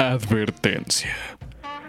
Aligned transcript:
Advertencia. 0.00 1.14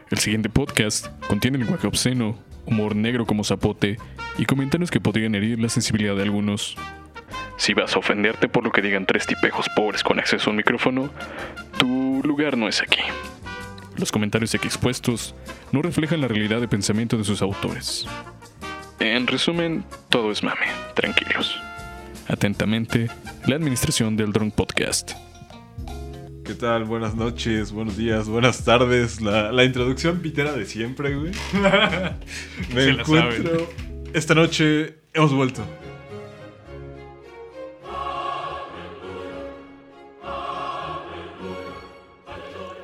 El 0.10 0.18
siguiente 0.18 0.50
podcast 0.50 1.08
contiene 1.30 1.58
lenguaje 1.58 1.88
obsceno, 1.88 2.38
humor 2.66 2.94
negro 2.94 3.26
como 3.26 3.46
zapote 3.46 3.96
y 4.38 4.44
comentarios 4.44 4.92
que 4.92 5.00
podrían 5.00 5.34
herir 5.34 5.62
la 5.62 5.70
sensibilidad 5.70 6.18
de 6.18 6.24
algunos. 6.24 6.76
Si 7.56 7.74
vas 7.74 7.96
a 7.96 8.00
ofenderte 8.00 8.50
por 8.50 8.66
lo 8.66 8.72
que 8.74 8.82
digan 8.82 9.06
tres 9.06 9.26
tipejos 9.28 9.68
pobres 9.78 10.04
con 10.04 10.20
acceso 10.20 10.50
a 10.50 10.52
un 10.52 10.58
micrófono, 10.58 11.10
tu 11.78 12.22
lugar 12.26 12.58
no 12.58 12.68
es 12.68 12.82
aquí. 12.82 13.00
Los 13.96 14.12
comentarios 14.12 14.54
aquí 14.56 14.68
expuestos 14.68 15.34
no 15.72 15.82
reflejan 15.82 16.20
la 16.20 16.28
realidad 16.28 16.60
de 16.60 16.68
pensamiento 16.68 17.16
de 17.16 17.24
sus 17.24 17.42
autores. 17.42 18.06
En 19.00 19.26
resumen, 19.26 19.86
todo 20.10 20.34
es 20.34 20.44
mame, 20.44 20.68
tranquilos. 20.96 21.58
Atentamente, 22.28 23.08
la 23.48 23.56
administración 23.56 24.18
del 24.18 24.34
Drunk 24.34 24.54
Podcast. 24.54 25.14
¿Qué 26.52 26.58
tal? 26.58 26.84
Buenas 26.84 27.16
noches, 27.16 27.72
buenos 27.72 27.96
días, 27.96 28.28
buenas 28.28 28.66
tardes. 28.66 29.22
La, 29.22 29.54
la 29.54 29.64
introducción 29.64 30.20
pitera 30.20 30.52
de 30.52 30.66
siempre, 30.66 31.16
güey. 31.16 31.32
Me 32.76 32.82
Se 32.84 32.90
encuentro. 32.90 33.70
Esta 34.12 34.36
noche 34.36 34.96
hemos 35.14 35.34
vuelto. 35.34 35.64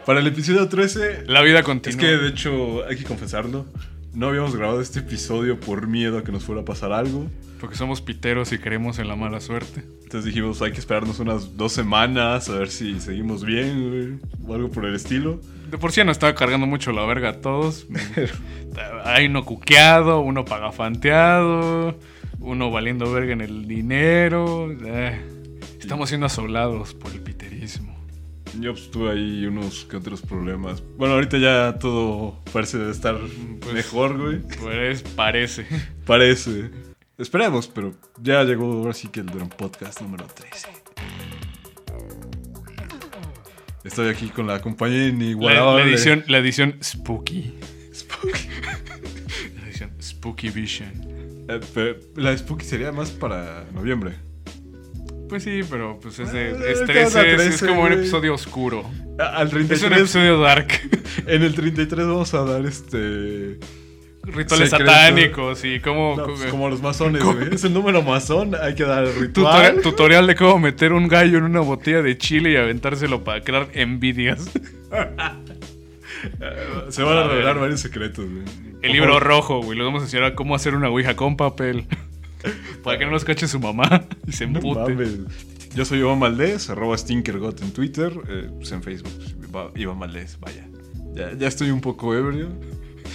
Para 0.05 0.21
el 0.21 0.27
episodio 0.27 0.69
13, 0.69 1.25
La 1.27 1.41
vida 1.41 1.59
es 1.59 1.65
continúa. 1.65 1.99
que 1.99 2.07
de 2.07 2.29
hecho 2.29 2.85
hay 2.85 2.95
que 2.95 3.03
confesarlo. 3.03 3.65
No 4.13 4.29
habíamos 4.29 4.55
grabado 4.55 4.79
este 4.79 4.99
episodio 4.99 5.59
por 5.59 5.87
miedo 5.87 6.17
a 6.19 6.23
que 6.23 6.31
nos 6.31 6.43
fuera 6.45 6.61
a 6.61 6.65
pasar 6.65 6.93
algo. 6.93 7.27
Porque 7.59 7.75
somos 7.75 8.01
piteros 8.01 8.51
y 8.53 8.59
creemos 8.59 8.99
en 8.99 9.07
la 9.07 9.15
mala 9.15 9.39
suerte. 9.39 9.83
Entonces 10.03 10.25
dijimos, 10.25 10.61
hay 10.61 10.71
que 10.71 10.79
esperarnos 10.79 11.19
unas 11.19 11.57
dos 11.57 11.73
semanas 11.73 12.49
a 12.49 12.59
ver 12.59 12.69
si 12.69 12.99
seguimos 12.99 13.43
bien, 13.43 13.89
güey. 13.89 14.19
O 14.47 14.53
algo 14.55 14.69
por 14.71 14.85
el 14.85 14.95
estilo. 14.95 15.41
De 15.69 15.77
por 15.77 15.91
sí 15.91 16.03
nos 16.03 16.15
estaba 16.17 16.33
cargando 16.35 16.67
mucho 16.67 16.91
la 16.91 17.03
verga 17.05 17.29
a 17.29 17.41
todos. 17.41 17.87
Hay 19.05 19.25
uno 19.25 19.43
cuqueado, 19.43 20.21
uno 20.21 20.45
pagafanteado, 20.45 21.97
uno 22.39 22.71
valiendo 22.71 23.11
verga 23.11 23.33
en 23.33 23.41
el 23.41 23.67
dinero. 23.67 24.71
Eh, 24.85 25.19
Estamos 25.79 26.09
siendo 26.09 26.25
asolados 26.27 26.93
por 26.93 27.11
el 27.13 27.21
piterismo. 27.21 27.95
Yo 28.59 28.73
pues, 28.73 28.89
tuve 28.91 29.11
ahí 29.11 29.45
unos 29.45 29.85
que 29.85 29.97
otros 29.97 30.21
problemas. 30.21 30.83
Bueno, 30.97 31.13
ahorita 31.15 31.37
ya 31.37 31.77
todo 31.79 32.39
parece 32.53 32.89
estar 32.89 33.17
Pues- 33.61 33.73
mejor, 33.73 34.17
güey. 34.17 34.39
Pues 34.59 35.01
parece. 35.03 35.65
Parece. 36.05 36.69
Esperemos, 37.17 37.67
pero 37.67 37.93
ya 38.21 38.43
llegó 38.43 38.71
ahora 38.71 38.93
sí 38.93 39.07
que 39.07 39.21
el 39.21 39.25
Drone 39.27 39.49
Podcast 39.57 40.01
número 40.01 40.25
13. 40.27 40.67
Estoy 43.83 44.09
aquí 44.09 44.27
con 44.29 44.45
la 44.47 44.61
compañía 44.61 44.99
La, 45.03 45.07
inigualable. 45.07 45.83
la 45.85 45.89
edición, 45.89 46.23
la 46.27 46.37
edición 46.39 46.77
Spooky. 46.83 47.53
La 49.55 49.67
edición 49.67 49.91
Spooky 50.01 50.49
Vision. 50.49 50.91
Eh, 51.49 51.59
pero 51.73 51.95
la 52.15 52.37
Spooky 52.37 52.65
sería 52.65 52.91
más 52.91 53.09
para 53.11 53.65
noviembre. 53.73 54.13
Pues 55.29 55.43
sí, 55.43 55.61
pero 55.69 55.99
pues 55.99 56.19
es 56.19 56.31
de 56.31 56.51
Eh, 56.51 56.71
es 56.71 56.79
cada 56.81 56.85
13, 57.09 57.31
es, 57.31 57.37
13, 57.37 57.67
como 57.67 57.81
un 57.83 57.93
episodio 57.93 58.33
oscuro. 58.33 58.83
A- 59.19 59.37
Al 59.37 59.47
Es 59.47 59.53
un 59.53 59.59
33, 59.67 59.99
episodio 59.99 60.39
dark. 60.39 60.67
en 61.25 61.41
el 61.43 61.55
33 61.55 62.05
vamos 62.05 62.33
a 62.33 62.43
dar 62.43 62.65
este... 62.65 63.57
Rituales 64.27 64.69
Secreto. 64.69 64.91
satánicos 64.91 65.63
y 65.63 65.79
cómo... 65.79 66.15
No, 66.17 66.25
pues, 66.25 66.45
como 66.45 66.69
los 66.69 66.81
masones, 66.81 67.23
güey. 67.23 67.53
Es 67.53 67.63
el 67.63 67.73
número 67.73 68.01
masón, 68.01 68.55
hay 68.61 68.75
que 68.75 68.83
dar 68.83 69.05
el 69.05 69.15
ritual. 69.15 69.33
Tutorial, 69.33 69.81
tutorial 69.81 70.27
de 70.27 70.35
cómo 70.35 70.59
meter 70.59 70.93
un 70.93 71.07
gallo 71.07 71.37
en 71.37 71.45
una 71.45 71.61
botella 71.61 72.01
de 72.01 72.17
chile 72.17 72.51
y 72.51 72.55
aventárselo 72.57 73.23
para 73.23 73.41
crear 73.41 73.69
envidias. 73.73 74.49
Se 76.89 77.03
van 77.03 77.17
a, 77.17 77.27
revelar 77.27 77.59
varios 77.59 77.79
secretos, 77.79 78.25
güey. 78.29 78.43
El 78.81 78.91
libro 78.91 79.19
rojo, 79.19 79.61
güey. 79.61 79.77
Lo 79.77 79.85
vamos 79.85 80.01
a 80.01 80.05
enseñar 80.05 80.25
a 80.25 80.35
cómo 80.35 80.55
hacer 80.55 80.75
una 80.75 80.89
ouija 80.89 81.15
con 81.15 81.37
papel. 81.37 81.85
para 82.83 82.97
que 82.97 83.05
no 83.05 83.11
nos 83.11 83.23
cache 83.23 83.47
su 83.47 83.59
mamá 83.59 84.05
y 84.27 84.31
se 84.31 84.47
No 84.47 84.59
empute. 84.59 84.93
mames. 84.93 85.19
Yo 85.75 85.85
soy 85.85 85.99
Iván 85.99 86.19
Valdés, 86.19 86.69
arroba 86.69 86.97
Stinkergot 86.97 87.61
en 87.61 87.71
Twitter, 87.71 88.11
eh, 88.27 88.49
pues 88.57 88.71
en 88.71 88.81
Facebook, 88.81 89.11
pues, 89.51 89.65
Iván 89.75 89.99
Valdés, 89.99 90.39
vaya. 90.39 90.67
Ya, 91.13 91.33
ya 91.33 91.47
estoy 91.47 91.69
un 91.69 91.81
poco 91.81 92.15
ebrio. 92.15 92.49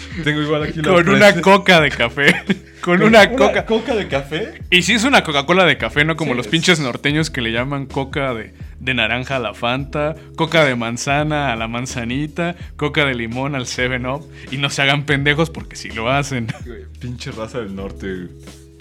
Tengo 0.24 0.42
igual 0.42 0.62
aquí 0.64 0.80
la 0.82 0.92
Con 0.92 1.08
una 1.08 1.40
coca 1.40 1.80
de 1.80 1.90
café. 1.90 2.42
Con 2.82 3.00
una 3.02 3.30
coca. 3.30 3.64
coca 3.64 3.94
de 3.94 4.08
café. 4.08 4.60
Y 4.70 4.82
si 4.82 4.94
es 4.94 5.04
una 5.04 5.22
Coca-Cola 5.22 5.64
de 5.64 5.78
café, 5.78 6.04
no 6.04 6.16
como 6.16 6.32
Sí, 6.32 6.36
los 6.38 6.46
es- 6.46 6.50
pinches 6.50 6.80
norteños 6.80 7.30
que 7.30 7.40
le 7.40 7.52
llaman 7.52 7.86
coca 7.86 8.34
de, 8.34 8.54
de 8.80 8.94
naranja 8.94 9.36
a 9.36 9.38
la 9.38 9.54
Fanta, 9.54 10.16
coca 10.34 10.64
de 10.64 10.74
manzana 10.74 11.52
a 11.52 11.56
la 11.56 11.68
manzanita, 11.68 12.56
coca 12.76 13.04
de 13.04 13.14
limón 13.14 13.54
al 13.54 13.66
7-Up. 13.66 14.28
Y 14.50 14.56
no 14.56 14.68
se 14.68 14.82
hagan 14.82 15.06
pendejos 15.06 15.48
porque 15.50 15.76
si 15.76 15.90
lo 15.90 16.10
hacen. 16.10 16.48
Pinche 17.00 17.30
raza 17.30 17.60
del 17.60 17.76
norte. 17.76 18.26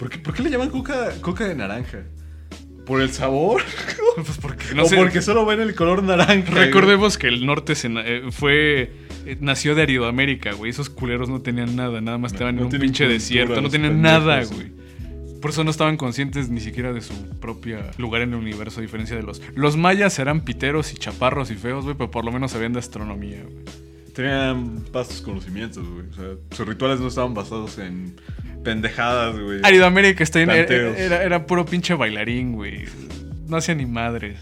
¿Por 0.00 0.10
qué, 0.10 0.18
por 0.18 0.34
qué 0.34 0.42
le 0.42 0.50
llaman 0.50 0.70
coca, 0.70 1.10
coca 1.20 1.46
de 1.46 1.54
naranja? 1.54 1.98
¿Por 2.84 3.00
el 3.02 3.12
sabor? 3.12 3.62
Pues 4.16 4.36
porque 4.38 4.74
no 4.74 4.82
¿O 4.82 4.86
sé. 4.86 4.96
porque 4.96 5.22
solo 5.22 5.46
ven 5.46 5.60
el 5.60 5.74
color 5.76 6.02
naranja? 6.02 6.50
güey? 6.50 6.64
Recordemos 6.66 7.16
que 7.16 7.28
el 7.28 7.46
norte 7.46 7.76
se 7.76 7.88
eh, 7.88 8.22
fue. 8.32 8.90
Eh, 9.26 9.36
nació 9.40 9.74
de 9.74 9.82
Aridoamérica, 9.82 10.52
güey. 10.52 10.70
Esos 10.70 10.90
culeros 10.90 11.28
no 11.28 11.40
tenían 11.42 11.74
nada, 11.76 12.00
nada 12.00 12.18
más 12.18 12.32
No, 12.32 12.36
estaban 12.36 12.56
no 12.56 12.62
en 12.66 12.74
un 12.74 12.80
pinche 12.80 13.06
desierto, 13.08 13.60
no 13.60 13.68
tenían 13.70 13.92
pendejos, 13.92 14.20
nada, 14.20 14.44
güey. 14.44 14.72
Por 15.40 15.50
eso 15.50 15.64
no 15.64 15.70
estaban 15.72 15.96
conscientes 15.96 16.48
ni 16.50 16.60
siquiera 16.60 16.92
de 16.92 17.00
su 17.00 17.14
propia 17.40 17.90
lugar 17.98 18.22
en 18.22 18.30
el 18.30 18.36
universo, 18.38 18.78
a 18.78 18.82
diferencia 18.82 19.16
de 19.16 19.22
los. 19.24 19.42
Los 19.56 19.76
mayas 19.76 20.18
eran 20.20 20.42
piteros 20.42 20.92
y 20.92 20.96
chaparros 20.96 21.50
y 21.50 21.54
feos, 21.56 21.84
güey, 21.84 21.96
pero 21.96 22.10
por 22.10 22.24
lo 22.24 22.30
menos 22.30 22.52
sabían 22.52 22.72
de 22.72 22.78
astronomía, 22.78 23.42
güey. 23.42 23.64
Tenían 24.14 24.84
vastos 24.92 25.20
conocimientos, 25.22 25.84
güey. 25.88 26.06
O 26.10 26.14
sea, 26.14 26.24
sus 26.56 26.68
rituales 26.68 27.00
no 27.00 27.08
estaban 27.08 27.34
basados 27.34 27.78
en 27.78 28.14
pendejadas, 28.62 29.36
güey. 29.38 29.60
Aridoamérica 29.64 30.22
está 30.22 30.40
en- 30.40 30.50
era, 30.50 30.98
era, 30.98 31.22
era 31.24 31.46
puro 31.46 31.64
pinche 31.66 31.94
bailarín, 31.94 32.52
güey. 32.52 32.84
No 33.48 33.56
hacía 33.56 33.74
ni 33.74 33.86
madres. 33.86 34.38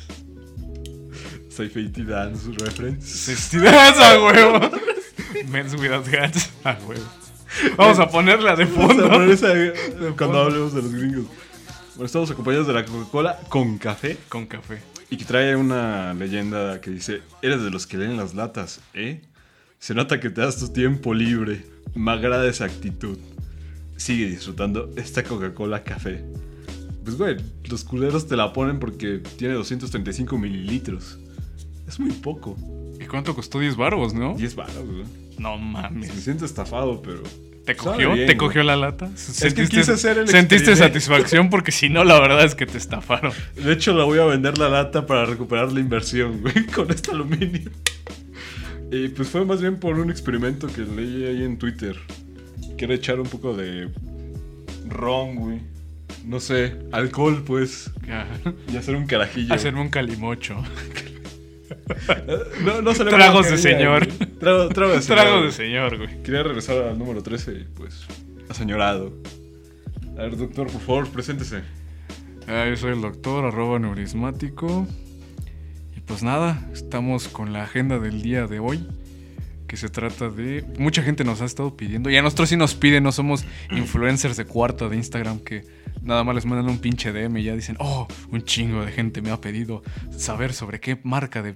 Sci-Fi 1.68 2.04
Dance 2.04 2.50
Reference. 2.58 3.32
Festividades 3.32 3.98
a 3.98 4.22
huevo. 4.22 4.70
Men's 5.50 5.74
without 5.74 6.06
hats 6.14 6.50
a 6.64 6.78
huevo. 6.86 7.04
Vamos 7.76 7.98
a 7.98 8.08
ponerla 8.08 8.54
de 8.56 8.64
Vamos 8.64 8.84
a 8.84 8.86
fondo. 8.88 9.08
poner 9.10 9.30
esa, 9.30 9.52
eh, 9.56 9.72
cuando 10.16 10.40
hablemos 10.42 10.72
de 10.74 10.82
los 10.82 10.92
gringos. 10.94 11.26
Bueno, 11.94 12.06
estamos 12.06 12.30
acompañados 12.30 12.66
de 12.68 12.72
la 12.72 12.84
Coca-Cola 12.84 13.38
con 13.48 13.76
café 13.76 14.16
Con 14.28 14.46
café. 14.46 14.80
y 15.10 15.16
que 15.16 15.24
trae 15.24 15.56
una 15.56 16.14
leyenda 16.14 16.80
que 16.80 16.90
dice: 16.90 17.22
Eres 17.42 17.62
de 17.62 17.70
los 17.70 17.86
que 17.86 17.96
leen 17.98 18.16
las 18.16 18.34
latas, 18.34 18.80
¿eh? 18.94 19.20
Se 19.78 19.94
nota 19.94 20.20
que 20.20 20.30
te 20.30 20.40
das 20.40 20.58
tu 20.58 20.68
tiempo 20.72 21.12
libre. 21.14 21.64
Me 21.94 22.12
agrada 22.12 22.46
esa 22.48 22.64
actitud. 22.66 23.18
Sigue 23.96 24.26
disfrutando 24.26 24.90
esta 24.96 25.22
Coca-Cola 25.24 25.82
café. 25.82 26.24
Pues, 27.04 27.16
güey, 27.18 27.36
los 27.64 27.82
culeros 27.82 28.28
te 28.28 28.36
la 28.36 28.52
ponen 28.52 28.78
porque 28.78 29.20
tiene 29.36 29.54
235 29.54 30.38
mililitros. 30.38 31.18
Es 31.90 31.98
muy 32.00 32.12
poco. 32.12 32.56
¿Y 33.00 33.04
cuánto 33.06 33.34
costó 33.34 33.58
10 33.58 33.76
barbos, 33.76 34.14
no? 34.14 34.34
10 34.36 34.54
baros, 34.54 34.86
güey. 34.86 35.04
No 35.38 35.58
Me 35.58 35.64
mames. 35.72 36.12
siento 36.12 36.44
estafado, 36.44 37.02
pero. 37.02 37.22
¿Te 37.66 37.74
cogió? 37.76 38.12
bien, 38.14 38.26
¿Te 38.26 38.36
cogió 38.36 38.62
la 38.62 38.76
lata? 38.76 39.10
que 39.54 39.68
quise 39.68 39.92
hacer 39.92 40.18
el 40.18 40.28
¿Sentiste 40.28 40.76
satisfacción? 40.76 41.50
Porque 41.50 41.72
si 41.72 41.88
no, 41.88 42.04
la 42.04 42.18
verdad 42.20 42.44
es 42.44 42.54
que 42.54 42.64
te 42.66 42.78
estafaron. 42.78 43.32
De 43.56 43.72
hecho, 43.72 43.92
la 43.92 44.04
voy 44.04 44.18
a 44.18 44.24
vender 44.24 44.56
la 44.56 44.68
lata 44.68 45.04
para 45.06 45.24
recuperar 45.26 45.72
la 45.72 45.80
inversión, 45.80 46.40
güey, 46.40 46.66
con 46.74 46.90
este 46.90 47.10
aluminio. 47.10 47.70
Y 48.92 49.08
pues 49.08 49.28
fue 49.28 49.44
más 49.44 49.60
bien 49.60 49.78
por 49.78 49.98
un 49.98 50.10
experimento 50.10 50.66
que 50.68 50.82
leí 50.82 51.24
ahí 51.26 51.42
en 51.44 51.58
Twitter. 51.58 51.96
Quiero 52.78 52.94
echar 52.94 53.20
un 53.20 53.26
poco 53.26 53.56
de 53.56 53.88
ron, 54.88 55.34
güey. 55.36 55.60
No 56.24 56.38
sé, 56.40 56.76
alcohol, 56.92 57.42
pues. 57.46 57.90
Y 58.72 58.76
hacer 58.76 58.94
un 58.96 59.06
carajillo. 59.06 59.54
Hacerme 59.54 59.80
un 59.80 59.88
calimocho. 59.90 60.56
No, 62.64 62.82
no 62.82 62.94
se 62.94 63.04
Tragos 63.04 63.50
de 63.50 63.58
señor. 63.58 64.06
güey. 64.06 64.28
Trago, 64.38 64.68
trago 64.68 64.92
de 64.92 65.02
señor. 65.02 65.18
Trago 65.20 65.36
de 65.36 65.42
güey. 65.42 65.52
señor, 65.52 65.96
güey. 65.98 66.22
Quería 66.22 66.42
regresar 66.42 66.76
al 66.78 66.98
número 66.98 67.22
13 67.22 67.52
y 67.52 67.64
pues. 67.74 68.06
Aseñorado. 68.48 69.12
A 70.18 70.22
ver, 70.22 70.36
doctor, 70.36 70.66
por 70.70 70.80
favor, 70.80 71.08
preséntese. 71.08 71.62
Ah, 72.48 72.66
yo 72.68 72.76
soy 72.76 72.92
el 72.92 73.00
doctor, 73.00 73.44
arroba 73.44 73.78
neurismático. 73.78 74.86
Y 75.96 76.00
pues 76.00 76.22
nada, 76.22 76.68
estamos 76.72 77.28
con 77.28 77.52
la 77.52 77.62
agenda 77.62 77.98
del 77.98 78.22
día 78.22 78.46
de 78.46 78.58
hoy. 78.58 78.86
Que 79.68 79.76
se 79.76 79.88
trata 79.88 80.28
de. 80.28 80.64
Mucha 80.78 81.02
gente 81.02 81.22
nos 81.22 81.40
ha 81.42 81.44
estado 81.44 81.76
pidiendo. 81.76 82.10
Y 82.10 82.16
a 82.16 82.22
nosotros 82.22 82.48
sí 82.48 82.56
nos 82.56 82.74
piden, 82.74 83.04
no 83.04 83.12
somos 83.12 83.44
influencers 83.70 84.36
de 84.36 84.44
cuarta 84.44 84.88
de 84.88 84.96
Instagram 84.96 85.38
que 85.38 85.64
nada 86.02 86.24
más 86.24 86.34
les 86.34 86.46
mandan 86.46 86.68
un 86.68 86.78
pinche 86.78 87.12
DM 87.12 87.38
y 87.38 87.44
ya 87.44 87.54
dicen, 87.54 87.76
oh, 87.78 88.08
un 88.30 88.44
chingo 88.44 88.84
de 88.84 88.92
gente 88.92 89.22
me 89.22 89.30
ha 89.30 89.40
pedido 89.40 89.82
saber 90.16 90.52
sobre 90.52 90.80
qué 90.80 90.98
marca 91.02 91.42
de, 91.42 91.54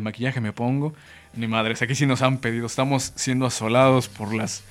maquillaje 0.00 0.40
me 0.40 0.52
pongo. 0.52 0.94
Ni 1.34 1.46
madres, 1.46 1.82
aquí 1.82 1.94
sí 1.94 2.06
nos 2.06 2.22
han 2.22 2.38
pedido. 2.38 2.66
Estamos 2.66 3.12
siendo 3.16 3.46
asolados 3.46 4.08
por 4.08 4.34
las 4.34 4.62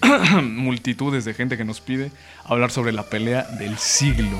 multitudes 0.42 1.24
de 1.24 1.34
gente 1.34 1.56
que 1.56 1.64
nos 1.64 1.80
pide 1.80 2.10
hablar 2.44 2.70
sobre 2.70 2.92
la 2.92 3.08
pelea 3.08 3.42
del 3.42 3.78
siglo. 3.78 4.38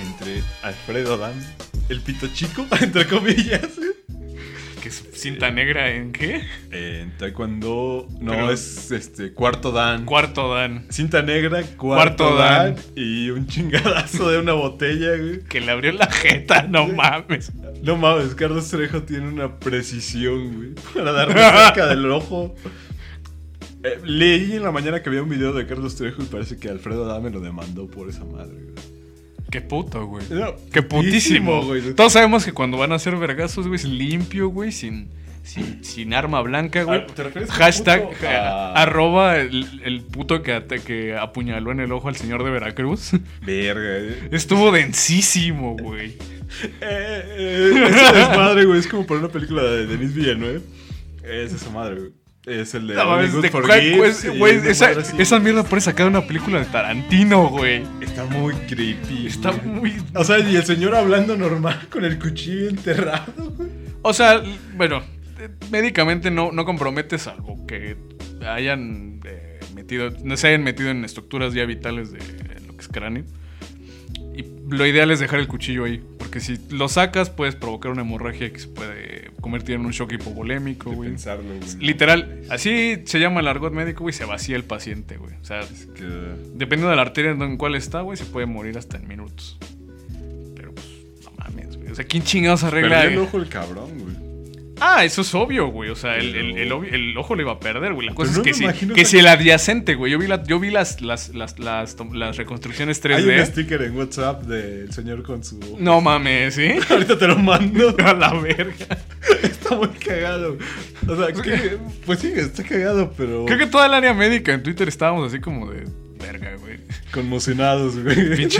Entre 0.00 0.42
Alfredo 0.62 1.14
Adán, 1.14 1.34
el 1.88 2.00
pito 2.00 2.28
chico, 2.28 2.66
entre 2.80 3.06
comillas. 3.06 3.68
Que 4.82 4.88
es 4.88 5.04
cinta 5.14 5.52
negra 5.52 5.92
en 5.94 6.10
qué? 6.10 6.42
En 6.72 7.16
Taekwondo, 7.16 8.08
no, 8.20 8.32
Pero- 8.32 8.50
es 8.50 8.90
este 8.90 9.32
cuarto 9.32 9.70
dan. 9.70 10.04
Cuarto 10.04 10.52
dan. 10.52 10.86
Cinta 10.90 11.22
negra, 11.22 11.62
Cuarto 11.62 12.24
cuarto, 12.24 12.36
dan. 12.36 12.74
dan. 12.74 12.84
Y 12.96 13.30
un 13.30 13.46
chingadazo 13.46 14.28
de 14.28 14.38
una 14.40 14.54
botella, 14.54 15.16
güey. 15.16 15.40
Que 15.44 15.60
le 15.60 15.70
abrió 15.70 15.92
la 15.92 16.10
jeta, 16.10 16.64
no 16.64 16.88
mames. 16.88 17.52
No 17.84 17.96
mames, 17.96 18.34
Carlos 18.34 18.68
Trejo 18.70 19.04
tiene 19.04 19.28
una 19.28 19.60
precisión, 19.60 20.56
güey. 20.56 20.70
Para 20.94 21.12
darle 21.12 21.34
cerca 21.34 21.86
del 21.86 22.10
ojo. 22.10 22.56
Eh, 23.84 24.00
leí 24.04 24.52
en 24.56 24.64
la 24.64 24.72
mañana 24.72 25.00
que 25.00 25.08
había 25.10 25.22
un 25.22 25.28
video 25.28 25.52
de 25.52 25.64
Carlos 25.66 25.94
Trejo 25.94 26.22
y 26.22 26.26
parece 26.26 26.56
que 26.58 26.68
Alfredo 26.70 27.04
Adame 27.08 27.30
lo 27.30 27.38
demandó 27.40 27.86
por 27.86 28.08
esa 28.08 28.24
madre, 28.24 28.54
güey. 28.54 28.91
Qué 29.52 29.60
puto, 29.60 30.06
güey. 30.06 30.24
No, 30.30 30.54
Qué 30.72 30.82
putísimo. 30.82 31.62
güey. 31.64 31.94
Todos 31.94 32.14
sabemos 32.14 32.44
que 32.44 32.52
cuando 32.52 32.78
van 32.78 32.90
a 32.90 32.96
hacer 32.96 33.14
vergazos, 33.16 33.68
güey, 33.68 33.76
es 33.76 33.84
limpio, 33.84 34.48
güey, 34.48 34.72
sin, 34.72 35.10
sin, 35.44 35.84
sin 35.84 36.14
arma 36.14 36.40
blanca, 36.40 36.82
güey. 36.84 37.00
Ah, 37.02 37.06
¿te 37.14 37.22
refieres 37.22 37.50
Hashtag 37.50 38.08
puto? 38.08 38.24
eh, 38.24 38.28
Ah. 38.34 38.72
arroba 38.74 39.36
el, 39.36 39.82
el 39.84 40.00
puto 40.00 40.42
que, 40.42 40.62
que 40.84 41.16
apuñaló 41.16 41.70
en 41.70 41.80
el 41.80 41.92
ojo 41.92 42.08
al 42.08 42.16
señor 42.16 42.42
de 42.44 42.50
Veracruz. 42.50 43.10
Verga. 43.46 44.14
Estuvo 44.32 44.72
densísimo, 44.72 45.76
güey. 45.76 46.16
Eh, 46.80 47.22
eh, 47.38 47.88
ese 47.90 48.12
desmadre, 48.18 48.64
güey, 48.64 48.78
es 48.80 48.86
como 48.86 49.06
por 49.06 49.18
una 49.18 49.28
película 49.28 49.62
de 49.62 49.86
Denis 49.86 50.14
Villeneuve. 50.14 50.62
Es 51.24 51.52
esa 51.52 51.70
madre, 51.70 51.96
güey. 51.96 52.12
Es 52.44 52.74
el 52.74 52.88
de 52.88 52.94
No, 52.94 53.16
Good 53.16 53.42
de- 53.42 54.38
güey, 54.38 54.58
una 54.58 54.68
esa, 54.70 54.90
esa 54.90 55.38
mierda 55.38 55.62
puede 55.62 55.80
sacar 55.80 56.08
una 56.08 56.26
película 56.26 56.58
de 56.58 56.64
Tarantino, 56.66 57.48
güey. 57.48 57.84
Está 58.00 58.24
muy 58.24 58.54
creepy. 58.54 59.26
Está 59.28 59.50
güey. 59.52 59.66
muy... 59.66 60.02
O 60.14 60.24
sea, 60.24 60.40
y 60.40 60.56
el 60.56 60.64
señor 60.64 60.94
hablando 60.96 61.36
normal 61.36 61.86
con 61.90 62.04
el 62.04 62.18
cuchillo 62.18 62.68
enterrado, 62.68 63.32
güey. 63.56 63.70
O 64.02 64.12
sea, 64.12 64.42
bueno, 64.76 65.02
médicamente 65.70 66.30
no, 66.32 66.50
no 66.50 66.64
compromete 66.64 67.16
salvo 67.18 67.64
que 67.66 67.96
hayan 68.44 69.20
eh, 69.24 69.60
metido, 69.76 70.10
no 70.24 70.36
se 70.36 70.48
hayan 70.48 70.64
metido 70.64 70.90
en 70.90 71.04
estructuras 71.04 71.54
ya 71.54 71.64
vitales 71.64 72.10
de 72.10 72.18
lo 72.66 72.74
que 72.76 72.80
es 72.82 72.88
cráneo. 72.88 73.24
Lo 74.72 74.86
ideal 74.86 75.10
es 75.10 75.20
dejar 75.20 75.40
el 75.40 75.48
cuchillo 75.48 75.84
ahí, 75.84 76.02
porque 76.18 76.40
si 76.40 76.58
lo 76.70 76.88
sacas 76.88 77.30
puedes 77.30 77.54
provocar 77.54 77.92
una 77.92 78.02
hemorragia 78.02 78.50
que 78.52 78.58
se 78.58 78.68
puede 78.68 79.30
convertir 79.40 79.74
en 79.74 79.84
un 79.84 79.92
shock 79.92 80.12
hipovolémico, 80.12 80.90
De 80.90 80.96
güey. 80.96 81.08
pensarlo, 81.10 81.44
güey. 81.44 81.76
Literal, 81.84 82.40
así 82.50 83.02
se 83.04 83.20
llama 83.20 83.40
el 83.40 83.48
argot 83.48 83.72
médico, 83.72 84.00
güey, 84.04 84.12
se 84.14 84.24
vacía 84.24 84.56
el 84.56 84.64
paciente, 84.64 85.16
güey. 85.18 85.34
O 85.40 85.44
sea, 85.44 85.60
Es 85.60 85.86
que... 85.94 86.04
dependiendo 86.54 86.88
de 86.90 86.96
la 86.96 87.02
arteria 87.02 87.32
en 87.32 87.56
cuál 87.56 87.74
está, 87.74 88.00
güey, 88.00 88.16
se 88.16 88.24
puede 88.24 88.46
morir 88.46 88.78
hasta 88.78 88.96
en 88.96 89.06
minutos. 89.08 89.58
Pero 90.56 90.72
pues, 90.74 90.86
no 91.24 91.32
mames, 91.38 91.76
güey. 91.76 91.90
O 91.90 91.94
sea, 91.94 92.04
¿quién 92.06 92.22
chingados 92.22 92.64
arregla? 92.64 93.02
Perdió 93.02 93.20
el 93.22 93.26
ojo 93.26 93.36
el 93.38 93.48
cabrón, 93.48 93.90
güey. 93.98 94.11
Ah, 94.84 95.04
eso 95.04 95.20
es 95.22 95.32
obvio, 95.34 95.68
güey. 95.68 95.90
O 95.90 95.94
sea, 95.96 96.16
el, 96.16 96.34
el- 96.34 96.58
el 96.58 97.16
ojo 97.16 97.34
lo 97.36 97.42
iba 97.42 97.52
a 97.52 97.60
perder, 97.60 97.92
güey. 97.94 98.06
La 98.08 98.14
cosa 98.14 98.30
Pero 98.32 98.50
es 98.50 98.60
no 98.60 98.68
que 98.72 98.76
sí. 98.78 98.88
Que 98.94 99.04
si 99.04 99.18
el 99.18 99.28
adyacente, 99.28 99.94
güey. 99.94 100.10
Yo 100.12 100.18
vi, 100.18 100.26
la, 100.26 100.42
yo 100.42 100.58
vi 100.58 100.70
las, 100.70 101.00
las, 101.00 101.28
las, 101.34 101.58
las, 101.58 101.94
tom- 101.96 102.14
las 102.14 102.36
reconstrucciones 102.36 103.00
Hay 103.04 103.22
un 103.22 103.30
3D. 103.30 103.46
sticker 103.46 103.82
en 103.82 103.96
WhatsApp 103.96 104.42
del 104.44 104.92
señor 104.92 105.22
con 105.22 105.44
su... 105.44 105.60
No 105.78 106.00
mames, 106.00 106.54
¿sí? 106.54 106.72
Ahorita 106.90 107.16
te 107.18 107.28
lo 107.28 107.36
mando. 107.38 107.94
A 108.04 108.12
la 108.14 108.32
verga. 108.34 108.98
Está 109.42 109.76
muy 109.76 109.88
cagado. 109.88 110.58
O 111.08 111.16
sea, 111.16 111.32
que, 111.42 111.78
pues 112.04 112.18
sí, 112.18 112.32
está 112.34 112.62
cagado, 112.64 113.12
pero 113.16 113.44
Creo 113.46 113.58
que 113.58 113.66
toda 113.66 113.86
el 113.86 113.94
área 113.94 114.12
médica 114.14 114.52
en 114.52 114.62
Twitter 114.62 114.88
estábamos 114.88 115.28
así 115.28 115.40
como 115.40 115.70
de 115.70 115.84
verga, 116.18 116.56
güey. 116.60 116.78
conmocionados, 117.12 117.98
güey. 118.02 118.36
Pinche, 118.36 118.58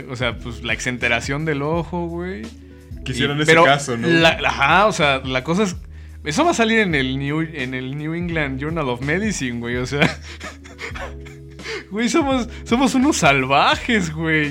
eh, 0.00 0.06
o 0.10 0.16
sea, 0.16 0.36
pues 0.38 0.62
la 0.62 0.72
exenteración 0.72 1.44
del 1.44 1.62
ojo, 1.62 2.06
güey. 2.06 2.42
Quisieron 3.04 3.38
Y- 3.38 3.42
ese 3.42 3.52
pero 3.52 3.64
caso, 3.64 3.96
¿no? 3.96 4.08
la- 4.08 4.38
ajá, 4.44 4.86
o 4.86 4.92
sea, 4.92 5.18
la 5.24 5.44
cosa 5.44 5.64
es. 5.64 5.76
Eso 6.24 6.44
va 6.44 6.52
a 6.52 6.54
salir 6.54 6.78
en 6.78 6.94
el 6.94 7.18
New, 7.18 7.42
en 7.42 7.74
el 7.74 7.98
New 7.98 8.14
England 8.14 8.58
Journal 8.60 8.88
of 8.88 9.02
Medicine, 9.02 9.60
güey. 9.60 9.76
O 9.76 9.86
sea. 9.86 10.00
Güey, 11.90 12.08
somos, 12.08 12.48
somos 12.64 12.94
unos 12.96 13.18
salvajes, 13.18 14.12
güey. 14.12 14.50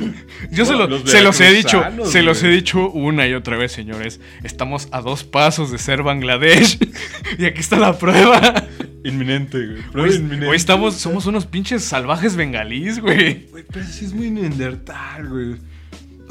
Yo 0.52 0.66
se, 0.66 0.74
lo- 0.74 0.88
los 0.88 1.02
se 1.10 1.22
los 1.22 1.40
he 1.42 1.52
dicho, 1.52 1.84
se 2.06 2.22
los 2.24 2.42
he 2.42 2.48
güey. 2.48 2.56
dicho 2.58 2.90
una 2.92 3.28
y 3.28 3.34
otra 3.34 3.58
vez, 3.58 3.72
señores. 3.74 4.22
Estamos 4.44 4.88
a 4.92 5.02
dos 5.02 5.24
pasos 5.26 5.70
de 5.70 5.78
ser 5.78 6.04
Bangladesh. 6.04 6.80
y 7.38 7.46
aquí 7.46 7.60
está 7.60 7.78
la 7.78 7.98
prueba. 7.98 8.66
Inminente, 9.04 9.58
güey. 9.58 9.82
Prueba 9.92 10.14
inminente. 10.14 10.48
hoy 10.48 10.56
estamos, 10.56 10.96
somos 10.96 11.26
unos 11.26 11.46
pinches 11.46 11.84
salvajes 11.84 12.36
bengalís, 12.38 13.00
güey. 13.02 13.48
Güey, 13.52 13.66
pero 13.72 13.86
sí 13.86 14.06
es 14.06 14.14
muy 14.14 14.30
neandertal, 14.32 15.28
güey. 15.28 15.56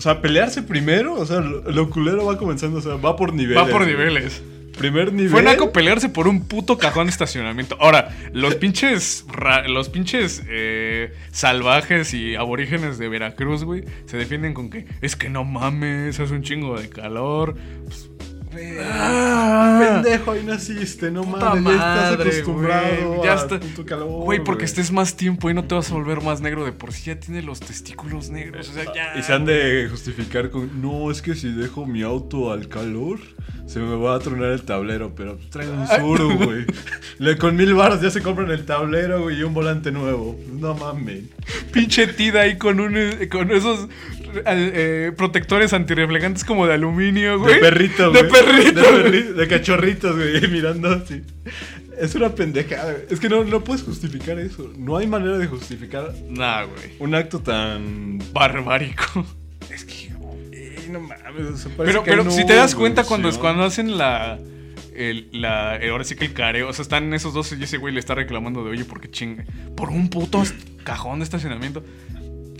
O 0.02 0.04
sea, 0.04 0.20
pelearse 0.20 0.64
primero, 0.64 1.14
o 1.14 1.24
sea, 1.24 1.38
lo, 1.38 1.88
culero 1.88 2.26
va 2.26 2.36
comenzando, 2.36 2.78
o 2.78 2.82
sea, 2.82 2.96
va 2.96 3.14
por 3.14 3.32
niveles. 3.32 3.62
Va 3.62 3.68
por 3.70 3.86
niveles. 3.86 4.42
Primer 4.76 5.12
nivel. 5.12 5.30
Fue 5.30 5.42
naco 5.44 5.70
pelearse 5.70 6.08
por 6.08 6.26
un 6.26 6.48
puto 6.48 6.76
cajón 6.76 7.06
de 7.06 7.12
estacionamiento. 7.12 7.76
Ahora, 7.78 8.08
los 8.32 8.56
pinches, 8.56 9.24
ra- 9.28 9.68
los 9.68 9.90
pinches 9.90 10.42
eh, 10.48 11.12
salvajes 11.30 12.14
y 12.14 12.34
aborígenes 12.34 12.98
de 12.98 13.08
Veracruz, 13.08 13.62
güey, 13.62 13.84
se 14.06 14.16
defienden 14.16 14.54
con 14.54 14.70
que 14.70 14.86
es 15.02 15.14
que 15.14 15.28
no 15.30 15.44
mames, 15.44 16.18
hace 16.18 16.34
un 16.34 16.42
chingo 16.42 16.76
de 16.80 16.88
calor. 16.88 17.54
Ah, 18.82 20.00
Pendejo, 20.02 20.32
ahí 20.32 20.44
naciste, 20.44 21.10
no 21.10 21.22
puta 21.22 21.54
mames, 21.54 21.74
ya 21.76 22.10
estás 22.10 22.20
acostumbrado 22.20 23.08
güey, 23.14 23.22
ya 23.24 23.34
está- 23.34 23.60
calor. 23.84 24.24
Güey, 24.24 24.44
porque 24.44 24.64
estés 24.64 24.92
más 24.92 25.16
tiempo 25.16 25.50
y 25.50 25.54
no 25.54 25.64
te 25.64 25.74
vas 25.74 25.90
a 25.90 25.94
volver 25.94 26.20
más 26.22 26.40
negro 26.40 26.64
de 26.64 26.72
por 26.72 26.92
sí 26.92 27.04
ya 27.06 27.18
tiene 27.18 27.42
los 27.42 27.60
testículos 27.60 28.30
negros. 28.30 28.68
O 28.68 28.72
sea, 28.72 28.84
ya. 28.94 29.18
Y 29.18 29.22
se 29.22 29.32
han 29.32 29.44
de 29.44 29.88
justificar 29.90 30.50
con, 30.50 30.80
no, 30.82 31.10
es 31.10 31.22
que 31.22 31.34
si 31.34 31.50
dejo 31.52 31.86
mi 31.86 32.02
auto 32.02 32.52
al 32.52 32.68
calor, 32.68 33.18
se 33.72 33.78
me 33.80 33.96
va 33.96 34.16
a 34.16 34.18
tronar 34.18 34.50
el 34.50 34.62
tablero, 34.62 35.14
pero 35.14 35.38
traigo 35.50 35.72
un 35.72 35.86
suru, 35.88 36.36
güey. 36.44 36.66
Le- 37.18 37.38
con 37.38 37.56
mil 37.56 37.72
baros 37.74 38.00
ya 38.02 38.10
se 38.10 38.20
compran 38.20 38.50
el 38.50 38.64
tablero, 38.66 39.22
güey, 39.22 39.38
y 39.40 39.42
un 39.42 39.54
volante 39.54 39.90
nuevo. 39.92 40.38
No 40.52 40.74
mames. 40.74 41.22
Pinche 41.72 42.06
tida 42.08 42.42
ahí 42.42 42.58
con 42.58 42.80
un 42.80 42.96
eh, 42.96 43.28
con 43.30 43.50
esos 43.50 43.88
eh, 44.46 45.12
protectores 45.16 45.72
antirreflejantes 45.72 46.44
como 46.44 46.66
de 46.66 46.74
aluminio, 46.74 47.38
güey. 47.38 47.54
De 47.54 47.60
perrito, 47.60 48.10
De 48.10 48.22
güey. 48.24 48.32
perrito. 48.32 48.80
De, 48.80 48.88
perri- 49.04 49.32
de 49.34 49.48
cachorritos, 49.48 50.16
güey, 50.16 50.48
mirando 50.50 50.90
así. 50.90 51.22
Es 51.98 52.14
una 52.14 52.34
pendejada, 52.34 52.92
güey. 52.92 53.04
Es 53.10 53.20
que 53.20 53.28
no, 53.28 53.44
no 53.44 53.62
puedes 53.64 53.82
justificar 53.82 54.38
eso. 54.38 54.70
No 54.76 54.96
hay 54.96 55.06
manera 55.06 55.38
de 55.38 55.46
justificar 55.46 56.12
Nah, 56.28 56.64
güey. 56.64 56.92
un 56.98 57.14
acto 57.14 57.38
tan... 57.40 58.18
Barbárico. 58.32 59.26
Es 60.82 60.88
güey, 60.88 61.00
no 61.00 61.00
mames. 61.00 61.46
o 61.46 61.56
sea, 61.56 61.72
Pero, 61.76 62.02
pero 62.04 62.30
si 62.30 62.44
te 62.46 62.54
das 62.54 62.74
cuenta 62.74 63.04
cuando, 63.04 63.28
evolución. 63.28 63.40
cuando 63.42 63.64
hacen 63.64 63.98
la. 63.98 64.38
El, 64.94 65.28
la 65.32 65.76
ahora 65.90 66.04
sí 66.04 66.14
que 66.16 66.26
el 66.26 66.32
careo. 66.34 66.68
O 66.68 66.72
sea, 66.72 66.82
están 66.82 67.12
esos 67.14 67.32
dos 67.32 67.52
y 67.58 67.62
ese 67.62 67.78
güey 67.78 67.94
le 67.94 68.00
está 68.00 68.14
reclamando 68.14 68.62
de 68.64 68.70
oye, 68.70 68.84
porque 68.84 69.10
chingue. 69.10 69.44
Por 69.76 69.88
un 69.90 70.08
puto 70.08 70.42
cajón 70.84 71.20
de 71.20 71.24
estacionamiento. 71.24 71.82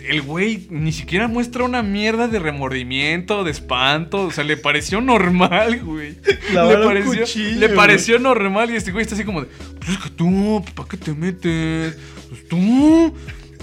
El 0.09 0.23
güey 0.23 0.67
ni 0.69 0.91
siquiera 0.91 1.29
muestra 1.29 1.63
una 1.63 1.81
mierda 1.83 2.27
de 2.27 2.41
remordimiento, 2.41 3.45
de 3.45 3.53
espanto. 3.53 4.23
O 4.27 4.31
sea, 4.33 4.43
le 4.43 4.57
pareció 4.57 5.01
normal, 5.01 5.81
güey. 5.85 6.17
Le 6.53 6.77
pareció, 6.85 7.21
cuchillo, 7.21 7.61
le 7.61 7.69
pareció 7.69 8.19
normal. 8.19 8.71
Y 8.71 8.77
este 8.77 8.91
güey 8.91 9.03
está 9.03 9.15
así 9.15 9.25
como 9.25 9.43
de: 9.43 9.49
Pues 9.79 9.91
es 9.91 9.99
que 9.99 10.11
tú, 10.11 10.65
¿para 10.75 10.89
qué 10.89 10.97
te 10.97 11.13
metes? 11.15 11.97
Pues 12.29 12.49
tú. 12.49 13.15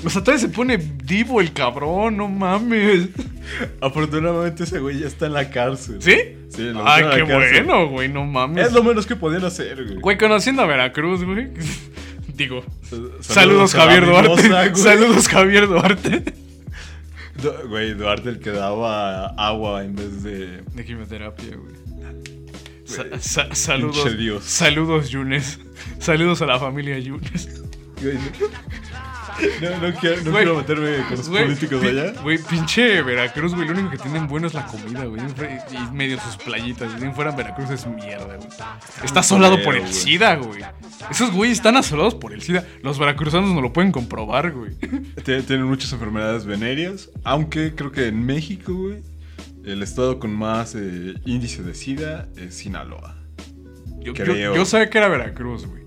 O 0.04 0.10
sea, 0.10 0.24
todavía 0.24 0.48
se 0.48 0.50
pone 0.54 0.78
divo 0.78 1.42
el 1.42 1.52
cabrón, 1.52 2.18
no 2.18 2.28
mames. 2.28 3.10
Afortunadamente 3.82 4.64
ese 4.64 4.80
güey 4.80 5.00
ya 5.00 5.08
está 5.08 5.26
en 5.26 5.34
la 5.34 5.50
cárcel. 5.50 6.02
¿Sí? 6.02 6.16
Sí, 6.50 6.70
lo 6.72 6.88
Ay, 6.88 7.04
qué 7.16 7.24
bueno, 7.24 7.88
güey, 7.90 8.08
no 8.10 8.26
mames. 8.26 8.68
Es 8.68 8.74
lo 8.74 8.84
menos 8.84 9.06
que 9.06 9.16
podían 9.16 9.44
hacer, 9.46 9.84
güey. 9.86 10.00
Güey, 10.00 10.18
conociendo 10.18 10.62
a 10.62 10.66
Veracruz, 10.66 11.24
güey. 11.24 11.50
Digo, 12.36 12.64
Saludos, 13.20 13.74
Javier 13.74 14.06
Duarte. 14.06 14.44
mimosa, 14.44 14.76
saludos 14.76 15.28
Javier 15.28 15.68
Duarte. 15.68 16.24
Du- 17.42 17.68
Güey, 17.70 17.94
Duarte 17.94 18.30
el 18.30 18.40
que 18.40 18.52
daba 18.52 19.28
agua 19.36 19.84
en 19.84 19.96
vez 19.96 20.24
de... 20.24 20.62
De 20.74 20.86
quimioterapia, 20.86 21.56
güey. 21.58 21.76
Sa- 23.20 23.54
saludos. 23.54 24.04
Saludos, 24.44 25.10
Yunes. 25.10 25.60
Saludos 26.00 26.42
a 26.42 26.46
la 26.46 26.60
familia 26.60 26.98
Yunes. 27.00 27.62
Güey, 28.02 28.18
no, 29.62 29.88
no, 29.90 30.00
quiero, 30.00 30.22
no 30.24 30.32
quiero 30.32 30.56
meterme 30.56 30.98
con 31.08 31.18
los 31.18 31.30
Güey, 31.30 31.44
políticos 31.46 31.84
allá. 31.84 32.14
Güey, 32.22 32.38
pinche 32.40 33.02
Veracruz, 33.02 33.56
güey. 33.56 33.68
Lo 33.68 33.74
único 33.74 33.90
que 33.92 33.98
tienen 33.98 34.28
bueno 34.28 34.48
es 34.48 34.54
la 34.54 34.66
comida, 34.66 35.06
güey. 35.06 35.22
Y 35.72 35.94
medio 35.96 36.20
sus 36.20 36.38
playitas. 36.38 36.92
Si 37.00 37.08
fuera 37.12 37.32
Veracruz 37.32 37.70
es 37.70 37.86
mierda, 37.88 38.36
güey. 38.38 38.50
Está 39.04 39.20
asolado 39.22 39.62
por 39.64 39.76
el. 39.76 39.88
SIDA, 39.88 40.36
güey. 40.36 40.62
Esos 41.10 41.32
güeyes 41.32 41.58
están 41.58 41.78
asolados 41.78 42.16
por 42.16 42.34
el 42.34 42.42
SIDA. 42.42 42.66
Los 42.84 43.00
veracruzanos 43.00 43.52
no 43.54 43.62
lo 43.62 43.74
pueden 43.74 43.92
comprobar, 43.92 44.52
güey. 44.52 44.72
Tien- 45.24 45.44
Tienen 45.46 45.66
muchas 45.66 45.92
enfermedades 45.94 46.46
venéreas, 46.46 47.10
aunque 47.24 47.74
creo 47.76 47.92
que 47.92 48.08
en 48.08 48.26
México, 48.26 48.74
güey, 48.74 48.98
el 49.66 49.82
estado 49.84 50.20
con 50.20 50.34
más 50.34 50.76
eh, 50.76 51.16
índice 51.26 51.64
de 51.64 51.74
SIDA 51.74 52.28
es 52.38 52.56
Sinaloa. 52.56 53.16
Yo, 54.02 54.14
yo, 54.14 54.56
yo 54.56 54.66
sabía 54.66 54.90
que 54.90 54.98
era 54.98 55.08
Veracruz, 55.10 55.66
güey. 55.66 55.84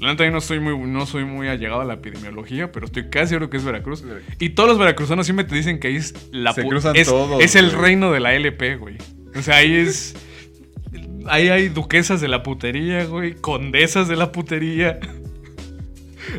La 0.00 0.08
neta, 0.08 0.24
yo 0.24 0.30
no 0.30 0.40
soy, 0.40 0.60
muy, 0.60 0.76
no 0.88 1.04
soy 1.04 1.26
muy 1.26 1.48
allegado 1.48 1.82
a 1.82 1.84
la 1.84 1.94
epidemiología, 1.94 2.72
pero 2.72 2.86
estoy 2.86 3.10
casi 3.10 3.28
seguro 3.28 3.50
que 3.50 3.58
es 3.58 3.64
Veracruz. 3.64 4.02
Y 4.38 4.50
todos 4.50 4.70
los 4.70 4.78
veracruzanos 4.78 5.26
siempre 5.26 5.44
te 5.44 5.54
dicen 5.54 5.78
que 5.78 5.88
ahí 5.88 5.96
es 5.96 6.14
la 6.32 6.54
Se 6.54 6.66
cruzan 6.66 6.96
es, 6.96 7.06
todos, 7.06 7.42
es 7.42 7.54
el 7.54 7.68
güey. 7.70 7.82
reino 7.82 8.10
de 8.10 8.20
la 8.20 8.34
LP, 8.34 8.76
güey. 8.76 8.96
O 9.36 9.42
sea, 9.42 9.56
ahí 9.56 9.74
es. 9.74 10.16
ahí 11.26 11.50
hay 11.50 11.68
duquesas 11.68 12.22
de 12.22 12.28
la 12.28 12.42
putería, 12.42 13.04
güey. 13.04 13.34
Condesas 13.34 14.08
de 14.08 14.16
la 14.16 14.32
putería. 14.32 14.98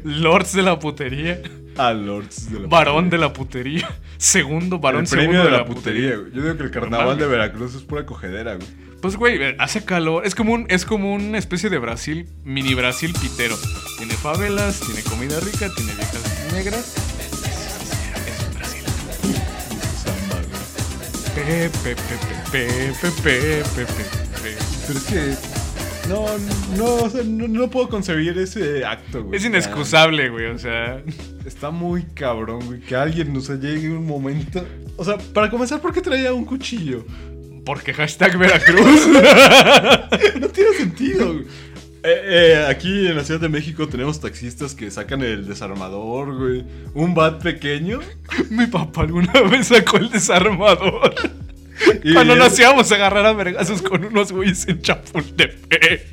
Lords 0.04 0.54
de 0.54 0.64
la 0.64 0.80
putería. 0.80 1.40
Ah, 1.78 1.94
Lords 1.94 2.52
de 2.52 2.62
la 2.62 2.68
Varón 2.68 3.12
de 3.12 3.20
la 3.20 3.32
putería. 3.32 3.88
Segundo, 4.18 4.80
varón 4.80 5.04
El 5.06 5.10
premio 5.10 5.42
segundo 5.42 5.52
de 5.52 5.58
la 5.58 5.66
putería, 5.66 6.16
güey. 6.16 6.32
Yo 6.32 6.44
digo 6.44 6.58
que 6.58 6.64
el 6.64 6.72
carnaval 6.72 7.18
de 7.18 7.26
Veracruz 7.26 7.74
es 7.76 7.82
pura 7.82 8.06
cogedera, 8.06 8.56
güey. 8.56 8.68
Pues, 9.02 9.16
güey, 9.16 9.40
hace 9.58 9.84
calor. 9.84 10.26
Es 10.26 10.36
como, 10.36 10.54
un, 10.54 10.68
es 10.70 10.86
como 10.86 11.14
una 11.14 11.40
especie 11.40 11.72
de 11.72 11.80
Brasil, 11.80 12.28
mini 12.44 12.76
Brasil 12.76 13.14
pitero. 13.20 13.58
Tiene 13.98 14.14
favelas, 14.14 14.80
tiene 14.82 15.02
comida 15.02 15.40
rica, 15.40 15.70
tiene 15.76 15.94
viejas 15.96 16.52
negras. 16.54 16.96
Es 17.26 18.54
Brasil. 18.54 18.84
Pepe. 21.36 21.96
Pero 24.88 25.00
es 25.00 25.06
que. 25.06 25.36
No, 26.08 26.26
no, 26.78 26.96
o 27.06 27.10
sea, 27.10 27.24
no, 27.24 27.48
no 27.48 27.70
puedo 27.70 27.90
concebir 27.90 28.38
ese 28.38 28.86
acto, 28.86 29.24
güey. 29.24 29.38
Es 29.38 29.46
inexcusable, 29.46 30.30
güey, 30.30 30.48
o 30.48 30.60
sea. 30.60 31.02
Está 31.46 31.72
muy 31.72 32.04
cabrón, 32.04 32.66
güey. 32.68 32.82
Que 32.82 32.96
alguien, 32.96 33.36
o 33.36 33.42
sea, 33.42 33.56
llegue 33.56 33.90
un 33.90 34.06
momento. 34.06 34.64
O 34.98 35.06
sea, 35.06 35.18
para 35.18 35.50
comenzar, 35.50 35.82
¿por 35.82 35.92
qué 35.92 36.02
traía 36.02 36.34
un 36.34 36.46
cuchillo? 36.46 37.06
Porque 37.66 37.94
hashtag 37.94 38.38
Veracruz. 38.38 39.08
No 40.40 40.48
tiene 40.50 40.74
sentido, 40.78 41.34
güey. 41.34 41.46
Eh, 42.04 42.22
eh, 42.26 42.66
aquí 42.68 43.08
en 43.08 43.16
la 43.16 43.24
Ciudad 43.24 43.40
de 43.40 43.50
México 43.50 43.88
tenemos 43.88 44.20
taxistas 44.20 44.74
que 44.74 44.90
sacan 44.90 45.22
el 45.22 45.48
desarmador, 45.48 46.36
güey. 46.36 46.66
Un 46.96 47.14
bat 47.14 47.42
pequeño. 47.42 48.00
Mi 48.50 48.66
papá 48.66 49.02
alguna 49.02 49.34
vez 49.44 49.68
sacó 49.68 49.98
el 49.98 50.10
desarmador. 50.10 51.14
Y 52.04 52.14
Cuando 52.14 52.36
nos 52.36 52.60
íbamos 52.60 52.92
a 52.92 52.96
agarrar 52.96 53.26
a 53.26 53.34
vergazos 53.34 53.82
con 53.82 54.06
unos 54.06 54.32
güeyes 54.32 54.68
en 54.68 54.84
Chapultepec. 54.84 56.06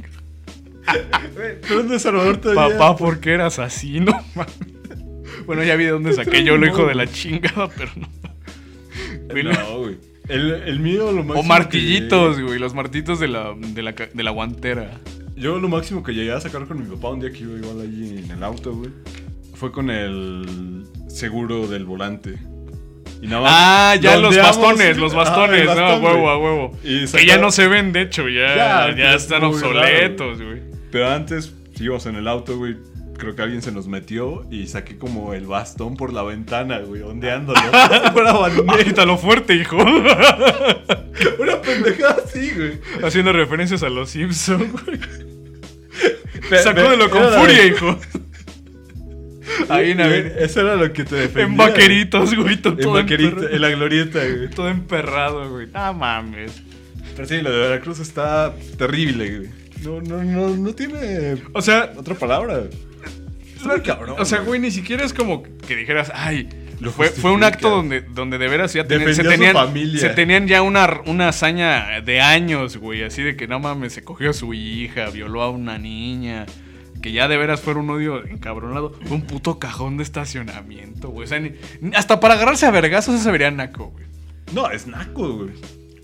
Pero 1.61 1.81
un 1.81 1.89
desarmador 1.89 2.39
todavía. 2.39 2.79
Papá, 2.79 2.97
¿por 2.97 3.21
qué 3.21 3.35
eras 3.35 3.59
así? 3.59 4.01
No 4.01 4.13
mames. 4.35 4.55
Bueno, 5.45 5.63
ya 5.63 5.77
vi 5.77 5.85
de 5.85 5.91
dónde 5.91 6.15
saqué 6.15 6.43
yo 6.43 6.57
lo 6.57 6.67
hijo 6.67 6.87
de 6.87 6.95
la 6.95 7.07
chingada, 7.07 7.69
pero 7.69 7.91
no. 7.97 8.09
No, 9.53 9.79
güey. 9.81 9.99
El, 10.29 10.51
el 10.53 10.81
mío, 10.81 11.11
lo 11.13 11.25
máximo. 11.25 11.41
O 11.41 11.43
martillitos, 11.43 12.37
que- 12.37 12.43
güey, 12.43 12.59
los 12.59 12.75
martillitos 12.75 13.19
de 13.21 13.29
la, 13.29 13.55
de 13.57 13.83
la, 13.83 13.93
de 13.93 14.23
la 14.23 14.31
guantera. 14.31 15.01
Yo 15.37 15.59
lo 15.59 15.69
máximo 15.69 16.03
que 16.03 16.13
llegué 16.13 16.33
a 16.33 16.41
sacar 16.41 16.67
con 16.67 16.79
mi 16.81 16.95
papá 16.97 17.11
un 17.11 17.21
día 17.21 17.31
que 17.31 17.39
iba 17.41 17.55
igual 17.57 17.81
allí 17.81 18.19
en 18.25 18.31
el 18.31 18.43
auto, 18.43 18.75
güey. 18.75 18.91
Fue 19.55 19.73
con 19.73 19.91
el 19.91 20.85
seguro 21.09 21.67
del 21.67 21.85
volante. 21.85 22.35
Y 23.23 23.27
nada 23.27 23.43
más. 23.43 23.53
Ah, 23.55 23.97
ya 24.01 24.17
lo 24.17 24.23
los 24.31 24.37
bastones, 24.37 24.97
los 24.97 25.13
el 25.13 25.17
bastones, 25.17 25.65
no, 25.67 25.73
a 25.73 25.99
huevo, 25.99 26.29
a 26.31 26.39
huevo. 26.39 26.79
Y 26.85 27.07
Que 27.07 27.27
ya 27.27 27.39
no 27.39 27.51
se 27.51 27.67
ven, 27.69 27.93
de 27.93 28.03
hecho, 28.03 28.29
ya, 28.29 28.55
Ya, 28.89 28.97
ya, 28.97 29.15
están 29.15 29.45
obsoletos, 29.45 30.41
güey. 30.43 30.63
Pero 30.93 31.09
antes, 31.09 31.55
si 31.75 31.85
íbamos 31.85 32.07
en 32.07 32.17
el 32.17 32.29
auto, 32.29 32.57
güey. 32.59 32.77
Creo 33.19 33.35
que 33.35 33.43
alguien 33.43 33.63
se 33.63 33.73
nos 33.73 33.89
metió 33.89 34.47
y 34.51 34.69
saqué 34.69 34.97
como 34.97 35.35
el 35.35 35.47
bastón 35.47 35.97
por 35.97 36.13
la 36.13 36.23
ventana, 36.23 36.79
güey, 36.79 37.03
ondeándolo. 37.03 37.61
Quítalo 38.85 39.19
fuerte, 39.19 39.55
hijo. 39.55 39.77
Una 41.39 41.61
pendejada 41.61 42.17
así, 42.25 42.51
güey. 42.57 42.79
Haciendo 43.03 43.33
referencias 43.33 43.83
a 43.83 43.89
los 43.89 44.11
Simpsons, 44.11 44.71
güey. 44.73 45.01
Sacúdelo 46.63 47.11
con 47.11 47.23
furia, 47.33 47.67
hijo. 47.67 47.99
Ahí 49.69 49.91
en, 49.91 49.97
Güey, 49.99 50.33
Eso 50.39 50.61
era 50.61 50.77
lo 50.77 50.93
que 50.93 51.05
te 51.05 51.17
defendía. 51.17 51.45
en 51.47 51.57
vaqueritos, 51.57 52.35
güey. 52.37 52.57
todo 52.63 52.75
En 52.99 53.09
emperrado. 53.09 53.49
en 53.51 53.61
la 53.61 53.71
glorieta, 53.71 54.21
güey. 54.21 54.49
Todo 54.51 54.69
emperrado, 54.69 55.51
güey. 55.51 55.67
Ah, 55.75 55.93
mames. 55.93 56.63
Pero 57.17 57.27
sí, 57.29 57.41
lo 57.43 57.51
de 57.51 57.59
Veracruz 57.59 57.99
está 57.99 58.55
terrible, 58.77 59.39
güey. 59.39 59.51
No, 59.83 60.01
no, 60.01 60.23
no, 60.23 60.57
no 60.57 60.75
tiene 60.75 61.37
O 61.53 61.63
sea, 61.63 61.93
otra 61.97 62.15
palabra. 62.15 62.65
Cabrón. 63.85 64.17
o 64.19 64.25
sea, 64.25 64.41
güey, 64.41 64.61
ni 64.61 64.71
siquiera 64.71 65.05
es 65.05 65.13
como 65.13 65.43
que 65.43 65.77
dijeras, 65.77 66.11
ay, 66.15 66.49
Lo 66.81 66.91
fue, 66.93 67.09
fue 67.09 67.33
un 67.33 67.43
acto 67.45 67.71
donde, 67.71 68.01
donde 68.03 68.39
de 68.39 68.49
veras 68.49 68.73
ya 68.73 68.87
tenían, 68.87 69.15
se, 69.15 69.23
tenían, 69.25 69.57
se 69.99 70.09
tenían 70.11 70.47
ya 70.47 70.63
una, 70.63 71.01
una 71.07 71.29
hazaña 71.29 72.01
de 72.01 72.21
años, 72.21 72.77
güey. 72.77 73.03
Así 73.03 73.23
de 73.23 73.37
que 73.37 73.47
no 73.49 73.59
mames, 73.61 73.93
se 73.93 74.03
cogió 74.05 74.31
a 74.31 74.33
su 74.33 74.55
hija, 74.55 75.11
violó 75.11 75.43
a 75.43 75.51
una 75.51 75.79
niña. 75.79 76.47
Que 77.03 77.13
ya 77.13 77.29
de 77.29 77.37
veras 77.37 77.61
fue 77.61 77.75
un 77.75 77.89
odio 77.91 78.25
encabronado. 78.27 78.93
Fue 79.05 79.17
un 79.17 79.23
puto 79.23 79.59
cajón 79.61 79.97
de 79.99 80.03
estacionamiento, 80.03 81.11
güey. 81.11 81.27
O 81.27 81.29
sea, 81.29 81.39
ni- 81.39 81.53
hasta 81.95 82.19
para 82.19 82.35
agarrarse 82.35 82.67
a 82.67 82.71
vergazos 82.73 83.15
eso 83.15 83.25
se 83.25 83.31
vería 83.31 83.51
naco, 83.53 83.91
güey. 83.91 84.05
No, 84.53 84.69
es 84.71 84.87
naco, 84.89 85.33
güey. 85.37 85.51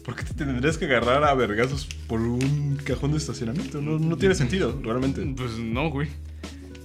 ¿Por 0.04 0.14
qué 0.16 0.22
te 0.22 0.34
tendrías 0.34 0.76
que 0.78 0.84
agarrar 0.84 1.24
a 1.24 1.34
vergazos 1.34 1.86
por 2.06 2.20
un 2.20 2.78
cajón 2.84 3.10
de 3.12 3.18
estacionamiento? 3.18 3.80
No, 3.80 3.98
no 3.98 4.16
tiene 4.16 4.34
sentido, 4.34 4.78
realmente. 4.84 5.22
Pues 5.36 5.52
no, 5.58 5.88
güey. 5.90 6.08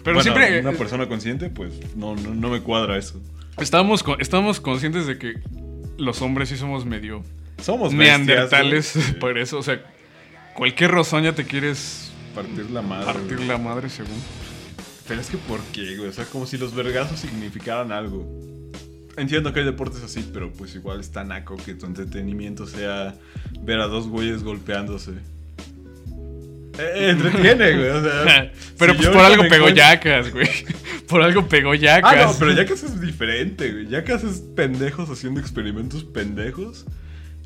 Pero 0.03 0.15
Bueno, 0.15 0.22
siempre. 0.22 0.60
Una 0.62 0.72
persona 0.72 1.08
consciente, 1.08 1.50
pues 1.50 1.74
no, 1.96 2.15
no, 2.15 2.34
no 2.34 2.50
me 2.50 2.62
cuadra 2.62 2.98
eso. 2.98 3.22
Estábamos, 3.58 4.03
con- 4.03 4.22
estábamos 4.22 4.60
conscientes 4.62 5.06
de 5.08 5.18
que 5.18 5.34
los 5.98 6.22
hombres 6.22 6.50
sí 6.50 6.56
somos 6.58 6.86
medio 6.86 7.24
Somos 7.62 7.94
bestias, 7.96 8.20
neandertales. 8.20 8.94
Por 9.20 9.38
eso, 9.38 9.58
o 9.58 9.63
sea, 9.63 9.82
cualquier 10.56 10.91
rozoña 10.91 11.34
te 11.36 11.44
quieres 11.46 12.12
Partir 12.34 12.70
la 12.72 12.82
madre. 12.82 13.06
partir 13.06 13.36
güey. 13.38 13.48
la 13.48 13.58
madre 13.58 13.89
según. 13.89 14.15
Pero 15.08 15.20
es 15.22 15.29
que 15.29 15.38
¿por 15.38 15.60
qué, 15.74 15.98
güey? 15.98 16.10
O 16.10 16.13
sea, 16.13 16.25
como 16.25 16.46
si 16.46 16.58
los 16.58 16.74
vergazos 16.75 17.20
significaran 17.20 17.91
algo. 17.91 18.25
Entiendo 19.18 19.51
que 19.51 19.60
hay 19.60 19.65
deportes 19.65 20.01
así, 20.03 20.29
pero 20.32 20.53
pues 20.53 20.75
igual 20.75 21.00
está 21.01 21.24
naco 21.25 21.58
que 21.58 21.74
tu 21.74 21.86
entretenimiento 21.88 22.65
sea 22.68 23.15
ver 23.62 23.79
a 23.82 23.88
dos 23.88 24.08
güeyes 24.08 24.44
golpeándose. 24.44 25.13
Eh, 26.79 27.09
entretiene, 27.09 27.74
güey. 27.75 27.89
O 27.89 28.01
sea, 28.03 28.51
Pero 28.77 28.93
si 28.93 28.98
pues 28.98 29.09
por 29.15 29.21
algo 29.21 29.48
pegó 29.48 29.69
yacas, 29.69 30.31
güey. 30.31 30.50
Por 31.07 31.21
algo 31.21 31.48
pegó 31.48 31.74
yacas. 31.75 32.13
Ah, 32.15 32.25
no, 32.25 32.36
pero 32.38 32.51
Jackass 32.53 32.83
es 32.83 33.01
diferente, 33.01 33.71
güey. 33.71 33.88
Jackass 33.89 34.24
es 34.24 34.39
pendejos 34.55 35.09
haciendo 35.09 35.39
experimentos 35.39 36.03
pendejos. 36.03 36.86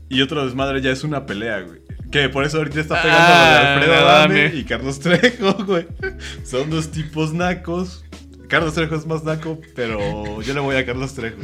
Y 0.10 0.22
otra 0.22 0.44
desmadre 0.46 0.82
ya 0.82 0.92
es 0.92 1.04
una 1.04 1.26
pelea, 1.26 1.62
güey. 1.62 1.80
Que 2.12 2.30
por 2.30 2.44
eso 2.46 2.58
ahorita 2.58 2.80
está 2.80 3.02
pegando 3.02 3.24
Ah, 3.26 3.60
de 3.60 3.68
Alfredo. 3.68 3.94
Adame 3.96 4.52
y 4.54 4.64
Carlos 4.66 5.00
Trejo, 5.00 5.54
güey. 5.66 5.88
Son 6.44 6.70
dos 6.70 6.92
tipos 6.92 7.34
nacos. 7.34 8.04
Carlos 8.50 8.76
Trejo 8.76 8.96
es 8.96 9.08
más 9.08 9.24
naco, 9.24 9.60
pero 9.76 10.42
yo 10.44 10.54
le 10.54 10.60
voy 10.60 10.76
a 10.76 10.86
Carlos 10.86 11.16
Trejo. 11.16 11.38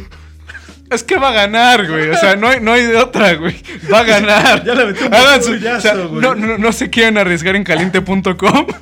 Es 0.89 1.03
que 1.03 1.17
va 1.17 1.29
a 1.29 1.33
ganar, 1.33 1.87
güey. 1.87 2.09
O 2.09 2.17
sea, 2.17 2.35
no 2.35 2.47
hay, 2.49 2.59
no 2.61 2.73
hay 2.73 2.83
de 2.83 2.97
otra, 2.97 3.35
güey. 3.35 3.55
Va 3.91 3.99
a 3.99 4.03
ganar. 4.05 4.63
Ya 4.65 4.73
le 4.73 4.85
metí 4.87 5.03
un 5.03 5.13
Hagan 5.13 5.43
su- 5.43 5.53
o 5.53 5.79
sea, 5.81 5.93
güey. 5.95 6.21
no, 6.21 6.33
no, 6.35 6.57
no 6.57 6.71
se 6.71 6.89
quieren 6.89 7.17
arriesgar 7.17 7.55
en 7.55 7.63
caliente.com. 7.63 8.67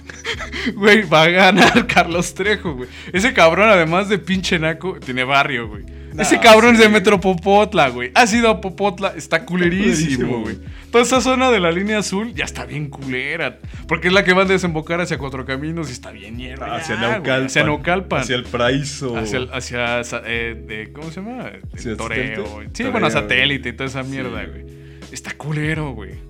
Güey, 0.76 1.04
va 1.04 1.24
a 1.24 1.28
ganar 1.30 1.88
Carlos 1.88 2.34
Trejo, 2.34 2.74
güey. 2.74 2.90
Ese 3.14 3.32
cabrón, 3.34 3.70
además 3.70 4.10
de 4.10 4.18
pinche 4.18 4.60
naco, 4.60 4.98
tiene 5.00 5.24
barrio, 5.24 5.70
güey. 5.70 5.86
Ese 6.18 6.40
cabrón 6.40 6.76
es 6.76 6.82
de 6.82 6.90
Metro 6.90 7.20
Popotla, 7.20 7.90
güey. 7.90 8.12
Ha 8.14 8.28
sido 8.28 8.50
a 8.50 8.62
Popotla, 8.62 9.14
está 9.16 9.46
culerísimo, 9.46 10.42
güey. 10.42 10.58
Toda 10.92 11.04
esa 11.04 11.22
zona 11.22 11.52
de 11.52 11.60
la 11.60 11.72
línea 11.72 12.00
azul 12.00 12.34
ya 12.34 12.46
está 12.46 12.66
bien 12.66 12.90
culera. 12.90 13.60
Porque 13.88 14.08
es 14.08 14.14
la 14.14 14.24
que 14.24 14.34
va 14.34 14.44
a 14.44 14.46
desembocar 14.46 15.02
hacia 15.02 15.18
Cuatro 15.18 15.46
Caminos 15.46 15.90
y 15.90 15.92
está 15.92 16.12
bien 16.12 16.38
mierda. 16.38 16.76
Hacia 16.76 16.96
ya, 16.96 17.02
güey. 17.02 17.12
Naucalpan. 17.12 17.46
Hacia 17.46 17.64
Naucalpan. 17.64 18.22
Hacia 18.22 18.36
el 18.36 18.44
Paraíso. 18.44 19.18
Hacia, 19.18 19.48
hacia 19.52 20.02
eh, 20.26 20.90
¿cómo 20.94 21.12
se 21.12 21.22
llama? 21.22 21.50
El 21.50 21.62
¿Hacia 21.74 21.98
toreo. 21.98 22.62
Sí, 22.62 22.70
Toreo, 22.74 22.92
bueno, 22.92 23.10
satélite 23.10 23.70
y 23.70 23.74
toda 23.74 23.88
esa 23.88 24.04
mierda, 24.04 24.44
güey. 24.46 24.66
Está 25.12 25.34
culero, 25.36 25.92
güey. 25.92 26.27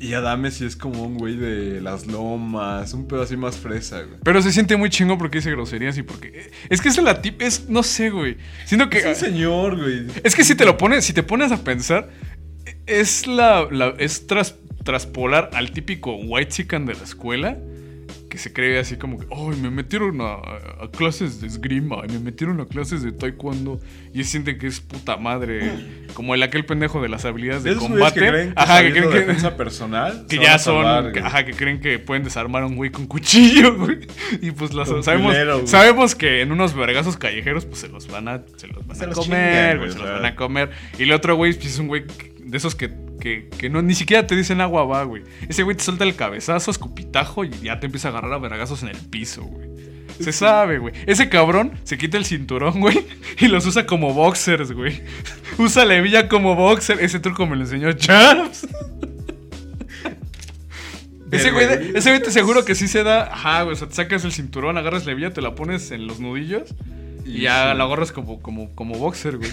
Y 0.00 0.12
Adame 0.14 0.50
sí 0.50 0.64
es 0.66 0.76
como 0.76 1.02
un 1.04 1.14
güey 1.16 1.36
de 1.36 1.80
las 1.80 2.06
lomas. 2.06 2.92
Un 2.92 3.06
pedo 3.08 3.22
así 3.22 3.36
más 3.36 3.56
fresa, 3.56 4.02
güey. 4.02 4.18
Pero 4.22 4.42
se 4.42 4.52
siente 4.52 4.76
muy 4.76 4.90
chingo 4.90 5.16
porque 5.16 5.38
dice 5.38 5.50
groserías 5.50 5.96
y 5.96 6.02
porque. 6.02 6.50
Es 6.68 6.80
que 6.80 6.88
es 6.90 7.02
la 7.02 7.22
tip. 7.22 7.40
Es. 7.40 7.68
No 7.68 7.82
sé, 7.82 8.10
güey. 8.10 8.36
Siento 8.66 8.90
que. 8.90 8.98
Es 8.98 9.06
un 9.06 9.14
señor, 9.14 9.80
güey. 9.80 10.06
Es 10.22 10.34
que 10.34 10.44
si 10.44 10.54
te 10.54 10.64
lo 10.64 10.76
pones, 10.76 11.04
si 11.04 11.12
te 11.12 11.22
pones 11.22 11.52
a 11.52 11.64
pensar, 11.64 12.10
es 12.86 13.26
la, 13.26 13.66
la- 13.70 13.94
es 13.98 14.26
tras, 14.26 14.56
traspolar 14.84 15.50
al 15.54 15.70
típico 15.70 16.14
white 16.16 16.50
chicken 16.50 16.84
de 16.86 16.94
la 16.94 17.02
escuela 17.04 17.56
que 18.34 18.40
se 18.40 18.52
cree 18.52 18.78
así 18.80 18.96
como 18.96 19.18
que, 19.18 19.26
ay, 19.30 19.56
me 19.62 19.70
metieron 19.70 20.20
a, 20.20 20.34
a 20.34 20.90
clases 20.90 21.40
de 21.40 21.46
esgrima, 21.46 21.98
y 22.08 22.12
me 22.12 22.18
metieron 22.18 22.60
a 22.60 22.66
clases 22.66 23.02
de 23.04 23.12
taekwondo 23.12 23.80
y 24.12 24.24
siente 24.24 24.58
que 24.58 24.66
es 24.66 24.80
puta 24.80 25.16
madre, 25.16 25.70
como 26.14 26.34
el 26.34 26.42
aquel 26.42 26.64
pendejo 26.66 27.00
de 27.00 27.08
las 27.08 27.24
habilidades 27.24 27.62
de 27.62 27.76
combate, 27.76 28.20
que 28.20 28.26
creen 28.28 28.48
que, 28.54 28.60
ajá, 28.60 28.82
que 28.82 28.90
creen 28.90 29.10
que, 29.10 29.18
defensa 29.20 29.56
personal 29.56 30.26
que 30.28 30.38
ya 30.38 30.58
son, 30.58 30.82
salvar, 30.82 31.12
que- 31.12 31.20
güey. 31.20 31.24
ajá, 31.24 31.44
que 31.44 31.52
creen 31.52 31.80
que 31.80 31.98
pueden 32.00 32.24
desarmar 32.24 32.64
a 32.64 32.66
un 32.66 32.74
güey 32.74 32.90
con 32.90 33.06
cuchillo, 33.06 33.74
güey. 33.78 34.00
Y 34.42 34.50
pues 34.50 34.74
las- 34.74 34.88
sabemos, 35.04 35.28
culero, 35.32 35.66
sabemos 35.68 36.14
que 36.16 36.40
en 36.42 36.50
unos 36.50 36.74
vergazos 36.74 37.16
callejeros 37.16 37.64
pues 37.66 37.78
se 37.78 37.88
los 37.88 38.08
van 38.08 38.26
a, 38.26 38.42
se 38.56 38.66
los 38.66 38.84
van 38.86 38.96
Se 38.96 39.04
a 39.04 39.06
los 39.06 39.16
comer, 39.18 39.38
chingan, 39.48 39.66
güey, 39.78 39.78
güey, 39.78 39.92
se 39.92 39.98
los 39.98 40.08
van 40.10 40.24
a 40.26 40.34
comer. 40.34 40.70
Y 40.98 41.04
el 41.04 41.12
otro 41.12 41.36
güey 41.36 41.52
pues, 41.54 41.66
es 41.66 41.78
un 41.78 41.86
güey 41.86 42.04
de 42.40 42.56
esos 42.56 42.74
que, 42.74 42.90
que, 43.20 43.48
que 43.48 43.70
no, 43.70 43.82
ni 43.82 43.94
siquiera 43.94 44.26
te 44.26 44.36
dicen 44.36 44.60
agua 44.60 44.84
va, 44.84 45.04
güey. 45.04 45.22
Ese 45.48 45.62
güey 45.62 45.76
te 45.76 45.84
suelta 45.84 46.04
el 46.04 46.16
cabezazo, 46.16 46.70
escupitajo 46.70 47.44
y 47.44 47.50
ya 47.62 47.80
te 47.80 47.86
empieza 47.86 48.08
a 48.08 48.10
agarrar 48.10 48.32
a 48.32 48.38
vergazos 48.38 48.82
en 48.82 48.90
el 48.90 48.96
piso, 48.96 49.42
güey. 49.42 49.68
Se 50.20 50.32
sabe, 50.32 50.78
güey. 50.78 50.94
Ese 51.06 51.28
cabrón 51.28 51.72
se 51.82 51.98
quita 51.98 52.16
el 52.16 52.24
cinturón, 52.24 52.80
güey, 52.80 53.04
y 53.38 53.48
los 53.48 53.66
usa 53.66 53.86
como 53.86 54.12
boxers, 54.14 54.72
güey. 54.72 55.02
Usa 55.58 55.84
la 55.84 55.96
hebilla 55.96 56.28
como 56.28 56.54
boxer. 56.54 57.00
Ese 57.00 57.20
truco 57.20 57.46
me 57.46 57.56
lo 57.56 57.62
enseñó 57.62 57.92
Chaps. 57.92 58.66
Ese 61.30 61.50
güey, 61.50 61.66
ese 61.96 62.10
güey 62.10 62.22
te 62.22 62.30
seguro 62.30 62.64
que 62.64 62.76
sí 62.76 62.86
se 62.86 63.02
da. 63.02 63.24
Ajá, 63.24 63.62
güey. 63.62 63.74
O 63.74 63.76
sea, 63.76 63.88
te 63.88 63.94
sacas 63.94 64.24
el 64.24 64.30
cinturón, 64.30 64.78
agarras 64.78 65.04
la 65.04 65.12
hebilla, 65.12 65.32
te 65.32 65.42
la 65.42 65.56
pones 65.56 65.90
en 65.90 66.06
los 66.06 66.20
nudillos 66.20 66.72
y, 67.24 67.38
Y 67.38 67.40
ya 67.40 67.72
sí. 67.72 67.78
la 67.78 67.84
agarras 67.84 68.12
como, 68.12 68.40
como, 68.40 68.72
como 68.76 68.96
boxer, 68.98 69.38
güey. 69.38 69.50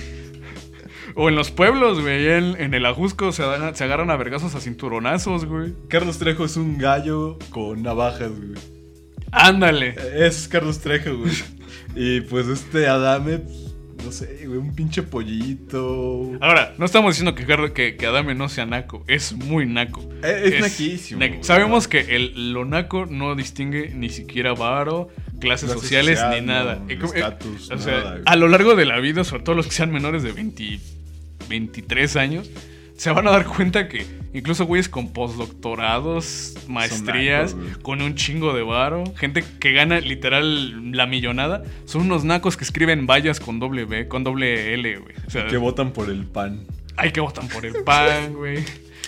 O 1.15 1.29
en 1.29 1.35
los 1.35 1.51
pueblos, 1.51 2.01
güey. 2.01 2.27
En, 2.27 2.59
en 2.59 2.73
el 2.73 2.85
Ajusco 2.85 3.31
se, 3.31 3.43
dan 3.43 3.63
a- 3.63 3.73
se 3.75 3.83
agarran 3.83 4.09
a 4.11 4.15
vergazos 4.17 4.55
a 4.55 4.61
cinturonazos, 4.61 5.45
güey. 5.45 5.73
Carlos 5.89 6.17
Trejo 6.19 6.45
es 6.45 6.57
un 6.57 6.77
gallo 6.77 7.37
con 7.49 7.81
navajas, 7.83 8.31
güey. 8.31 8.59
Ándale. 9.31 9.95
Es 10.15 10.47
Carlos 10.47 10.79
Trejo, 10.79 11.15
güey. 11.17 11.31
Y 11.95 12.21
pues 12.21 12.47
este 12.47 12.87
Adame, 12.87 13.41
no 14.03 14.11
sé, 14.11 14.43
güey, 14.45 14.57
un 14.59 14.73
pinche 14.75 15.03
pollito. 15.03 16.31
Ahora, 16.41 16.73
no 16.77 16.85
estamos 16.85 17.13
diciendo 17.15 17.35
que, 17.35 17.45
que, 17.73 17.95
que 17.97 18.05
Adame 18.05 18.35
no 18.35 18.49
sea 18.49 18.65
naco. 18.65 19.03
Es 19.07 19.33
muy 19.33 19.65
naco. 19.65 20.07
Es, 20.23 20.53
es 20.53 20.61
naquísimo. 20.61 21.19
güey. 21.19 21.43
Sabemos 21.43 21.87
que 21.87 22.15
el, 22.15 22.53
lo 22.53 22.65
naco 22.65 23.05
no 23.05 23.35
distingue 23.35 23.91
ni 23.95 24.09
siquiera 24.09 24.53
varo, 24.53 25.09
clases 25.39 25.69
Clase 25.69 25.81
sociales, 25.81 26.19
social, 26.19 26.39
ni 26.41 26.47
nada. 26.47 26.75
no, 26.75 26.89
Eh, 26.89 26.99
eh, 27.15 27.23
o 27.73 27.77
sea, 27.77 28.01
güey. 28.01 28.21
a 28.25 28.35
lo 28.35 28.47
largo 28.47 28.75
de 28.75 28.85
la 28.85 28.99
vida, 28.99 29.23
sobre 29.23 29.43
todo 29.43 29.55
los 29.55 29.65
que 29.67 29.73
sean 29.73 29.91
menores 29.91 30.23
de 30.23 30.31
20 30.33 30.79
23 31.51 32.15
años, 32.15 32.49
se 32.95 33.09
van 33.11 33.27
a 33.27 33.31
dar 33.31 33.45
cuenta 33.45 33.87
que 33.89 34.05
incluso 34.33 34.65
güeyes 34.65 34.87
con 34.89 35.11
postdoctorados, 35.11 36.55
maestrías, 36.67 37.55
nacos, 37.55 37.77
con 37.79 38.01
un 38.01 38.15
chingo 38.15 38.53
de 38.53 38.63
varo, 38.63 39.03
gente 39.17 39.43
que 39.59 39.73
gana 39.73 39.99
literal 39.99 40.91
la 40.91 41.05
millonada, 41.07 41.63
son 41.85 42.03
unos 42.03 42.23
nacos 42.23 42.57
que 42.57 42.63
escriben 42.63 43.07
vallas 43.07 43.39
con 43.39 43.59
doble 43.59 43.85
B, 43.85 44.07
con 44.07 44.23
doble 44.23 44.73
L, 44.73 44.97
güey. 44.97 45.15
O 45.27 45.29
sea, 45.29 45.47
Que 45.47 45.57
votan 45.57 45.91
por 45.91 46.09
el 46.09 46.25
pan. 46.25 46.61
hay 46.95 47.11
que 47.11 47.19
votan 47.21 47.47
por 47.49 47.65
el 47.65 47.83
pan, 47.83 48.33
güey. 48.33 48.63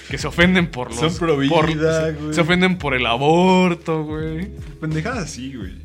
Que 0.10 0.18
se 0.18 0.28
ofenden 0.28 0.68
por 0.68 0.90
los. 0.90 1.00
Son 1.00 1.16
pro 1.18 1.38
por- 1.48 1.68
vida, 1.68 2.08
se- 2.08 2.12
güey. 2.14 2.34
Se 2.34 2.42
ofenden 2.42 2.78
por 2.78 2.94
el 2.94 3.06
aborto, 3.06 4.04
güey. 4.04 4.50
Pendejadas 4.82 5.24
así, 5.24 5.54
güey. 5.56 5.76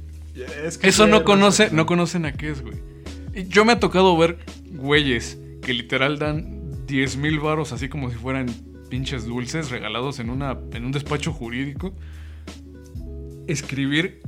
Es 0.67 0.77
que 0.79 0.89
Eso 0.89 1.05
sí, 1.05 1.11
no 1.11 1.23
conoce, 1.25 1.71
no 1.71 1.87
conocen 1.87 2.25
a 2.27 2.33
qué 2.33 2.51
es, 2.51 2.63
güey. 2.63 2.77
Yo 3.49 3.65
me 3.65 3.73
ha 3.73 3.79
tocado 3.81 4.17
ver 4.17 4.39
güeyes 4.73 5.39
que 5.69 5.75
literal 5.75 6.19
dan 6.19 6.87
10 6.87 7.19
mil 7.19 7.41
varos 7.41 7.73
así 7.73 7.91
como 7.91 8.09
si 8.09 8.17
fueran 8.17 8.47
pinches 8.89 9.27
dulces 9.27 9.69
regalados 9.69 10.19
en, 10.19 10.31
una, 10.31 10.57
en 10.73 10.87
un 10.87 10.93
despacho 10.93 11.31
jurídico. 11.31 11.95
Escribir 13.47 14.23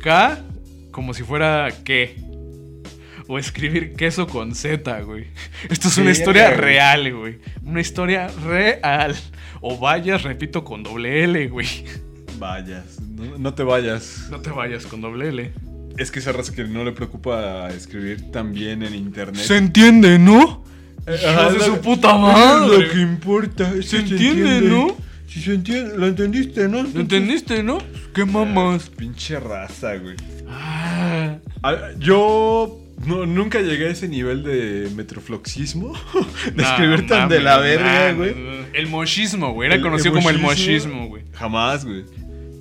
K 0.00 0.42
como 0.90 1.14
si 1.14 1.22
fuera 1.22 1.68
qué. 1.84 2.16
O 3.28 3.38
escribir 3.38 3.94
queso 3.94 4.26
con 4.26 4.56
Z, 4.56 5.02
güey. 5.02 5.28
Esto 5.68 5.86
es 5.86 5.98
una 5.98 6.10
historia 6.10 6.50
real, 6.50 7.14
güey. 7.14 7.38
Una 7.62 7.80
historia 7.80 8.26
real. 8.26 9.14
O 9.60 9.78
vayas, 9.78 10.24
repito, 10.24 10.64
con 10.64 10.82
doble 10.82 11.22
L, 11.22 11.46
güey. 11.46 11.68
Vayas, 12.40 13.00
no, 13.00 13.38
no 13.38 13.54
te 13.54 13.62
vayas. 13.62 14.26
No 14.28 14.40
te 14.40 14.50
vayas 14.50 14.86
con 14.86 15.00
doble 15.00 15.28
L. 15.28 15.52
Es 15.98 16.10
que 16.10 16.18
esa 16.18 16.32
raza 16.32 16.52
que 16.52 16.64
no 16.64 16.82
le 16.82 16.90
preocupa 16.90 17.68
escribir 17.68 18.32
también 18.32 18.82
en 18.82 18.96
internet. 18.96 19.40
Se 19.40 19.56
entiende, 19.56 20.18
¿no? 20.18 20.68
Eh, 21.06 21.16
ajá, 21.26 21.50
de 21.50 21.58
lo- 21.58 21.64
su 21.64 21.80
puta 21.80 22.16
madre. 22.16 22.78
Lo 22.86 22.92
que 22.92 23.00
importa. 23.00 23.70
Se 23.82 23.98
entiende, 23.98 24.60
¿no? 24.62 24.96
Si 25.26 25.40
se 25.40 25.54
entiende, 25.54 25.96
lo 25.96 26.06
entendiste, 26.08 26.68
¿no? 26.68 26.82
¿Lo 26.82 27.00
entendiste, 27.00 27.62
no? 27.62 27.78
¿Qué 28.14 28.24
mamas? 28.24 28.88
Pinche 28.90 29.38
raza, 29.38 29.96
güey. 29.96 30.16
Ah, 30.48 31.36
Ah, 31.62 31.76
Yo 31.98 32.78
no- 33.06 33.26
nunca 33.26 33.60
llegué 33.60 33.86
a 33.86 33.90
ese 33.90 34.08
nivel 34.08 34.42
de 34.42 34.88
metrofloxismo. 34.96 35.92
de 36.54 36.62
escribir 36.62 37.06
tan 37.06 37.28
de 37.28 37.40
la 37.40 37.58
verga, 37.58 38.12
güey. 38.12 38.34
El 38.72 38.86
mochismo, 38.88 39.52
güey. 39.52 39.66
Era 39.66 39.76
El 39.76 39.82
conocido 39.82 40.14
como 40.14 40.30
el 40.30 40.38
mochismo, 40.38 41.06
güey. 41.08 41.22
Jamás, 41.32 41.84
güey. 41.84 42.04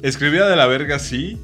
Escribía 0.04 0.46
de 0.46 0.56
la 0.56 0.66
verga, 0.68 1.00
sí, 1.00 1.38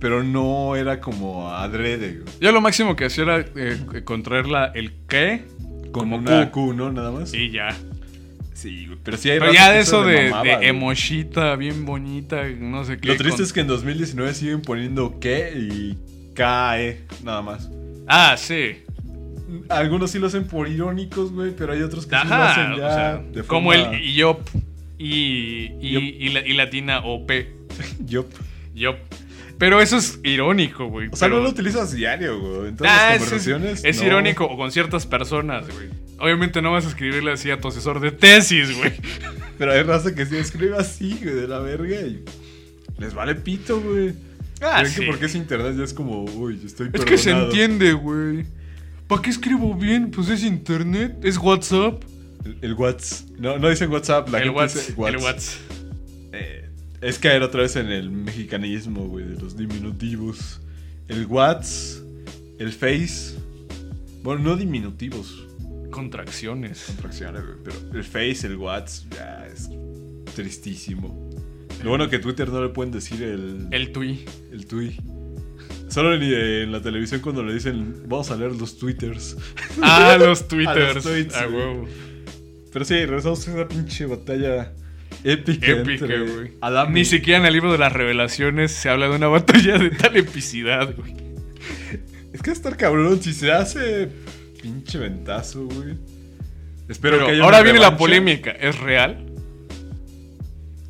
pero 0.00 0.22
no 0.22 0.74
era 0.76 1.00
como 1.00 1.50
adrede, 1.50 2.20
güey. 2.22 2.34
Yo 2.40 2.50
lo 2.52 2.60
máximo 2.60 2.96
que 2.96 3.04
hacía 3.06 3.24
era 3.24 3.40
eh, 3.56 3.78
contraer 4.04 4.46
la, 4.46 4.66
el 4.66 4.92
qué 5.08 5.44
Con 5.92 6.10
como 6.10 6.16
una 6.16 6.50
Q. 6.50 6.66
Q, 6.68 6.74
¿no? 6.74 6.90
Nada 6.92 7.10
más. 7.12 7.32
Y 7.34 7.50
ya. 7.50 7.68
Sí. 8.54 8.88
Pero 9.02 9.16
sí 9.16 9.30
hay 9.30 9.38
Pero 9.40 9.52
ya 9.52 9.70
de 9.72 9.80
eso 9.80 10.04
de, 10.04 10.24
mamaba, 10.30 10.44
de 10.44 10.54
güey. 10.56 10.68
emoshita 10.68 11.56
bien 11.56 11.84
bonita, 11.84 12.44
no 12.48 12.84
sé 12.84 12.98
qué. 12.98 13.08
Lo 13.08 13.16
triste 13.16 13.36
con- 13.38 13.44
es 13.44 13.52
que 13.52 13.60
en 13.60 13.66
2019 13.66 14.34
siguen 14.34 14.62
poniendo 14.62 15.18
que 15.18 15.52
y 15.56 15.98
KE, 16.34 17.00
nada 17.24 17.42
más. 17.42 17.68
Ah, 18.06 18.36
sí. 18.38 18.76
Algunos 19.68 20.10
sí 20.12 20.18
lo 20.18 20.28
hacen 20.28 20.44
por 20.46 20.68
irónicos, 20.68 21.32
güey, 21.32 21.54
pero 21.56 21.72
hay 21.72 21.82
otros 21.82 22.06
que 22.06 22.16
sí 22.16 22.26
lo 22.28 22.34
Ajá. 22.34 22.50
hacen 22.52 22.72
o 22.72 22.76
ya 22.78 22.94
sea, 22.94 23.16
de 23.18 23.42
como 23.42 23.72
forma- 23.72 23.96
el 23.96 24.04
IOP 24.10 24.48
y, 24.98 25.72
y, 25.80 25.90
Yop. 25.92 26.02
y, 26.02 26.28
la- 26.30 26.46
y 26.46 26.52
latina 26.54 27.00
OP. 27.04 27.48
Yup. 28.06 28.26
Yop. 28.74 28.96
Pero 29.58 29.80
eso 29.80 29.96
es 29.96 30.18
irónico, 30.24 30.86
güey. 30.86 31.08
O 31.12 31.16
sea, 31.16 31.28
pero- 31.28 31.38
no 31.38 31.44
lo 31.44 31.50
utilizas 31.50 31.92
diario, 31.92 32.40
güey. 32.40 32.68
En 32.70 32.76
todas 32.76 32.92
Ah, 32.92 33.04
las 33.10 33.14
es, 33.14 33.20
conversaciones. 33.22 33.84
es 33.84 33.98
no. 34.00 34.06
irónico 34.06 34.44
o 34.44 34.56
con 34.56 34.72
ciertas 34.72 35.06
personas, 35.06 35.66
güey. 35.72 35.88
Obviamente 36.18 36.62
no 36.62 36.72
vas 36.72 36.84
a 36.84 36.88
escribirle 36.88 37.32
así 37.32 37.50
a 37.50 37.60
tu 37.60 37.68
asesor 37.68 38.00
de 38.00 38.10
tesis, 38.12 38.76
güey. 38.76 38.92
Pero 39.58 39.72
hay 39.72 39.82
raza 39.82 40.14
que 40.14 40.26
sí 40.26 40.36
escribe 40.36 40.76
así, 40.76 41.18
güey, 41.22 41.34
de 41.34 41.48
la 41.48 41.58
verga 41.60 42.00
y 42.00 42.24
les 42.98 43.14
vale 43.14 43.34
pito, 43.34 43.80
güey. 43.80 44.14
Ah, 44.60 44.84
sí. 44.84 45.00
que 45.00 45.06
porque 45.06 45.26
es 45.26 45.34
internet 45.34 45.74
ya 45.76 45.82
es 45.84 45.92
como, 45.92 46.24
uy, 46.24 46.60
estoy 46.64 46.90
Es 46.92 47.04
que 47.04 47.18
se 47.18 47.24
perdonado. 47.30 47.50
entiende, 47.50 47.92
güey. 47.94 48.44
¿Para 49.08 49.20
qué 49.22 49.30
escribo 49.30 49.74
bien? 49.74 50.10
Pues 50.12 50.28
es 50.28 50.44
internet, 50.44 51.16
es 51.24 51.36
WhatsApp. 51.38 52.02
El, 52.44 52.58
el 52.62 52.74
WhatsApp. 52.74 53.28
No, 53.38 53.58
no 53.58 53.68
dicen 53.68 53.90
WhatsApp, 53.90 54.28
la 54.30 54.38
el 54.38 54.44
gente 54.44 54.56
WhatsApp. 54.58 54.82
dice 54.96 55.08
El. 55.08 55.16
WhatsApp. 55.18 55.60
Eh, 56.32 56.68
es 57.02 57.18
caer 57.18 57.42
otra 57.42 57.62
vez 57.62 57.76
en 57.76 57.88
el 57.88 58.10
mexicanismo, 58.10 59.06
güey, 59.08 59.26
de 59.26 59.40
los 59.40 59.56
diminutivos. 59.56 60.60
El 61.08 61.26
WhatsApp, 61.26 62.04
el 62.58 62.72
Face. 62.72 63.34
Bueno, 64.22 64.42
no 64.42 64.56
diminutivos, 64.56 65.46
Contracciones. 65.90 66.84
contracciones, 66.86 67.42
güey, 67.44 67.56
pero 67.64 67.76
el 67.98 68.04
Face, 68.04 68.46
el 68.46 68.56
WhatsApp, 68.56 69.12
ya 69.14 69.46
es 69.52 69.68
tristísimo. 70.34 71.30
Lo 71.82 71.90
bueno 71.90 72.08
que 72.08 72.18
Twitter 72.20 72.48
no 72.48 72.62
le 72.62 72.68
pueden 72.68 72.92
decir 72.92 73.22
el, 73.22 73.66
el, 73.70 73.74
El 73.82 73.92
tui. 73.92 74.24
tui. 74.68 74.96
Solo 75.88 76.14
en, 76.14 76.22
en 76.22 76.72
la 76.72 76.80
televisión 76.80 77.20
cuando 77.20 77.42
le 77.42 77.52
dicen, 77.52 78.04
vamos 78.06 78.30
a 78.30 78.36
leer 78.36 78.52
los 78.54 78.78
twitters. 78.78 79.36
Ah, 79.82 80.16
los 80.18 80.46
twitters. 80.48 81.02
tweets, 81.02 81.34
Ah, 81.34 81.46
huevo. 81.48 81.86
Pero 82.72 82.84
sí, 82.86 82.94
regresamos 82.94 83.46
a 83.48 83.50
esa 83.52 83.68
pinche 83.68 84.06
batalla 84.06 84.72
épica. 85.24 85.66
Épica, 85.72 86.06
güey. 86.06 86.52
Ni 86.90 87.04
siquiera 87.04 87.38
en 87.40 87.46
el 87.46 87.52
libro 87.52 87.72
de 87.72 87.78
las 87.78 87.92
revelaciones 87.92 88.72
se 88.72 88.88
habla 88.88 89.08
de 89.08 89.16
una 89.16 89.28
batalla 89.28 89.78
de 89.78 89.90
tal 89.90 90.16
epicidad, 90.16 90.94
güey. 90.96 91.14
Es 92.32 92.40
que 92.42 92.50
estar 92.50 92.76
cabrón 92.76 93.22
si 93.22 93.32
se 93.32 93.52
hace 93.52 94.08
pinche 94.60 94.98
ventazo, 94.98 95.64
güey. 95.66 95.94
Espero 96.88 97.16
Pero 97.16 97.26
que 97.26 97.32
haya 97.32 97.44
ahora 97.44 97.62
viene 97.62 97.78
la 97.78 97.96
polémica. 97.96 98.50
¿Es 98.52 98.78
real? 98.78 99.26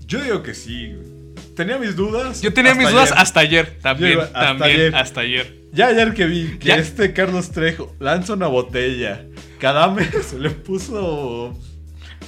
Yo 0.06 0.22
digo 0.22 0.42
que 0.42 0.54
sí, 0.54 0.92
güey. 0.94 1.12
Tenía 1.54 1.78
mis 1.78 1.96
dudas. 1.96 2.40
Yo 2.40 2.52
tenía 2.52 2.74
mis 2.74 2.90
dudas 2.90 3.10
ayer. 3.12 3.22
hasta 3.22 3.40
ayer. 3.40 3.78
También, 3.82 4.20
hasta 4.20 4.32
también, 4.32 4.70
ayer. 4.70 4.96
hasta 4.96 5.20
ayer. 5.20 5.54
Ya 5.72 5.86
ayer 5.88 6.14
que 6.14 6.26
vi 6.26 6.58
que 6.58 6.68
Ya. 6.68 6.76
este 6.76 7.12
Carlos 7.12 7.50
Trejo 7.50 7.94
lanza 8.00 8.34
una 8.34 8.46
botella. 8.46 9.26
Cadame 9.58 10.04
se 10.22 10.38
le 10.38 10.50
puso. 10.50 11.58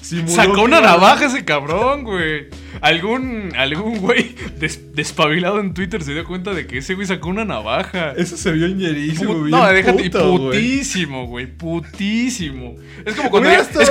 Simuló 0.04 0.30
Sacó 0.34 0.62
una 0.62 0.80
navaja 0.80 1.26
ese 1.26 1.44
cabrón, 1.44 2.04
güey. 2.04 2.46
Algún, 2.80 3.52
algún 3.56 3.98
güey 3.98 4.34
des- 4.58 4.94
despabilado 4.94 5.60
en 5.60 5.72
Twitter 5.74 6.02
se 6.02 6.12
dio 6.12 6.24
cuenta 6.24 6.52
de 6.52 6.66
que 6.66 6.78
ese 6.78 6.94
güey 6.94 7.06
sacó 7.06 7.28
una 7.30 7.44
navaja. 7.44 8.12
Eso 8.16 8.36
se 8.36 8.52
vio 8.52 8.68
ñerísimo, 8.68 9.34
güey. 9.38 9.50
no, 9.50 9.66
déjate, 9.66 10.08
güey. 10.10 10.10
putísimo, 10.10 11.26
güey, 11.26 11.46
putísimo. 11.46 12.74
Es 13.04 13.14
como 13.14 13.30
cuando 13.30 13.50
ya, 13.50 13.58
es 13.60 13.90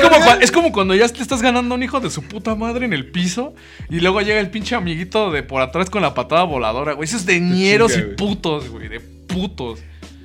como, 0.52 0.66
es 0.66 0.72
cuando 0.72 0.96
ya 0.96 1.08
te 1.10 1.22
estás 1.22 1.42
ganando 1.42 1.76
un 1.76 1.84
hijo 1.84 2.00
de 2.00 2.10
su 2.10 2.22
puta 2.24 2.56
madre 2.56 2.86
en 2.86 2.94
el 2.94 3.08
piso 3.08 3.54
y 3.90 4.00
luego 4.00 4.22
llega 4.22 4.40
el 4.40 4.50
pinche 4.50 4.76
amiguito 4.76 5.32
de 5.32 5.44
por 5.44 5.62
atrás 5.62 5.90
con 5.90 6.02
la 6.02 6.14
patada 6.14 6.44
voladora, 6.44 6.94
güey. 6.94 7.08
Eso 7.08 7.18
es 7.18 7.26
de 7.26 7.40
ñeros 7.40 7.98
y 7.98 8.02
putos, 8.16 8.70
güey, 8.70 8.88
de 8.90 9.00
putos. 9.00 9.80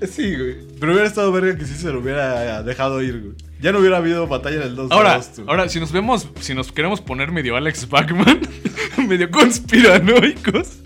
Sí, 0.07 0.37
güey. 0.37 0.57
Pero 0.79 0.93
hubiera 0.93 1.09
estado 1.09 1.33
verga 1.33 1.57
que 1.59 1.65
sí 1.67 1.75
se 1.75 1.91
lo 1.91 2.01
hubiera 2.01 2.63
dejado 2.63 3.03
ir, 3.03 3.21
güey. 3.21 3.35
Ya 3.61 3.73
no 3.73 3.81
hubiera 3.81 3.97
habido 3.97 4.27
batalla 4.29 4.57
en 4.57 4.63
el 4.63 4.77
2 4.77 4.89
de 4.91 4.95
Ahora, 4.95 5.15
agosto. 5.15 5.45
ahora, 5.49 5.69
si 5.69 5.81
nos 5.81 5.91
vemos, 5.91 6.29
si 6.41 6.55
nos 6.55 6.71
queremos 6.71 7.01
poner 7.01 7.33
medio 7.33 7.57
Alex 7.57 7.89
Bachman, 7.89 8.41
medio 9.09 9.31
conspiranoicos, 9.31 10.79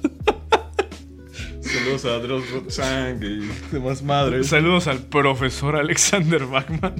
Saludos 1.60 2.04
a 2.04 2.18
Dross 2.18 2.50
Rotzang 2.50 3.22
y 3.22 3.48
demás 3.72 4.02
madres. 4.02 4.46
saludos 4.48 4.86
al 4.88 4.98
profesor 5.06 5.76
Alexander 5.76 6.44
Bachman. 6.46 6.94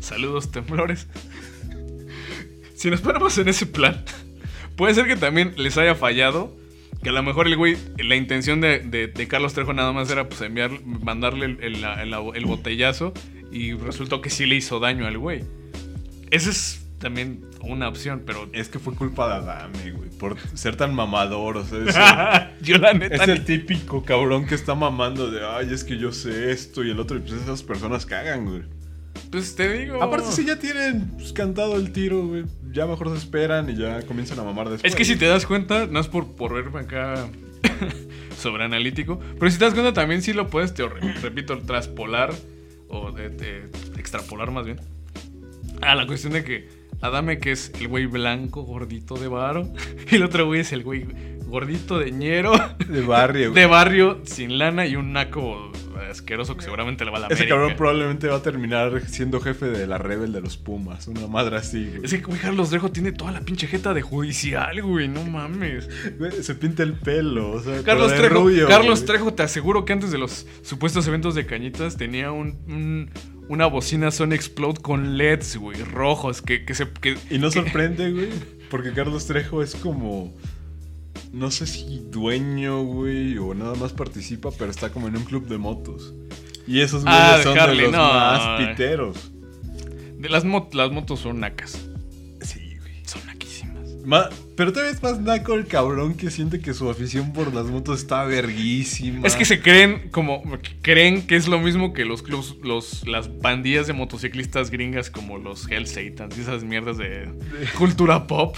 Saludos, 0.00 0.50
temblores. 0.50 1.06
Si 2.74 2.90
nos 2.90 3.00
ponemos 3.00 3.36
en 3.38 3.48
ese 3.48 3.64
plan, 3.66 4.04
puede 4.76 4.94
ser 4.94 5.06
que 5.06 5.16
también 5.16 5.54
les 5.56 5.76
haya 5.78 5.94
fallado. 5.94 6.54
Que 7.06 7.10
a 7.10 7.12
lo 7.12 7.22
mejor 7.22 7.46
el 7.46 7.56
güey, 7.56 7.76
la 7.98 8.16
intención 8.16 8.60
de, 8.60 8.80
de- 8.80 9.06
de 9.06 9.28
Carlos 9.28 9.54
Trejo 9.54 9.72
nada 9.72 9.92
más 9.92 10.10
era 10.10 10.28
pues 10.28 10.40
enviar, 10.40 10.72
mandarle 10.84 11.46
el, 11.46 11.58
el- 11.62 11.84
el- 11.84 12.14
el 12.34 12.46
botellazo 12.46 13.12
y 13.52 13.74
resultó 13.74 14.20
que 14.20 14.28
sí 14.28 14.44
le 14.44 14.56
hizo 14.56 14.80
daño 14.80 15.06
al 15.06 15.16
güey. 15.16 15.44
Ese 16.32 16.50
es 16.50 16.84
también 16.98 17.44
una 17.60 17.86
opción, 17.88 18.24
pero. 18.26 18.48
Es 18.52 18.68
que 18.68 18.80
fue 18.80 18.92
culpa 18.96 19.28
de 19.28 19.34
Adame, 19.34 19.92
güey. 19.92 20.10
Por 20.18 20.36
ser 20.54 20.74
tan 20.74 20.96
mamador, 20.96 21.58
o 21.58 21.64
sea. 21.64 22.56
Es 22.60 22.66
yo 22.66 22.78
la 22.78 22.92
neta. 22.92 23.14
Es 23.22 23.28
el 23.28 23.44
típico 23.44 24.02
cabrón 24.02 24.44
que 24.44 24.56
está 24.56 24.74
mamando 24.74 25.30
de, 25.30 25.46
ay, 25.46 25.68
es 25.72 25.84
que 25.84 25.98
yo 25.98 26.10
sé 26.10 26.50
esto 26.50 26.82
y 26.82 26.90
el 26.90 26.98
otro. 26.98 27.18
Y 27.18 27.20
pues 27.20 27.34
esas 27.34 27.62
personas 27.62 28.04
cagan, 28.04 28.46
güey. 28.46 28.62
Pues 29.30 29.54
te 29.56 29.72
digo. 29.72 30.02
Aparte, 30.02 30.32
si 30.32 30.44
ya 30.44 30.58
tienen 30.58 31.08
pues, 31.16 31.32
cantado 31.32 31.76
el 31.76 31.92
tiro, 31.92 32.26
güey. 32.26 32.44
Ya 32.72 32.86
mejor 32.86 33.10
se 33.10 33.16
esperan 33.16 33.70
y 33.70 33.76
ya 33.76 34.02
comienzan 34.02 34.38
a 34.38 34.44
mamar 34.44 34.68
después. 34.68 34.92
Es 34.92 34.96
que 34.96 35.04
si 35.04 35.16
te 35.16 35.26
das 35.26 35.46
cuenta, 35.46 35.86
no 35.86 35.98
es 35.98 36.08
por, 36.08 36.34
por 36.34 36.52
verme 36.52 36.80
acá 36.80 37.26
sobre 38.38 38.64
analítico, 38.64 39.18
pero 39.38 39.50
si 39.50 39.58
te 39.58 39.64
das 39.64 39.74
cuenta 39.74 39.92
también 39.92 40.22
sí 40.22 40.32
lo 40.32 40.48
puedes, 40.48 40.74
te 40.74 40.86
repito, 40.86 41.58
traspolar 41.58 42.34
o 42.88 43.12
de, 43.12 43.68
extrapolar 43.96 44.50
más 44.50 44.66
bien. 44.66 44.80
A 45.82 45.94
la 45.94 46.06
cuestión 46.06 46.32
de 46.32 46.44
que 46.44 46.68
Adame, 47.00 47.38
que 47.38 47.52
es 47.52 47.72
el 47.78 47.88
güey 47.88 48.06
blanco, 48.06 48.62
gordito 48.62 49.16
de 49.16 49.28
varo, 49.28 49.72
y 50.10 50.16
el 50.16 50.22
otro 50.22 50.46
güey 50.46 50.60
es 50.60 50.72
el 50.72 50.82
güey 50.82 51.06
gordito 51.46 51.98
de 51.98 52.10
ñero. 52.10 52.52
De 52.88 53.02
barrio. 53.02 53.50
De 53.54 53.66
barrio, 53.66 54.20
sin 54.24 54.58
lana 54.58 54.86
y 54.86 54.96
un 54.96 55.12
naco 55.12 55.70
asqueroso 56.10 56.56
que 56.56 56.62
seguramente 56.62 57.04
le 57.04 57.10
va 57.10 57.18
a 57.18 57.20
la 57.20 57.26
Ese 57.28 57.46
cabrón 57.46 57.74
probablemente 57.76 58.28
va 58.28 58.36
a 58.36 58.42
terminar 58.42 59.02
siendo 59.06 59.40
jefe 59.40 59.66
de 59.66 59.86
la 59.86 59.98
rebel 59.98 60.32
de 60.32 60.40
los 60.40 60.56
Pumas. 60.56 61.08
Una 61.08 61.26
madre 61.26 61.56
así, 61.56 61.86
güey. 61.86 62.04
Es 62.04 62.12
que, 62.12 62.20
güey, 62.20 62.38
Carlos 62.38 62.70
Trejo 62.70 62.90
tiene 62.90 63.12
toda 63.12 63.32
la 63.32 63.40
pinche 63.40 63.66
jeta 63.66 63.94
de 63.94 64.02
judicial, 64.02 64.82
güey. 64.82 65.08
No 65.08 65.24
mames. 65.24 65.88
se 66.40 66.54
pinta 66.54 66.82
el 66.82 66.94
pelo, 66.94 67.52
o 67.52 67.62
sea, 67.62 67.82
Carlos 67.82 68.14
Trejo. 68.14 68.46
Carlos 68.68 69.04
Trejo, 69.04 69.34
te 69.34 69.42
aseguro 69.42 69.84
que 69.84 69.92
antes 69.92 70.10
de 70.10 70.18
los 70.18 70.46
supuestos 70.62 71.06
eventos 71.06 71.34
de 71.34 71.46
cañitas 71.46 71.96
tenía 71.96 72.32
un, 72.32 73.10
una 73.48 73.66
bocina 73.66 74.10
Sony 74.10 74.32
Explode 74.32 74.80
con 74.80 75.16
LEDs, 75.16 75.56
güey, 75.56 75.82
rojos, 75.82 76.42
que, 76.42 76.62
se... 76.74 76.88
y 77.30 77.38
no 77.38 77.50
sorprende, 77.50 78.10
güey, 78.12 78.28
porque 78.70 78.92
Carlos 78.92 79.26
Trejo 79.26 79.62
es 79.62 79.74
como 79.74 80.34
no 81.36 81.50
sé 81.50 81.66
si 81.66 82.02
dueño, 82.10 82.82
güey, 82.82 83.36
o 83.36 83.52
nada 83.52 83.74
más 83.74 83.92
participa, 83.92 84.50
pero 84.58 84.70
está 84.70 84.90
como 84.90 85.06
en 85.06 85.18
un 85.18 85.24
club 85.24 85.46
de 85.46 85.58
motos. 85.58 86.14
Y 86.66 86.80
esos 86.80 87.02
ah, 87.06 87.40
güeyes 87.42 87.44
son 87.44 87.76
de 87.76 87.82
los 87.82 87.92
más 87.92 88.60
piteros. 88.60 89.32
De 90.18 90.30
las, 90.30 90.44
las 90.72 90.90
motos 90.90 91.20
son 91.20 91.40
nacas. 91.40 91.86
Sí, 92.40 92.78
güey. 92.78 93.04
Son 93.04 93.20
naquísimas. 93.26 94.30
pero 94.56 94.72
todavía 94.72 94.92
es 94.92 95.02
más 95.02 95.20
naco 95.20 95.52
el 95.52 95.66
cabrón 95.66 96.14
que 96.14 96.30
siente 96.30 96.58
que 96.58 96.72
su 96.72 96.88
afición 96.88 97.34
por 97.34 97.52
las 97.52 97.66
motos 97.66 98.00
está 98.00 98.24
verguísima. 98.24 99.26
Es 99.26 99.36
que 99.36 99.44
se 99.44 99.60
creen 99.60 100.08
como 100.08 100.42
creen 100.80 101.26
que 101.26 101.36
es 101.36 101.48
lo 101.48 101.58
mismo 101.58 101.92
que 101.92 102.06
los 102.06 102.22
clubs, 102.22 102.56
los, 102.62 103.06
las 103.06 103.28
pandillas 103.28 103.86
de 103.86 103.92
motociclistas 103.92 104.70
gringas 104.70 105.10
como 105.10 105.36
los 105.36 105.70
Hell 105.70 105.86
Satans 105.86 106.38
y 106.38 106.40
esas 106.40 106.64
mierdas 106.64 106.96
de 106.96 107.28
cultura 107.76 108.26
pop. 108.26 108.56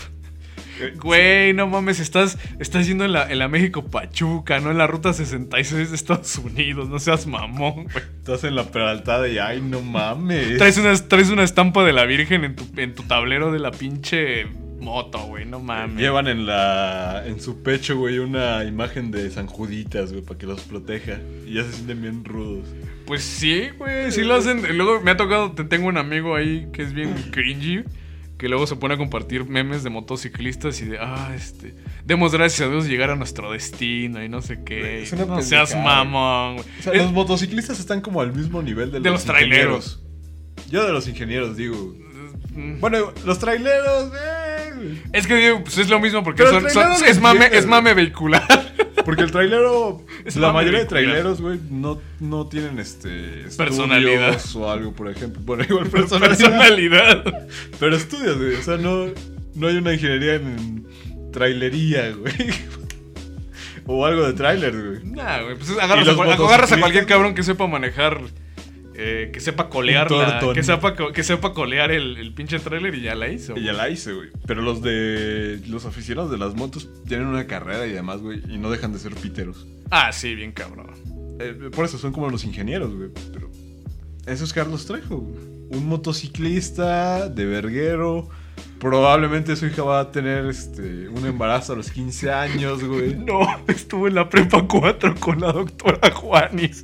Güey, 0.97 1.53
no 1.55 1.67
mames, 1.67 2.01
estás, 2.01 2.39
estás 2.59 2.87
yendo 2.87 3.05
en 3.05 3.13
la, 3.13 3.31
en 3.31 3.39
la 3.39 3.49
México 3.49 3.85
Pachuca, 3.87 4.61
no 4.61 4.71
en 4.71 4.79
la 4.79 4.87
ruta 4.87 5.13
66 5.13 5.91
de 5.91 5.97
Estados 5.97 6.37
Unidos, 6.39 6.89
no 6.89 6.99
seas 6.99 7.27
mamón, 7.27 7.85
güey. 7.85 8.05
Estás 8.19 8.45
en 8.45 8.55
la 8.55 8.65
peraltada 8.65 9.29
y 9.29 9.39
ay, 9.39 9.61
no 9.61 9.81
mames. 9.81 10.59
Traes 10.59 10.79
una, 10.79 10.95
traes 10.95 11.31
una 11.31 11.45
estampa 11.45 11.85
de 11.85 11.93
la 11.93 12.05
Virgen 12.05 12.45
en 12.45 12.57
tu, 12.57 12.67
en 12.77 12.95
tu 12.95 13.03
tablero 13.05 13.53
de 13.53 13.59
la 13.59 13.71
pinche 13.71 14.47
moto, 14.81 15.19
güey, 15.27 15.45
no 15.45 15.61
mames. 15.61 16.01
Llevan 16.01 16.29
en 16.29 16.47
la 16.47 17.25
en 17.27 17.41
su 17.41 17.63
pecho, 17.63 17.97
güey, 17.97 18.19
una 18.19 18.65
imagen 18.65 19.11
de 19.11 19.31
San 19.31 19.47
Juditas, 19.47 20.13
güey, 20.13 20.25
para 20.25 20.39
que 20.39 20.47
los 20.47 20.61
proteja. 20.63 21.19
Y 21.47 21.55
ya 21.55 21.65
se 21.65 21.73
sienten 21.73 22.03
bien 22.03 22.25
rudos. 22.25 22.69
Pues 23.07 23.23
sí, 23.23 23.69
güey, 23.77 24.13
sí 24.13 24.23
lo 24.23 24.35
hacen. 24.35 24.77
Luego 24.77 25.01
me 25.01 25.11
ha 25.11 25.17
tocado, 25.17 25.53
te 25.53 25.65
tengo 25.65 25.89
un 25.89 25.97
amigo 25.97 26.37
ahí 26.37 26.69
que 26.73 26.83
es 26.83 26.93
bien 26.93 27.15
cringy 27.31 27.85
que 28.39 28.49
luego 28.49 28.67
se 28.67 28.77
pone 28.77 28.95
a 28.95 28.97
compartir 28.97 29.45
memes 29.45 29.83
de 29.83 29.91
motociclistas 29.91 30.81
y 30.81 30.87
de, 30.87 30.99
ah, 30.99 31.33
este, 31.35 31.75
demos 32.05 32.33
gracias 32.33 32.69
a 32.69 32.71
Dios 32.71 32.87
llegar 32.87 33.11
a 33.11 33.17
nuestro 33.17 33.51
destino 33.51 34.23
y 34.23 34.29
no 34.29 34.41
sé 34.41 34.63
qué. 34.65 35.07
no 35.27 35.43
seas 35.43 35.75
mamón, 35.75 36.61
O 36.61 36.83
sea, 36.83 36.95
los 36.95 37.13
motociclistas 37.13 37.81
están 37.81 38.01
como 38.01 38.21
al 38.21 38.33
mismo 38.33 38.63
nivel 38.63 38.93
de, 38.93 39.01
de 39.01 39.11
los, 39.11 39.25
traileros. 39.25 40.01
Yo 40.71 40.87
de 40.87 40.93
los 40.93 41.09
ingenieros 41.09 41.57
digo. 41.57 41.95
Mm. 42.55 42.81
Bueno, 42.81 43.13
los 43.25 43.39
traileros, 43.39 44.13
eh. 44.15 44.48
Es 45.13 45.27
que 45.27 45.59
pues 45.63 45.79
es 45.79 45.89
lo 45.89 46.01
mismo 46.01 46.23
porque 46.23 46.45
son, 46.47 46.67
es, 47.07 47.21
mame, 47.21 47.49
es 47.53 47.67
mame 47.67 47.95
vehicular. 47.95 48.75
Porque 49.05 49.23
el 49.23 49.31
trailero, 49.31 50.05
la 50.35 50.53
mayoría 50.53 50.81
de 50.81 50.85
traileros, 50.85 51.41
güey, 51.41 51.59
no, 51.71 51.99
no 52.21 52.47
tienen 52.47 52.79
este 52.79 53.47
personalidad 53.57 54.39
o 54.55 54.71
algo, 54.71 54.93
por 54.93 55.09
ejemplo. 55.09 55.41
Bueno, 55.47 55.65
igual 55.67 55.87
personalidad. 55.91 57.25
Pero 57.81 57.97
estudias, 57.97 58.37
güey. 58.37 58.57
O 58.57 58.63
sea, 58.63 58.77
no, 58.77 59.07
no 59.55 59.67
hay 59.67 59.77
una 59.77 59.95
ingeniería 59.95 60.35
en 60.35 60.87
trailería, 61.33 62.11
güey. 62.11 62.35
O 63.91 64.05
algo 64.05 64.27
de 64.27 64.35
trailer, 64.35 64.73
güey. 64.73 65.05
Nah, 65.05 65.41
güey. 65.41 65.57
Pues 65.57 65.71
agarras, 65.71 66.07
a, 66.07 66.11
agarras 66.13 66.73
a 66.73 66.79
cualquier 66.79 67.07
cabrón 67.07 67.35
que 67.35 67.43
sepa 67.43 67.67
manejar 67.67 68.21
eh, 69.01 69.31
que 69.33 69.39
sepa 69.39 69.69
colear 69.69 70.09
que 70.53 70.63
sepa 70.65 70.97
que 70.97 71.23
sepa 71.23 71.55
colear 71.55 71.93
el, 71.93 72.35
pinche 72.35 72.59
trailer 72.59 72.93
y 72.97 73.03
ya 73.03 73.15
la 73.15 73.29
hizo. 73.29 73.57
Y 73.57 73.63
ya 73.63 73.73
la 73.73 73.89
hice, 73.89 74.13
güey. 74.13 74.31
Pero 74.45 74.61
los 74.61 74.83
de 74.83 75.61
los 75.69 75.87
aficionados 75.87 76.33
de 76.33 76.37
las 76.37 76.57
motos 76.57 76.89
tienen 77.07 77.29
una 77.29 77.47
carrera 77.47 77.87
y 77.87 77.93
demás, 77.93 78.21
güey, 78.21 78.43
y 78.53 78.59
no 78.59 78.73
dejan 78.73 78.93
de 78.93 78.99
ser 78.99 79.15
piteros. 79.15 79.69
Ah, 79.93 80.11
sí, 80.13 80.35
bien 80.35 80.51
cabrón. 80.51 80.91
Eh, 81.39 81.71
por 81.73 81.85
eso 81.85 81.97
son 81.97 82.13
como 82.13 82.29
los 82.29 82.45
ingenieros, 82.45 82.93
güey. 82.93 83.11
Pero 83.33 83.53
eso 84.27 84.43
es 84.43 84.53
Carlos 84.53 84.85
Trejo, 84.85 85.15
Un 85.71 85.87
motociclista 85.87 87.29
de 87.29 87.45
verguero. 87.45 88.29
Probablemente 88.81 89.55
su 89.55 89.67
hija 89.67 89.85
va 89.85 90.01
a 90.01 90.11
tener 90.11 90.47
este, 90.47 91.09
un 91.09 91.25
embarazo 91.25 91.75
a 91.75 91.77
los 91.77 91.93
15 91.93 92.33
años, 92.33 92.83
güey. 92.83 93.15
No, 93.25 93.47
estuve 93.69 94.09
en 94.09 94.17
la 94.17 94.29
prepa 94.29 94.67
4 94.67 95.15
con 95.21 95.41
la 95.41 95.53
doctora 95.53 96.11
Juanis. 96.11 96.83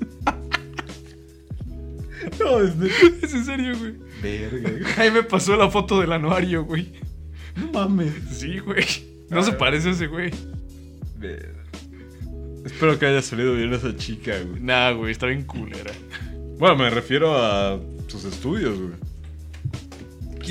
No, 2.40 2.60
es, 2.60 2.74
es 3.22 3.34
en 3.34 3.44
serio, 3.44 3.78
güey. 3.78 3.94
Verga, 4.22 4.70
Ahí 4.98 5.10
me 5.10 5.22
pasó 5.22 5.56
la 5.56 5.70
foto 5.70 6.00
del 6.00 6.12
anuario, 6.12 6.64
güey. 6.64 6.92
No 7.56 7.70
mames. 7.72 8.12
Sí, 8.32 8.58
güey. 8.58 8.84
No 9.30 9.42
se 9.42 9.52
parece 9.52 9.88
a 9.88 9.92
ese 9.92 10.06
güey. 10.06 10.30
Espero 12.64 12.98
que 12.98 13.06
haya 13.06 13.22
salido 13.22 13.54
bien 13.54 13.72
esa 13.72 13.94
chica, 13.96 14.38
güey. 14.40 14.60
Nah, 14.60 14.92
güey, 14.92 15.12
está 15.12 15.26
bien 15.26 15.42
culera. 15.42 15.92
Bueno, 16.58 16.76
me 16.76 16.90
refiero 16.90 17.36
a 17.36 17.78
sus 18.08 18.24
estudios, 18.24 18.78
güey. 18.78 18.94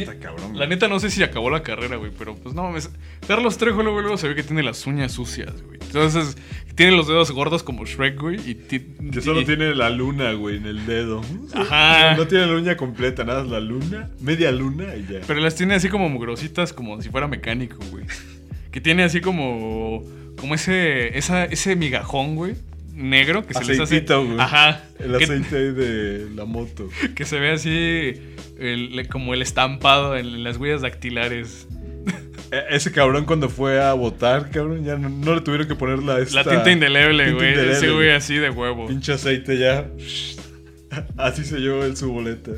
Está 0.02 0.18
cabrón. 0.20 0.58
La 0.58 0.68
neta 0.68 0.88
no 0.88 1.00
sé 1.00 1.10
si 1.10 1.24
acabó 1.24 1.50
la 1.50 1.64
carrera, 1.64 1.96
güey, 1.96 2.12
pero 2.18 2.36
pues 2.36 2.54
no 2.56 2.64
mames. 2.64 2.90
Carlos 3.28 3.58
Trejo 3.58 3.84
luego, 3.84 4.02
luego 4.02 4.18
se 4.18 4.28
ve 4.28 4.36
que 4.36 4.44
tiene 4.44 4.64
las 4.64 4.86
uñas 4.86 5.12
sucias, 5.12 5.62
güey. 5.62 5.80
Entonces, 5.82 6.36
tiene 6.76 6.94
los 6.94 7.08
dedos 7.08 7.32
gordos 7.32 7.64
como 7.64 7.86
Shrek, 7.86 8.20
güey. 8.20 8.40
Y 8.50 8.56
que 8.56 9.22
solo 9.22 9.44
tiene 9.46 9.76
la 9.76 9.90
luna, 9.90 10.34
güey, 10.34 10.58
en 10.58 10.66
el 10.66 10.86
dedo. 10.86 11.22
Ajá. 11.54 12.16
No 12.16 12.28
tiene 12.28 12.48
la 12.48 12.54
uña 12.54 12.78
completa, 12.78 13.24
nada, 13.24 13.44
la 13.44 13.60
luna, 13.60 14.10
media 14.20 14.52
luna 14.52 14.96
y 14.96 15.06
ya. 15.12 15.22
Pero 15.28 15.40
las 15.40 15.56
tiene 15.56 15.76
así 15.76 15.90
como 15.90 16.10
mugrositas, 16.10 16.74
como 16.74 17.02
si 17.02 17.10
fuera 17.10 17.28
mecánico, 17.28 17.78
güey. 17.92 18.06
Que 18.72 18.82
tiene 18.82 19.04
así 19.04 19.22
como. 19.22 20.04
Como 20.38 20.56
ese. 20.56 21.18
Esa, 21.18 21.46
ese 21.46 21.76
migajón, 21.76 22.36
güey 22.36 22.56
negro 22.94 23.46
que 23.46 23.54
se 23.54 23.66
les 23.66 23.80
hace. 23.80 24.06
Ajá. 24.38 24.84
El 25.00 25.16
aceite 25.16 25.74
de 25.74 26.30
la 26.36 26.46
moto. 26.46 26.90
Que 27.16 27.26
se 27.26 27.40
ve 27.40 27.52
así 27.52 28.22
como 29.10 29.34
el 29.34 29.42
estampado 29.42 30.16
en 30.16 30.44
las 30.44 30.58
huellas 30.58 30.82
dactilares. 30.82 31.68
E, 32.52 32.76
ese 32.76 32.92
cabrón 32.92 33.26
cuando 33.26 33.50
fue 33.50 33.82
a 33.82 33.94
votar, 33.94 34.52
cabrón, 34.52 34.86
ya 34.86 34.96
no, 34.96 35.36
le 35.36 35.42
tuvieron 35.42 35.68
que 35.68 35.76
poner 35.76 36.00
la 36.00 36.20
La 36.20 36.44
tinta 36.44 36.72
indeleble, 36.72 37.34
güey. 37.34 37.54
Ese 37.72 37.90
güey 37.92 38.12
así 38.12 38.36
de 38.36 38.50
huevo. 38.50 38.88
Pinche 38.88 39.14
aceite 39.14 39.58
ya. 39.58 39.88
Así 41.18 41.44
se 41.44 41.58
llevó 41.58 41.84
en 41.86 41.98
su 41.98 42.12
boleta. 42.12 42.52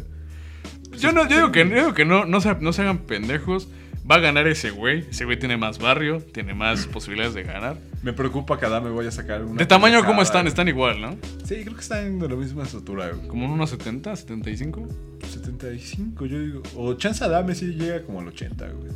Yo 1.00 1.14
no, 1.14 1.28
yo 1.28 1.38
digo 1.38 1.52
que, 1.54 1.64
digo 1.64 1.94
que 1.94 2.04
no, 2.04 2.26
no, 2.26 2.42
se, 2.42 2.54
no 2.56 2.74
se 2.74 2.82
hagan 2.82 3.00
pendejos. 3.00 3.70
Va 4.10 4.16
a 4.16 4.20
ganar 4.20 4.48
ese 4.48 4.70
güey. 4.70 5.06
Ese 5.10 5.26
güey 5.26 5.40
tiene 5.40 5.58
más 5.58 5.80
barrio, 5.80 6.22
tiene 6.22 6.54
más 6.54 6.86
posibilidades 6.94 7.34
de 7.34 7.44
ganar. 7.44 7.78
Me 8.04 8.14
preocupa 8.14 8.60
que 8.60 8.68
me 8.68 8.92
voy 8.92 9.08
a 9.08 9.12
sacar 9.12 9.44
una. 9.44 9.58
¿De 9.58 9.66
tamaño 9.66 10.04
cómo 10.06 10.22
están? 10.22 10.46
Están 10.46 10.68
igual, 10.68 11.02
¿no? 11.02 11.18
Sí, 11.44 11.56
creo 11.64 11.74
que 11.74 11.82
están 11.82 12.20
de 12.20 12.30
la 12.30 12.36
misma 12.36 12.64
estatura, 12.64 13.10
güey. 13.10 13.28
¿Como 13.28 13.52
unos 13.52 13.72
70, 13.72 14.16
75? 14.16 14.88
75, 15.28 16.26
yo 16.28 16.40
digo. 16.40 16.64
O 16.76 16.94
chance 16.94 17.24
Adame 17.24 17.56
sí 17.56 17.74
llega 17.74 18.04
como 18.04 18.20
al 18.20 18.28
80, 18.28 18.68
güey. 18.68 18.92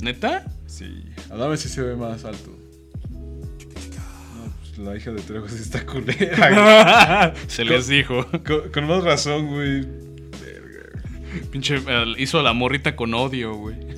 ¿Neta? 0.00 0.44
Sí. 0.66 1.04
Adame 1.30 1.56
sí 1.56 1.68
se 1.68 1.82
ve 1.82 1.94
más 1.94 2.24
alto. 2.24 2.56
No, 3.10 4.52
pues 4.60 4.78
la 4.78 4.96
hija 4.96 5.12
de 5.12 5.22
Trejo 5.22 5.48
sí 5.48 5.62
está 5.62 5.86
culera. 5.86 7.32
se 7.46 7.64
les 7.64 7.86
dijo. 7.86 8.26
Con, 8.74 8.86
más 8.88 9.04
razón, 9.04 9.46
güey. 9.46 9.86
Pinche, 11.52 11.80
hizo 12.16 12.40
a 12.40 12.42
la 12.42 12.52
morrita 12.52 12.96
con 12.96 13.14
odio, 13.14 13.54
güey. 13.54 13.97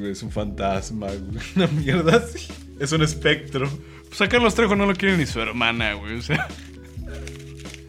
Güey, 0.00 0.12
es 0.12 0.22
un 0.22 0.30
fantasma, 0.30 1.08
güey. 1.08 1.44
Una 1.56 1.66
mierda 1.68 2.16
así. 2.16 2.48
Es 2.78 2.90
un 2.92 3.02
espectro. 3.02 3.68
Pues 4.08 4.20
a 4.22 4.28
Carlos 4.28 4.54
Trejo 4.54 4.74
no 4.74 4.86
lo 4.86 4.94
quiere 4.94 5.16
ni 5.16 5.26
su 5.26 5.40
hermana, 5.40 5.92
güey. 5.94 6.16
O 6.18 6.22
sea. 6.22 6.48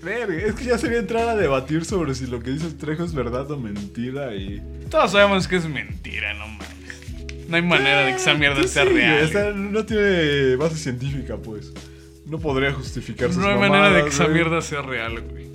Verga, 0.04 0.34
es 0.48 0.56
que 0.56 0.66
ya 0.66 0.78
sería 0.78 0.98
entrar 1.00 1.30
a 1.30 1.36
debatir 1.36 1.86
sobre 1.86 2.16
si 2.16 2.26
lo 2.26 2.42
que 2.42 2.52
dice 2.52 2.66
el 2.68 2.76
Trejo 2.78 3.04
es 3.04 3.14
verdad 3.14 3.50
o 3.52 3.58
mentira 3.58 4.36
y... 4.36 4.60
Todos 4.90 5.12
sabemos 5.12 5.48
que 5.48 5.58
es 5.58 5.66
mentira, 5.70 6.34
no 6.34 6.48
mames. 6.48 7.48
No 7.48 7.56
hay 7.56 7.62
manera 7.62 8.02
de 8.06 8.12
que 8.14 8.18
esa 8.18 8.34
mierda 8.34 8.60
Pues 8.62 8.72
sea 8.72 8.84
real. 8.86 9.20
esa 9.20 9.52
no 9.52 9.86
tiene 9.86 10.56
base 10.56 10.76
científica, 10.78 11.38
pues. 11.38 11.72
No 12.26 12.40
podría 12.40 12.74
justificar 12.74 13.30
sus 13.32 13.38
no 13.38 13.50
hay 13.50 13.58
manera 13.60 13.92
de 13.92 14.04
que 14.04 14.10
esa 14.10 14.24
güey. 14.24 14.36
mierda 14.36 14.62
sea 14.62 14.82
real, 14.82 15.22
güey. 15.22 15.46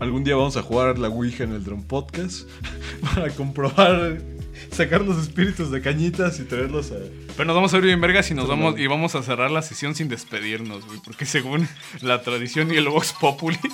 Algún 0.00 0.24
día 0.24 0.34
vamos 0.34 0.56
a 0.56 0.62
jugar 0.62 0.98
la 0.98 1.08
Ouija 1.08 1.44
en 1.44 1.52
el 1.52 1.62
Drone 1.62 1.84
Podcast 1.86 2.48
para 3.14 3.30
comprobar, 3.30 4.20
sacar 4.70 5.00
los 5.02 5.22
espíritus 5.22 5.70
de 5.70 5.80
cañitas 5.80 6.40
y 6.40 6.44
traerlos 6.44 6.92
a... 6.92 6.96
Pero 7.36 7.44
nos 7.46 7.56
vamos 7.56 7.74
a 7.74 7.78
ir 7.78 7.84
bien 7.84 8.00
vergas 8.00 8.30
y 8.30 8.34
nos 8.34 8.46
Pero 8.46 8.56
vamos 8.56 8.74
no. 8.76 8.80
y 8.82 8.86
vamos 8.86 9.14
a 9.14 9.22
cerrar 9.22 9.50
la 9.50 9.62
sesión 9.62 9.94
sin 9.94 10.08
despedirnos, 10.08 10.86
güey. 10.86 11.00
Porque 11.04 11.26
según 11.26 11.68
la 12.02 12.22
tradición 12.22 12.72
y 12.72 12.76
el 12.76 12.88
Vox 12.88 13.12
Populi, 13.12 13.58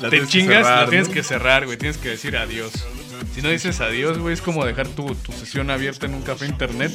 La 0.00 0.10
te 0.10 0.26
chingas, 0.26 0.66
cerrar, 0.66 0.84
la 0.84 0.90
tienes 0.90 1.08
que 1.08 1.22
cerrar, 1.22 1.64
güey. 1.64 1.78
Tienes 1.78 1.96
que 1.96 2.08
decir 2.08 2.36
adiós. 2.36 2.72
Si 3.34 3.40
no 3.40 3.48
dices 3.48 3.80
adiós, 3.80 4.18
güey, 4.18 4.34
es 4.34 4.42
como 4.42 4.64
dejar 4.64 4.88
tu, 4.88 5.14
tu 5.14 5.32
sesión 5.32 5.70
abierta 5.70 6.06
en 6.06 6.14
un 6.14 6.22
café 6.22 6.46
internet. 6.46 6.92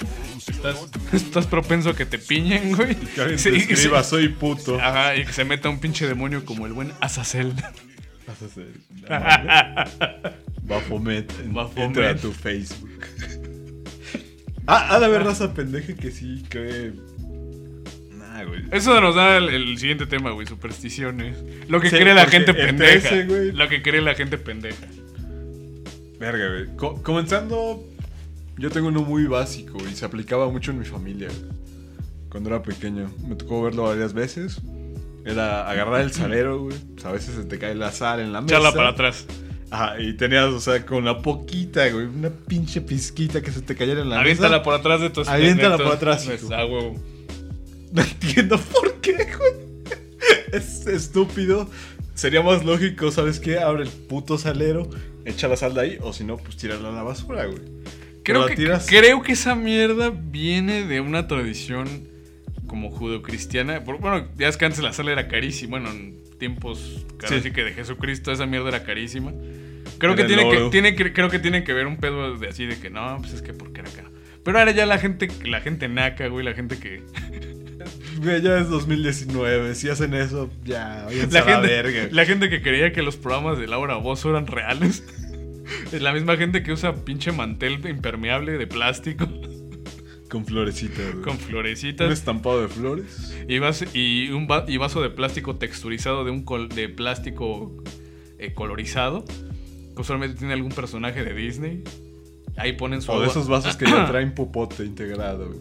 Estás, 0.47 0.75
estás 1.13 1.47
propenso 1.47 1.91
a 1.91 1.95
que 1.95 2.05
te 2.05 2.19
piñen, 2.19 2.75
güey. 2.75 2.95
Que 2.95 3.21
alguien 3.21 3.39
Sí, 3.39 3.49
te 3.51 3.57
y 3.57 3.59
escriba, 3.59 4.03
soy 4.03 4.29
puto. 4.29 4.79
Ajá, 4.79 5.15
y 5.15 5.25
que 5.25 5.33
se 5.33 5.45
meta 5.45 5.69
un 5.69 5.79
pinche 5.79 6.07
demonio 6.07 6.45
como 6.45 6.65
el 6.65 6.73
buen 6.73 6.91
Azazel. 6.99 7.53
Vas 8.31 8.41
a 8.41 8.45
hacer. 8.45 8.67
Bafomet. 10.63 11.31
en- 11.43 11.53
Bafomet. 11.53 11.85
Entra 11.85 12.09
a 12.11 12.15
tu 12.15 12.31
Facebook. 12.31 12.89
Ah, 14.67 14.95
ha 14.95 14.99
de 14.99 15.05
haber 15.05 15.23
raza 15.23 15.53
pendeja 15.53 15.93
que 15.95 16.11
sí 16.11 16.43
cree. 16.47 16.93
Nah, 18.17 18.43
güey. 18.45 18.63
Eso 18.71 19.01
nos 19.01 19.15
da 19.15 19.37
el, 19.37 19.49
el 19.49 19.77
siguiente 19.77 20.05
tema, 20.05 20.31
güey, 20.31 20.47
supersticiones. 20.47 21.37
Lo 21.67 21.81
que 21.81 21.89
Sí, 21.89 21.97
cree 21.97 22.13
la 22.13 22.25
gente 22.27 22.53
pendeja. 22.53 23.09
13, 23.09 23.25
güey. 23.25 23.51
Lo 23.51 23.67
que 23.67 23.81
cree 23.81 24.01
la 24.01 24.13
gente 24.15 24.37
pendeja. 24.37 24.85
Verga, 26.19 26.47
güey. 26.49 26.75
Co- 26.77 27.01
comenzando, 27.03 27.83
yo 28.57 28.69
tengo 28.69 28.87
uno 28.89 29.01
muy 29.01 29.25
básico 29.25 29.77
y 29.91 29.95
se 29.95 30.05
aplicaba 30.05 30.49
mucho 30.49 30.71
en 30.71 30.79
mi 30.79 30.85
familia. 30.85 31.27
Cuando 32.29 32.49
era 32.51 32.61
pequeño. 32.63 33.11
Me 33.27 33.35
tocó 33.35 33.63
verlo 33.63 33.83
varias 33.83 34.13
veces. 34.13 34.61
Era 35.25 35.69
agarrar 35.69 36.01
el 36.01 36.11
salero, 36.11 36.59
güey. 36.63 36.77
Pues 36.93 37.05
a 37.05 37.11
veces 37.11 37.35
se 37.35 37.43
te 37.43 37.59
cae 37.59 37.75
la 37.75 37.91
sal 37.91 38.19
en 38.19 38.33
la 38.33 38.41
mesa. 38.41 38.55
Charla 38.55 38.71
para 38.73 38.89
atrás. 38.89 39.25
Ajá, 39.69 39.99
y 40.01 40.13
tenías, 40.17 40.45
o 40.47 40.59
sea, 40.59 40.85
con 40.85 41.05
la 41.05 41.19
poquita, 41.21 41.87
güey. 41.89 42.05
Una 42.05 42.29
pinche 42.29 42.81
pizquita 42.81 43.41
que 43.41 43.51
se 43.51 43.61
te 43.61 43.75
cayera 43.75 44.01
en 44.01 44.09
la 44.09 44.19
Aviéntala 44.19 44.49
mesa. 44.57 44.63
por 44.63 44.73
atrás 44.73 44.99
de 45.01 45.09
tus 45.11 45.27
Aviéntala 45.29 45.77
por 45.77 45.87
atrás, 45.93 46.25
pues, 46.25 46.43
ah, 46.51 46.65
huevo. 46.65 46.95
No 47.93 48.01
entiendo 48.01 48.57
por 48.57 48.93
qué, 49.01 49.11
güey. 49.13 49.51
Es 50.53 50.87
estúpido. 50.87 51.69
Sería 52.13 52.41
más 52.41 52.63
lógico, 52.63 53.11
¿sabes 53.11 53.39
qué? 53.39 53.59
Abre 53.59 53.83
el 53.83 53.89
puto 53.89 54.37
salero, 54.37 54.89
echa 55.25 55.47
la 55.49 55.57
sal 55.57 55.73
de 55.73 55.81
ahí, 55.81 55.97
o 56.01 56.13
si 56.13 56.23
no, 56.23 56.37
pues 56.37 56.55
tírala 56.57 56.87
a 56.89 56.91
la 56.93 57.03
basura, 57.03 57.45
güey. 57.45 57.59
Pero 57.59 58.21
Creo 58.23 58.41
la 58.41 58.47
que, 58.47 58.55
tiras- 58.55 58.85
creo 58.87 59.21
que 59.23 59.33
esa 59.33 59.55
mierda 59.55 60.09
viene 60.09 60.85
de 60.85 61.01
una 61.01 61.27
tradición 61.27 62.07
como 62.71 62.89
judeocristiana. 62.89 63.79
Bueno, 63.79 64.27
ya 64.37 64.47
es 64.47 64.55
que 64.55 64.63
antes 64.63 64.79
la 64.81 64.93
sal 64.93 65.09
era 65.09 65.27
carísima. 65.27 65.71
Bueno, 65.77 65.91
en 65.91 66.15
tiempos 66.39 67.05
casi 67.17 67.41
Sí. 67.41 67.51
que 67.51 67.65
de 67.65 67.73
Jesucristo 67.73 68.31
esa 68.31 68.45
mierda 68.45 68.69
era 68.69 68.83
carísima. 68.83 69.33
Creo 69.99 70.13
Era 70.13 70.21
que, 70.23 70.33
tiene 70.33 70.49
que, 70.49 70.69
tiene 70.71 70.95
que 70.95 71.11
creo 71.13 71.29
que 71.29 71.37
tiene 71.39 71.63
que 71.65 71.73
ver 71.73 71.85
un 71.85 71.97
pedo 71.97 72.37
de 72.37 72.47
así 72.47 72.65
de 72.65 72.79
que 72.79 72.89
no, 72.89 73.17
pues 73.19 73.33
es 73.33 73.41
que 73.41 73.53
porque 73.53 73.81
era 73.81 73.89
caro. 73.91 74.09
Pero 74.43 74.57
ahora 74.57 74.71
ya 74.71 74.85
la 74.85 74.97
gente, 74.97 75.27
la 75.45 75.59
gente 75.59 75.89
naca, 75.89 76.27
güey, 76.27 76.45
la 76.45 76.53
gente 76.53 76.79
que. 76.79 77.03
Ya 78.21 78.57
es 78.59 78.69
2019. 78.69 79.73
Si 79.75 79.89
hacen 79.89 80.13
eso, 80.13 80.49
ya, 80.63 81.07
La 81.09 81.41
a 81.41 81.43
la 81.43 81.43
gente, 81.43 81.67
verga. 81.67 82.07
la 82.11 82.25
gente 82.25 82.49
que 82.49 82.61
creía 82.61 82.93
que 82.93 83.01
los 83.01 83.17
programas 83.17 83.57
de 83.57 83.67
Laura 83.67 83.95
Bozo 83.95 84.29
eran 84.29 84.47
reales. 84.47 85.03
Es 85.93 86.01
la 86.01 86.11
misma 86.11 86.35
gente 86.37 86.63
que 86.63 86.73
usa 86.73 86.93
pinche 87.05 87.31
mantel 87.31 87.79
impermeable 87.87 88.57
de 88.57 88.67
plástico 88.67 89.25
Con 90.31 90.45
florecitas, 90.45 91.11
güey. 91.11 91.23
con 91.23 91.33
Un 91.33 91.39
florecitas 91.39 92.11
estampado 92.11 92.61
de 92.61 92.69
flores. 92.69 93.35
y, 93.49 93.59
vas- 93.59 93.85
y 93.93 94.29
un 94.29 94.47
va- 94.49 94.63
y 94.67 94.77
vaso 94.77 95.01
de 95.01 95.09
plástico 95.09 95.57
texturizado 95.57 96.23
de 96.23 96.31
un 96.31 96.43
col- 96.43 96.69
de 96.69 96.87
plástico 96.89 97.75
eh, 98.39 98.53
colorizado. 98.53 99.25
Que 99.93 100.01
usualmente 100.01 100.37
tiene 100.37 100.53
algún 100.53 100.71
personaje 100.71 101.23
de 101.23 101.33
Disney. 101.33 101.83
Ahí 102.55 102.73
ponen 102.73 103.01
su 103.01 103.11
O 103.11 103.19
de 103.19 103.27
esos 103.27 103.47
vasos 103.49 103.75
que 103.75 103.85
ya 103.85 104.05
traen 104.09 104.33
popote 104.33 104.85
integrado, 104.85 105.47
güey. 105.47 105.59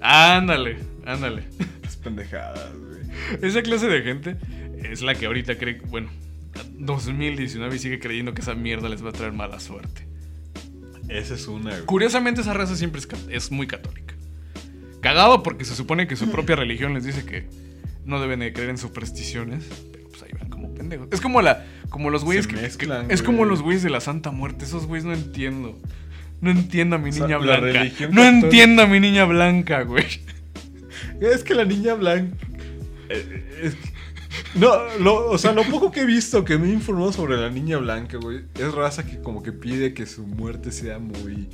Ándale, 0.00 0.78
ándale. 1.04 1.44
Es 1.86 1.96
pendejadas, 1.96 2.70
güey. 2.74 3.40
Esa 3.42 3.60
clase 3.62 3.86
de 3.88 4.02
gente 4.02 4.36
es 4.82 5.02
la 5.02 5.14
que 5.14 5.26
ahorita 5.26 5.56
cree, 5.58 5.80
bueno, 5.88 6.08
2019 6.78 7.76
y 7.76 7.78
sigue 7.78 7.98
creyendo 7.98 8.32
que 8.34 8.40
esa 8.42 8.54
mierda 8.54 8.88
les 8.88 9.04
va 9.04 9.10
a 9.10 9.12
traer 9.12 9.32
mala 9.32 9.60
suerte. 9.60 10.06
Esa 11.08 11.34
es 11.34 11.46
una, 11.48 11.70
güey. 11.70 11.84
Curiosamente 11.86 12.40
esa 12.40 12.52
raza 12.54 12.76
siempre 12.76 13.00
es 13.30 13.50
muy 13.50 13.66
católica. 13.66 14.05
Cagado 15.00 15.42
porque 15.42 15.64
se 15.64 15.74
supone 15.74 16.06
que 16.06 16.16
su 16.16 16.30
propia 16.30 16.56
religión 16.56 16.94
les 16.94 17.04
dice 17.04 17.24
que 17.24 17.46
no 18.04 18.20
deben 18.20 18.40
de 18.40 18.52
creer 18.52 18.70
en 18.70 18.78
supersticiones, 18.78 19.64
pero 19.92 20.08
pues 20.08 20.22
ahí 20.22 20.30
van 20.38 20.48
como 20.48 20.74
pendejos. 20.74 21.08
Es 21.10 21.20
como 21.20 21.42
la 21.42 21.64
como 21.90 22.10
los 22.10 22.24
güeyes 22.24 22.46
que, 22.46 22.56
mezclan, 22.56 23.08
que- 23.08 23.14
es 23.14 23.22
como 23.22 23.44
los 23.44 23.62
güeyes 23.62 23.82
de 23.82 23.90
la 23.90 24.00
Santa 24.00 24.30
Muerte, 24.30 24.64
esos 24.64 24.86
güeyes 24.86 25.04
no 25.04 25.12
entiendo. 25.14 25.78
No 26.40 26.50
entiendo 26.50 26.96
a 26.96 26.98
mi 26.98 27.10
O 27.10 27.12
sea, 27.12 27.26
niña 27.26 27.38
la 27.38 27.58
blanca. 27.60 27.78
religión 27.80 28.10
No 28.14 28.22
entiendo 28.24 28.82
a 28.82 28.86
mi 28.86 29.00
niña 29.00 29.24
blanca, 29.24 29.82
güey. 29.82 30.04
Es 31.20 31.42
que 31.44 31.54
la 31.54 31.64
niña 31.64 31.94
blanca. 31.94 32.36
eh, 33.08 33.60
es- 33.62 33.76
no, 34.54 34.70
lo- 35.00 35.30
o 35.30 35.38
sea, 35.38 35.52
lo 35.52 35.62
poco 35.64 35.90
que 35.90 36.00
he 36.00 36.04
visto 36.06 36.44
que 36.44 36.58
me 36.58 36.68
he 36.68 36.72
informado 36.72 37.12
sobre 37.12 37.36
la 37.38 37.48
niña 37.50 37.78
blanca, 37.78 38.18
güey, 38.18 38.40
es 38.58 38.72
raza 38.74 39.06
que 39.06 39.20
como 39.20 39.42
que 39.42 39.52
pide 39.52 39.94
que 39.94 40.04
su 40.06 40.26
muerte 40.26 40.72
sea 40.72 40.98
muy 40.98 41.48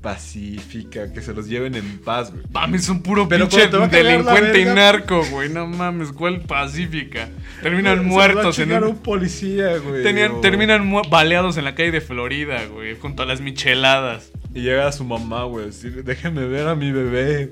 pacífica, 0.00 1.12
que 1.12 1.20
se 1.22 1.32
los 1.34 1.48
lleven 1.48 1.74
en 1.74 1.98
paz, 1.98 2.30
güey. 2.32 2.42
Mames, 2.52 2.82
es 2.82 2.88
un 2.88 3.02
puro 3.02 3.28
Pero 3.28 3.48
pinche 3.48 3.68
delincuente 3.90 4.60
y 4.60 4.64
narco, 4.64 5.24
güey. 5.30 5.48
No 5.48 5.66
mames, 5.66 6.12
¿cuál 6.12 6.40
pacífica? 6.42 7.28
Terminan 7.62 7.98
Se 7.98 8.04
los 8.04 8.06
va 8.16 8.24
a 8.24 8.28
muertos 8.28 8.58
en 8.58 8.72
un- 8.72 8.84
un 8.84 8.96
policía, 8.98 9.78
güey. 9.78 10.02
Tenían- 10.02 10.32
o- 10.32 10.40
terminan 10.40 10.86
mu- 10.86 11.02
baleados 11.08 11.56
en 11.56 11.64
la 11.64 11.74
calle 11.74 11.90
de 11.90 12.00
Florida, 12.00 12.64
güey, 12.66 12.96
junto 12.98 13.22
a 13.22 13.26
las 13.26 13.40
micheladas. 13.40 14.30
Y 14.54 14.60
llega 14.62 14.90
su 14.92 15.04
mamá, 15.04 15.44
güey, 15.44 15.64
a 15.64 15.66
decir, 15.66 16.04
déjame 16.04 16.46
ver 16.46 16.68
a 16.68 16.74
mi 16.74 16.90
bebé. 16.92 17.50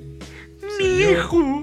Mi 0.81 0.87
hijo. 1.03 1.63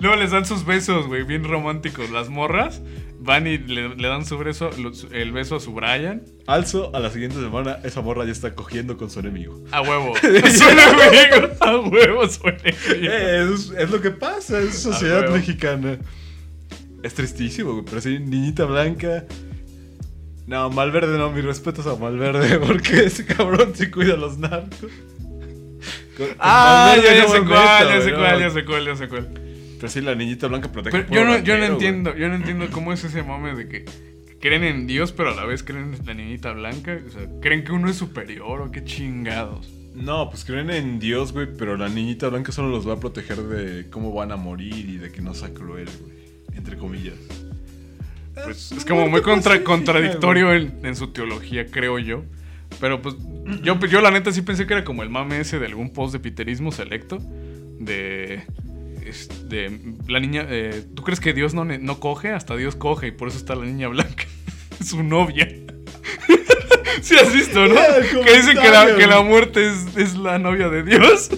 Luego 0.00 0.16
les 0.16 0.30
dan 0.32 0.44
sus 0.44 0.64
besos, 0.64 1.06
güey, 1.06 1.22
bien 1.22 1.44
románticos. 1.44 2.10
Las 2.10 2.28
morras 2.28 2.82
van 3.22 3.46
y 3.46 3.58
le, 3.58 3.94
le 3.94 4.08
dan 4.08 4.24
su 4.26 4.36
beso, 4.38 4.70
el 5.12 5.32
beso 5.32 5.56
a 5.56 5.60
su 5.60 5.72
Brian. 5.72 6.22
Also, 6.46 6.90
a 6.94 7.00
la 7.00 7.10
siguiente 7.10 7.36
semana, 7.36 7.78
esa 7.84 8.00
morra 8.00 8.24
ya 8.24 8.32
está 8.32 8.54
cogiendo 8.54 8.96
con 8.96 9.10
su 9.10 9.20
enemigo. 9.20 9.62
A 9.70 9.80
huevo. 9.82 10.14
Su 10.20 10.64
enemigo. 10.68 11.48
A 11.60 11.76
huevo, 11.78 12.28
su 12.28 12.46
enemigo. 12.48 12.76
Eh, 13.12 13.48
es, 13.54 13.70
es 13.78 13.90
lo 13.90 14.00
que 14.00 14.10
pasa, 14.10 14.58
es 14.60 14.78
sociedad 14.78 15.28
mexicana. 15.30 15.98
Es 17.02 17.14
tristísimo, 17.14 17.84
pero 17.84 18.00
sí, 18.00 18.18
niñita 18.18 18.64
blanca. 18.64 19.24
No, 20.46 20.70
Malverde 20.70 21.16
no, 21.18 21.30
mis 21.30 21.44
respetos 21.44 21.86
a 21.86 21.94
Malverde, 21.96 22.58
porque 22.66 23.04
ese 23.04 23.24
cabrón 23.24 23.72
sí 23.74 23.90
cuida 23.90 24.14
a 24.14 24.16
los 24.16 24.38
narcos. 24.38 24.90
Con- 26.16 26.26
Ah, 26.38 26.94
ya, 27.02 27.28
sé 27.28 27.40
cuál, 27.40 27.88
ya 27.88 28.00
sé 28.02 28.12
cuál, 28.14 28.40
ya 28.40 28.50
sé 28.50 28.64
cuál, 28.64 28.84
ya 28.86 28.96
sé 28.96 29.08
cuál. 29.08 29.41
Pero 29.82 29.90
sí, 29.90 30.00
la 30.00 30.14
niñita 30.14 30.46
blanca 30.46 30.70
protege 30.70 30.96
Pero 31.02 31.12
yo 31.12 31.24
no, 31.24 31.38
yo 31.42 31.54
no 31.54 31.60
güey. 31.62 31.72
entiendo, 31.72 32.16
yo 32.16 32.28
no 32.28 32.36
entiendo 32.36 32.68
cómo 32.70 32.92
es 32.92 33.02
ese 33.02 33.24
mame 33.24 33.56
de 33.56 33.66
que 33.68 33.84
creen 34.40 34.62
en 34.62 34.86
Dios, 34.86 35.10
pero 35.10 35.30
a 35.30 35.34
la 35.34 35.44
vez 35.44 35.64
creen 35.64 35.92
en 35.98 36.06
la 36.06 36.14
niñita 36.14 36.52
blanca. 36.52 37.00
O 37.04 37.10
sea, 37.10 37.22
creen 37.40 37.64
que 37.64 37.72
uno 37.72 37.90
es 37.90 37.96
superior 37.96 38.60
o 38.60 38.70
qué 38.70 38.84
chingados. 38.84 39.68
No, 39.96 40.30
pues 40.30 40.44
creen 40.44 40.70
en 40.70 41.00
Dios, 41.00 41.32
güey, 41.32 41.48
pero 41.58 41.76
la 41.76 41.88
niñita 41.88 42.28
blanca 42.28 42.52
solo 42.52 42.68
los 42.68 42.88
va 42.88 42.92
a 42.94 43.00
proteger 43.00 43.38
de 43.38 43.90
cómo 43.90 44.12
van 44.14 44.30
a 44.30 44.36
morir 44.36 44.88
y 44.88 44.98
de 44.98 45.10
que 45.10 45.20
no 45.20 45.34
sea 45.34 45.52
cruel, 45.52 45.88
güey. 46.00 46.12
Entre 46.56 46.76
comillas. 46.76 47.16
Pues 48.44 48.70
es 48.72 48.84
como 48.84 49.08
muy 49.08 49.20
contra- 49.20 49.62
contradictorio 49.64 50.54
en, 50.54 50.78
en 50.84 50.94
su 50.96 51.08
teología, 51.08 51.66
creo 51.66 51.98
yo. 51.98 52.22
Pero 52.80 53.02
pues 53.02 53.16
yo, 53.62 53.78
yo 53.86 54.00
la 54.00 54.10
neta 54.10 54.30
sí 54.32 54.42
pensé 54.42 54.66
que 54.66 54.74
era 54.74 54.84
como 54.84 55.02
el 55.02 55.10
mame 55.10 55.40
ese 55.40 55.58
de 55.58 55.66
algún 55.66 55.90
post 55.92 56.12
de 56.12 56.20
piterismo 56.20 56.72
selecto. 56.72 57.18
De... 57.80 58.42
es- 59.12 59.48
de 59.48 59.78
la 60.08 60.18
niña... 60.20 60.44
eh, 60.48 60.84
¿Tú 60.94 61.02
crees 61.02 61.20
que 61.20 61.32
Dios 61.32 61.54
no, 61.54 61.64
no 61.64 62.00
coge? 62.00 62.30
Hasta 62.30 62.56
Dios 62.56 62.74
coge 62.76 63.08
y 63.08 63.10
por 63.12 63.28
eso 63.28 63.38
está 63.38 63.54
la 63.54 63.64
niña 63.64 63.88
blanca. 63.88 64.24
su 64.84 65.02
novia. 65.02 65.48
sí 67.02 67.14
has 67.16 67.32
visto, 67.32 67.66
¿no? 67.66 67.74
Que 68.24 68.36
dicen 68.36 68.58
que 68.60 68.68
la, 68.70 68.96
que 68.96 69.06
la 69.06 69.22
muerte 69.22 69.66
es, 69.68 69.96
es 69.96 70.14
la 70.16 70.38
novia 70.38 70.68
de 70.68 70.82
Dios. 70.82 71.30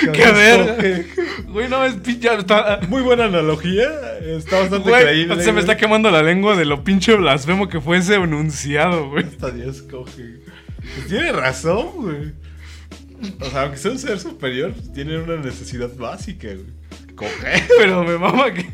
¡Qué 0.00 0.10
Dios 0.10 0.32
verga! 0.34 0.76
coge. 0.76 1.06
Güey, 1.48 1.68
no, 1.68 1.84
es 1.84 1.94
pin- 2.02 2.18
ya 2.18 2.34
está... 2.34 2.80
Muy 2.88 3.02
buena 3.02 3.24
analogía. 3.24 3.88
Está 4.22 4.60
bastante 4.60 4.88
Güey, 4.88 5.02
creíble. 5.04 5.42
se 5.44 5.52
me 5.52 5.60
está 5.60 5.76
quemando 5.76 6.10
la 6.10 6.22
lengua 6.22 6.56
de 6.56 6.64
lo 6.64 6.82
pinche 6.82 7.14
blasfemo 7.14 7.68
que 7.68 7.80
fue 7.80 7.98
ese 7.98 8.14
enunciado, 8.14 9.10
güey. 9.10 9.24
Hasta 9.24 9.50
Dios 9.50 9.82
coge. 9.82 10.40
Pues 10.94 11.06
tiene 11.08 11.30
razón, 11.32 11.88
güey. 11.96 12.32
O 13.40 13.50
sea, 13.50 13.62
aunque 13.62 13.78
sea 13.78 13.90
un 13.92 13.98
ser 13.98 14.18
superior, 14.18 14.72
pues 14.72 14.92
tiene 14.92 15.18
una 15.18 15.36
necesidad 15.36 15.94
básica, 15.96 16.48
güey. 16.48 16.66
Coger. 17.14 17.62
Pero 17.78 18.04
me 18.04 18.18
mama 18.18 18.52
que. 18.52 18.66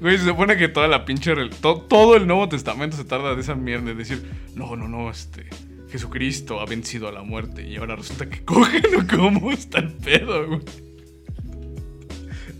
Güey, 0.00 0.18
se 0.18 0.24
supone 0.26 0.56
que 0.56 0.68
toda 0.68 0.86
la 0.88 1.04
pinche. 1.04 1.34
to- 1.60 1.82
todo 1.88 2.16
el 2.16 2.26
Nuevo 2.26 2.48
Testamento 2.48 2.96
se 2.96 3.04
tarda 3.04 3.34
de 3.34 3.40
esa 3.40 3.54
mierda 3.54 3.86
de 3.86 3.94
decir, 3.94 4.22
no, 4.54 4.76
no, 4.76 4.88
no, 4.88 5.10
este. 5.10 5.46
Jesucristo 5.90 6.60
ha 6.60 6.64
vencido 6.66 7.08
a 7.08 7.12
la 7.12 7.22
muerte. 7.22 7.66
Y 7.66 7.76
ahora 7.76 7.96
resulta 7.96 8.28
que 8.28 8.44
cogen 8.44 8.82
o 8.98 9.06
cómo 9.16 9.50
está 9.52 9.78
el 9.80 9.92
pedo, 9.92 10.46
güey. 10.46 10.60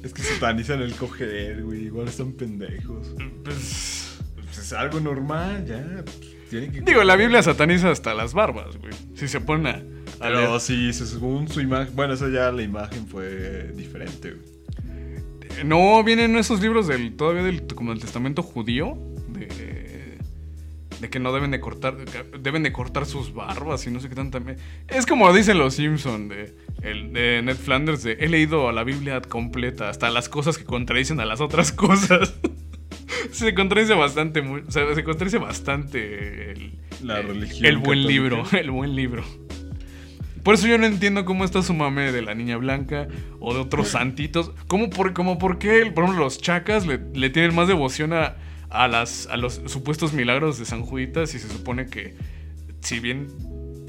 Es 0.03 0.13
que 0.13 0.23
satanizan 0.23 0.83
el 0.83 0.95
coger, 0.95 1.63
güey. 1.63 1.85
Igual 1.85 2.09
están 2.09 2.33
pendejos. 2.33 3.09
Pues, 3.45 4.19
Pues 4.35 4.59
es 4.59 4.73
algo 4.73 4.99
normal, 5.01 5.65
ya. 5.67 6.03
pues, 6.05 6.21
tienen 6.51 6.73
que 6.73 6.81
digo, 6.81 7.05
la 7.05 7.17
Biblia 7.17 7.43
sataniza 7.43 7.91
hasta 7.91 8.13
las 8.13 8.35
barbas, 8.35 8.77
güey. 8.79 8.93
Si 9.15 9.29
se 9.29 9.41
pone 9.41 9.71
a. 9.71 9.83
Pero 10.23 10.61
sí, 10.61 10.93
se- 10.93 11.07
según 11.07 11.49
su 11.49 11.61
imagen. 11.61 11.95
Bueno, 11.95 12.15
eso 12.15 12.29
ya 12.29 12.51
la 12.53 12.63
imagen 12.63 13.07
fue 13.07 13.73
diferente, 13.77 14.31
güey. 14.33 14.53
No, 15.65 16.03
vienen 16.03 16.37
esos 16.37 16.61
libros 16.63 16.87
del 16.89 17.15
todavía 17.15 17.43
del 17.43 17.67
como 17.75 17.91
del 17.93 18.01
testamento 18.01 18.43
judío 18.43 18.97
de, 19.29 20.19
de 21.01 21.11
que 21.11 21.19
no 21.21 21.33
deben 21.35 21.51
de 21.51 21.61
cortar 21.61 21.97
deben 22.41 22.63
de 22.63 22.73
cortar 22.73 23.05
sus 23.05 23.35
barbas 23.35 23.87
y 23.87 23.91
no 23.91 24.01
sé 24.01 24.09
qué 24.09 24.15
tanto 24.15 24.39
también. 24.39 24.57
Es 24.89 25.05
como 25.05 25.31
dicen 25.33 25.59
los 25.59 25.75
Simpson 25.75 26.29
de 26.29 26.55
el 26.83 27.13
de 27.13 27.43
Ned 27.43 27.57
Flanders 27.57 28.03
de 28.03 28.13
he 28.19 28.29
leído 28.29 28.73
la 28.73 28.83
Biblia 28.83 29.21
completa 29.21 29.89
hasta 29.91 30.09
las 30.11 30.29
cosas 30.31 30.57
que 30.59 30.65
contradicen 30.65 31.21
a 31.21 31.27
las 31.27 31.41
otras 31.43 31.71
cosas. 31.73 32.35
se 33.33 33.55
contradice 33.55 33.93
bastante 33.95 34.41
muy- 34.43 34.63
o 34.67 34.71
sea, 34.71 34.93
se 34.95 35.05
contradice 35.05 35.37
bastante 35.39 36.53
el, 36.53 36.73
La 37.03 37.21
el- 37.21 37.27
religión 37.29 37.67
el 37.67 37.77
buen 37.77 38.01
católica. 38.01 38.09
libro, 38.11 38.45
el 38.59 38.71
buen 38.71 38.97
libro. 38.97 39.23
Por 40.43 40.55
eso 40.55 40.67
yo 40.67 40.77
no 40.79 40.87
entiendo 40.87 41.25
cómo 41.25 41.45
está 41.45 41.63
su 41.63 41.73
mame 41.75 42.11
de 42.13 42.23
la 42.23 42.35
niña 42.35 42.57
blanca 42.57 43.07
o 43.41 43.55
de 43.55 43.61
otros 43.61 43.89
santitos. 43.91 44.51
¿Cómo 44.69 44.91
por, 44.91 45.13
como 45.13 45.39
por 45.39 45.59
qué, 45.59 45.87
por 45.95 46.05
ejemplo, 46.05 46.25
los 46.25 46.41
chacas 46.41 46.87
le, 46.87 47.01
le 47.15 47.31
tienen 47.31 47.55
más 47.55 47.69
devoción 47.69 48.13
a, 48.13 48.37
a, 48.71 48.89
las, 48.89 49.27
a 49.29 49.37
los 49.37 49.61
supuestos 49.67 50.13
milagros 50.13 50.59
de 50.59 50.65
San 50.65 50.83
Juditas 50.83 51.35
y 51.35 51.39
se 51.39 51.49
supone 51.49 51.87
que, 51.87 52.15
si 52.81 52.99
bien 53.01 53.29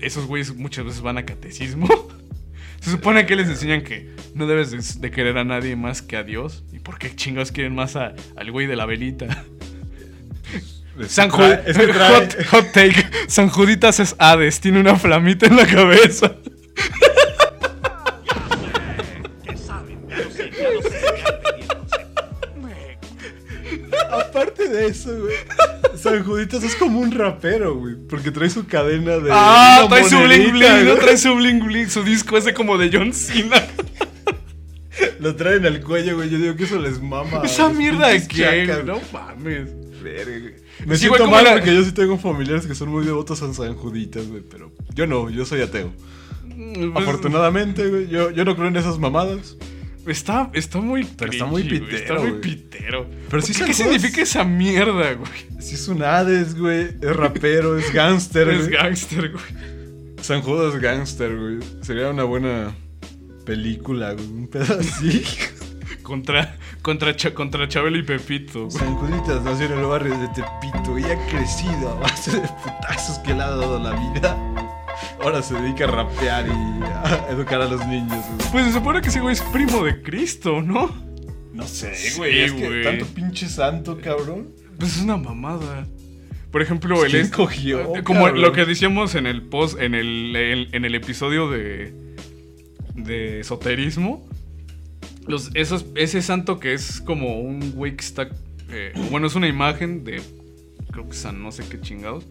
esos 0.01 0.25
güeyes 0.25 0.55
muchas 0.55 0.85
veces 0.85 1.01
van 1.01 1.17
a 1.17 1.25
catecismo, 1.25 1.87
se 2.81 2.91
supone 2.91 3.25
que 3.25 3.35
les 3.35 3.47
enseñan 3.47 3.81
que 3.83 4.09
no 4.35 4.45
debes 4.45 4.71
de, 4.71 4.99
de 4.99 5.11
querer 5.11 5.37
a 5.37 5.43
nadie 5.43 5.75
más 5.75 6.01
que 6.01 6.17
a 6.17 6.23
Dios. 6.23 6.63
¿Y 6.73 6.79
por 6.79 6.99
qué 6.99 7.15
chingados 7.15 7.51
quieren 7.51 7.73
más 7.73 7.95
a- 7.95 8.13
al 8.35 8.51
güey 8.51 8.67
de 8.67 8.75
la 8.75 8.85
velita? 8.85 9.45
San 11.07 11.31
que 11.31 11.37
Ju- 11.37 11.39
trae- 11.39 11.63
es 11.65 11.77
que 11.77 11.87
trae- 11.87 12.13
hot, 12.13 12.45
hot 12.51 12.71
take. 12.71 13.05
San 13.27 13.49
Juditas 13.49 13.99
es 13.99 14.15
Hades, 14.19 14.59
tiene 14.59 14.79
una 14.79 14.95
flamita 14.95 15.47
en 15.47 15.55
la 15.55 15.65
cabeza. 15.65 16.35
Aparte 24.12 24.67
de 24.69 24.88
eso, 24.88 25.12
güey. 25.21 25.36
San 25.97 26.23
Juditas 26.23 26.63
es 26.63 26.75
como 26.75 26.99
un 26.99 27.12
rapero, 27.12 27.75
güey. 27.75 27.95
Porque 28.09 28.31
trae 28.31 28.49
su 28.49 28.65
cadena 28.65 29.17
de. 29.17 29.29
Ah, 29.31 29.86
trae 29.89 30.03
su 30.09 30.17
bling 30.19 30.51
bling. 30.51 30.99
Trae 30.99 31.17
su 31.17 31.36
bling 31.36 31.65
bling. 31.65 31.89
Su 31.89 32.03
disco 32.03 32.38
ese 32.38 32.53
como 32.53 32.77
de 32.77 32.89
John 32.91 33.13
Cena. 33.13 33.63
Lo 35.19 35.36
traen 35.36 35.65
al 35.65 35.81
cuello, 35.81 36.15
güey. 36.17 36.29
Yo 36.29 36.38
digo 36.38 36.55
que 36.55 36.65
eso 36.65 36.79
les 36.79 37.01
mama. 37.01 37.41
Esa 37.43 37.69
mierda 37.69 38.09
de 38.09 38.27
qué, 38.27 38.67
no 38.86 38.99
mames. 39.12 39.69
Verga, 40.01 40.39
güey. 40.39 40.53
Me 40.86 40.97
Sí, 40.97 41.05
siento 41.07 41.27
mal 41.29 41.45
la- 41.45 41.53
porque 41.53 41.73
yo 41.73 41.83
sí 41.83 41.93
tengo 41.93 42.17
familiares 42.17 42.65
que 42.67 42.75
son 42.75 42.89
muy 42.89 43.05
devotos 43.05 43.41
a 43.41 43.53
San 43.53 43.75
Juditas, 43.75 44.27
güey. 44.27 44.41
Pero 44.41 44.71
yo 44.93 45.07
no, 45.07 45.29
yo 45.29 45.45
soy 45.45 45.62
ateo. 45.62 45.91
Pues, 46.55 46.95
Afortunadamente, 47.07 47.87
güey. 47.89 48.07
Yo, 48.07 48.31
yo 48.31 48.45
no 48.45 48.55
creo 48.55 48.67
en 48.67 48.75
esas 48.77 48.99
mamadas. 48.99 49.57
Está, 50.05 50.49
está 50.53 50.79
muy 50.81 51.05
Pero 51.05 51.31
está 51.31 51.45
muy 51.45 51.61
cringy, 51.63 51.79
güey, 51.79 51.91
pitero, 51.91 52.01
Está 52.15 52.19
muy 52.19 52.29
güey. 52.31 52.41
pitero. 52.41 53.05
Pero 53.29 53.41
sí 53.41 53.53
¿Qué, 53.53 53.59
San 53.59 53.67
¿Qué 53.67 53.73
Judas- 53.73 53.91
significa 53.93 54.21
esa 54.21 54.43
mierda, 54.43 55.13
güey? 55.13 55.31
Si 55.61 55.75
es 55.75 55.87
un 55.87 56.03
Hades, 56.03 56.57
güey. 56.59 56.89
Es 57.01 57.15
rapero, 57.15 57.77
es 57.77 57.91
gángster, 57.93 58.49
Es 58.49 58.67
gángster, 58.67 59.31
güey. 59.31 59.73
San 60.21 60.41
Judas 60.41 60.79
Gangster, 60.79 61.35
güey. 61.37 61.59
Sería 61.81 62.09
una 62.09 62.23
buena 62.23 62.73
película, 63.45 64.13
güey. 64.13 64.25
Un 64.27 64.47
pedo 64.47 64.79
así. 64.79 65.23
Contra, 66.03 66.57
contra, 66.81 67.15
contra 67.33 67.67
Chabelo 67.69 67.97
y 67.97 68.03
Pepito. 68.03 68.65
güey. 68.65 68.71
San 68.71 68.93
Juditas 68.95 69.41
nació 69.41 69.67
en 69.67 69.79
el 69.79 69.85
barrio 69.85 70.17
de 70.19 70.27
Tepito 70.29 70.99
y 70.99 71.03
ha 71.05 71.27
crecido 71.27 71.89
a 71.91 71.95
base 72.01 72.31
de 72.41 72.47
putazos 72.61 73.19
que 73.19 73.33
le 73.33 73.41
ha 73.41 73.49
dado 73.51 73.79
la 73.79 73.91
vida. 74.11 74.83
Ahora 75.23 75.41
se 75.41 75.53
dedica 75.55 75.86
a 75.86 75.88
rapear 75.88 76.47
y 76.47 76.51
a 76.51 77.27
educar 77.31 77.62
a 77.62 77.65
los 77.67 77.86
niños, 77.88 78.09
güey. 78.36 78.51
Pues 78.51 78.65
se 78.67 78.73
supone 78.73 79.01
que 79.01 79.07
ese 79.09 79.21
güey 79.21 79.33
es 79.33 79.41
primo 79.41 79.83
de 79.83 80.01
Cristo, 80.01 80.62
¿no? 80.62 80.93
No 81.53 81.63
sé, 81.67 81.95
Sí, 81.95 82.17
güey. 82.17 82.33
que 82.55 82.67
güey. 82.67 82.83
tanto 82.83 83.05
pinche 83.07 83.47
santo, 83.47 83.97
cabrón. 84.03 84.49
Pues 84.77 84.97
es 84.97 85.03
una 85.03 85.17
mamada. 85.17 85.88
Por 86.51 86.62
ejemplo, 86.62 86.99
¿quién 87.07 87.21
es- 87.23 87.31
cogió, 87.31 87.95
eh, 87.95 88.03
como 88.03 88.25
cabrón? 88.25 88.41
lo 88.41 88.51
que 88.51 88.65
decíamos 88.65 89.15
en 89.15 89.25
el 89.27 89.43
post, 89.43 89.79
en 89.79 89.95
el, 89.95 90.36
el- 90.36 90.69
en 90.73 90.86
el 90.86 90.95
episodio 90.95 91.49
de 91.49 91.93
de 92.95 93.39
esoterismo. 93.39 94.27
Los, 95.25 95.49
esos, 95.55 95.86
ese 95.95 96.21
santo 96.21 96.59
que 96.59 96.73
es 96.73 97.01
como 97.01 97.39
un 97.39 97.71
güey 97.71 97.95
que 97.95 98.03
está. 98.03 98.27
eh, 98.69 98.91
bueno, 99.09 99.27
es 99.27 99.36
una 99.36 99.47
imagen 99.47 100.03
de. 100.03 100.21
Creo 100.91 101.07
que 101.09 101.15
San 101.15 101.41
no 101.41 101.51
sé 101.51 101.63
qué 101.69 101.79
chingados. 101.79 102.25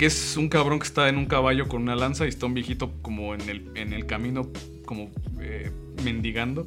Que 0.00 0.06
es 0.06 0.38
un 0.38 0.48
cabrón 0.48 0.78
que 0.78 0.86
está 0.86 1.10
en 1.10 1.18
un 1.18 1.26
caballo 1.26 1.68
con 1.68 1.82
una 1.82 1.94
lanza 1.94 2.24
y 2.24 2.30
está 2.30 2.46
un 2.46 2.54
viejito 2.54 2.90
como 3.02 3.34
en 3.34 3.42
el, 3.50 3.70
en 3.74 3.92
el 3.92 4.06
camino, 4.06 4.48
como 4.86 5.10
eh, 5.42 5.70
mendigando. 6.02 6.64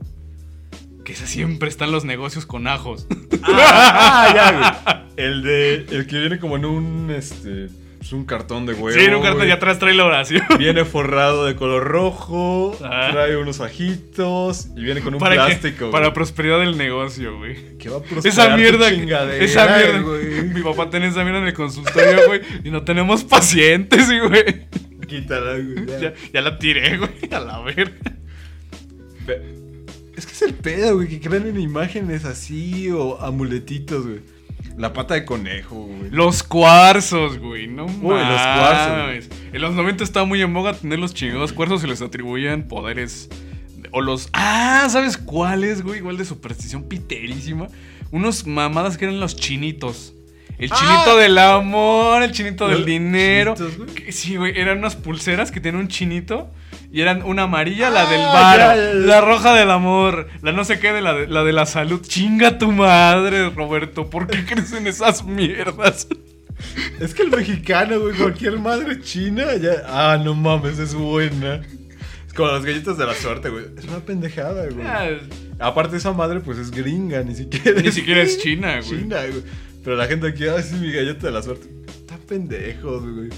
Que 1.03 1.13
ese 1.13 1.25
siempre 1.25 1.67
están 1.67 1.91
los 1.91 2.05
negocios 2.05 2.45
con 2.45 2.67
ajos. 2.67 3.07
Ah, 3.41 4.31
ya, 4.35 4.51
güey. 4.51 5.03
El 5.17 5.41
de. 5.41 5.73
El 5.97 6.05
que 6.05 6.19
viene 6.19 6.37
como 6.37 6.57
en 6.57 6.65
un. 6.65 7.09
Este. 7.09 7.69
Es 8.03 8.11
un 8.11 8.25
cartón 8.25 8.65
de 8.65 8.73
huevo. 8.73 8.91
sí, 8.91 9.05
en 9.05 9.15
un 9.15 9.23
cartón 9.23 9.47
y 9.47 9.51
atrás 9.51 9.79
trae 9.79 9.93
la 9.93 10.03
oración. 10.03 10.43
Viene 10.59 10.83
forrado 10.83 11.45
de 11.45 11.55
color 11.55 11.83
rojo, 11.85 12.77
Ah. 12.83 13.07
trae 13.13 13.37
unos 13.37 13.61
ajitos 13.61 14.67
y 14.75 14.83
viene 14.83 14.99
con 15.01 15.13
un 15.13 15.19
para, 15.21 15.35
plástico. 15.47 15.89
para 15.89 16.11
prosperidad 16.13 16.59
del 16.59 16.77
negocio, 16.77 17.37
güey. 17.37 17.77
que 17.77 17.89
va 17.89 17.97
a 17.97 17.99
Esa 18.01 18.09
prosperar 18.09 18.51
tu 18.51 18.57
mierda, 18.57 18.89
chingadera, 18.89 19.43
esa 19.45 19.65
mierda. 19.77 19.99
güey. 20.01 20.43
Mi 20.53 20.61
papá 20.61 20.89
tiene 20.89 21.07
esa 21.07 21.23
mierda 21.23 21.39
en 21.39 21.47
el 21.47 21.53
consultorio, 21.53 22.27
güey. 22.27 22.41
Y 22.65 22.71
no 22.71 22.83
tenemos 22.83 23.23
pacientes, 23.23 24.05
güey. 24.27 24.67
Quítala, 25.07 25.53
güey. 25.53 25.85
ya. 25.87 25.99
Ya, 25.99 26.13
ya 26.33 26.41
la 26.41 26.59
tiré, 26.59 26.97
güey. 26.97 27.09
A 27.31 27.39
la 27.39 27.59
verga. 27.61 27.91
Es 30.15 30.25
que 30.25 30.31
es 30.33 30.41
el 30.43 30.53
pedo, 30.53 30.95
güey, 30.95 31.07
que 31.07 31.19
crean 31.19 31.47
en 31.47 31.59
imágenes 31.59 32.25
así 32.25 32.89
o 32.91 33.19
amuletitos, 33.21 34.05
güey. 34.05 34.19
La 34.77 34.91
pata 34.93 35.13
de 35.13 35.23
conejo, 35.25 35.75
güey. 35.85 36.09
Los 36.09 36.41
cuarzos, 36.43 37.37
güey. 37.37 37.67
No 37.67 37.85
Uy, 37.85 37.91
los 37.91 38.41
mames. 38.41 39.29
En 39.51 39.61
los 39.61 39.73
90 39.75 40.03
estaba 40.03 40.25
muy 40.25 40.41
en 40.41 40.53
boga 40.53 40.73
tener 40.73 40.99
los 40.99 41.13
chingados 41.13 41.53
cuarzos 41.53 41.83
y 41.83 41.87
les 41.87 42.01
atribuían 42.01 42.63
poderes. 42.67 43.29
de- 43.77 43.89
O 43.91 44.01
los. 44.01 44.29
Ah, 44.33 44.87
¿sabes 44.89 45.17
cuáles, 45.17 45.83
güey? 45.83 45.99
Igual 45.99 46.17
de 46.17 46.25
superstición 46.25 46.83
piterísima. 46.89 47.67
Unos 48.11 48.47
mamadas 48.47 48.97
que 48.97 49.05
eran 49.05 49.19
los 49.19 49.35
chinitos. 49.35 50.13
El 50.57 50.69
Ah. 50.71 50.75
chinito 50.79 51.17
del 51.17 51.37
amor, 51.37 52.23
el 52.23 52.31
chinito 52.31 52.67
del 52.67 52.85
dinero. 52.85 53.55
chinitos, 53.55 53.77
güey. 53.95 54.11
Sí, 54.11 54.35
güey, 54.37 54.57
eran 54.59 54.79
unas 54.79 54.95
pulseras 54.95 55.51
que 55.51 55.59
tenían 55.59 55.81
un 55.81 55.87
chinito. 55.87 56.49
Y 56.93 57.01
eran 57.01 57.23
una 57.23 57.43
amarilla, 57.43 57.89
la 57.89 58.03
Ah, 58.07 58.11
del 58.11 58.21
ya, 58.21 58.75
ya. 58.75 58.93
la 58.93 59.19
roja 59.21 59.53
del 59.55 59.71
amor, 59.71 60.27
la 60.43 60.51
no 60.51 60.63
sé 60.63 60.79
qué 60.79 60.93
de 60.93 61.01
la 61.01 61.13
de 61.15 61.27
la, 61.27 61.43
de 61.43 61.51
la 61.51 61.65
salud. 61.65 61.99
Chinga 62.01 62.59
tu 62.59 62.71
madre, 62.71 63.49
Roberto. 63.49 64.09
¿Por 64.11 64.27
qué 64.27 64.45
crees 64.45 64.71
en 64.73 64.85
esas 64.87 65.25
mierdas? 65.25 66.07
Es 66.99 67.13
que 67.15 67.23
el 67.23 67.31
mexicano, 67.31 67.99
güey, 67.99 68.15
cualquier 68.15 68.59
madre 68.59 69.01
china, 69.01 69.43
ya. 69.59 69.81
Ah, 69.87 70.21
no 70.23 70.35
mames, 70.35 70.77
es 70.77 70.93
buena. 70.93 71.61
Es 72.27 72.33
como 72.35 72.51
las 72.51 72.63
galletas 72.63 72.97
de 72.97 73.05
la 73.07 73.15
suerte, 73.15 73.49
güey. 73.49 73.65
Es 73.75 73.85
una 73.85 73.99
pendejada, 73.99 74.67
güey. 74.69 74.85
Ah, 74.85 75.07
Aparte, 75.59 75.97
esa 75.97 76.13
madre, 76.13 76.39
pues 76.41 76.57
es 76.59 76.69
gringa, 76.71 77.23
ni 77.23 77.35
siquiera. 77.35 77.81
Ni 77.81 77.91
siquiera 77.91 78.21
es 78.21 78.37
china, 78.41 78.79
güey. 78.85 79.01
China, 79.01 79.17
güey. 79.29 79.43
Pero 79.83 79.95
la 79.97 80.05
gente 80.05 80.27
aquí, 80.27 80.45
ah, 80.47 80.61
sí, 80.61 80.75
mi 80.75 80.91
galleta 80.91 81.25
de 81.27 81.33
la 81.33 81.41
suerte. 81.41 81.67
Pendejos, 82.27 83.03
güey. 83.03 83.29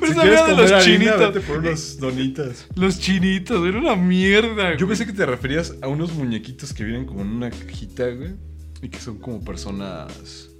Pero 0.00 0.12
si 0.12 0.18
mierda 0.18 0.46
de 0.46 0.56
los 0.56 0.72
harina, 0.72 0.82
chinitos. 0.84 1.34
vete 1.34 1.40
por 1.40 1.58
unos 1.58 1.98
donitas. 1.98 2.66
Los 2.76 2.98
chinitos, 3.00 3.66
era 3.66 3.78
una 3.78 3.96
mierda. 3.96 4.72
Yo 4.72 4.86
güey. 4.86 4.88
pensé 4.88 5.06
que 5.06 5.12
te 5.12 5.26
referías 5.26 5.74
a 5.82 5.88
unos 5.88 6.12
muñequitos 6.12 6.72
que 6.72 6.84
vienen 6.84 7.06
como 7.06 7.22
en 7.22 7.28
una 7.28 7.50
cajita, 7.50 8.08
güey. 8.08 8.34
Y 8.82 8.88
que 8.88 8.98
son 8.98 9.18
como 9.18 9.42
personas. 9.42 10.50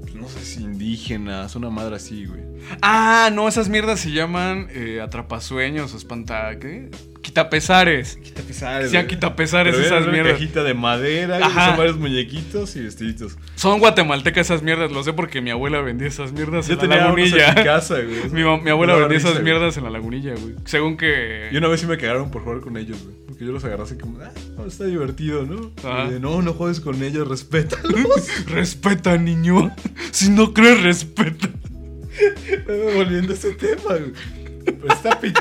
pues, 0.00 0.14
no 0.14 0.28
sé 0.28 0.40
si 0.44 0.62
indígenas, 0.62 1.54
una 1.54 1.70
madre 1.70 1.96
así, 1.96 2.24
güey. 2.24 2.40
Ah, 2.80 3.30
no, 3.32 3.46
esas 3.48 3.68
mierdas 3.68 4.00
se 4.00 4.10
llaman 4.10 4.68
eh, 4.70 5.00
atrapasueños 5.00 5.92
o 5.94 5.96
espanta. 5.96 6.58
¿Qué? 6.58 6.90
Quitapesares. 7.22 8.16
Quitapesares. 8.22 8.90
Sean 8.90 9.06
quitapesares 9.06 9.74
Pero 9.74 9.86
esas 9.86 10.02
una 10.04 10.12
mierdas. 10.12 10.32
cajita 10.34 10.62
de 10.64 10.74
madera, 10.74 11.38
Ajá. 11.44 11.68
son 11.68 11.76
varios 11.78 11.96
muñequitos 11.98 12.74
y 12.76 12.82
vestiditos. 12.82 13.36
Son 13.56 13.78
guatemaltecas 13.80 14.46
esas 14.46 14.62
mierdas, 14.62 14.90
lo 14.92 15.02
sé 15.02 15.12
porque 15.12 15.40
mi 15.40 15.50
abuela 15.50 15.80
vendía 15.80 16.08
esas 16.08 16.32
mierdas 16.32 16.66
Yo 16.66 16.74
en 16.74 16.78
la 16.78 16.82
tenía 16.82 16.96
unos 17.06 17.16
lagunilla. 17.16 17.48
en 17.50 17.54
mi 17.56 17.64
casa, 17.64 17.94
güey. 18.00 18.30
Mi, 18.62 18.70
abuela 18.70 18.94
vendía 18.94 19.08
risa, 19.08 19.28
esas 19.28 19.32
güey. 19.40 19.44
mierdas 19.44 19.76
en 19.76 19.84
la 19.84 19.90
lagunilla, 19.90 20.34
güey. 20.34 20.54
Según 20.64 20.96
que. 20.96 21.48
Y 21.52 21.56
una 21.56 21.68
vez 21.68 21.80
sí 21.80 21.86
me 21.86 21.96
cagaron 21.98 22.30
por 22.30 22.42
jugar 22.42 22.60
con 22.60 22.76
ellos, 22.76 23.02
güey. 23.02 23.16
Porque 23.26 23.44
yo 23.44 23.52
los 23.52 23.64
agarré 23.64 23.82
así 23.82 23.96
como, 23.96 24.18
ah, 24.20 24.30
no, 24.56 24.66
está 24.66 24.84
divertido, 24.84 25.44
¿no? 25.44 25.70
Y 26.06 26.10
de, 26.12 26.20
no, 26.20 26.42
no 26.42 26.52
juegues 26.54 26.80
con 26.80 27.02
ellos, 27.02 27.28
respétalos. 27.28 28.28
Respeta, 28.46 29.16
niño. 29.16 29.74
Si 30.10 30.30
no 30.30 30.52
crees, 30.54 30.82
respeta. 30.82 31.48
Volviendo 32.96 33.32
a 33.32 33.36
ese 33.36 33.52
tema, 33.52 33.94
güey. 33.94 34.12
Pero 34.64 34.92
está 34.92 35.18
pite. 35.20 35.40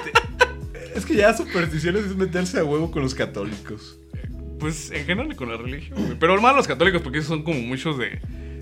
Es 0.97 1.05
que 1.05 1.15
ya 1.15 1.31
supersticiones 1.37 2.05
es 2.05 2.15
meterse 2.15 2.57
a 2.59 2.63
huevo 2.65 2.89
con 2.89 3.03
los 3.03 3.13
católicos. 3.13 3.99
Pues 4.59 4.89
en 4.89 5.05
general 5.05 5.35
con 5.35 5.49
la 5.49 5.57
religión, 5.57 6.03
güey. 6.03 6.17
Pero 6.19 6.41
más 6.41 6.55
los 6.55 6.67
católicos, 6.67 7.03
porque 7.03 7.19
esos 7.19 7.29
son 7.29 7.43
como 7.43 7.59
muchos 7.61 7.99
de, 7.99 8.19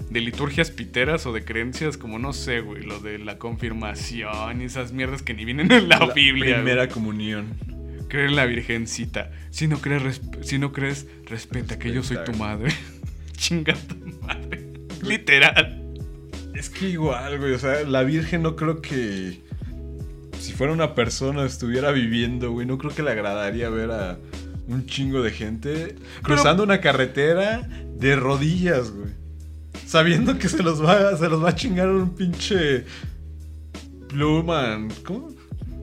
de 0.09 0.19
liturgias 0.19 0.69
piteras 0.69 1.25
o 1.25 1.31
de 1.31 1.45
creencias, 1.45 1.97
como 1.97 2.19
no 2.19 2.33
sé, 2.33 2.59
güey, 2.59 2.83
lo 2.83 2.99
de 2.99 3.19
la 3.19 3.37
confirmación 3.37 4.61
y 4.61 4.65
esas 4.65 4.91
mierdas 4.91 5.21
que 5.21 5.33
ni 5.33 5.45
vienen 5.45 5.71
en 5.71 5.87
la, 5.87 6.11
Biblia. 6.13 6.55
Primera 6.57 6.83
güey. 6.83 6.93
comunión. 6.93 7.53
Creer 8.09 8.27
en 8.31 8.35
la 8.35 8.45
virgencita. 8.45 9.31
Si 9.49 9.67
no 9.67 9.79
crees, 9.79 10.21
si 10.41 10.59
no 10.59 10.73
crees 10.73 11.07
respeta 11.23 11.79
que 11.79 11.93
yo 11.93 12.03
soy 12.03 12.17
tu 12.17 12.33
Respeta. 12.33 12.37
madre. 12.37 12.73
Chinga 13.37 13.73
tu 13.75 13.95
madre. 14.25 14.73
Literal. 15.01 15.81
Es 16.53 16.69
que 16.69 16.89
igual, 16.89 17.39
güey. 17.39 17.53
O 17.53 17.59
sea, 17.59 17.83
la 17.83 18.03
Virgen 18.03 18.41
no 18.41 18.57
creo 18.57 18.81
que. 18.81 19.44
Si 20.45 20.53
fuera 20.53 20.71
una 20.71 20.93
persona 20.93 21.43
estuviera 21.43 21.91
viviendo, 21.91 22.51
güey. 22.51 22.67
No 22.67 22.77
creo 22.77 22.93
que 22.93 23.01
le 23.01 23.09
agradaría 23.09 23.67
ver 23.71 23.89
a 23.89 24.19
un 24.67 24.85
chingo 24.85 25.23
de 25.23 25.31
gente 25.31 25.95
cruzando 26.21 26.61
una 26.61 26.81
carretera 26.81 27.67
de 27.97 28.15
rodillas, 28.15 28.91
güey. 28.91 29.09
Sabiendo 29.87 30.37
que 30.37 30.47
se 30.47 30.61
los 30.61 30.85
va, 30.85 31.17
se 31.17 31.29
los 31.29 31.43
va 31.43 31.49
a 31.49 31.55
chingar 31.55 31.89
un 31.89 32.11
pinche. 32.13 32.85
Pluman. 34.07 34.89
¿Cómo? 35.03 35.29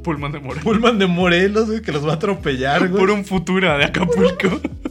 Pullman 0.05 0.31
de 0.31 0.39
Morelos. 0.39 0.63
Pullman 0.63 0.99
de 1.01 1.07
Morelos, 1.09 1.67
güey, 1.67 1.83
que 1.83 1.91
los 1.91 2.07
va 2.07 2.13
a 2.13 2.15
atropellar, 2.15 2.89
güey. 2.89 3.01
Por 3.01 3.11
un 3.11 3.25
Futura 3.25 3.77
de 3.79 3.85
Acapulco. 3.87 4.61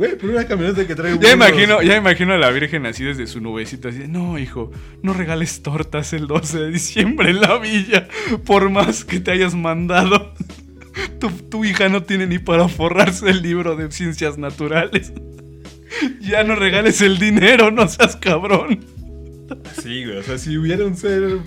Güey, 0.00 0.16
por 0.16 0.30
una 0.30 0.46
camioneta 0.46 0.86
que 0.86 0.94
trae 0.94 1.10
Ya 1.10 1.16
burros. 1.18 1.34
imagino, 1.34 1.82
ya 1.82 1.94
imagino 1.94 2.32
a 2.32 2.38
la 2.38 2.50
Virgen 2.50 2.86
así 2.86 3.04
desde 3.04 3.26
su 3.26 3.42
nubecita, 3.42 3.90
así 3.90 4.08
no, 4.08 4.38
hijo, 4.38 4.70
no 5.02 5.12
regales 5.12 5.62
tortas 5.62 6.14
el 6.14 6.26
12 6.26 6.58
de 6.58 6.70
diciembre 6.70 7.28
en 7.28 7.42
la 7.42 7.58
villa, 7.58 8.08
por 8.46 8.70
más 8.70 9.04
que 9.04 9.20
te 9.20 9.30
hayas 9.30 9.54
mandado. 9.54 10.32
Tu, 11.18 11.28
tu 11.28 11.66
hija 11.66 11.90
no 11.90 12.02
tiene 12.02 12.26
ni 12.26 12.38
para 12.38 12.66
forrarse 12.68 13.28
el 13.28 13.42
libro 13.42 13.76
de 13.76 13.92
ciencias 13.92 14.38
naturales. 14.38 15.12
Ya 16.22 16.44
no 16.44 16.54
regales 16.54 17.02
el 17.02 17.18
dinero, 17.18 17.70
no 17.70 17.86
seas 17.86 18.16
cabrón. 18.16 18.80
Sí, 19.82 20.06
güey. 20.06 20.16
O 20.16 20.22
sea, 20.22 20.38
si 20.38 20.56
hubiera 20.56 20.86
un 20.86 20.96
ser 20.96 21.40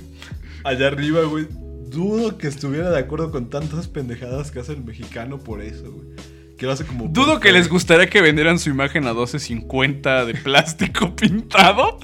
allá 0.64 0.88
arriba, 0.88 1.24
güey, 1.24 1.48
dudo 1.90 2.38
que 2.38 2.48
estuviera 2.48 2.92
de 2.92 3.00
acuerdo 3.00 3.32
con 3.32 3.50
tantas 3.50 3.88
pendejadas 3.88 4.52
que 4.52 4.60
hace 4.60 4.74
el 4.74 4.84
mexicano 4.84 5.40
por 5.40 5.60
eso, 5.60 5.92
güey. 5.92 6.33
Que 6.58 6.66
lo 6.66 6.72
hace 6.72 6.86
como. 6.86 7.08
Dudo 7.08 7.40
que 7.40 7.52
les 7.52 7.68
gustaría 7.68 8.08
que 8.08 8.22
vendieran 8.22 8.60
su 8.60 8.70
imagen 8.70 9.08
a 9.08 9.14
12.50 9.14 10.26
de 10.26 10.36
plástico 10.36 11.16
pintado 11.16 12.00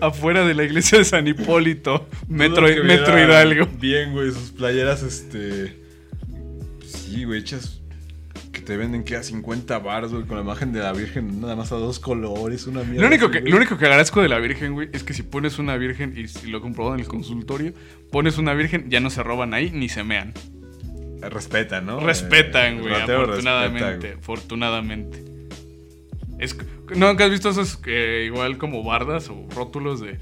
afuera 0.00 0.44
de 0.44 0.54
la 0.54 0.64
iglesia 0.64 0.98
de 0.98 1.04
San 1.04 1.26
Hipólito, 1.26 2.08
Metro, 2.28 2.66
Metro 2.84 3.18
Hidalgo. 3.18 3.66
Bien, 3.78 4.12
güey, 4.12 4.30
sus 4.30 4.50
playeras, 4.50 5.02
este. 5.02 5.76
Sí, 6.84 7.24
güey, 7.24 7.40
hechas. 7.40 7.80
Que 8.52 8.60
te 8.60 8.76
venden 8.76 9.04
que 9.04 9.16
a 9.16 9.22
50 9.22 9.78
bars, 9.80 10.12
güey, 10.12 10.24
con 10.24 10.38
la 10.38 10.42
imagen 10.42 10.72
de 10.72 10.80
la 10.80 10.92
Virgen, 10.92 11.40
nada 11.40 11.56
más 11.56 11.72
a 11.72 11.76
dos 11.76 12.00
colores, 12.00 12.66
una 12.66 12.82
mierda. 12.82 13.02
Lo 13.02 13.08
único, 13.08 13.26
así, 13.26 13.34
que, 13.34 13.50
lo 13.50 13.56
único 13.56 13.76
que 13.76 13.84
agradezco 13.84 14.22
de 14.22 14.28
la 14.28 14.38
Virgen, 14.38 14.72
güey, 14.72 14.88
es 14.92 15.04
que 15.04 15.12
si 15.12 15.22
pones 15.22 15.58
una 15.58 15.76
Virgen, 15.76 16.14
y 16.16 16.26
si 16.26 16.46
lo 16.46 16.62
comprobó 16.62 16.94
en 16.94 17.00
el 17.00 17.06
consultorio, 17.06 17.74
pones 18.10 18.38
una 18.38 18.54
Virgen, 18.54 18.88
ya 18.88 19.00
no 19.00 19.10
se 19.10 19.22
roban 19.22 19.52
ahí 19.52 19.70
ni 19.70 19.88
se 19.88 20.04
mean. 20.04 20.32
Respetan, 21.22 21.86
¿no? 21.86 22.00
Respetan, 22.00 22.78
Eh, 22.78 22.80
güey, 22.80 22.94
afortunadamente. 22.94 23.90
respeta, 23.90 24.18
afortunadamente. 24.18 25.24
Es, 26.38 26.56
¿Nunca 26.94 27.24
has 27.24 27.30
visto 27.30 27.48
esos 27.48 27.80
eh, 27.86 28.24
igual 28.26 28.58
como 28.58 28.84
bardas 28.84 29.30
o 29.30 29.46
rótulos 29.54 30.00
de 30.00 30.18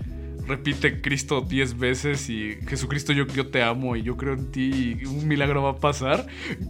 repite 0.47 1.01
Cristo 1.01 1.41
10 1.41 1.79
veces 1.79 2.29
y 2.29 2.57
Jesucristo 2.69 3.13
yo, 3.13 3.27
yo 3.27 3.47
te 3.49 3.63
amo 3.63 3.97
y 3.97 4.03
yo 4.03 4.17
creo 4.17 4.35
en 4.35 4.53
ti 4.53 4.97
y 5.01 5.05
un 5.07 5.27
milagro 5.27 5.63
va 5.63 5.71
a 5.71 5.77
pasar? 5.77 6.27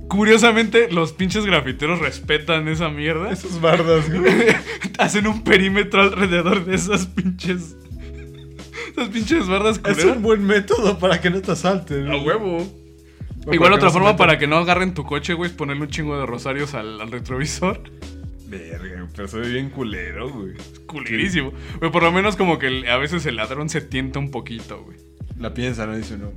Curiosamente, 0.08 0.90
los 0.90 1.12
pinches 1.12 1.44
grafiteros 1.44 1.98
respetan 1.98 2.68
esa 2.68 2.88
mierda. 2.88 3.30
Esos 3.30 3.60
bardas, 3.60 4.10
güey. 4.10 4.32
Hacen 4.98 5.26
un 5.26 5.42
perímetro 5.42 6.02
alrededor 6.02 6.64
de 6.64 6.76
esas 6.76 7.06
pinches. 7.06 7.76
Esas 8.92 9.08
pinches 9.08 9.48
bardas 9.48 9.80
es 9.88 10.04
un 10.04 10.22
buen 10.22 10.44
método 10.46 10.98
para 10.98 11.20
que 11.20 11.30
no 11.30 11.40
te 11.42 11.52
asalten. 11.52 12.08
A 12.10 12.16
huevo. 12.16 12.83
Igual 13.52 13.72
otra 13.74 13.88
se 13.88 13.92
forma 13.92 14.08
metan. 14.12 14.18
para 14.26 14.38
que 14.38 14.46
no 14.46 14.56
agarren 14.56 14.94
tu 14.94 15.04
coche, 15.04 15.34
güey, 15.34 15.50
es 15.50 15.56
ponerle 15.56 15.82
un 15.82 15.88
chingo 15.90 16.18
de 16.18 16.26
rosarios 16.26 16.74
al, 16.74 17.00
al 17.00 17.10
retrovisor. 17.10 17.80
Verga, 18.46 19.08
pero 19.16 19.26
soy 19.28 19.50
bien 19.52 19.70
culero, 19.70 20.30
güey. 20.30 20.52
Culerísimo. 20.86 21.52
Güey, 21.80 21.90
por 21.90 22.02
lo 22.02 22.12
menos 22.12 22.36
como 22.36 22.58
que 22.58 22.88
a 22.88 22.96
veces 22.98 23.26
el 23.26 23.36
ladrón 23.36 23.68
se 23.68 23.80
tienta 23.80 24.18
un 24.18 24.30
poquito, 24.30 24.82
güey. 24.84 24.96
La 25.38 25.52
piensa, 25.52 25.86
¿no? 25.86 25.96
Dice, 25.96 26.16
no. 26.16 26.32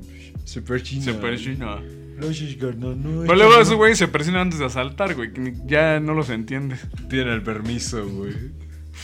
Super 0.45 0.81
chino. 0.81 1.03
Se 1.03 1.13
persina. 1.13 1.77
No, 2.17 2.31
Shishgar, 2.31 2.75
no, 2.77 2.95
no. 2.95 3.21
Pero 3.21 3.35
luego 3.35 3.59
esos 3.61 3.75
güeyes 3.75 3.97
se 3.99 4.07
persinan 4.07 4.41
antes 4.41 4.57
de 4.59 4.65
asaltar, 4.65 5.13
güey. 5.13 5.29
Ya 5.67 5.99
no 5.99 6.13
los 6.15 6.29
entiendes. 6.31 6.79
Piden 7.09 7.27
el 7.27 7.43
permiso, 7.43 8.07
güey. 8.07 8.33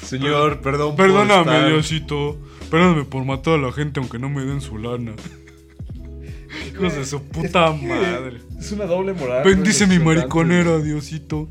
Señor, 0.02 0.62
perdón. 0.62 0.96
por 0.96 1.06
Perdóname, 1.06 1.42
estar- 1.52 1.68
Diosito. 1.70 2.40
Perdóname 2.72 3.04
por 3.04 3.24
matar 3.26 3.56
a 3.56 3.58
la 3.62 3.72
gente 3.72 4.00
aunque 4.00 4.18
no 4.18 4.30
me 4.30 4.44
den 4.44 4.62
su 4.62 4.78
lana. 4.80 5.12
Hijos 6.68 6.96
de 6.96 7.06
su 7.06 7.22
puta 7.24 7.74
Es 7.74 7.80
que 7.82 7.88
madre. 7.88 8.42
Es 8.60 8.72
una 8.72 8.86
doble 8.86 9.14
moral. 9.14 9.44
Bendice 9.44 9.88
mi 9.88 10.00
mariconera. 10.00 10.80
Diosito. 10.80 11.50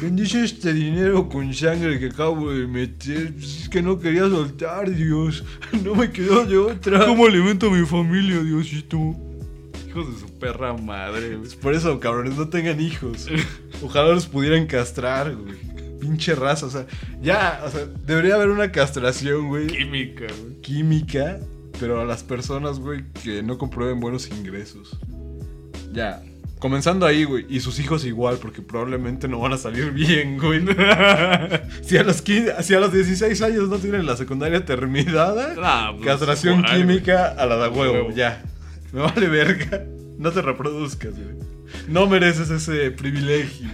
Bendice 0.00 0.44
este 0.44 0.74
dinero 0.74 1.26
con 1.28 1.54
sangre 1.54 1.98
que 1.98 2.06
acabo 2.06 2.52
de 2.52 2.66
meter. 2.66 3.32
Es 3.38 3.68
que 3.70 3.80
no 3.80 3.98
quería 3.98 4.28
soltar, 4.28 4.90
Dios. 4.90 5.42
No 5.82 5.94
me 5.94 6.10
quedó 6.10 6.44
de 6.44 6.58
otra. 6.58 7.06
¿Cómo 7.06 7.26
alimento 7.26 7.68
a 7.68 7.70
mi 7.70 7.86
familia, 7.86 8.42
Diosito? 8.42 9.14
Hijos 9.88 10.12
de 10.12 10.20
su 10.20 10.38
perra 10.38 10.74
madre, 10.74 11.36
güey. 11.36 11.50
Por 11.56 11.74
eso, 11.74 11.98
cabrones, 11.98 12.36
no 12.36 12.48
tengan 12.48 12.80
hijos. 12.80 13.26
Ojalá 13.82 14.12
los 14.12 14.26
pudieran 14.26 14.66
castrar, 14.66 15.34
güey. 15.34 15.54
Pinche 16.00 16.34
raza, 16.34 16.66
o 16.66 16.70
sea, 16.70 16.86
ya, 17.22 17.62
o 17.64 17.70
sea, 17.70 17.86
debería 18.06 18.34
haber 18.34 18.50
una 18.50 18.70
castración, 18.70 19.48
güey. 19.48 19.66
Química, 19.66 20.26
güey. 20.26 20.60
química, 20.60 21.40
pero 21.80 22.00
a 22.00 22.04
las 22.04 22.22
personas, 22.22 22.78
güey, 22.78 23.04
que 23.22 23.42
no 23.42 23.58
comprueben 23.58 24.00
buenos 24.00 24.28
ingresos. 24.28 24.98
Ya. 25.92 26.22
Comenzando 26.58 27.04
ahí, 27.06 27.24
güey. 27.24 27.44
Y 27.48 27.60
sus 27.60 27.78
hijos 27.80 28.04
igual, 28.06 28.38
porque 28.40 28.62
probablemente 28.62 29.28
no 29.28 29.38
van 29.40 29.52
a 29.52 29.58
salir 29.58 29.90
bien, 29.92 30.38
güey. 30.38 30.62
si, 31.82 31.96
a 31.98 32.02
los 32.02 32.22
15 32.22 32.62
si 32.62 32.74
a 32.74 32.80
los 32.80 32.92
16 32.92 33.42
años 33.42 33.68
no 33.68 33.76
tienen 33.78 34.06
la 34.06 34.16
secundaria 34.16 34.64
terminada, 34.64 35.54
Ah, 35.58 35.92
pues, 35.94 36.06
castración 36.06 36.62
química 36.64 37.28
a 37.28 37.46
la 37.46 37.56
de 37.56 37.68
huevo, 37.68 38.10
ya. 38.10 38.42
Me 38.92 39.00
vale 39.00 39.28
verga. 39.28 39.84
No 40.18 40.32
te 40.32 40.40
reproduzcas, 40.40 41.12
güey. 41.14 41.36
No 41.88 42.06
mereces 42.06 42.48
ese 42.48 42.90
privilegio. 42.90 43.68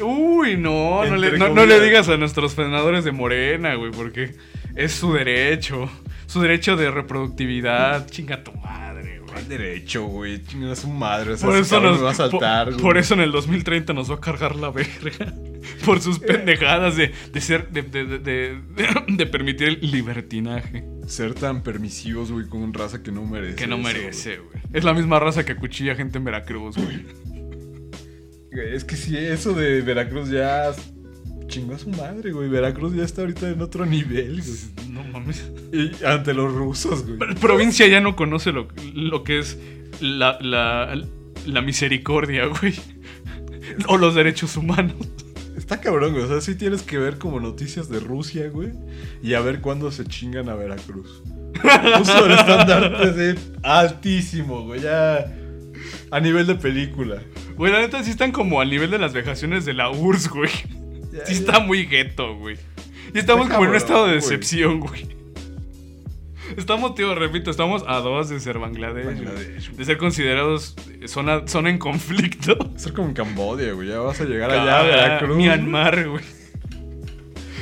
Uy, 0.00 0.56
no, 0.56 1.04
no 1.04 1.16
le, 1.16 1.26
Entre 1.28 1.38
no, 1.38 1.48
no 1.48 1.54
le 1.66 1.74
comillas. 1.74 1.82
digas 1.82 2.08
a 2.08 2.16
nuestros 2.16 2.52
senadores 2.52 3.04
de 3.04 3.12
Morena, 3.12 3.74
güey, 3.74 3.90
porque 3.92 4.34
es 4.74 4.92
su 4.92 5.12
derecho. 5.12 5.88
Su 6.28 6.42
derecho 6.42 6.76
de 6.76 6.90
reproductividad. 6.90 8.06
Chinga 8.10 8.44
tu 8.44 8.52
madre, 8.52 9.20
güey. 9.20 9.32
¿Cuál 9.32 9.48
derecho, 9.48 10.04
güey? 10.04 10.42
Chinga 10.44 10.76
su 10.76 10.88
madre. 10.90 11.32
O 11.32 11.36
sea, 11.38 11.48
Por 11.48 11.56
eso, 11.56 11.80
nos, 11.80 12.04
va 12.04 12.10
a 12.10 12.14
saltar, 12.14 12.66
por, 12.66 12.74
güey. 12.74 12.82
por 12.82 12.98
eso 12.98 13.14
en 13.14 13.20
el 13.20 13.32
2030 13.32 13.94
nos 13.94 14.10
va 14.10 14.16
a 14.16 14.20
cargar 14.20 14.54
la 14.54 14.70
verga. 14.70 15.34
Por 15.84 16.00
sus 16.00 16.18
pendejadas 16.18 16.96
de, 16.96 17.12
de 17.32 17.40
ser. 17.40 17.70
De, 17.70 17.82
de, 17.82 18.58
de, 19.08 19.26
permitir 19.26 19.68
el 19.68 19.90
libertinaje. 19.90 20.84
Ser 21.06 21.32
tan 21.32 21.62
permisivos, 21.62 22.30
güey, 22.30 22.46
con 22.46 22.74
raza 22.74 23.02
que 23.02 23.10
no 23.10 23.24
merece. 23.24 23.56
Que 23.56 23.66
no 23.66 23.76
eso, 23.76 23.84
merece, 23.84 24.36
güey. 24.36 24.62
Es 24.74 24.84
la 24.84 24.92
misma 24.92 25.18
raza 25.18 25.46
que 25.46 25.52
acuchilla 25.52 25.94
gente 25.94 26.18
en 26.18 26.24
Veracruz, 26.24 26.76
güey. 26.76 27.06
Es 28.52 28.84
que 28.84 28.96
sí, 28.96 29.16
eso 29.16 29.54
de 29.54 29.80
Veracruz 29.80 30.28
ya 30.28 30.74
chingó 31.48 31.74
a 31.74 31.78
su 31.78 31.88
madre, 31.90 32.32
güey. 32.32 32.48
Veracruz 32.48 32.94
ya 32.94 33.04
está 33.04 33.22
ahorita 33.22 33.48
en 33.48 33.60
otro 33.62 33.86
nivel, 33.86 34.42
güey. 34.42 34.87
No 34.98 35.12
mames. 35.12 35.50
Y 35.72 36.04
ante 36.04 36.34
los 36.34 36.52
rusos, 36.52 37.06
güey. 37.06 37.18
Provincia 37.40 37.86
ya 37.86 38.00
no 38.00 38.16
conoce 38.16 38.52
lo, 38.52 38.68
lo 38.94 39.24
que 39.24 39.38
es 39.38 39.58
la, 40.00 40.38
la, 40.40 41.00
la 41.46 41.62
misericordia, 41.62 42.46
güey. 42.46 42.74
O 43.86 43.96
los 43.98 44.14
derechos 44.14 44.56
humanos. 44.56 44.94
Está 45.56 45.80
cabrón, 45.80 46.12
güey. 46.12 46.24
O 46.24 46.28
sea, 46.28 46.40
sí 46.40 46.54
tienes 46.54 46.82
que 46.82 46.98
ver 46.98 47.18
como 47.18 47.40
noticias 47.40 47.88
de 47.88 48.00
Rusia, 48.00 48.48
güey. 48.48 48.70
Y 49.22 49.34
a 49.34 49.40
ver 49.40 49.60
cuándo 49.60 49.90
se 49.92 50.04
chingan 50.04 50.48
a 50.48 50.54
Veracruz. 50.54 51.22
Puso 51.98 52.26
el 52.26 52.32
estándar 52.32 53.14
de 53.14 53.38
altísimo, 53.62 54.62
güey. 54.64 54.80
Ya 54.82 55.26
A 56.10 56.20
nivel 56.20 56.46
de 56.46 56.54
película. 56.54 57.22
Güey, 57.56 57.72
la 57.72 57.80
neta 57.80 58.02
sí 58.04 58.10
están 58.10 58.32
como 58.32 58.60
al 58.60 58.70
nivel 58.70 58.90
de 58.90 58.98
las 58.98 59.12
vejaciones 59.12 59.64
de 59.64 59.74
la 59.74 59.90
URSS, 59.90 60.28
güey. 60.30 60.50
Ya, 61.12 61.26
Sí 61.26 61.34
ya. 61.34 61.40
está 61.40 61.60
muy 61.60 61.86
gueto, 61.86 62.36
güey. 62.36 62.56
Y 63.14 63.18
estamos 63.18 63.44
Está 63.46 63.54
como 63.56 63.64
en 63.66 63.70
un 63.70 63.76
estado 63.76 64.04
de 64.06 64.12
güey. 64.18 64.20
decepción, 64.20 64.80
güey. 64.80 65.06
Estamos, 66.56 66.94
tío, 66.94 67.14
repito, 67.14 67.50
estamos 67.50 67.84
a 67.86 67.96
dos 68.00 68.28
de 68.30 68.40
ser 68.40 68.58
Bangladesh. 68.58 69.04
güey. 69.04 69.16
Bangladesh, 69.16 69.70
De 69.72 69.84
ser 69.84 69.98
considerados 69.98 70.74
zona, 71.06 71.46
zona 71.46 71.70
en 71.70 71.78
conflicto. 71.78 72.56
Ser 72.76 72.92
como 72.94 73.08
en 73.08 73.14
Cambodia, 73.14 73.72
güey. 73.72 73.88
Ya 73.88 73.98
vas 74.00 74.20
a 74.20 74.24
llegar 74.24 74.50
allá 74.50 74.80
a 74.80 74.82
Veracruz. 74.82 75.36
Myanmar, 75.36 76.08
güey. 76.08 76.24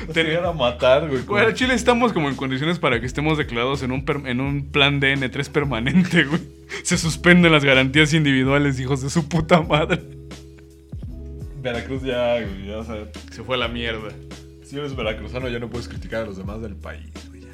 Vas 0.06 0.16
a 0.16 0.22
llegar 0.22 0.44
a 0.46 0.52
matar, 0.52 1.08
güey. 1.08 1.22
Güey, 1.22 1.46
a 1.46 1.52
Chile 1.54 1.74
estamos 1.74 2.12
como 2.12 2.28
en 2.28 2.36
condiciones 2.36 2.78
para 2.78 3.00
que 3.00 3.06
estemos 3.06 3.38
declarados 3.38 3.82
en 3.82 3.90
un, 3.90 4.04
per- 4.04 4.22
en 4.26 4.40
un 4.40 4.70
plan 4.70 5.00
DN3 5.00 5.50
permanente, 5.50 6.22
güey. 6.24 6.40
Se 6.84 6.96
suspenden 6.96 7.50
las 7.50 7.64
garantías 7.64 8.12
individuales, 8.14 8.78
hijos 8.78 9.02
de 9.02 9.10
su 9.10 9.28
puta 9.28 9.62
madre. 9.62 10.00
Veracruz 11.60 12.02
ya, 12.04 12.34
güey. 12.40 12.66
Ya, 12.68 12.78
o 12.78 12.84
sea, 12.84 13.08
Se 13.32 13.42
fue 13.42 13.56
a 13.56 13.58
la 13.58 13.66
mierda. 13.68 14.10
Si 14.66 14.76
eres 14.76 14.96
veracruzano 14.96 15.48
ya 15.48 15.58
no 15.58 15.70
puedes 15.70 15.88
criticar 15.88 16.22
a 16.22 16.26
los 16.26 16.36
demás 16.36 16.60
del 16.60 16.74
país, 16.74 17.12
güey. 17.28 17.44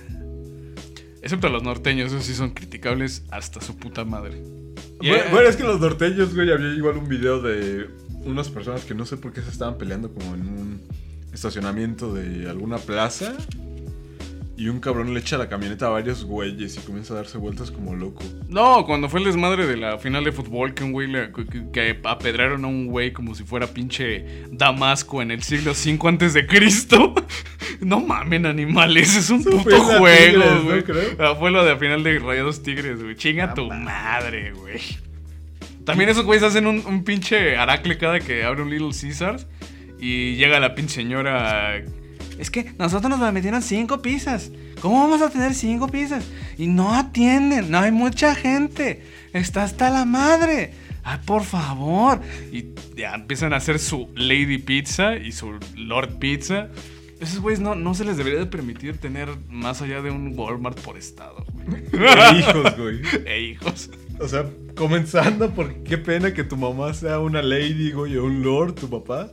Excepto 1.20 1.46
a 1.46 1.50
los 1.50 1.62
norteños, 1.62 2.10
esos 2.10 2.24
sí 2.24 2.34
son 2.34 2.50
criticables 2.50 3.24
hasta 3.30 3.60
su 3.60 3.76
puta 3.76 4.04
madre. 4.04 4.42
Bueno, 4.98 5.24
bueno, 5.30 5.48
es 5.48 5.56
que 5.56 5.62
los 5.62 5.78
norteños, 5.78 6.34
güey, 6.34 6.50
había 6.50 6.72
igual 6.74 6.96
un 6.96 7.08
video 7.08 7.40
de 7.40 7.88
unas 8.24 8.48
personas 8.48 8.84
que 8.84 8.94
no 8.94 9.04
sé 9.04 9.16
por 9.16 9.32
qué 9.32 9.42
se 9.42 9.50
estaban 9.50 9.76
peleando 9.76 10.12
como 10.12 10.34
en 10.34 10.40
un 10.48 10.80
estacionamiento 11.32 12.14
de 12.14 12.48
alguna 12.48 12.78
plaza. 12.78 13.34
Y 14.54 14.68
un 14.68 14.80
cabrón 14.80 15.14
le 15.14 15.20
echa 15.20 15.38
la 15.38 15.48
camioneta 15.48 15.86
a 15.86 15.90
varios 15.90 16.24
güeyes 16.24 16.76
y 16.76 16.80
comienza 16.80 17.14
a 17.14 17.16
darse 17.16 17.38
vueltas 17.38 17.70
como 17.70 17.94
loco. 17.96 18.22
No, 18.48 18.84
cuando 18.84 19.08
fue 19.08 19.20
el 19.20 19.26
desmadre 19.26 19.66
de 19.66 19.78
la 19.78 19.98
final 19.98 20.24
de 20.24 20.32
fútbol, 20.32 20.74
que 20.74 20.84
un 20.84 20.92
güey 20.92 21.08
le- 21.08 21.32
que, 21.32 21.70
que 21.72 21.98
apedraron 22.04 22.64
a 22.64 22.68
un 22.68 22.86
güey 22.88 23.12
como 23.14 23.34
si 23.34 23.44
fuera 23.44 23.66
pinche 23.66 24.44
Damasco 24.52 25.22
en 25.22 25.30
el 25.30 25.42
siglo 25.42 25.72
V 25.72 25.98
antes 26.08 26.34
de 26.34 26.46
Cristo. 26.46 27.14
No 27.80 27.98
mamen, 28.00 28.46
animales, 28.46 29.16
es 29.16 29.28
un 29.30 29.42
puto 29.42 29.58
juego, 29.58 30.06
Tigres, 30.06 30.36
¿no? 30.36 30.62
güey. 30.62 30.82
Creo. 30.84 31.16
Ah, 31.18 31.34
Fue 31.36 31.50
lo 31.50 31.64
de 31.64 31.72
la 31.72 31.78
final 31.78 32.04
de 32.04 32.16
Rayados 32.20 32.62
Tigres, 32.62 33.02
güey. 33.02 33.16
Chinga 33.16 33.44
Ah, 33.44 33.54
tu 33.54 33.68
madre, 33.72 34.52
güey. 34.52 34.78
También 35.84 36.08
esos 36.10 36.24
güeyes 36.24 36.44
hacen 36.44 36.68
un, 36.68 36.84
un 36.86 37.02
pinche 37.02 37.56
aracle 37.56 37.98
cada 37.98 38.20
que 38.20 38.44
abre 38.44 38.62
un 38.62 38.70
Little 38.70 38.90
Caesars 38.90 39.48
y 39.98 40.36
llega 40.36 40.60
la 40.60 40.76
pinche 40.76 40.94
señora. 40.94 41.82
Es 42.42 42.50
que 42.50 42.74
nosotros 42.76 43.16
nos 43.16 43.32
metieron 43.32 43.62
cinco 43.62 44.02
pizzas. 44.02 44.50
¿Cómo 44.80 44.98
vamos 44.98 45.22
a 45.22 45.30
tener 45.30 45.54
cinco 45.54 45.86
pizzas? 45.86 46.24
Y 46.58 46.66
no 46.66 46.92
atienden, 46.92 47.70
no 47.70 47.78
hay 47.78 47.92
mucha 47.92 48.34
gente. 48.34 49.06
Está 49.32 49.62
hasta 49.62 49.90
la 49.90 50.04
madre. 50.04 50.74
Ay, 51.04 51.20
por 51.24 51.44
favor. 51.44 52.20
Y 52.50 52.64
ya 52.96 53.14
empiezan 53.14 53.52
a 53.52 53.58
hacer 53.58 53.78
su 53.78 54.08
Lady 54.16 54.58
Pizza 54.58 55.14
y 55.14 55.30
su 55.30 55.52
Lord 55.76 56.18
Pizza. 56.18 56.66
Esos 57.20 57.38
güeyes 57.38 57.60
no, 57.60 57.76
no 57.76 57.94
se 57.94 58.04
les 58.04 58.16
debería 58.16 58.40
de 58.40 58.46
permitir 58.46 58.98
tener 58.98 59.28
más 59.48 59.80
allá 59.80 60.02
de 60.02 60.10
un 60.10 60.36
Walmart 60.36 60.80
por 60.80 60.98
estado, 60.98 61.46
güey. 61.52 61.82
De 61.92 62.38
hijos, 62.40 62.76
güey. 62.76 63.02
E 63.24 63.40
hijos. 63.40 63.88
O 64.18 64.26
sea, 64.26 64.50
comenzando 64.74 65.48
por 65.54 65.72
qué 65.84 65.96
pena 65.96 66.34
que 66.34 66.42
tu 66.42 66.56
mamá 66.56 66.92
sea 66.92 67.20
una 67.20 67.40
lady, 67.40 67.92
güey, 67.92 68.16
o 68.16 68.24
un 68.24 68.42
lord, 68.42 68.74
tu 68.74 68.90
papá. 68.90 69.30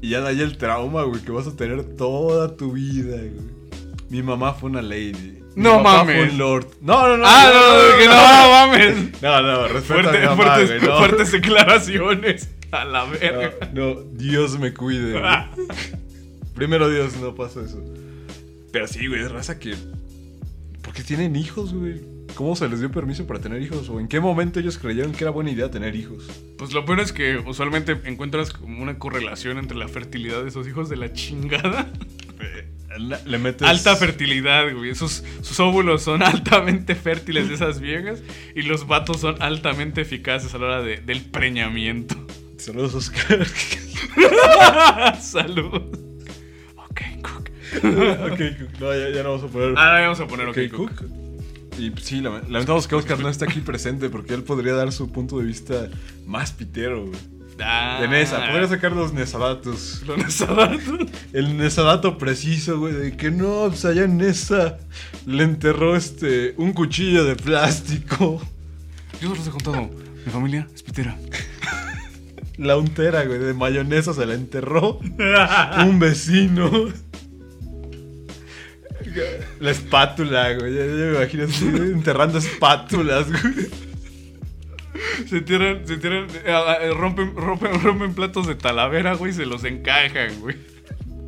Y 0.00 0.10
ya 0.10 0.20
de 0.20 0.28
ahí 0.28 0.40
el 0.40 0.58
trauma, 0.58 1.02
güey, 1.04 1.22
que 1.22 1.32
vas 1.32 1.46
a 1.46 1.56
tener 1.56 1.96
toda 1.96 2.56
tu 2.56 2.72
vida, 2.72 3.16
güey. 3.16 3.54
Mi 4.10 4.22
mamá 4.22 4.52
fue 4.54 4.70
una 4.70 4.82
lady. 4.82 5.40
Mi 5.56 5.62
No 5.62 5.78
papá 5.78 5.98
mames. 6.04 6.16
fue 6.16 6.30
un 6.30 6.38
lord. 6.38 6.66
No, 6.80 7.08
no, 7.08 7.16
no. 7.16 7.24
Ah, 7.26 7.50
no, 7.52 7.90
no, 7.92 7.98
que 7.98 8.06
no, 8.06 8.14
mames. 8.50 9.22
No, 9.22 9.42
no, 9.42 9.68
respeta 9.68 10.00
a 10.00 10.02
Fuerte- 10.02 10.20
mi 10.20 10.26
mamá, 10.26 10.36
fuertes, 10.44 10.68
güey, 10.68 10.80
no. 10.90 10.98
fuertes 10.98 11.32
declaraciones. 11.32 12.48
A 12.72 12.84
la 12.84 13.04
verga. 13.04 13.52
No, 13.72 13.94
no, 13.94 14.00
Dios 14.12 14.58
me 14.58 14.74
cuide, 14.74 15.12
güey. 15.20 15.24
Primero 16.54 16.88
Dios, 16.88 17.16
no 17.16 17.34
pasa 17.34 17.60
eso. 17.64 17.80
Pero 18.72 18.86
sí, 18.88 19.06
güey, 19.06 19.22
es 19.22 19.30
raza 19.30 19.58
que... 19.58 19.74
¿Por 20.82 20.92
qué 20.92 21.02
tienen 21.02 21.34
hijos, 21.36 21.72
güey? 21.72 22.00
¿Cómo 22.34 22.56
se 22.56 22.68
les 22.68 22.80
dio 22.80 22.90
permiso 22.90 23.26
para 23.26 23.38
tener 23.40 23.62
hijos? 23.62 23.88
¿O 23.88 24.00
en 24.00 24.08
qué 24.08 24.18
momento 24.18 24.58
ellos 24.58 24.76
creyeron 24.78 25.12
que 25.12 25.22
era 25.22 25.30
buena 25.30 25.50
idea 25.52 25.70
tener 25.70 25.94
hijos? 25.94 26.24
Pues 26.58 26.72
lo 26.72 26.84
peor 26.84 26.98
es 27.00 27.12
que 27.12 27.36
usualmente 27.38 28.00
encuentras 28.04 28.52
como 28.52 28.82
una 28.82 28.98
correlación 28.98 29.58
entre 29.58 29.76
la 29.76 29.86
fertilidad 29.86 30.42
de 30.42 30.48
esos 30.48 30.66
hijos 30.66 30.88
de 30.88 30.96
la 30.96 31.12
chingada. 31.12 31.88
Le, 32.98 33.16
le 33.24 33.38
metes... 33.38 33.66
Alta 33.68 33.94
fertilidad, 33.96 34.72
güey. 34.74 34.94
Sus, 34.96 35.22
sus 35.42 35.58
óvulos 35.60 36.02
son 36.02 36.22
altamente 36.24 36.94
fértiles 36.96 37.48
de 37.48 37.54
esas 37.54 37.78
viejas. 37.80 38.22
Y 38.56 38.62
los 38.62 38.86
vatos 38.88 39.20
son 39.20 39.40
altamente 39.40 40.00
eficaces 40.00 40.54
a 40.54 40.58
la 40.58 40.64
hora 40.66 40.82
de- 40.82 40.96
del 40.98 41.20
preñamiento. 41.22 42.16
Saludos, 42.58 42.94
Oscar. 42.94 43.46
Salud. 45.20 45.74
Ok, 46.76 47.00
Cook. 47.22 47.50
ok, 47.84 48.38
Cook. 48.58 48.80
No, 48.80 48.92
ya, 48.94 49.10
ya 49.10 49.22
no 49.22 49.30
vamos 49.34 49.44
a 49.44 49.52
poner... 49.52 49.68
Ahora 49.70 50.00
vamos 50.02 50.20
a 50.20 50.26
poner 50.26 50.48
ok, 50.48 50.58
ok, 50.66 50.76
Cook. 50.76 50.94
Cook. 50.96 51.23
Y 51.78 51.92
sí, 52.00 52.20
lame- 52.20 52.42
lamentamos 52.48 52.86
que 52.86 52.94
Oscar 52.94 53.18
no 53.20 53.28
está 53.28 53.46
aquí 53.46 53.60
presente 53.60 54.08
porque 54.08 54.34
él 54.34 54.42
podría 54.42 54.74
dar 54.74 54.92
su 54.92 55.10
punto 55.10 55.38
de 55.38 55.44
vista 55.44 55.88
más 56.26 56.52
pitero, 56.52 57.06
güey. 57.06 57.18
Ah. 57.60 57.98
De 58.00 58.08
Nesa, 58.08 58.46
podría 58.48 58.66
sacar 58.66 58.92
los 58.92 59.12
Nesadatos. 59.12 60.02
Los 60.06 60.18
Nesadatos. 60.18 61.08
El 61.32 61.56
Nesadato 61.56 62.18
preciso, 62.18 62.78
güey, 62.80 62.94
de 62.94 63.16
que 63.16 63.30
no, 63.30 63.66
pues 63.68 63.84
allá 63.84 64.04
en 64.04 64.16
Nesa 64.18 64.78
le 65.26 65.44
enterró 65.44 65.94
este 65.94 66.54
un 66.56 66.72
cuchillo 66.72 67.24
de 67.24 67.36
plástico. 67.36 68.40
Yo 69.20 69.28
solo 69.28 69.34
les 69.36 69.46
he 69.46 69.50
contado. 69.50 69.90
Mi 70.26 70.32
familia 70.32 70.66
es 70.74 70.82
pitera. 70.82 71.16
La 72.56 72.76
untera, 72.76 73.24
güey, 73.24 73.38
de 73.38 73.52
mayonesa 73.54 74.12
se 74.14 74.26
la 74.26 74.34
enterró 74.34 74.98
un 75.86 75.98
vecino. 75.98 76.70
La 79.60 79.70
espátula, 79.70 80.54
güey. 80.54 80.74
Ya, 80.74 80.80
ya 80.86 80.92
me 80.92 81.16
imagino 81.16 81.44
así, 81.44 81.66
enterrando 81.66 82.38
espátulas, 82.38 83.26
güey. 83.30 83.68
Se 85.28 85.40
tiran, 85.40 85.86
se 85.86 85.96
tiran, 85.96 86.26
eh, 86.44 86.54
eh, 86.82 86.90
rompen, 86.94 87.34
rompen, 87.34 87.80
rompen 87.82 88.14
platos 88.14 88.46
de 88.46 88.54
talavera, 88.54 89.14
güey, 89.14 89.32
y 89.32 89.34
se 89.34 89.46
los 89.46 89.64
encajan, 89.64 90.38
güey. 90.40 90.56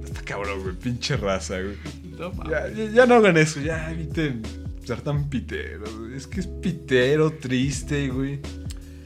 Está 0.05 0.23
cabrón, 0.23 0.63
güey. 0.63 0.75
Pinche 0.77 1.17
raza, 1.17 1.61
güey. 1.61 1.77
No. 2.19 2.33
Ya, 2.49 2.69
ya- 2.69 2.91
ya 2.91 3.07
no 3.07 3.17
hagan 3.17 3.37
eso, 3.37 3.61
ya 3.61 3.91
eviten 3.91 4.43
ser 4.85 5.01
tan 5.01 5.29
piteros. 5.29 5.91
Es 6.15 6.27
que 6.27 6.41
es 6.41 6.47
pitero, 6.47 7.31
triste, 7.33 8.09
güey. 8.09 8.41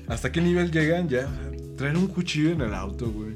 ¿Hasta 0.08 0.30
qué 0.30 0.40
nivel 0.40 0.70
llegan? 0.70 1.08
Ya, 1.08 1.28
traer 1.76 1.96
un 1.96 2.06
cuchillo 2.08 2.50
en 2.50 2.60
el 2.60 2.74
auto, 2.74 3.10
güey. 3.10 3.34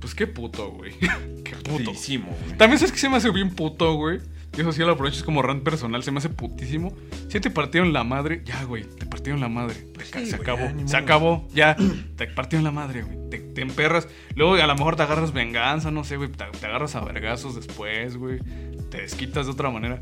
Pues 0.00 0.14
qué 0.14 0.26
puto, 0.26 0.70
güey. 0.72 0.92
Qué 1.44 1.52
puto. 1.56 1.84
Putísimo, 1.84 2.36
güey. 2.44 2.56
También 2.58 2.78
sabes 2.78 2.92
que 2.92 2.98
se 2.98 3.08
me 3.08 3.16
hace 3.16 3.30
bien 3.30 3.50
puto, 3.54 3.94
güey. 3.94 4.18
Y 4.56 4.60
eso 4.60 4.72
sí 4.72 4.80
lo 4.80 4.92
aprovecho, 4.92 5.16
es 5.18 5.24
como 5.24 5.42
rant 5.42 5.64
personal, 5.64 6.02
se 6.02 6.12
me 6.12 6.18
hace 6.18 6.28
putísimo. 6.28 6.94
Si 7.28 7.40
te 7.40 7.50
partieron 7.50 7.92
la 7.92 8.04
madre, 8.04 8.42
ya, 8.44 8.62
güey, 8.64 8.84
te 8.84 9.04
partieron 9.06 9.40
la 9.40 9.48
madre. 9.48 9.74
Pues 9.94 10.08
se 10.10 10.20
güey, 10.20 10.32
acabó, 10.34 10.60
ya, 10.60 10.68
se 10.70 10.82
modo. 10.84 10.96
acabó, 10.96 11.48
ya. 11.52 11.76
Te 12.16 12.26
partieron 12.28 12.64
la 12.64 12.70
madre, 12.70 13.02
güey. 13.02 13.30
Te, 13.30 13.38
te 13.38 13.62
emperras. 13.62 14.08
Luego 14.36 14.54
a 14.54 14.66
lo 14.66 14.74
mejor 14.74 14.94
te 14.94 15.02
agarras 15.02 15.32
venganza, 15.32 15.90
no 15.90 16.04
sé, 16.04 16.16
güey. 16.16 16.30
Te, 16.30 16.44
te 16.44 16.66
agarras 16.66 16.94
a 16.94 17.00
vergazos 17.00 17.56
después, 17.56 18.16
güey. 18.16 18.38
Te 18.90 18.98
desquitas 18.98 19.46
de 19.46 19.52
otra 19.52 19.70
manera. 19.70 20.00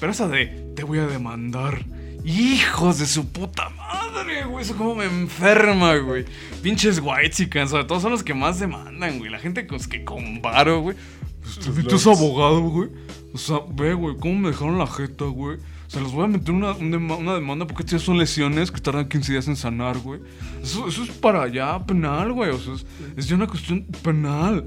Pero 0.00 0.10
esa 0.10 0.26
de, 0.28 0.46
te 0.74 0.82
voy 0.82 0.98
a 0.98 1.06
demandar. 1.06 1.84
Hijos 2.24 2.98
de 2.98 3.06
su 3.06 3.28
puta 3.28 3.68
madre, 3.70 4.44
güey. 4.44 4.64
Eso 4.64 4.76
como 4.76 4.94
me 4.96 5.04
enferma, 5.04 5.94
güey. 5.98 6.24
Pinches 6.62 7.00
white 7.00 7.66
sobre 7.68 7.84
todo 7.84 8.00
son 8.00 8.10
los 8.10 8.24
que 8.24 8.34
más 8.34 8.58
demandan, 8.58 9.18
güey. 9.18 9.30
La 9.30 9.38
gente 9.38 9.66
con, 9.66 9.78
que 9.78 10.04
con 10.04 10.40
varo, 10.40 10.80
güey. 10.80 10.96
Los 11.44 11.86
¿Tú 11.86 11.96
es 11.96 12.06
abogado, 12.06 12.62
güey? 12.62 12.88
O 13.34 13.38
sea, 13.38 13.58
ve, 13.68 13.94
güey, 13.94 14.16
¿cómo 14.16 14.34
me 14.38 14.50
dejaron 14.50 14.78
la 14.78 14.86
jeta, 14.86 15.24
güey? 15.24 15.58
O 15.58 15.90
sea, 15.90 16.00
les 16.00 16.12
voy 16.12 16.24
a 16.24 16.28
meter 16.28 16.52
una, 16.52 16.70
una 16.72 17.34
demanda 17.34 17.66
porque 17.66 17.82
estas 17.82 18.02
son 18.02 18.16
lesiones 18.16 18.70
que 18.70 18.80
tardan 18.80 19.08
15 19.08 19.32
días 19.32 19.48
en 19.48 19.56
sanar, 19.56 19.98
güey. 19.98 20.20
Eso, 20.62 20.86
eso 20.86 21.02
es 21.02 21.10
para 21.10 21.42
allá 21.42 21.84
penal, 21.84 22.32
güey. 22.32 22.50
O 22.50 22.58
sea, 22.58 22.74
es, 22.74 22.86
es 23.16 23.28
ya 23.28 23.34
una 23.34 23.48
cuestión 23.48 23.84
penal. 24.02 24.64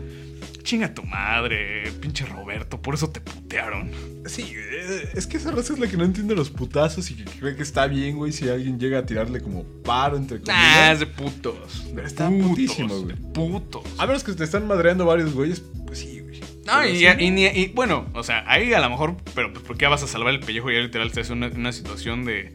Chinga 0.63 0.93
tu 0.93 1.01
madre, 1.03 1.89
pinche 2.01 2.25
Roberto. 2.25 2.81
Por 2.81 2.93
eso 2.93 3.09
te 3.09 3.21
putearon. 3.21 3.89
Sí, 4.25 4.53
eh, 4.53 5.11
es 5.15 5.25
que 5.25 5.37
esa 5.37 5.51
raza 5.51 5.71
es 5.71 5.79
la 5.79 5.87
que 5.87 5.95
no 5.95 6.03
entiende 6.03 6.35
los 6.35 6.49
putazos 6.49 7.09
y 7.09 7.15
que 7.15 7.23
cree 7.23 7.55
que 7.55 7.63
está 7.63 7.87
bien, 7.87 8.17
güey, 8.17 8.33
si 8.33 8.49
alguien 8.49 8.77
llega 8.77 8.99
a 8.99 9.05
tirarle 9.05 9.39
como 9.39 9.63
paro, 9.63 10.17
entre 10.17 10.41
comillas. 10.41 10.91
es 10.91 10.99
de 10.99 11.07
putos. 11.07 11.87
Pero 11.95 12.05
está 12.05 12.29
putísimo, 12.29 12.99
güey. 12.99 13.15
Putos. 13.33 13.83
A 13.97 14.05
menos 14.05 14.25
que 14.25 14.33
te 14.33 14.43
están 14.43 14.67
madreando 14.67 15.05
varios 15.05 15.33
güeyes, 15.33 15.63
pues 15.85 15.99
sí, 15.99 16.19
güey. 16.19 16.26
No, 16.67 16.73
Pero 16.81 17.19
y, 17.21 17.25
y 17.25 17.31
ni- 17.31 17.45
y, 17.45 17.71
bueno, 17.73 18.05
o 18.13 18.23
sea, 18.23 18.43
ahí 18.47 18.73
a 18.73 18.79
lo 18.81 18.89
mejor, 18.89 19.15
pero 19.33 19.51
pues 19.53 19.63
¿por 19.65 19.77
qué 19.77 19.87
vas 19.87 20.03
a 20.03 20.07
salvar 20.07 20.33
el 20.33 20.41
pellejo? 20.41 20.69
Ya 20.69 20.79
literal 20.79 21.07
estás 21.07 21.29
en 21.29 21.37
una, 21.37 21.47
una 21.47 21.71
situación 21.71 22.25
de, 22.25 22.51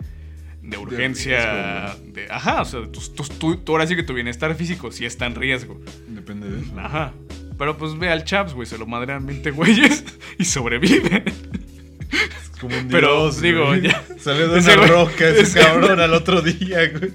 de 0.63 0.77
urgencia. 0.79 1.87
riesgo, 1.95 2.13
De, 2.13 2.27
ajá, 2.31 2.61
o 2.63 2.65
sea, 2.67 2.83
tus- 2.93 3.15
tú, 3.15 3.57
tú 3.57 3.73
ahora 3.73 3.87
sí 3.87 3.97
que 3.97 4.03
tu 4.03 4.13
bienestar 4.15 4.55
físico 4.55 4.93
sí 4.93 5.05
está 5.07 5.27
en 5.27 5.35
riesgo. 5.35 5.81
Depende 6.09 6.49
de 6.51 6.61
eso. 6.63 6.73
Ajá. 6.79 7.13
Pero 7.59 7.77
pues 7.79 7.99
ve 7.99 8.09
al 8.11 8.25
Chaps, 8.25 8.55
güey, 8.55 8.67
se 8.67 8.77
lo 8.79 8.87
madrean 8.87 9.25
20 9.27 9.51
güeyes 9.53 10.05
y 10.39 10.45
sobrevive. 10.45 11.25
Es 12.11 12.59
como 12.61 12.77
un 12.77 12.89
Pero, 12.89 13.23
dios, 13.25 13.41
digo, 13.41 13.67
güey. 13.67 13.83
ya. 13.83 14.05
Salió 14.21 14.49
de 14.49 14.61
una 14.61 14.87
roca 14.87 15.29
ese 15.29 15.41
ese- 15.43 15.61
cabrón 15.61 16.01
al 16.01 16.13
otro 16.15 16.43
día, 16.43 16.89
güey. 16.91 17.13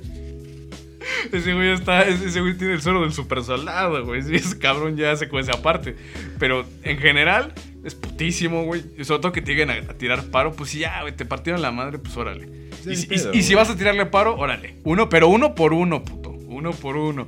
Ese 1.31 1.53
güey 1.53 1.71
está. 1.71 2.03
Ese 2.07 2.41
güey 2.41 2.57
tiene 2.57 2.73
el 2.73 2.81
suero 2.81 3.01
del 3.01 3.13
super 3.13 3.43
soldado, 3.43 4.05
güey. 4.05 4.21
Sí, 4.23 4.35
ese 4.35 4.57
cabrón 4.59 4.97
ya 4.97 5.15
se 5.15 5.27
cuece 5.29 5.51
aparte. 5.51 5.95
Pero 6.39 6.65
en 6.83 6.97
general, 6.97 7.53
es 7.83 7.95
putísimo, 7.95 8.63
güey. 8.65 8.83
Y 8.97 9.03
sobre 9.05 9.21
todo 9.21 9.31
que 9.31 9.41
te 9.41 9.51
lleguen 9.51 9.69
a, 9.69 9.73
a 9.75 9.93
tirar 9.93 10.23
paro, 10.25 10.53
pues 10.53 10.73
ya, 10.73 11.01
güey, 11.01 11.15
te 11.15 11.25
partieron 11.25 11.61
la 11.61 11.71
madre, 11.71 11.99
pues 11.99 12.15
órale. 12.17 12.47
Sí, 12.83 12.91
y, 12.91 12.95
si- 12.95 13.07
pedo, 13.07 13.33
y- 13.33 13.37
y 13.37 13.43
si 13.43 13.53
güey. 13.53 13.65
vas 13.65 13.73
a 13.73 13.77
tirarle 13.77 14.05
paro, 14.05 14.35
órale. 14.37 14.75
Uno, 14.83 15.09
pero 15.09 15.27
uno 15.27 15.55
por 15.55 15.73
uno, 15.73 16.03
puto. 16.03 16.29
Uno 16.31 16.71
por 16.71 16.97
uno. 16.97 17.27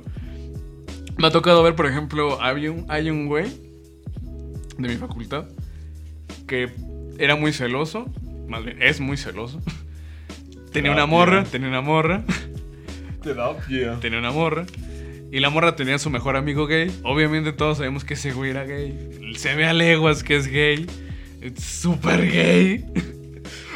Me 1.18 1.26
ha 1.26 1.30
tocado 1.30 1.62
ver, 1.62 1.74
por 1.74 1.86
ejemplo, 1.86 2.40
había 2.40 2.70
un, 2.72 2.86
hay 2.88 3.10
un 3.10 3.26
güey 3.26 3.46
de 4.78 4.88
mi 4.88 4.96
facultad 4.96 5.44
que 6.46 6.70
era 7.18 7.36
muy 7.36 7.52
celoso. 7.52 8.06
Más 8.48 8.64
bien, 8.64 8.82
es 8.82 9.00
muy 9.00 9.16
celoso. 9.16 9.60
Tenía 10.72 10.92
una 10.92 11.04
morra, 11.06 11.42
tenía 11.44 11.68
una 11.68 11.80
morra. 11.80 12.22
Tenía 14.00 14.18
una 14.18 14.30
morra. 14.30 14.66
Y 15.32 15.38
la 15.38 15.50
morra 15.50 15.76
tenía 15.76 15.94
a 15.94 15.98
su 15.98 16.10
mejor 16.10 16.36
amigo 16.36 16.66
gay. 16.66 16.90
Obviamente 17.04 17.52
todos 17.52 17.78
sabemos 17.78 18.04
que 18.04 18.14
ese 18.14 18.32
güey 18.32 18.50
era 18.50 18.64
gay. 18.64 19.34
Se 19.36 19.54
ve 19.54 19.66
a 19.66 19.72
leguas 19.72 20.24
que 20.24 20.36
es 20.36 20.48
gay. 20.48 20.86
Es 21.40 21.62
súper 21.62 22.30
gay. 22.30 22.84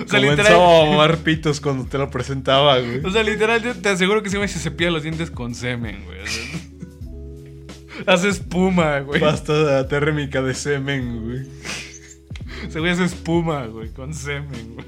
O 0.04 0.08
sea, 0.08 0.18
literal. 0.18 0.54
a 0.54 0.90
mamar 0.90 1.18
pitos 1.18 1.60
cuando 1.60 1.84
te 1.84 1.98
lo 1.98 2.10
presentaba, 2.10 2.78
güey. 2.80 3.04
O 3.04 3.10
sea, 3.10 3.22
literal, 3.22 3.62
yo 3.62 3.74
te 3.74 3.90
aseguro 3.90 4.22
que 4.22 4.36
güey 4.36 4.48
se 4.48 4.58
cepilla 4.58 4.90
los 4.90 5.04
dientes 5.04 5.30
con 5.30 5.54
semen, 5.54 6.04
güey. 6.04 6.20
O 6.20 6.26
sea, 6.26 6.44
hace 8.06 8.28
espuma, 8.28 9.00
güey. 9.00 9.20
Pasta 9.20 9.86
térmica 9.88 10.42
de 10.42 10.54
semen, 10.54 11.24
güey. 11.24 11.46
Ese 12.66 12.80
güey 12.80 12.92
hace 12.92 13.04
espuma, 13.04 13.66
güey, 13.66 13.90
con 13.90 14.14
semen, 14.14 14.74
güey. 14.74 14.86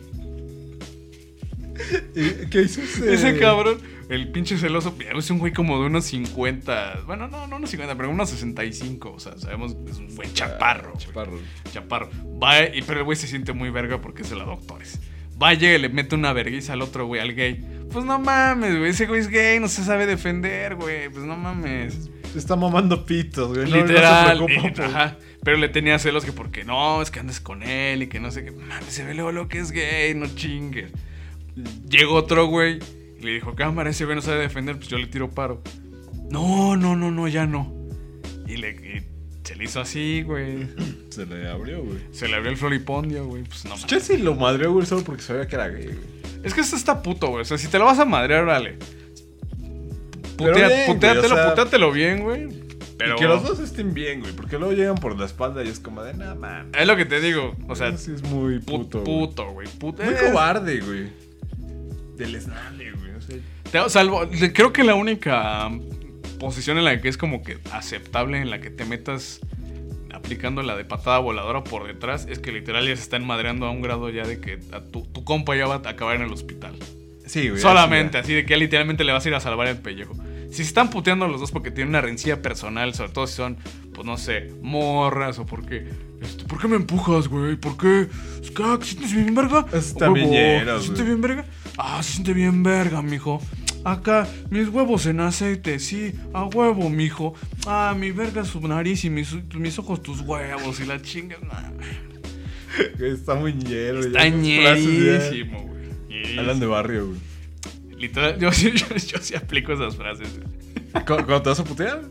¿Y 2.14 2.46
¿Qué 2.46 2.62
hizo 2.62 2.82
ese? 2.82 3.14
Ese 3.14 3.38
cabrón, 3.38 3.78
el 4.09 4.28
pinche 4.30 4.57
celoso, 4.59 4.94
es 5.16 5.30
un 5.30 5.38
güey 5.38 5.52
como 5.52 5.80
de 5.80 5.86
unos 5.86 6.04
50. 6.07 7.02
Bueno, 7.07 7.28
no, 7.28 7.46
no 7.46 7.57
unos 7.57 7.70
50, 7.70 7.96
pero 7.96 8.11
unos 8.11 8.30
65. 8.30 9.12
O 9.12 9.20
sea, 9.20 9.36
sabemos 9.38 9.74
que 9.84 9.90
es 9.90 9.98
un 9.98 10.14
buen 10.14 10.32
chaparro. 10.32 10.92
güey. 10.92 11.04
Chaparro. 11.07 11.38
Chaparro. 11.72 12.11
Va, 12.42 12.62
y, 12.64 12.82
pero 12.82 13.00
el 13.00 13.04
güey 13.04 13.16
se 13.16 13.26
siente 13.26 13.52
muy 13.52 13.70
verga 13.70 14.00
porque 14.00 14.22
es 14.22 14.30
de 14.30 14.36
la 14.36 14.44
doctores. 14.44 15.00
Vaya 15.38 15.74
y 15.74 15.78
le 15.78 15.88
mete 15.88 16.14
una 16.14 16.32
vergüenza 16.32 16.72
al 16.72 16.82
otro 16.82 17.07
güey, 17.07 17.20
al 17.20 17.34
gay. 17.34 17.62
Pues 17.92 18.04
no 18.04 18.18
mames, 18.18 18.78
güey. 18.78 18.90
Ese 18.90 19.07
güey 19.07 19.20
es 19.20 19.28
gay, 19.28 19.61
no 19.61 19.68
se 19.68 19.84
sabe 19.84 20.07
defender, 20.07 20.76
güey. 20.76 21.09
Pues 21.11 21.24
no 21.24 21.36
mames. 21.36 22.09
Se 22.32 22.38
está 22.38 22.57
mamando 22.57 23.04
pitos, 23.04 23.48
güey. 23.57 23.68
No- 23.70 23.76
Literal. 23.76 24.38
No, 24.38 24.46
se 24.46 24.54
preocupa 24.54 24.82
eh, 24.82 24.86
ajá. 24.86 25.16
Pero 25.42 25.59
le 25.59 25.68
tenía 25.68 25.98
celos 25.98 26.24
que 26.24 26.32
porque 26.32 26.64
no, 26.64 27.02
es 27.02 27.11
que 27.11 27.20
andes 27.20 27.40
con 27.40 27.62
él 27.62 28.02
y 28.02 28.07
que 28.09 28.18
no 28.18 28.30
sé 28.30 28.44
qué. 28.44 28.50
Mames, 28.50 28.92
se 28.92 29.04
ve 29.04 29.14
luego 29.14 29.30
lo 29.32 29.46
que 29.48 29.59
es 29.59 29.70
gay, 29.72 30.14
no 30.14 30.26
chingues. 30.26 30.90
Llegó 31.88 32.14
otro 32.14 32.46
güey 32.46 32.78
y 33.20 33.22
le 33.24 33.32
dijo, 33.34 33.54
cámara, 33.54 33.90
ese 33.90 34.04
güey 34.04 34.16
no 34.16 34.22
sabe 34.22 34.40
defender, 34.40 34.76
pues 34.76 34.88
yo 34.88 34.98
le 34.98 35.06
tiro 35.06 35.30
paro. 35.30 35.62
No, 36.30 36.76
no, 36.76 36.96
no, 36.96 37.10
no, 37.10 37.28
ya 37.28 37.46
no. 37.46 37.72
Y, 38.46 38.56
le, 38.56 38.70
y 38.72 39.06
se 39.44 39.54
le 39.56 39.64
hizo 39.64 39.80
así, 39.80 40.22
güey. 40.22 40.66
Se 41.10 41.24
le 41.24 41.48
abrió, 41.48 41.82
güey. 41.82 41.98
Se 42.12 42.28
le 42.28 42.34
abrió 42.36 42.50
el 42.50 42.58
floripondio, 42.58 43.24
güey. 43.26 43.42
Pues 43.44 43.64
no. 43.64 43.74
Chelsea 43.86 44.18
lo 44.18 44.34
madreó, 44.34 44.72
güey, 44.72 44.84
solo 44.86 45.02
porque 45.02 45.22
sabía 45.22 45.46
que 45.48 45.54
era 45.54 45.68
gay, 45.68 45.86
güey. 45.86 45.98
Es 46.42 46.52
que 46.52 46.60
esto 46.60 46.76
está 46.76 47.02
puto, 47.02 47.28
güey. 47.28 47.40
O 47.42 47.44
sea, 47.46 47.56
si 47.56 47.68
te 47.68 47.78
lo 47.78 47.86
vas 47.86 47.98
a 47.98 48.04
madrear, 48.04 48.42
órale. 48.42 48.76
Pero 50.36 50.52
Putea- 50.52 50.66
bien, 50.68 50.68
güey, 50.84 50.94
putéatelo, 50.94 51.34
o 51.34 51.38
sea- 51.38 51.48
putéatelo 51.50 51.92
bien, 51.92 52.22
güey. 52.22 52.48
Pero 52.98 53.14
Y 53.16 53.18
que 53.18 53.24
los 53.26 53.42
dos 53.42 53.58
estén 53.60 53.94
bien, 53.94 54.20
güey. 54.20 54.32
Porque 54.34 54.58
luego 54.58 54.72
llegan 54.74 54.96
por 54.96 55.18
la 55.18 55.24
espalda 55.26 55.64
y 55.64 55.68
es 55.68 55.80
como 55.80 56.02
de, 56.02 56.12
nada, 56.14 56.34
man. 56.34 56.70
es 56.78 56.86
lo 56.86 56.96
que 56.96 57.04
te 57.06 57.20
digo. 57.20 57.54
O 57.68 57.74
sea, 57.76 57.96
sí 57.96 58.12
es 58.14 58.22
muy 58.24 58.56
pu- 58.58 58.64
puto. 58.64 59.02
güey. 59.02 59.26
puto, 59.26 59.50
güey. 59.52 59.68
Puto. 59.78 60.02
Muy 60.02 60.14
Es- 60.14 60.22
cobarde, 60.22 60.80
güey. 60.80 61.08
Deleznable, 62.16 62.92
güey. 62.92 63.05
Salvo, 63.88 64.22
creo 64.52 64.72
que 64.72 64.84
la 64.84 64.94
única 64.94 65.70
posición 66.38 66.78
en 66.78 66.84
la 66.84 67.00
que 67.00 67.08
es 67.08 67.16
como 67.16 67.42
que 67.42 67.58
aceptable 67.72 68.38
en 68.40 68.50
la 68.50 68.60
que 68.60 68.70
te 68.70 68.84
metas 68.84 69.40
aplicando 70.12 70.62
la 70.62 70.76
de 70.76 70.84
patada 70.84 71.18
voladora 71.18 71.62
por 71.64 71.86
detrás 71.86 72.26
es 72.28 72.38
que 72.38 72.52
literal 72.52 72.86
ya 72.86 72.96
se 72.96 73.02
están 73.02 73.24
madreando 73.26 73.66
a 73.66 73.70
un 73.70 73.82
grado 73.82 74.08
ya 74.10 74.24
de 74.24 74.40
que 74.40 74.58
a 74.72 74.80
tu, 74.80 75.02
tu 75.02 75.24
compa 75.24 75.54
ya 75.56 75.66
va 75.66 75.76
a 75.84 75.88
acabar 75.90 76.16
en 76.16 76.22
el 76.22 76.32
hospital. 76.32 76.74
sí, 77.26 77.48
güey. 77.48 77.60
Solamente, 77.60 78.18
así 78.18 78.26
así 78.26 78.34
de 78.34 78.44
que 78.44 78.50
ya 78.50 78.56
literalmente 78.56 79.04
le 79.04 79.12
vas 79.12 79.24
a 79.24 79.28
ir 79.28 79.34
a 79.34 79.40
salvar 79.40 79.68
el 79.68 79.78
pellejo. 79.78 80.14
Si 80.50 80.56
se 80.58 80.62
están 80.62 80.90
puteando 80.90 81.28
los 81.28 81.40
dos 81.40 81.50
porque 81.50 81.70
tienen 81.70 81.90
una 81.90 82.00
rencilla 82.00 82.40
personal, 82.40 82.94
sobre 82.94 83.12
todo 83.12 83.26
si 83.26 83.34
son, 83.34 83.56
pues 83.94 84.06
no 84.06 84.16
sé, 84.16 84.52
morras 84.62 85.38
o 85.38 85.44
porque. 85.46 85.88
Este, 86.22 86.44
¿Por 86.44 86.58
qué 86.60 86.68
me 86.68 86.76
empujas, 86.76 87.28
güey? 87.28 87.56
¿Por 87.56 87.76
qué? 87.76 88.06
Es 88.42 88.50
que, 88.52 88.62
ah, 88.62 88.78
¿se 88.80 88.90
sientes 88.90 89.12
bien 89.12 89.34
verga? 89.34 89.66
Es 89.72 89.94
A 89.96 89.98
también 89.98 90.30
huevo. 90.30 90.38
ñeros, 90.38 90.78
¿Se 90.78 90.94
siente 90.94 91.02
güey. 91.02 91.14
bien 91.16 91.20
verga? 91.20 91.44
Ah, 91.78 92.02
se 92.02 92.12
siente 92.12 92.32
bien 92.32 92.62
verga, 92.62 93.02
mijo. 93.02 93.40
Acá, 93.84 94.26
mis 94.50 94.68
huevos 94.68 95.06
en 95.06 95.20
aceite, 95.20 95.78
sí, 95.78 96.12
a 96.34 96.44
huevo, 96.44 96.90
mijo. 96.90 97.34
Ah, 97.66 97.94
mi 97.96 98.10
verga 98.10 98.44
su 98.44 98.60
nariz 98.66 99.04
y 99.04 99.10
mis, 99.10 99.32
mis 99.54 99.78
ojos 99.78 100.02
tus 100.02 100.20
huevos 100.22 100.80
y 100.80 100.86
la 100.86 101.00
chinga. 101.00 101.36
Está 103.00 103.34
muy 103.34 103.52
ñero. 103.54 104.00
Está 104.00 104.28
ñerísimo, 104.28 105.62
güey. 105.62 106.38
Hablan 106.38 106.60
de 106.60 106.66
barrio, 106.66 107.06
güey. 107.08 107.18
Literal, 108.00 108.38
yo, 108.38 108.52
sí- 108.52 108.72
yo, 108.74 108.86
yo 108.96 109.18
sí 109.20 109.34
aplico 109.36 109.72
esas 109.72 109.96
frases. 109.96 110.28
güey. 110.36 111.04
¿Cu- 111.04 111.14
¿Cuándo 111.24 111.42
te 111.42 111.48
vas 111.50 111.60
a 111.60 111.64
putear? 111.64 112.02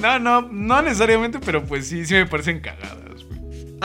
No, 0.00 0.18
no, 0.18 0.42
no 0.42 0.82
necesariamente, 0.82 1.38
pero 1.44 1.64
pues 1.64 1.86
sí, 1.86 2.04
sí 2.06 2.14
me 2.14 2.26
parecen 2.26 2.60
cagadas. 2.60 3.13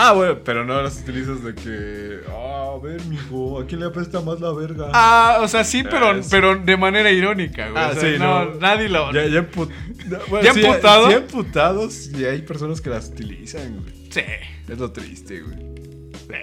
Ah, 0.01 0.13
bueno, 0.13 0.37
pero 0.45 0.63
no 0.65 0.81
las 0.81 1.01
utilizas 1.01 1.43
de 1.43 1.53
que. 1.55 2.19
Ah, 2.29 2.71
a 2.75 2.79
ver, 2.81 3.03
mijo, 3.05 3.59
¿a 3.59 3.65
quién 3.65 3.81
le 3.81 3.87
apesta 3.87 4.21
más 4.21 4.39
la 4.39 4.51
verga? 4.53 4.89
Ah, 4.93 5.39
o 5.41 5.47
sea, 5.47 5.63
sí, 5.63 5.83
pero, 5.83 6.07
Ah, 6.11 6.19
pero 6.31 6.55
de 6.57 6.77
manera 6.77 7.11
irónica, 7.11 7.69
güey. 7.69 7.83
Ah, 7.83 7.89
o 7.91 7.99
sea, 7.99 8.13
sí, 8.13 8.17
no, 8.19 8.45
no. 8.45 8.55
nadie 8.55 8.87
lo. 8.87 9.11
Ya, 9.11 9.25
ya, 9.25 9.41
empu- 9.51 9.69
no, 10.07 10.17
bueno, 10.29 10.45
¿Ya 10.45 10.53
sí, 10.53 10.61
emputado? 10.65 11.07
Sí, 11.09 11.13
emputados 11.15 12.09
y 12.17 12.25
hay 12.25 12.41
personas 12.43 12.79
que 12.81 12.89
las 12.89 13.09
utilizan, 13.09 13.81
güey. 13.81 13.93
Sí, 14.09 14.21
Es 14.69 14.77
lo 14.79 14.91
triste, 14.91 15.41
güey. 15.41 15.57
sí. 15.57 16.33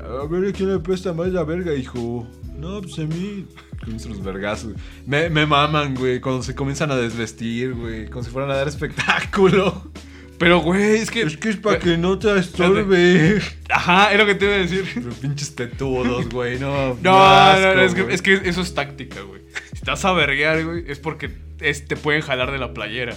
A 0.00 0.24
ver, 0.26 0.48
¿a 0.48 0.52
quién 0.52 0.70
le 0.70 0.76
apesta 0.76 1.12
más 1.12 1.28
la 1.28 1.44
verga, 1.44 1.74
hijo? 1.74 2.26
No, 2.56 2.80
pues 2.80 2.98
a 2.98 3.02
mí. 3.02 3.44
Comienzan 3.80 4.12
los 4.12 4.24
vergazos. 4.24 4.72
Me, 5.06 5.28
me 5.28 5.44
maman, 5.44 5.94
güey, 5.94 6.18
cuando 6.20 6.42
se 6.42 6.54
comienzan 6.54 6.90
a 6.90 6.96
desvestir, 6.96 7.74
güey. 7.74 8.08
Como 8.08 8.24
si 8.24 8.30
fueran 8.30 8.50
a 8.50 8.54
dar 8.56 8.66
espectáculo. 8.68 9.90
Pero, 10.38 10.60
güey, 10.60 10.96
es 10.96 11.10
que. 11.10 11.22
Es 11.22 11.36
que 11.36 11.48
es 11.50 11.56
para 11.56 11.78
que 11.78 11.96
no 11.96 12.18
te 12.18 12.38
estorbe. 12.38 13.40
Ajá, 13.70 14.12
es 14.12 14.18
lo 14.18 14.26
que 14.26 14.34
te 14.34 14.44
iba 14.44 14.54
a 14.54 14.58
decir. 14.58 14.84
Pero 14.94 15.10
pinches 15.10 15.54
tetudos, 15.54 16.28
güey, 16.28 16.58
no. 16.58 16.94
No, 17.02 17.58
no, 17.60 17.74
no, 17.74 17.80
es 17.82 17.94
que, 17.94 18.02
güey. 18.02 18.14
es 18.14 18.22
que 18.22 18.34
eso 18.44 18.60
es 18.60 18.74
táctica, 18.74 19.20
güey. 19.22 19.40
Si 19.74 19.80
te 19.82 19.90
vas 19.90 20.04
a 20.04 20.12
verguear, 20.12 20.62
güey, 20.64 20.84
es 20.88 20.98
porque 20.98 21.30
es- 21.60 21.86
te 21.88 21.96
pueden 21.96 22.20
jalar 22.20 22.50
de 22.52 22.58
la 22.58 22.74
playera. 22.74 23.16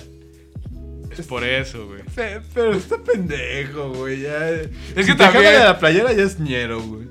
Es 1.17 1.25
por 1.27 1.43
eso, 1.43 1.87
güey. 1.87 2.03
Pe- 2.15 2.39
Pero 2.53 2.71
está 2.73 2.97
pendejo, 3.03 3.91
güey. 3.93 4.21
Ya. 4.21 4.49
Es 4.51 4.69
Si 4.95 4.95
que 4.95 5.03
te 5.07 5.15
también- 5.15 5.43
jalan 5.45 5.59
de 5.61 5.65
la 5.65 5.79
playera 5.79 6.13
ya 6.13 6.23
es 6.23 6.39
ñero, 6.39 6.81
güey. 6.81 7.07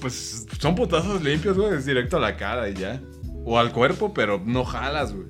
Pues 0.00 0.46
Son 0.60 0.74
putazos 0.74 1.22
limpios, 1.22 1.56
güey. 1.56 1.74
Es 1.74 1.86
directo 1.86 2.18
a 2.18 2.20
la 2.20 2.36
cara 2.36 2.68
y 2.68 2.74
ya. 2.74 3.00
O 3.44 3.58
al 3.58 3.72
cuerpo, 3.72 4.12
pero 4.12 4.42
no 4.44 4.64
jalas, 4.64 5.14
güey. 5.14 5.26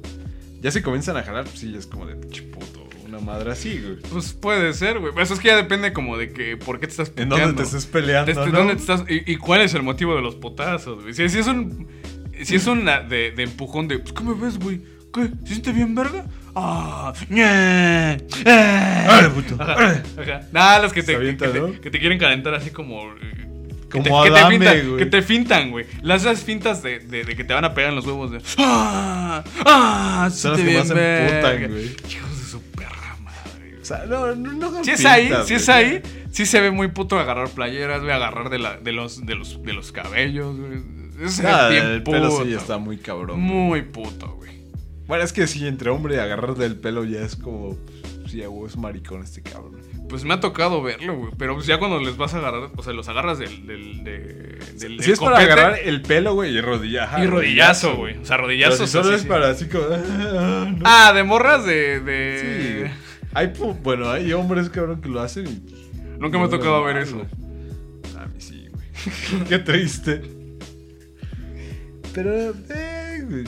Ya 0.61 0.71
si 0.73 0.83
comienzan 0.83 1.17
a 1.17 1.23
jalar, 1.23 1.45
pues 1.45 1.59
sí, 1.61 1.73
es 1.77 1.87
como 1.87 2.07
de 2.07 2.17
pinche 2.17 2.43
puto. 2.43 2.76
Una 3.17 3.33
madre 3.33 3.53
así, 3.53 3.81
güey. 3.83 3.97
Pues 4.13 4.33
puede 4.33 4.73
ser, 4.75 4.99
güey. 4.99 5.13
Eso 5.19 5.35
es 5.35 5.41
que 5.41 5.49
ya 5.49 5.57
depende 5.57 5.93
como 5.93 6.17
de 6.17 6.33
que 6.33 6.57
por 6.57 6.79
qué 6.81 6.87
te 6.87 6.93
estás 6.93 7.09
En 7.09 7.15
puteando. 7.29 7.39
dónde 7.39 7.63
te 7.63 7.63
estés 7.65 7.87
peleando, 7.87 8.27
Desde 8.33 8.53
¿no? 8.53 8.59
dónde 8.59 8.75
te 8.75 8.81
estás 8.81 9.05
y, 9.09 9.31
y 9.33 9.37
cuál 9.37 9.61
es 9.63 9.75
el 9.75 9.83
motivo 9.83 10.15
de 10.15 10.23
los 10.23 10.35
potazos, 10.37 11.03
güey. 11.03 11.15
Si, 11.15 11.29
si 11.29 11.39
es 11.39 11.47
un 11.47 11.87
si 12.43 12.57
es 12.57 12.67
una 12.67 13.01
de, 13.01 13.31
de 13.31 13.43
empujón 13.45 13.89
de, 13.89 13.99
pues 13.99 14.13
¿qué 14.13 14.23
me 14.23 14.35
ves, 14.35 14.59
güey? 14.59 14.81
¿Qué? 15.13 15.29
¿Se 15.45 15.53
siente 15.53 15.73
bien 15.73 15.95
verga? 15.95 16.27
Ah, 16.55 17.13
ñe, 17.31 17.43
eh. 17.45 18.17
¡Ay, 18.45 19.29
puto! 19.35 19.57
Ajá, 19.63 20.03
ajá. 20.21 20.41
Nada, 20.53 20.83
los 20.83 20.93
que 20.93 21.03
te, 21.03 21.15
avienta, 21.17 21.47
que, 21.47 21.53
te- 21.53 21.61
¿no? 21.61 21.81
que 21.81 21.91
te 21.91 21.99
quieren 21.99 22.19
calentar 22.19 22.53
así 22.55 22.71
como 22.71 23.03
eh, 23.15 23.47
que 23.91 24.01
te, 24.01 24.05
que 24.05 24.11
te 24.11 24.15
Adame, 24.39 24.59
fintan, 24.59 24.97
que 24.99 25.07
te 25.07 25.23
fintan, 25.23 25.71
güey. 25.71 25.87
Las 26.03 26.23
esas 26.23 26.41
fintas 26.41 26.83
de, 26.83 26.99
de, 26.99 27.25
de 27.25 27.37
que 27.37 27.45
te 27.45 27.55
van 27.55 27.65
a 27.65 27.73
pegar 27.73 27.91
en 27.91 27.97
los 27.97 28.07
huevos 28.07 28.31
de 28.31 28.41
ah, 28.59 29.43
ah, 29.65 30.29
Son 30.33 30.53
las 30.53 30.61
que 30.61 30.79
más 30.79 30.91
emputan, 30.91 31.71
güey. 31.71 31.85
Hijos 32.11 32.39
de 32.39 32.45
su 32.51 32.61
perra 32.63 33.06
sea, 33.87 34.05
no, 34.07 34.35
no, 34.35 34.53
no 34.53 34.85
Si 34.85 34.91
es 34.93 35.05
ahí, 35.05 35.31
si 35.47 35.55
es 35.55 35.67
güey. 35.67 35.79
ahí, 35.79 36.03
sí 36.31 36.47
se 36.47 36.61
ve 36.61 36.71
muy 36.71 36.89
puto 36.89 37.19
agarrar 37.19 37.49
playeras, 37.51 38.01
güey, 38.03 38.13
agarrar 38.13 38.51
de, 38.51 38.59
la, 38.59 38.77
de, 38.79 38.93
los, 38.93 39.25
de, 39.25 39.35
los, 39.35 39.63
de 39.63 39.73
los 39.73 39.93
cabellos, 39.93 40.57
güey. 40.57 40.81
Ve 41.17 41.27
Nada, 41.43 41.69
bien 41.71 41.87
el 41.87 42.03
puto. 42.03 42.17
pelo 42.19 42.45
sí 42.45 42.53
está 42.53 42.77
muy 42.79 42.99
cabrón. 42.99 43.39
güey. 43.39 43.41
Muy 43.41 43.83
puto, 43.83 44.35
güey. 44.37 44.51
Bueno, 45.07 45.25
es 45.25 45.33
que 45.33 45.47
sí, 45.47 45.67
entre 45.67 45.89
hombre 45.91 46.21
agarrar 46.21 46.57
del 46.57 46.77
pelo 46.77 47.05
ya 47.05 47.21
es 47.21 47.37
como. 47.37 47.77
pues, 48.21 48.33
Sí, 48.33 48.43
a 48.43 48.51
huevo, 48.51 48.67
es 48.67 48.77
maricón 48.77 49.23
este 49.23 49.41
cabrón. 49.41 49.81
Pues 50.09 50.25
me 50.25 50.35
ha 50.35 50.41
tocado 50.41 50.83
verlo, 50.83 51.17
güey. 51.17 51.31
Pero 51.39 51.55
pues 51.55 51.67
ya 51.67 51.79
cuando 51.79 52.01
les 52.01 52.17
vas 52.17 52.35
a 52.35 52.39
agarrar, 52.39 52.71
o 52.77 52.83
sea, 52.83 52.93
los 52.93 53.09
agarras 53.09 53.39
del. 53.39 53.67
del, 53.69 54.03
de- 54.05 54.59
del 54.81 55.01
Si 55.03 55.13
es 55.13 55.21
para 55.21 55.39
agarrar 55.39 55.79
el 55.83 56.03
pelo, 56.03 56.35
güey, 56.35 56.55
y 56.57 56.61
rodilla. 56.61 57.05
ajá, 57.05 57.23
Y 57.25 57.29
rodillazo, 57.29 57.97
güey. 57.97 58.17
O 58.19 58.25
sea, 58.25 58.37
Pero 58.37 58.49
rodillazo. 58.49 58.85
si 58.87 58.93
solo 58.93 59.09
sí, 59.11 59.15
es 59.15 59.23
sí. 59.23 59.29
para 59.29 59.51
así 59.51 59.69
como. 59.69 59.85
ah, 59.93 60.67
no. 60.77 60.79
Ah, 60.85 61.13
de 61.15 61.23
morras 61.23 61.65
de. 61.65 61.99
Sí, 62.01 62.05
de... 62.05 62.79
güey. 62.81 63.06
Hay, 63.37 63.53
bueno, 63.83 64.09
hay 64.09 64.33
hombres, 64.33 64.71
cabrón, 64.71 65.03
que 65.03 65.11
lo 65.11 65.21
hacen 65.21 65.47
y. 65.47 66.19
Nunca 66.19 66.39
me 66.39 66.45
ha 66.45 66.49
tocado 66.49 66.83
ver 66.83 66.97
eso. 66.97 67.21
A 68.19 68.25
mí 68.25 68.37
sí, 68.39 68.67
güey. 68.73 69.45
Qué 69.49 69.59
triste. 69.59 70.23
Pero, 72.15 72.55
eh, 72.71 73.25
güey. 73.29 73.45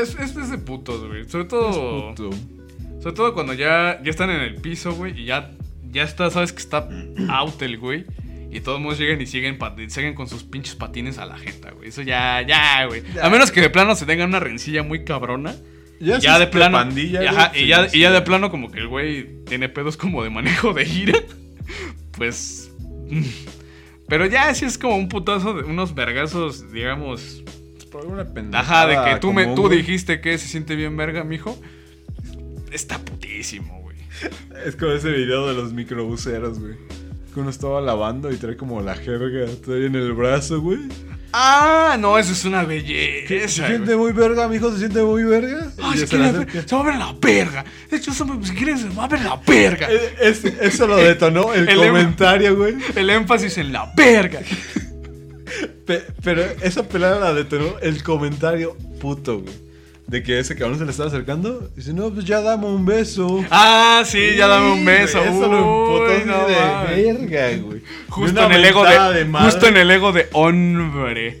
Es, 0.00 0.14
es, 0.14 0.36
es 0.36 0.50
de 0.52 0.58
putos, 0.58 1.04
güey. 1.04 1.28
Sobre 1.28 1.46
todo. 1.46 2.10
Puto. 2.10 2.30
Sobre 3.00 3.16
todo 3.16 3.34
cuando 3.34 3.54
ya, 3.54 4.00
ya 4.04 4.10
están 4.10 4.30
en 4.30 4.42
el 4.42 4.54
piso, 4.54 4.94
güey, 4.94 5.20
y 5.20 5.24
ya, 5.24 5.50
ya 5.90 6.04
está, 6.04 6.30
sabes 6.30 6.52
que 6.52 6.60
está 6.60 6.88
out 7.28 7.60
el 7.60 7.76
güey. 7.78 8.04
Y 8.52 8.60
todos 8.60 8.80
modos 8.80 9.00
llegan 9.00 9.20
y 9.20 9.26
siguen, 9.26 9.58
siguen 9.88 10.14
con 10.14 10.28
sus 10.28 10.44
pinches 10.44 10.76
patines 10.76 11.18
a 11.18 11.26
la 11.26 11.38
jeta, 11.38 11.72
güey. 11.72 11.88
Eso 11.88 12.02
ya, 12.02 12.40
ya, 12.42 12.86
güey. 12.86 13.02
A 13.20 13.28
menos 13.30 13.50
que 13.50 13.60
de 13.60 13.70
plano 13.70 13.96
se 13.96 14.06
tengan 14.06 14.28
una 14.28 14.38
rencilla 14.38 14.84
muy 14.84 15.02
cabrona. 15.04 15.56
Ya, 16.02 16.18
Ya, 16.18 16.38
de 16.38 16.48
plano. 16.48 16.78
pandilla, 16.78 17.22
y, 17.22 17.26
ajá, 17.26 17.52
ya, 17.54 17.88
sí. 17.88 17.98
y 17.98 18.00
ya 18.00 18.10
de 18.10 18.22
plano, 18.22 18.50
como 18.50 18.70
que 18.72 18.80
el 18.80 18.88
güey 18.88 19.44
tiene 19.44 19.68
pedos 19.68 19.96
como 19.96 20.22
de 20.24 20.30
manejo 20.30 20.72
de 20.72 20.84
gira. 20.84 21.18
Pues. 22.16 22.70
Pero 24.08 24.26
ya 24.26 24.54
sí 24.54 24.64
es 24.66 24.76
como 24.76 24.96
un 24.96 25.08
putazo 25.08 25.54
de 25.54 25.62
unos 25.62 25.94
vergazos, 25.94 26.70
digamos. 26.72 27.42
Por 27.90 28.02
alguna 28.02 28.24
pendejada 28.24 28.60
Ajá, 28.92 29.06
de 29.08 29.14
que 29.14 29.20
tú, 29.20 29.32
me, 29.32 29.46
tú 29.54 29.68
dijiste 29.68 30.20
que 30.20 30.36
se 30.38 30.46
siente 30.48 30.76
bien 30.76 30.96
verga, 30.96 31.24
mijo. 31.24 31.58
Está 32.70 32.98
putísimo, 32.98 33.80
güey. 33.80 33.96
Es 34.66 34.76
como 34.76 34.92
ese 34.92 35.10
video 35.10 35.46
de 35.46 35.54
los 35.54 35.72
microbuseros, 35.72 36.58
güey. 36.58 36.74
Que 37.32 37.40
uno 37.40 37.48
estaba 37.50 37.80
lavando 37.80 38.30
y 38.30 38.36
trae 38.36 38.56
como 38.56 38.80
la 38.82 38.94
jerga 38.94 39.46
todavía 39.64 39.86
en 39.86 39.96
el 39.96 40.12
brazo, 40.12 40.60
güey. 40.60 40.80
Ah, 41.32 41.96
no, 41.98 42.18
eso 42.18 42.32
es 42.32 42.44
una 42.44 42.60
Se 42.60 42.66
belleza. 42.66 43.66
siente 43.66 43.94
güey. 43.94 44.12
muy 44.12 44.12
verga, 44.12 44.48
mijo, 44.48 44.70
se 44.72 44.78
siente 44.78 45.02
muy 45.02 45.24
verga. 45.24 45.68
Ay, 45.82 45.98
se, 45.98 46.06
se 46.06 46.16
se 46.68 46.74
va 46.76 46.80
a 46.82 46.84
ver 46.84 46.94
la 46.96 47.14
verga. 47.20 47.64
De 47.90 47.96
hecho, 47.96 48.10
eso 48.10 48.26
me- 48.26 48.44
si 48.46 48.52
quieres, 48.54 48.80
se 48.80 48.88
va 48.90 49.04
a 49.04 49.08
ver 49.08 49.20
la 49.22 49.40
verga. 49.46 49.88
Eh, 49.90 50.14
es- 50.20 50.44
eso 50.44 50.86
lo 50.86 50.96
detonó 50.96 51.54
el, 51.54 51.68
El 51.68 51.78
emo- 51.78 51.86
comentario, 51.88 52.56
güey. 52.56 52.74
El 52.94 53.08
énfasis 53.10 53.56
en 53.58 53.72
la 53.72 53.90
verga. 53.96 54.40
Pe- 55.86 56.04
pero 56.22 56.42
esa 56.62 56.82
pelada 56.88 57.18
la 57.18 57.34
detonó 57.34 57.78
el 57.80 58.02
comentario 58.02 58.76
puto, 59.00 59.40
güey. 59.40 59.54
De 60.12 60.22
que 60.22 60.38
ese 60.38 60.54
cabrón 60.54 60.78
se 60.78 60.84
le 60.84 60.90
estaba 60.90 61.08
acercando. 61.08 61.70
Dice, 61.74 61.94
no, 61.94 62.10
pues 62.10 62.26
ya 62.26 62.42
dame 62.42 62.66
un 62.66 62.84
beso. 62.84 63.42
Ah, 63.50 64.02
sí, 64.04 64.34
ya 64.36 64.46
dame 64.46 64.72
un 64.72 64.84
beso. 64.84 65.18
Eso 65.24 65.48
lo 65.48 65.58
emputó 65.58 66.26
no 66.26 66.46
de 66.46 67.12
verga, 67.14 67.56
güey. 67.62 67.82
Justo 68.10 68.44
en 68.44 68.52
el 68.52 68.64
ego 68.66 68.84
de, 68.84 69.24
justo 69.42 69.66
en 69.68 69.76
el 69.78 69.90
ego 69.90 70.12
de 70.12 70.28
hombre. 70.32 71.38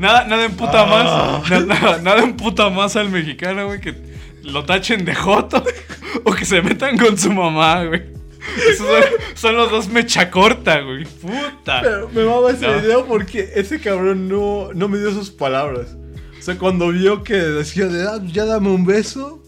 Nada, 0.00 0.24
nada 0.24 0.44
emputa 0.46 0.82
Ah. 0.82 1.40
más. 1.48 1.50
na- 1.50 1.74
Nada, 1.80 1.98
nada 2.02 2.22
emputa 2.24 2.68
más 2.70 2.96
al 2.96 3.08
mexicano, 3.10 3.66
güey, 3.66 3.80
que 3.80 3.94
lo 4.42 4.64
tachen 4.64 5.04
de 5.04 5.14
joto 5.14 5.62
o 6.24 6.32
que 6.32 6.44
se 6.44 6.62
metan 6.62 6.98
con 6.98 7.16
su 7.16 7.32
mamá, 7.32 7.84
güey. 7.84 8.02
Esos 8.68 8.86
son, 8.86 9.02
son 9.34 9.56
los 9.56 9.70
dos 9.70 9.88
mecha 9.88 10.28
corta, 10.30 10.80
güey. 10.80 11.04
Puta. 11.04 11.82
Pero 11.82 12.08
me 12.12 12.24
mama 12.24 12.50
ese 12.50 12.66
No. 12.66 12.80
video 12.80 13.06
porque 13.06 13.52
ese 13.54 13.78
cabrón 13.80 14.28
no, 14.28 14.70
no 14.74 14.88
me 14.88 14.98
dio 14.98 15.12
sus 15.12 15.30
palabras. 15.30 15.96
O 16.40 16.42
sea, 16.42 16.56
cuando 16.58 16.88
vio 16.88 17.22
que 17.22 17.34
decía 17.34 17.86
de, 17.86 18.32
ya 18.32 18.46
dame 18.46 18.70
un 18.70 18.86
beso. 18.86 19.42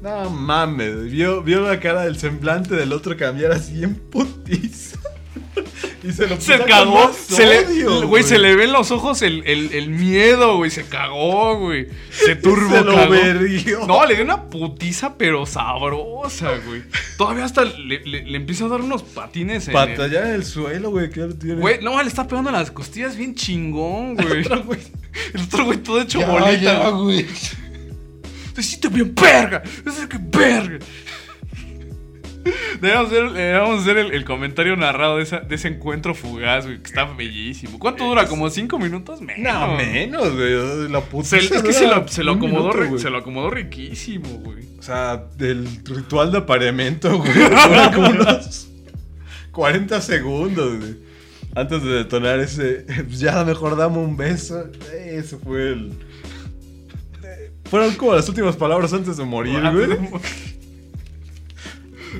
No 0.00 0.30
mames, 0.30 1.10
vio, 1.10 1.42
vio 1.42 1.60
la 1.60 1.78
cara 1.78 2.04
del 2.04 2.16
semblante 2.16 2.74
del 2.74 2.94
otro 2.94 3.16
cambiar 3.18 3.52
así 3.52 3.82
en 3.82 3.94
putiza. 3.94 4.98
Y 6.06 6.12
se 6.12 6.26
lo 6.26 6.40
Se 6.40 6.58
cagó. 6.64 7.12
Se 7.12 7.46
le, 7.46 7.84
güey, 8.06 8.22
se 8.22 8.38
le 8.38 8.54
ve 8.56 8.64
en 8.64 8.72
los 8.72 8.90
ojos 8.90 9.22
el, 9.22 9.42
el- 9.46 9.72
el 9.72 9.90
miedo, 9.90 10.56
güey. 10.56 10.70
Se 10.70 10.84
cagó, 10.86 11.58
güey. 11.58 11.88
Se 12.10 12.36
turbo 12.36 12.70
Se 12.76 12.84
lo 12.84 12.94
cagó. 12.94 13.14
No, 13.86 14.04
le 14.06 14.14
dio 14.14 14.24
una 14.24 14.44
putiza, 14.48 15.16
pero 15.16 15.46
sabrosa, 15.46 16.52
güey. 16.66 16.82
Todavía 17.18 17.44
hasta 17.44 17.64
le, 17.64 18.00
le- 18.04 18.24
le 18.24 18.36
empieza 18.36 18.66
a 18.66 18.68
dar 18.68 18.80
unos 18.80 19.02
patines 19.02 19.68
en 19.68 19.76
el- 19.76 19.88
Batallar 19.88 20.26
en 20.26 20.34
el 20.34 20.44
suelo, 20.44 20.90
güey. 20.90 21.10
Güey, 21.10 21.80
no, 21.82 22.00
le 22.02 22.08
está 22.08 22.26
pegando 22.26 22.50
las 22.50 22.70
costillas 22.70 23.16
bien 23.16 23.34
chingón, 23.34 24.14
güey. 24.16 24.44
El 25.32 25.40
otro 25.42 25.64
güey 25.64 25.78
todo 25.78 26.00
hecho 26.02 26.20
Ya, 26.20 26.28
bolita, 26.28 26.56
ya, 26.60 26.88
güey. 26.90 27.24
Te 28.54 28.62
siento 28.62 28.90
bien 28.90 29.14
verga. 29.14 29.62
Es 29.86 30.06
que 30.06 30.18
verga. 30.20 30.78
Debemos 32.80 33.06
hacer, 33.06 33.30
debemos 33.32 33.80
hacer 33.82 33.98
el, 33.98 34.12
el 34.12 34.24
comentario 34.24 34.76
narrado 34.76 35.16
de, 35.16 35.22
esa- 35.22 35.40
de 35.40 35.54
ese 35.54 35.68
encuentro 35.68 36.14
fugaz, 36.14 36.64
güey, 36.66 36.78
que 36.78 36.86
está 36.88 37.04
bellísimo. 37.04 37.78
¿Cuánto 37.78 38.04
dura? 38.04 38.26
¿Como 38.26 38.48
cinco 38.50 38.78
minutos? 38.78 39.20
Menos. 39.20 39.52
No, 39.54 39.76
menos, 39.76 40.34
güey. 40.34 40.88
La 40.88 41.00
puta. 41.00 41.28
Se- 41.28 41.38
es 41.38 41.62
que 41.62 41.72
se 41.72 41.86
lo, 41.86 42.06
se 42.08 42.24
lo 42.24 42.32
acomodó, 42.32 42.98
se 42.98 43.10
lo 43.10 43.18
acomodó 43.18 43.50
riquísimo, 43.50 44.28
güey. 44.44 44.64
O 44.78 44.82
sea, 44.82 45.24
del 45.36 45.66
ritual 45.84 46.32
de 46.32 46.38
apareamiento, 46.38 47.18
güey. 47.18 47.32
Dura 47.34 47.90
como 47.94 48.08
unos 48.10 48.68
40 49.52 50.00
segundos, 50.00 50.78
güey. 50.78 50.96
Antes 51.54 51.82
de 51.82 51.88
detonar 51.90 52.38
ese. 52.40 52.84
pues 53.06 53.18
Ya 53.18 53.42
mejor 53.44 53.76
dame 53.76 53.98
un 53.98 54.16
beso. 54.16 54.64
Eso 54.94 55.38
fue 55.38 55.72
el. 55.72 55.92
Fueron 57.70 57.94
como 57.94 58.14
las 58.14 58.28
últimas 58.28 58.54
palabras 58.56 58.92
antes 58.92 59.16
de 59.16 59.24
morir, 59.24 59.58
güey. 59.72 59.88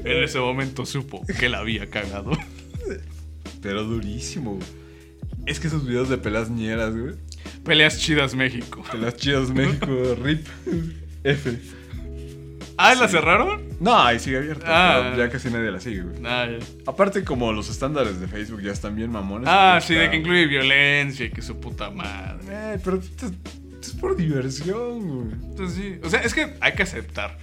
En 0.05 0.23
ese 0.23 0.39
momento 0.39 0.87
supo 0.87 1.25
que 1.39 1.49
la 1.49 1.59
había 1.59 1.89
cagado. 1.89 2.33
Pero 3.63 3.85
durísimo, 3.85 4.55
güey. 4.55 4.67
Es 5.47 5.61
que 5.61 5.69
esos 5.69 5.87
videos 5.87 6.09
de 6.09 6.19
pelas 6.19 6.51
ñeras, 6.51 6.97
güey. 6.97 7.15
Peleas 7.65 7.99
chidas 7.99 8.35
México. 8.35 8.85
Pelas 8.91 9.17
chidas 9.17 9.51
México, 9.51 9.87
RIP. 10.23 10.47
F. 11.25 11.59
Ah, 12.79 12.95
¿la 12.95 13.09
cerraron? 13.09 13.63
No, 13.81 13.99
ahí 13.99 14.19
sigue 14.19 14.37
abierta. 14.37 14.67
Ah. 14.69 15.11
pero 15.11 15.25
ya 15.25 15.31
casi 15.31 15.51
nadie 15.51 15.71
la 15.71 15.81
sigue, 15.81 16.03
güey. 16.03 16.17
Ah. 16.25 16.49
Aparte, 16.87 17.25
como 17.25 17.53
los 17.53 17.71
estándares 17.71 18.21
de 18.21 18.29
Facebook 18.29 18.61
ya 18.61 18.73
están 18.73 18.95
bien 18.95 19.11
mamones. 19.11 19.49
Ah, 19.51 19.81
sí, 19.83 19.95
de 19.95 20.11
que 20.11 20.17
incluye 20.17 20.47
violencia 20.47 21.27
y 21.27 21.31
que 21.31 21.43
su 21.43 21.59
puta 21.59 21.91
madre. 21.91 22.45
Eh, 22.49 22.79
pero 22.85 23.01
es 23.01 23.91
por 23.93 24.17
diversión, 24.17 25.09
güey. 25.09 25.33
Entonces 25.51 25.77
sí, 25.77 25.99
o 26.03 26.11
sea, 26.11 26.21
es 26.21 26.35
que 26.35 26.55
hay 26.61 26.73
que 26.75 26.83
aceptar 26.83 27.39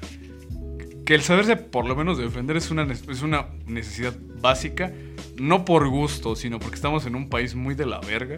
que 1.05 1.15
el 1.15 1.21
saberse 1.21 1.55
por 1.57 1.85
lo 1.85 1.95
menos 1.95 2.17
defender 2.17 2.55
es 2.57 2.71
una, 2.71 2.83
es 2.91 3.21
una 3.21 3.47
necesidad 3.67 4.13
básica, 4.41 4.91
no 5.37 5.65
por 5.65 5.87
gusto, 5.89 6.35
sino 6.35 6.59
porque 6.59 6.75
estamos 6.75 7.05
en 7.05 7.15
un 7.15 7.29
país 7.29 7.55
muy 7.55 7.75
de 7.75 7.85
la 7.85 7.99
verga. 7.99 8.37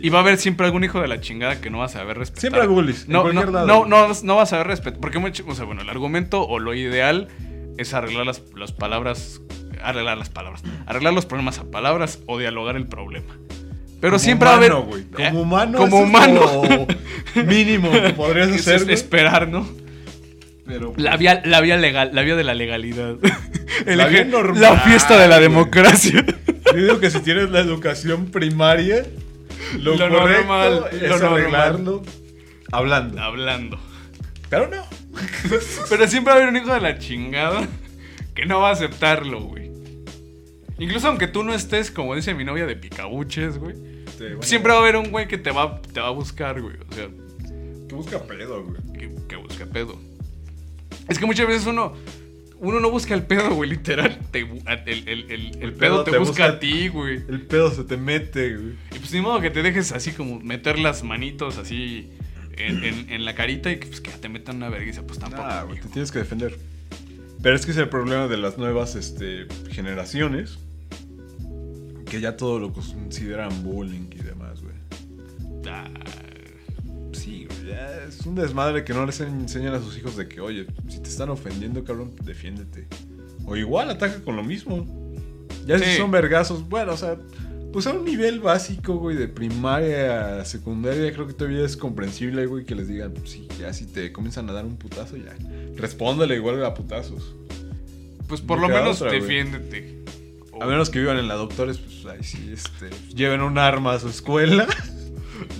Y 0.00 0.10
va 0.10 0.18
a 0.18 0.22
haber 0.22 0.38
siempre 0.38 0.66
algún 0.66 0.84
hijo 0.84 1.00
de 1.00 1.08
la 1.08 1.20
chingada 1.20 1.60
que 1.60 1.70
no 1.70 1.78
va 1.78 1.86
a 1.86 1.88
saber 1.88 2.18
respetar. 2.18 2.40
Siempre 2.40 2.60
hay 2.62 2.68
bullies, 2.68 3.04
en 3.06 3.12
No, 3.12 3.22
cualquier 3.22 3.46
no, 3.46 3.52
lado. 3.52 3.66
no, 3.66 3.86
no, 3.86 4.14
no 4.22 4.36
va 4.36 4.42
a 4.42 4.46
saber 4.46 4.66
respetar. 4.66 5.00
Porque, 5.00 5.18
mucho- 5.18 5.44
o 5.48 5.54
sea, 5.54 5.64
bueno, 5.64 5.82
el 5.82 5.88
argumento 5.88 6.46
o 6.46 6.58
lo 6.58 6.74
ideal 6.74 7.28
es 7.78 7.92
arreglar 7.94 8.26
las, 8.26 8.42
las 8.54 8.72
palabras, 8.72 9.40
arreglar 9.82 10.18
las 10.18 10.28
palabras, 10.28 10.62
arreglar 10.86 11.14
los 11.14 11.26
problemas 11.26 11.58
a 11.58 11.64
palabras 11.70 12.20
o 12.26 12.38
dialogar 12.38 12.76
el 12.76 12.86
problema. 12.86 13.34
Pero 14.00 14.12
Como 14.12 14.18
siempre 14.18 14.46
va 14.48 14.54
a 14.54 14.56
haber. 14.58 14.72
humano. 14.74 15.06
Como 15.14 15.24
¿Eh? 15.24 15.32
humano. 15.42 15.78
Como 15.78 15.96
eso 15.96 16.04
es 16.04 16.08
humano. 16.08 16.86
lo 17.34 17.44
mínimo 17.44 17.90
que 17.90 18.10
podrías 18.10 18.48
hacer. 18.52 18.82
es 18.82 18.88
esperar, 18.88 19.48
¿no? 19.48 19.66
Pero. 20.66 20.92
La 20.96 21.16
vía, 21.16 21.42
la 21.44 21.60
vía 21.60 21.76
legal, 21.76 22.10
la 22.12 22.22
vía 22.22 22.36
de 22.36 22.44
la 22.44 22.54
legalidad. 22.54 23.16
El 23.86 23.98
La 23.98 24.06
vía 24.06 24.24
normal, 24.24 24.60
la 24.60 24.80
fiesta 24.80 25.18
de 25.18 25.26
la 25.28 25.40
democracia. 25.40 26.24
Yo 26.66 26.72
digo 26.74 27.00
que 27.00 27.10
si 27.10 27.20
tienes 27.20 27.50
la 27.50 27.60
educación 27.60 28.26
primaria, 28.26 29.04
lo, 29.78 29.96
Lo 29.96 30.08
correcto 30.08 30.42
normal, 30.46 30.84
es 30.92 31.02
lo 31.02 31.08
normal. 31.18 31.32
arreglarlo 31.40 32.02
hablando. 32.70 33.20
Hablando. 33.20 33.78
Pero 34.48 34.68
no. 34.68 34.84
Pero 35.88 36.06
siempre 36.08 36.32
va 36.32 36.38
a 36.38 36.42
haber 36.42 36.48
un 36.48 36.56
hijo 36.62 36.72
de 36.72 36.80
la 36.80 36.98
chingada 36.98 37.66
que 38.34 38.46
no 38.46 38.60
va 38.60 38.68
a 38.70 38.72
aceptarlo, 38.72 39.40
güey. 39.40 39.70
Incluso 40.78 41.08
aunque 41.08 41.26
tú 41.26 41.42
no 41.44 41.54
estés, 41.54 41.90
como 41.90 42.14
dice 42.14 42.34
mi 42.34 42.44
novia, 42.44 42.66
de 42.66 42.76
picabuches, 42.76 43.58
güey. 43.58 43.74
Siempre 44.42 44.72
va 44.72 44.78
a 44.78 44.82
haber 44.82 44.96
un 44.96 45.10
güey 45.10 45.26
que 45.28 45.38
te 45.38 45.50
va, 45.50 45.80
te 45.82 46.00
va 46.00 46.08
a 46.08 46.12
buscar, 46.12 46.60
güey. 46.60 46.76
O 46.90 46.94
sea, 46.94 47.08
Que 47.88 47.94
busca 47.94 48.22
pedo, 48.22 48.64
güey. 48.64 48.80
que, 48.98 49.10
que 49.28 49.36
busca 49.36 49.66
pedo. 49.66 49.98
Es 51.08 51.18
que 51.18 51.26
muchas 51.26 51.46
veces 51.46 51.66
uno. 51.66 51.94
Uno 52.64 52.78
no 52.78 52.92
busca 52.92 53.12
el 53.14 53.24
pedo, 53.24 53.52
güey, 53.56 53.70
literal. 53.70 54.20
Te 54.30 54.38
el, 54.40 55.08
el- 55.08 55.30
el- 55.32 55.58
el 55.60 55.72
pedo, 55.72 56.04
te, 56.04 56.16
busca, 56.16 56.44
a 56.46 56.58
ti, 56.60 56.86
güey. 56.86 57.16
El 57.28 57.40
pedo 57.40 57.72
se 57.72 57.82
te 57.82 57.96
mete, 57.96 58.56
güey. 58.56 58.74
Y 58.94 58.98
pues 59.00 59.12
ni 59.12 59.20
modo 59.20 59.40
que 59.40 59.50
te 59.50 59.62
dejes 59.62 59.90
así 59.90 60.12
como 60.12 60.38
meter 60.38 60.78
las 60.78 61.02
manitos 61.02 61.58
así 61.58 62.08
en, 62.56 62.84
en- 62.84 63.10
en 63.10 63.24
la 63.24 63.34
carita 63.34 63.72
y 63.72 63.78
que, 63.80 63.86
pues, 63.88 64.00
que 64.00 64.12
te 64.12 64.28
metan 64.28 64.58
una 64.58 64.68
vergüenza. 64.68 65.02
Pues 65.04 65.18
tampoco. 65.18 65.42
Ah, 65.44 65.64
güey, 65.64 65.80
te 65.80 65.88
tienes 65.88 66.12
que 66.12 66.20
defender. 66.20 66.56
Pero 67.42 67.56
es 67.56 67.64
que 67.66 67.72
es 67.72 67.76
el 67.78 67.88
problema 67.88 68.28
de 68.28 68.36
las 68.36 68.56
nuevas 68.58 68.94
este, 68.94 69.48
generaciones. 69.72 70.60
Que 72.08 72.20
ya 72.20 72.36
todo 72.36 72.60
lo 72.60 72.72
consideran 72.72 73.64
bullying 73.64 74.08
y 74.12 74.22
demás, 74.22 74.60
güey. 74.62 74.74
Ah, 75.66 75.88
es 78.08 78.26
un 78.26 78.34
desmadre 78.34 78.84
que 78.84 78.92
no 78.92 79.06
les 79.06 79.20
enseñan 79.20 79.74
a 79.74 79.80
sus 79.80 79.96
hijos 79.98 80.16
de 80.16 80.28
que, 80.28 80.40
oye, 80.40 80.66
si 80.88 80.98
te 81.00 81.08
están 81.08 81.30
ofendiendo, 81.30 81.84
cabrón, 81.84 82.12
defiéndete. 82.22 82.86
O 83.44 83.56
igual 83.56 83.90
ataca 83.90 84.22
con 84.22 84.36
lo 84.36 84.42
mismo. 84.42 84.86
Ya 85.66 85.78
si 85.78 85.96
son 85.96 86.10
vergazos, 86.10 86.68
bueno, 86.68 86.92
o 86.92 86.96
sea, 86.96 87.16
pues 87.72 87.86
a 87.86 87.92
un 87.92 88.04
nivel 88.04 88.40
básico, 88.40 88.96
güey, 88.96 89.16
de 89.16 89.28
primaria 89.28 90.40
a 90.40 90.44
secundaria, 90.44 91.12
creo 91.12 91.26
que 91.26 91.32
todavía 91.32 91.64
es 91.64 91.76
comprensible, 91.76 92.46
güey, 92.46 92.64
que 92.64 92.74
les 92.74 92.88
digan, 92.88 93.12
pues 93.12 93.30
sí, 93.30 93.48
ya 93.58 93.72
si 93.72 93.86
te 93.86 94.12
comienzan 94.12 94.48
a 94.50 94.52
dar 94.52 94.64
un 94.64 94.76
putazo, 94.76 95.16
ya. 95.16 95.34
Respóndele 95.76 96.36
igual 96.36 96.64
a 96.64 96.74
putazos. 96.74 97.34
pues 98.28 98.40
por 98.40 98.60
lo 98.60 98.68
menos 98.68 99.00
otra, 99.00 99.12
defiéndete. 99.12 100.02
A 100.60 100.66
menos 100.66 100.90
que 100.90 100.98
vivan 100.98 101.18
en 101.18 101.28
la 101.28 101.34
doctores, 101.34 101.78
pues 101.78 102.04
ahí 102.06 102.22
sí, 102.22 102.50
este, 102.52 102.90
lleven 103.14 103.40
un 103.40 103.58
arma 103.58 103.94
a 103.94 103.98
su 103.98 104.08
escuela. 104.08 104.66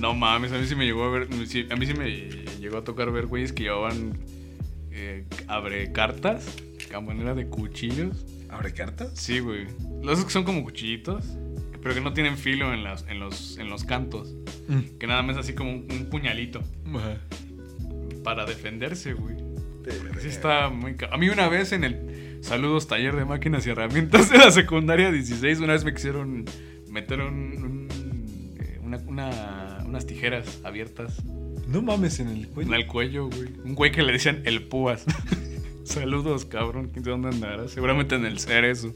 No 0.01 0.15
mames, 0.15 0.53
a 0.53 0.59
mí 0.59 0.67
sí 0.67 0.75
me 0.75 0.85
llegó 0.85 1.05
a 1.05 1.11
ver. 1.11 1.23
a 1.25 1.77
mí 1.77 1.87
sí 1.87 1.95
me 1.95 2.11
llegó 2.61 2.79
a 2.79 2.85
tocar 2.85 3.11
ver 3.13 3.27
güeyes 3.27 3.53
que 3.53 3.65
llevaban 3.65 4.19
eh, 4.91 5.25
abre 5.49 5.93
cartas 5.93 6.57
manera 7.07 7.35
de 7.35 7.47
cuchillos. 7.47 8.25
¿Abre 8.51 8.75
cartas? 8.75 9.13
Sí, 9.15 9.39
güey. 9.39 9.67
Los 10.03 10.23
que 10.25 10.31
son 10.31 10.45
como 10.45 10.63
cuchillitos, 10.63 11.25
pero 11.83 11.95
que 11.95 12.03
no 12.03 12.13
tienen 12.13 12.37
filo 12.37 12.75
en, 12.75 12.85
las, 12.85 13.07
en, 13.09 13.19
los, 13.19 13.57
en 13.57 13.71
los 13.71 13.85
cantos. 13.85 14.35
Que 15.01 15.07
nada 15.07 15.23
más 15.23 15.39
así 15.39 15.55
como 15.55 15.71
un, 15.71 15.87
un 15.91 16.07
puñalito 16.11 16.61
Ajá. 16.95 17.17
para 18.23 18.45
defenderse, 18.45 19.15
güey. 19.15 19.37
Sí 20.21 20.29
está 20.29 20.69
muy 20.69 20.95
A 21.11 21.17
mí 21.17 21.29
una 21.31 21.49
vez 21.49 21.73
en 21.73 21.85
el 21.85 22.39
Saludos 22.43 22.87
Taller 22.89 23.17
de 23.17 23.25
Máquinas 23.25 23.67
y 23.67 23.71
Herramientas 23.71 24.29
de 24.31 24.37
la 24.39 24.51
secundaria 24.51 25.11
16, 25.11 25.59
una 25.61 25.73
vez 25.73 25.85
me 25.85 25.95
quisieron 25.95 26.45
meter 26.91 27.21
un, 27.23 27.89
un- 27.89 27.89
eh, 28.61 28.79
una- 28.83 28.99
una- 29.07 29.72
unas 29.93 30.07
tijeras 30.07 30.61
abiertas 30.65 31.23
No 31.69 31.83
mames 31.83 32.19
en 32.19 32.29
el 32.29 32.45
en 32.45 32.47
cuello. 32.47 32.75
el 32.75 32.87
cuello, 32.87 33.27
güey. 33.29 33.49
Un 33.65 33.75
güey 33.75 33.93
que 33.93 34.03
le 34.03 34.13
decían 34.13 34.41
el 34.47 34.63
púas. 34.63 35.05
Saludos, 35.85 36.47
cabrón. 36.47 36.89
¿Quién 36.93 37.05
dónde 37.05 37.29
andará? 37.29 37.69
Seguramente 37.69 38.15
en 38.15 38.25
el 38.25 38.39
cerezo. 38.39 38.95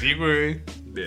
Sí, 0.00 0.14
güey. 0.14 0.60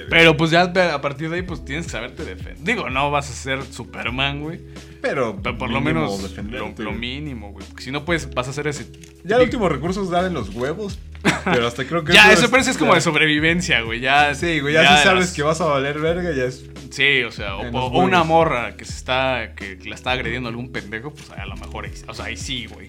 Pero 0.09 0.38
pues 0.38 0.51
ya 0.51 0.61
a 0.61 1.01
partir 1.01 1.30
de 1.30 1.38
ahí, 1.38 1.41
pues 1.41 1.65
tienes 1.65 1.86
que 1.86 1.91
saberte 1.91 2.24
defender. 2.24 2.63
Digo, 2.63 2.89
no 2.89 3.09
vas 3.09 3.30
a 3.30 3.34
ser 3.34 3.63
Superman, 3.63 4.41
güey. 4.41 4.59
Pero, 5.02 5.39
Pero 5.41 5.58
por 5.58 5.70
lo 5.72 5.82
menos 5.82 6.32
lo, 6.49 6.74
lo 6.78 6.91
mínimo, 6.91 7.52
güey. 7.52 7.66
Porque 7.68 7.84
si 7.84 7.91
no, 7.91 8.06
pues 8.06 8.34
vas 8.34 8.47
a 8.47 8.52
hacer 8.52 8.68
ese. 8.68 8.86
Ya 9.24 9.38
el 9.38 9.43
último 9.43 9.68
recurso 9.68 10.04
es 10.04 10.10
dar 10.10 10.26
en 10.26 10.34
los 10.34 10.49
huevos. 10.49 10.99
Pero 11.45 11.66
hasta 11.68 11.86
creo 11.86 12.04
que. 12.04 12.14
Ya, 12.14 12.32
eso 12.32 12.49
parece 12.52 12.72
es 12.72 12.78
como 12.78 12.91
ya- 12.91 12.95
de 12.95 13.02
sobrevivencia, 13.02 13.82
güey. 13.82 13.99
Ya, 13.99 14.34
Sí, 14.36 14.60
güey, 14.60 14.74
ya, 14.76 14.97
si 14.97 15.04
sabes 15.04 15.26
las- 15.26 15.34
que 15.34 15.43
vas 15.43 15.60
a 15.62 15.66
valer 15.66 15.99
verga, 15.99 16.32
ya 16.36 16.45
es. 16.45 16.66
Sí, 16.91 17.24
o 17.24 17.32
sea, 17.32 17.56
o, 17.56 17.70
o- 17.70 17.99
una 18.04 18.24
morra 18.24 18.76
que 18.78 18.86
se 18.86 18.93
está. 18.93 19.54
que 19.56 19.80
la 19.86 19.95
está 19.95 20.12
agrediendo 20.12 20.49
a 20.49 20.52
algún 20.52 20.72
pendejo, 20.72 21.12
pues 21.14 21.30
a 21.32 21.45
lo 21.45 21.56
mejor 21.56 21.86
ahí, 21.86 21.91
o 22.08 22.14
sea, 22.14 22.26
ahí 22.26 22.38
sí, 22.38 22.68
güey. 22.68 22.88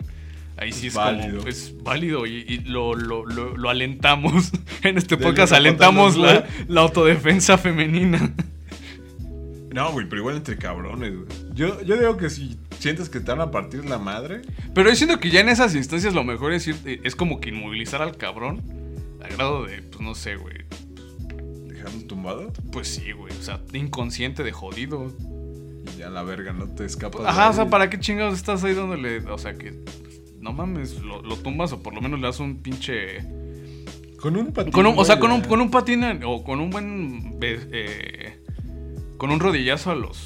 Ahí 0.59 0.71
sí 0.71 0.89
es 0.89 0.95
Válido. 0.95 1.39
como. 1.39 1.49
Es 1.49 1.75
válido 1.83 2.27
y, 2.27 2.45
y 2.47 2.59
lo, 2.65 2.95
lo, 2.95 3.25
lo, 3.25 3.57
lo 3.57 3.71
alentamos. 3.71 4.53
En 4.83 4.99
este 4.99 5.17
podcast 5.17 5.53
alentamos 5.55 6.17
la, 6.17 6.45
la 6.69 6.81
autodefensa 6.83 7.57
femenina. 7.57 8.33
No, 9.73 9.93
güey, 9.93 10.09
pero 10.09 10.21
igual 10.21 10.37
entre 10.37 10.57
cabrones, 10.59 11.15
güey. 11.15 11.27
Yo, 11.55 11.83
yo 11.83 11.97
digo 11.97 12.17
que 12.17 12.29
si 12.31 12.59
sientes 12.79 13.09
que 13.09 13.21
te 13.21 13.31
van 13.31 13.41
a 13.41 13.51
partir 13.51 13.85
la 13.85 13.99
madre, 13.99 14.43
Pero 14.75 14.91
yo 14.91 14.97
siento 14.97 15.19
que 15.19 15.31
ya 15.31 15.41
en 15.41 15.49
esas 15.49 15.75
instancias 15.75 16.15
lo 16.15 16.25
mejor 16.25 16.53
es 16.53 16.67
ir, 16.67 17.01
es 17.05 17.17
como 17.17 17.41
que 17.41 17.51
inmovilizar 17.51 18.03
al 18.03 18.17
cabrón. 18.17 18.61
A 19.23 19.29
grado 19.29 19.65
de, 19.65 19.83
pues 19.83 20.01
no 20.01 20.15
sé, 20.15 20.37
güey. 20.37 20.57
dejarlo 21.69 22.03
tumbado 22.07 22.53
Pues 22.73 22.89
sí, 22.89 23.13
güey. 23.13 23.33
O 23.39 23.43
sea, 23.43 23.61
inconsciente 23.73 24.43
de 24.43 24.53
jodido. 24.53 25.13
y 25.95 25.99
ya 25.99 26.11
la 26.11 26.23
verga 26.23 26.53
no 26.53 26.67
te 26.69 26.85
escapas. 26.85 27.23
Ajá, 27.25 27.45
de 27.45 27.51
o 27.51 27.53
sea. 27.55 27.71
¿para 27.71 27.89
qué 27.89 27.99
chingados 27.99 28.35
estás 28.35 28.63
ahí 28.65 28.75
dándole? 28.75 29.19
O 29.31 29.39
sea, 29.39 29.55
que 29.55 29.73
no 30.41 30.53
mames, 30.53 31.01
lo, 31.01 31.23
lo 31.23 31.37
tumbas 31.37 31.73
o 31.73 31.83
por 31.83 31.95
lo 31.95 32.01
menos 32.01 32.21
le 32.21 32.27
das 32.27 32.41
un 32.41 32.57
pinche. 32.63 33.19
Con 34.21 34.37
un 34.37 34.53
patín. 34.53 34.73
Con 34.73 34.87
un, 34.87 34.99
o 34.99 35.05
sea, 35.05 35.19
con 35.19 35.33
un, 35.33 35.41
con 35.41 35.61
un 35.61 35.71
patín 35.71 36.05
o 36.25 36.45
con 36.45 36.61
un 36.61 36.71
buen. 36.71 37.39
eh, 37.41 38.22
con 39.23 39.31
un 39.31 39.39
rodillazo 39.39 39.93
a 39.93 39.95
los. 39.95 40.19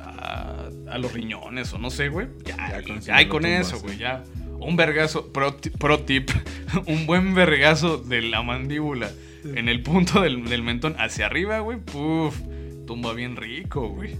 A, 0.00 0.68
a 0.88 0.98
los 0.98 1.12
riñones 1.12 1.72
o 1.72 1.78
no 1.78 1.90
sé, 1.90 2.08
güey. 2.08 2.28
Ya, 2.44 2.56
Ya 3.00 3.28
con 3.28 3.44
eso 3.44 3.72
ya, 3.72 3.78
con 3.80 3.82
güey, 3.82 3.98
ya. 3.98 4.22
Un 4.60 4.76
vergazo, 4.76 5.32
pro, 5.32 5.54
ti- 5.54 5.70
pro 5.70 5.98
tip, 6.04 6.30
un 6.86 7.04
buen 7.04 7.34
vergazo 7.34 7.98
de 7.98 8.22
la 8.22 8.42
mandíbula 8.42 9.10
en 9.44 9.68
el 9.68 9.82
punto 9.82 10.20
del, 10.20 10.44
del 10.44 10.62
mentón 10.62 10.94
hacia 11.00 11.26
arriba, 11.26 11.58
güey. 11.58 11.78
Puf, 11.80 12.38
tumba 12.86 13.12
bien 13.12 13.34
rico, 13.34 13.88
güey. 13.88 14.14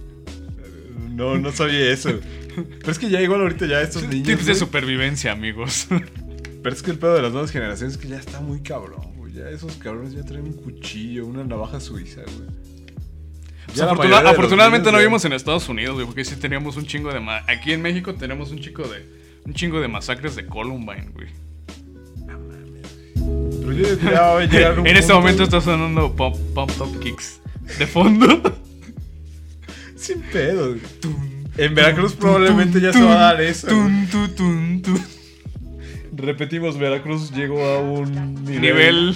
No, 1.11 1.37
no 1.37 1.53
sabía 1.53 1.89
eso. 1.89 2.19
Pero 2.55 2.91
es 2.91 2.99
que 2.99 3.09
ya 3.09 3.21
igual 3.21 3.39
ahorita 3.39 3.67
ya 3.67 3.79
estos 3.81 4.03
niños. 4.03 4.27
Tips 4.27 4.45
de 4.45 4.51
güey, 4.51 4.59
supervivencia, 4.59 5.31
amigos. 5.31 5.87
Pero 6.61 6.75
es 6.75 6.81
que 6.83 6.91
el 6.91 6.97
pedo 6.99 7.15
de 7.15 7.21
las 7.21 7.31
nuevas 7.31 7.51
generaciones 7.51 7.95
es 7.95 8.01
que 8.01 8.09
ya 8.09 8.17
está 8.17 8.41
muy 8.41 8.59
cabrón, 8.59 9.13
güey. 9.15 9.31
Ya 9.31 9.49
esos 9.49 9.77
cabrones 9.77 10.11
ya 10.11 10.23
traen 10.25 10.43
un 10.43 10.53
cuchillo, 10.57 11.25
una 11.25 11.45
navaja 11.45 11.79
suiza, 11.79 12.19
güey. 12.23 12.49
Pues 13.69 13.81
afortuna- 13.81 14.29
afortunadamente 14.29 14.91
no 14.91 14.97
ya- 14.99 15.03
vimos 15.05 15.23
en 15.25 15.33
Estados 15.33 15.67
Unidos, 15.69 15.95
güey, 15.95 16.05
porque 16.05 16.25
sí 16.25 16.35
teníamos 16.35 16.75
un 16.77 16.85
chingo 16.85 17.11
de... 17.13 17.19
Aquí 17.47 17.71
en 17.73 17.81
México 17.81 18.13
tenemos 18.15 18.51
un 18.51 18.59
chico 18.59 18.83
de... 18.87 19.05
Un 19.45 19.53
chingo 19.53 19.79
de 19.79 19.87
masacres 19.87 20.35
de 20.35 20.45
Columbine, 20.45 21.09
güey. 21.13 21.27
Pero 23.61 23.71
yo 23.73 23.95
ya 23.95 24.39
llegar 24.45 24.79
un 24.79 24.87
En 24.87 24.95
este 24.97 25.01
punto, 25.13 25.15
momento 25.21 25.37
güey, 25.45 25.47
está 25.57 25.61
sonando 25.61 26.15
Pump, 26.15 26.35
Pump 26.53 26.71
Top 26.77 26.99
Kicks 26.99 27.39
de 27.77 27.87
fondo. 27.87 28.27
Sin 29.95 30.21
pedo. 30.21 30.69
güey. 30.69 30.81
En 31.57 31.75
Veracruz 31.75 32.13
probablemente 32.13 32.79
ya 32.81 32.93
se 32.93 33.01
va 33.03 33.13
a 33.13 33.33
dar 33.33 33.41
eso. 33.41 33.67
Repetimos, 36.13 36.77
Veracruz 36.77 37.31
llegó 37.31 37.63
a 37.63 37.79
un 37.79 38.33
nivel. 38.45 38.61
Nivel... 38.61 39.15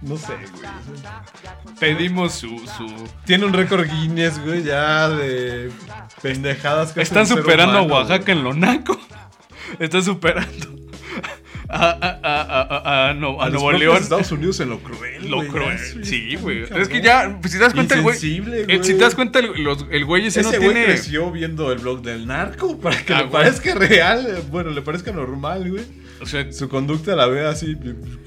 No 0.00 0.16
sé, 0.16 0.34
güey. 0.34 1.76
Pedimos 1.80 2.32
su... 2.34 2.48
su... 2.58 2.86
Tiene 3.24 3.46
un 3.46 3.52
récord 3.52 3.84
Guinness, 3.88 4.38
güey, 4.44 4.62
ya 4.62 5.08
de 5.08 5.70
pendejadas 6.22 6.92
que 6.92 7.02
Están 7.02 7.26
superando 7.26 7.82
humano, 7.82 7.94
a 7.96 7.98
Oaxaca 8.00 8.24
güey. 8.24 8.38
en 8.38 8.44
lo 8.44 8.54
naco. 8.54 8.98
Están 9.78 10.02
superando 10.02 10.76
a, 11.68 11.90
a, 11.90 12.18
a, 12.22 13.08
a, 13.10 13.14
no- 13.14 13.42
a 13.42 13.50
Nuevo 13.50 13.72
León. 13.72 13.98
Estados 13.98 14.32
Unidos 14.32 14.58
en 14.60 14.70
lo 14.70 14.78
cruel, 14.78 15.28
Lo 15.28 15.46
cruel. 15.46 15.78
Sí, 16.04 16.36
güey. 16.36 16.62
Es 16.62 16.88
que 16.88 17.02
ya, 17.02 17.36
pues, 17.42 17.52
si 17.52 17.58
te 17.58 17.64
das 17.64 17.74
cuenta, 17.74 17.94
el 17.96 18.02
güey. 18.02 18.16
Eh, 18.24 18.64
güey. 18.66 18.84
Si 18.84 18.94
te 18.94 19.00
das 19.00 19.14
cuenta, 19.14 19.40
el, 19.40 19.62
los- 19.62 19.84
el 19.90 20.04
güey 20.06 20.26
ese, 20.28 20.40
Ese 20.40 20.52
no 20.52 20.56
güey 20.58 20.70
tiene. 20.72 20.84
creció 20.86 21.30
viendo 21.30 21.70
el 21.72 21.78
blog 21.80 22.00
del 22.02 22.26
narco 22.26 22.78
para 22.78 22.96
que 23.04 23.12
Ah, 23.12 23.22
le 23.22 23.28
parezca 23.28 23.74
real. 23.74 24.26
eh, 24.26 24.42
Bueno, 24.50 24.70
le 24.70 24.80
parezca 24.80 25.12
normal, 25.12 25.70
güey. 25.70 25.84
O 26.20 26.26
sea, 26.26 26.50
Su 26.52 26.68
conducta 26.68 27.14
la 27.16 27.26
ve 27.26 27.46
así. 27.46 27.76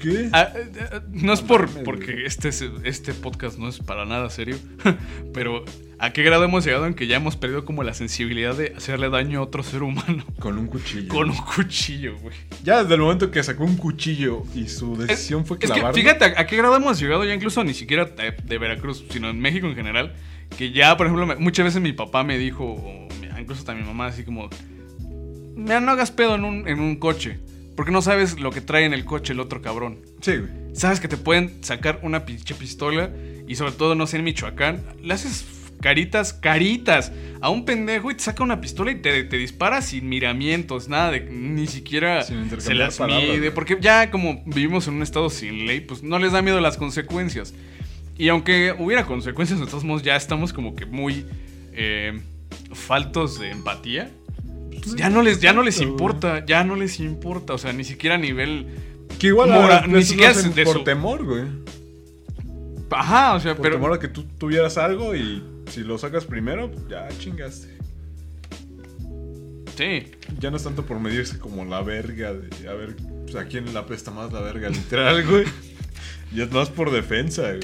¿Qué? 0.00 0.28
ah, 0.32 0.48
eh, 0.54 0.70
eh, 0.74 1.00
no 1.10 1.32
es 1.32 1.40
por 1.42 1.68
porque 1.84 2.24
este, 2.26 2.48
es- 2.48 2.64
este 2.84 3.12
podcast 3.14 3.58
no 3.58 3.68
es 3.68 3.78
para 3.78 4.04
nada 4.06 4.30
serio, 4.30 4.56
pero 5.34 5.64
¿a 5.98 6.10
qué 6.12 6.22
grado 6.22 6.44
hemos 6.44 6.64
llegado 6.64 6.86
en 6.86 6.94
que 6.94 7.06
ya 7.06 7.16
hemos 7.16 7.36
perdido 7.36 7.64
como 7.64 7.82
la 7.82 7.92
sensibilidad 7.94 8.54
de 8.56 8.72
hacerle 8.76 9.10
daño 9.10 9.40
a 9.40 9.42
otro 9.42 9.62
ser 9.62 9.82
humano 9.82 10.24
Con 10.38 10.58
un 10.58 10.66
cuchillo. 10.68 11.08
con 11.08 11.30
un 11.30 11.36
cuchillo, 11.36 12.16
güey? 12.18 12.34
Ya 12.64 12.82
desde 12.82 12.94
el 12.94 13.00
momento 13.02 13.30
que 13.30 13.42
sacó 13.42 13.64
un 13.64 13.76
cuchillo 13.76 14.42
y 14.54 14.68
su 14.68 14.92
Es, 14.94 15.08
decisión 15.08 15.44
fue 15.46 15.56
es 15.56 15.60
que 15.60 15.66
clavarlo. 15.66 15.94
fíjate 15.94 16.24
a, 16.24 16.40
a 16.40 16.46
qué 16.46 16.56
grado 16.56 16.76
hemos 16.76 16.98
llegado 16.98 17.24
ya 17.24 17.34
incluso 17.34 17.62
ni 17.64 17.74
siquiera 17.74 18.06
de, 18.06 18.32
de 18.42 18.58
Veracruz, 18.58 19.04
sino 19.10 19.28
en 19.30 19.38
México 19.38 19.66
en 19.66 19.74
general, 19.74 20.14
que 20.56 20.72
ya, 20.72 20.96
por 20.96 21.06
ejemplo, 21.06 21.34
muchas 21.38 21.64
veces 21.66 21.80
mi 21.82 21.92
papá 21.92 22.24
me 22.24 22.38
dijo, 22.38 22.64
o 22.64 23.08
incluso 23.40 23.64
también 23.64 23.86
mi 23.86 23.92
mamá, 23.92 24.06
así 24.06 24.22
como, 24.24 24.48
"Mira, 25.56 25.80
no 25.80 25.90
hagas 25.90 26.10
pedo 26.10 26.34
en 26.36 26.44
un, 26.44 26.68
en 26.68 26.80
un 26.80 26.96
coche, 26.96 27.38
porque 27.76 27.92
no 27.92 28.02
sabes 28.02 28.38
lo 28.38 28.50
que 28.50 28.60
trae 28.60 28.84
en 28.84 28.92
el 28.92 29.04
coche 29.04 29.32
el 29.32 29.40
otro 29.40 29.62
cabrón. 29.62 30.00
Sí, 30.20 30.36
güey. 30.36 30.50
Sabes 30.74 31.00
que 31.00 31.08
te 31.08 31.16
pueden 31.16 31.62
sacar 31.62 32.00
una 32.02 32.24
pinche 32.24 32.54
pistola 32.54 33.10
y 33.46 33.56
sobre 33.56 33.72
todo, 33.72 33.94
no 33.94 34.06
sé, 34.06 34.16
en 34.16 34.24
Michoacán, 34.24 34.82
le 35.02 35.14
haces 35.14 35.44
caritas, 35.82 36.32
caritas 36.32 37.12
a 37.40 37.50
un 37.50 37.64
pendejo 37.64 38.10
y 38.10 38.14
te 38.14 38.22
saca 38.22 38.42
una 38.42 38.60
pistola 38.60 38.92
y 38.92 39.02
te, 39.02 39.24
te 39.24 39.36
dispara 39.36 39.82
sin 39.82 40.08
miramientos, 40.08 40.88
nada 40.88 41.10
de 41.10 41.20
ni 41.20 41.66
siquiera 41.66 42.22
se 42.22 42.34
las 42.74 42.96
palabras, 42.96 43.28
mide, 43.28 43.50
porque 43.50 43.76
ya 43.80 44.10
como 44.10 44.42
vivimos 44.46 44.86
en 44.88 44.94
un 44.94 45.02
estado 45.02 45.28
sin 45.28 45.66
ley, 45.66 45.80
pues 45.80 46.02
no 46.02 46.18
les 46.18 46.32
da 46.32 46.40
miedo 46.40 46.60
las 46.60 46.78
consecuencias. 46.78 47.52
Y 48.16 48.28
aunque 48.28 48.74
hubiera 48.78 49.04
consecuencias, 49.04 49.58
de 49.58 49.66
todos 49.66 49.84
modos 49.84 50.02
ya 50.02 50.16
estamos 50.16 50.52
como 50.52 50.76
que 50.76 50.86
muy 50.86 51.26
eh, 51.72 52.20
faltos 52.72 53.38
de 53.38 53.50
empatía. 53.50 54.10
Pues 54.82 54.96
ya 54.96 55.08
no 55.10 55.22
les, 55.22 55.40
ya 55.40 55.52
no 55.52 55.62
les 55.62 55.80
importa, 55.80 56.44
ya 56.44 56.64
no 56.64 56.76
les 56.76 56.98
importa, 57.00 57.54
o 57.54 57.58
sea, 57.58 57.72
ni 57.72 57.84
siquiera 57.84 58.16
a 58.16 58.18
nivel 58.18 58.66
Que 59.18 59.28
igual 59.28 59.50
Mora- 59.50 59.86
ni 59.86 60.02
siquiera 60.02 60.32
de 60.34 60.64
por 60.64 60.82
temor, 60.84 61.24
güey. 61.24 61.44
Ajá, 62.90 63.34
o 63.34 63.40
sea, 63.40 63.54
Por 63.54 63.62
pero 63.62 63.76
temor 63.76 63.92
a 63.94 63.98
que 63.98 64.08
tú 64.08 64.24
tuvieras 64.38 64.76
algo 64.76 65.14
y 65.14 65.42
si 65.70 65.80
lo 65.82 65.96
sacas 65.98 66.24
primero, 66.26 66.70
ya 66.90 67.08
chingaste. 67.18 67.68
sí, 69.76 70.04
Ya 70.40 70.50
no 70.50 70.56
es 70.56 70.64
tanto 70.64 70.84
por 70.84 71.00
medirse 71.00 71.38
como 71.38 71.64
la 71.64 71.80
verga 71.82 72.32
de 72.34 72.68
a 72.68 72.74
ver 72.74 72.96
pues, 73.22 73.34
a 73.36 73.44
quién 73.46 73.72
le 73.72 73.78
apesta 73.78 74.10
más 74.10 74.32
la 74.32 74.40
verga, 74.40 74.68
literal, 74.68 75.24
güey. 75.30 75.44
Y 76.34 76.40
es 76.42 76.50
más 76.52 76.68
por 76.70 76.90
defensa, 76.90 77.42
güey. 77.52 77.60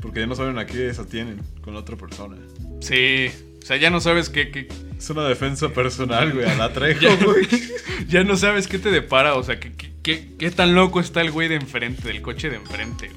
Porque 0.00 0.20
ya 0.20 0.26
no 0.26 0.34
saben 0.34 0.58
a 0.58 0.66
qué 0.66 0.92
se 0.92 1.00
atienen 1.00 1.38
con 1.62 1.74
la 1.74 1.80
otra 1.80 1.96
persona. 1.96 2.36
sí, 2.80 3.28
o 3.62 3.64
sea, 3.64 3.76
ya 3.76 3.90
no 3.90 4.00
sabes 4.00 4.28
qué, 4.28 4.50
qué- 4.50 4.66
Es 5.02 5.10
una 5.10 5.24
defensa 5.26 5.68
personal, 5.70 6.32
güey, 6.32 6.46
a 6.48 6.54
la 6.54 6.72
trejo, 6.72 7.00
güey. 7.24 7.48
ya 8.08 8.22
no 8.22 8.36
sabes 8.36 8.68
qué 8.68 8.78
te 8.78 8.92
depara, 8.92 9.34
o 9.34 9.42
sea, 9.42 9.58
qué, 9.58 9.72
qué- 10.00 10.28
qué- 10.38 10.50
tan 10.52 10.76
loco 10.76 11.00
está 11.00 11.20
el 11.22 11.32
güey 11.32 11.48
de 11.48 11.56
enfrente, 11.56 12.06
del 12.06 12.22
coche 12.22 12.48
de 12.50 12.56
enfrente. 12.56 13.10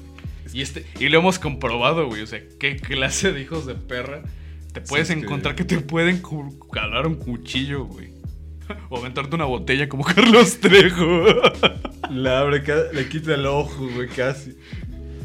Y 0.52 0.62
este 0.62 0.84
y 0.98 1.08
lo 1.10 1.20
hemos 1.20 1.38
comprobado, 1.38 2.06
güey, 2.08 2.22
o 2.22 2.26
sea, 2.26 2.40
qué 2.58 2.74
clase 2.76 3.32
de 3.32 3.40
hijos 3.42 3.66
de 3.66 3.76
perra 3.76 4.22
te 4.72 4.80
puedes 4.80 5.10
es 5.10 5.14
que- 5.16 5.22
encontrar 5.22 5.54
que... 5.54 5.62
te 5.64 5.78
pueden 5.78 6.20
calar 6.72 7.06
un 7.06 7.14
cuchillo, 7.14 7.84
güey. 7.84 8.10
O 8.90 8.98
aventarte 8.98 9.36
una 9.36 9.44
botella 9.44 9.88
como 9.88 10.02
Carlos 10.14 10.58
Trejo. 10.58 11.24
Le 12.10 12.30
abre, 12.30 12.64
le 12.94 13.08
quita 13.08 13.34
el 13.34 13.46
ojo, 13.46 13.88
güey, 13.94 14.08
casi. 14.08 14.56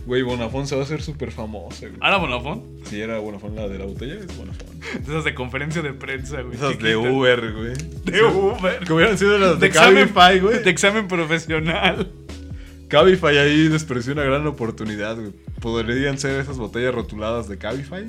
Güey, 0.06 0.24
Bonafón 0.24 0.66
se 0.68 0.76
va 0.76 0.82
a 0.82 0.86
hacer 0.86 1.02
súper 1.02 1.32
famosa, 1.32 1.88
güey. 1.88 2.00
¿Ahora 2.02 2.18
Bonafón? 2.18 2.64
Si 2.86 3.00
era 3.00 3.20
Bonafón 3.20 3.56
la 3.56 3.68
de 3.68 3.78
la 3.78 3.86
botella, 3.86 4.16
es 4.16 4.36
Bonafón. 4.36 4.80
De 4.80 5.00
esas 5.12 5.24
de 5.24 5.36
conferencia 5.36 5.82
de 5.82 5.94
prensa, 5.94 6.42
güey. 6.42 6.56
Esas 6.56 6.80
de. 6.80 6.96
Uber, 6.98 7.54
güey. 7.54 7.74
De 8.06 8.24
Uber. 8.24 8.80
Que 8.80 8.94
hubieran 8.94 9.18
sido 9.18 9.38
las 9.38 9.60
de, 9.60 9.68
De 9.68 9.74
Cabify, 9.74 10.40
güey. 10.40 10.64
De 10.64 10.70
examen 10.72 11.08
profesional. 11.08 12.12
Cabify 12.88 13.38
ahí 13.38 13.68
despreció 13.68 14.14
una 14.14 14.24
gran 14.24 14.46
oportunidad, 14.48 15.16
güey. 15.16 15.32
Podrían 15.62 16.18
ser 16.18 16.40
esas 16.40 16.58
botellas 16.58 16.94
rotuladas 16.96 17.48
de 17.48 17.58
Cabify. 17.58 18.08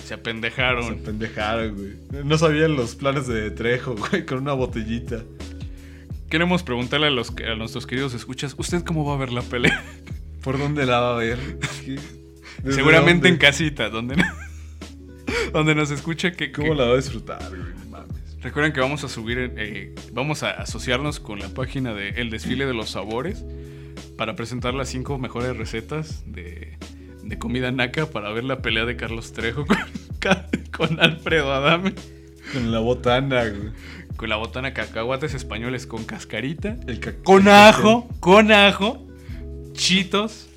Se 0.00 0.08
Se 0.08 0.14
apendejaron. 0.14 0.98
pendejaron, 1.00 1.74
güey. 1.76 2.24
No 2.24 2.38
sabían 2.38 2.74
los 2.74 2.94
planes 2.96 3.26
de 3.28 3.50
Trejo, 3.50 3.94
güey, 4.10 4.24
con 4.24 4.38
una 4.38 4.54
botellita. 4.54 5.22
Queremos 6.30 6.62
preguntarle 6.62 7.08
a, 7.08 7.10
los, 7.10 7.30
a 7.30 7.54
nuestros 7.56 7.86
queridos 7.86 8.14
escuchas, 8.14 8.54
¿usted 8.56 8.82
cómo 8.82 9.04
va 9.04 9.14
a 9.14 9.18
ver 9.18 9.30
la 9.30 9.42
pelea? 9.42 9.84
¿Por 10.42 10.58
dónde 10.58 10.86
la 10.86 11.00
va 11.00 11.14
a 11.14 11.18
ver? 11.18 11.38
¿Qué? 11.84 11.98
¿Desde 12.62 12.76
Seguramente 12.76 13.28
en 13.28 13.36
casita, 13.38 13.88
donde, 13.90 14.16
donde 15.52 15.74
nos 15.74 15.90
escuche 15.90 16.32
que... 16.32 16.52
¿Cómo 16.52 16.70
que- 16.70 16.74
la 16.76 16.84
va 16.86 16.92
a 16.94 16.96
disfrutar, 16.96 17.42
güey? 17.48 17.62
Mames. 17.90 18.36
Recuerden 18.40 18.72
que 18.72 18.80
vamos 18.80 19.04
a 19.04 19.08
subir, 19.08 19.52
eh, 19.56 19.94
vamos 20.12 20.42
a 20.42 20.50
asociarnos 20.50 21.20
con 21.20 21.38
la 21.38 21.48
página 21.48 21.94
de 21.94 22.10
El 22.10 22.30
Desfile 22.30 22.66
de 22.66 22.74
los 22.74 22.90
Sabores 22.90 23.44
para 24.18 24.34
presentar 24.36 24.74
las 24.74 24.88
cinco 24.88 25.18
mejores 25.18 25.56
recetas 25.56 26.24
de, 26.26 26.76
de 27.22 27.38
comida 27.38 27.70
naca 27.70 28.06
para 28.06 28.30
ver 28.32 28.44
la 28.44 28.60
pelea 28.62 28.84
de 28.84 28.96
Carlos 28.96 29.32
Trejo 29.32 29.64
con, 30.76 30.88
con 30.88 31.00
Alfredo 31.00 31.52
Adame, 31.52 31.94
Con 32.52 32.70
la 32.72 32.80
botana, 32.80 33.44
güey. 33.48 33.70
con 34.16 34.28
la 34.28 34.36
botana 34.36 34.74
cacahuates 34.74 35.34
españoles 35.34 35.86
con 35.86 36.04
cascarita, 36.04 36.76
El 36.88 37.00
con 37.22 37.46
ajo, 37.48 38.08
con 38.20 38.50
ajo, 38.52 39.06
chitos, 39.72 40.48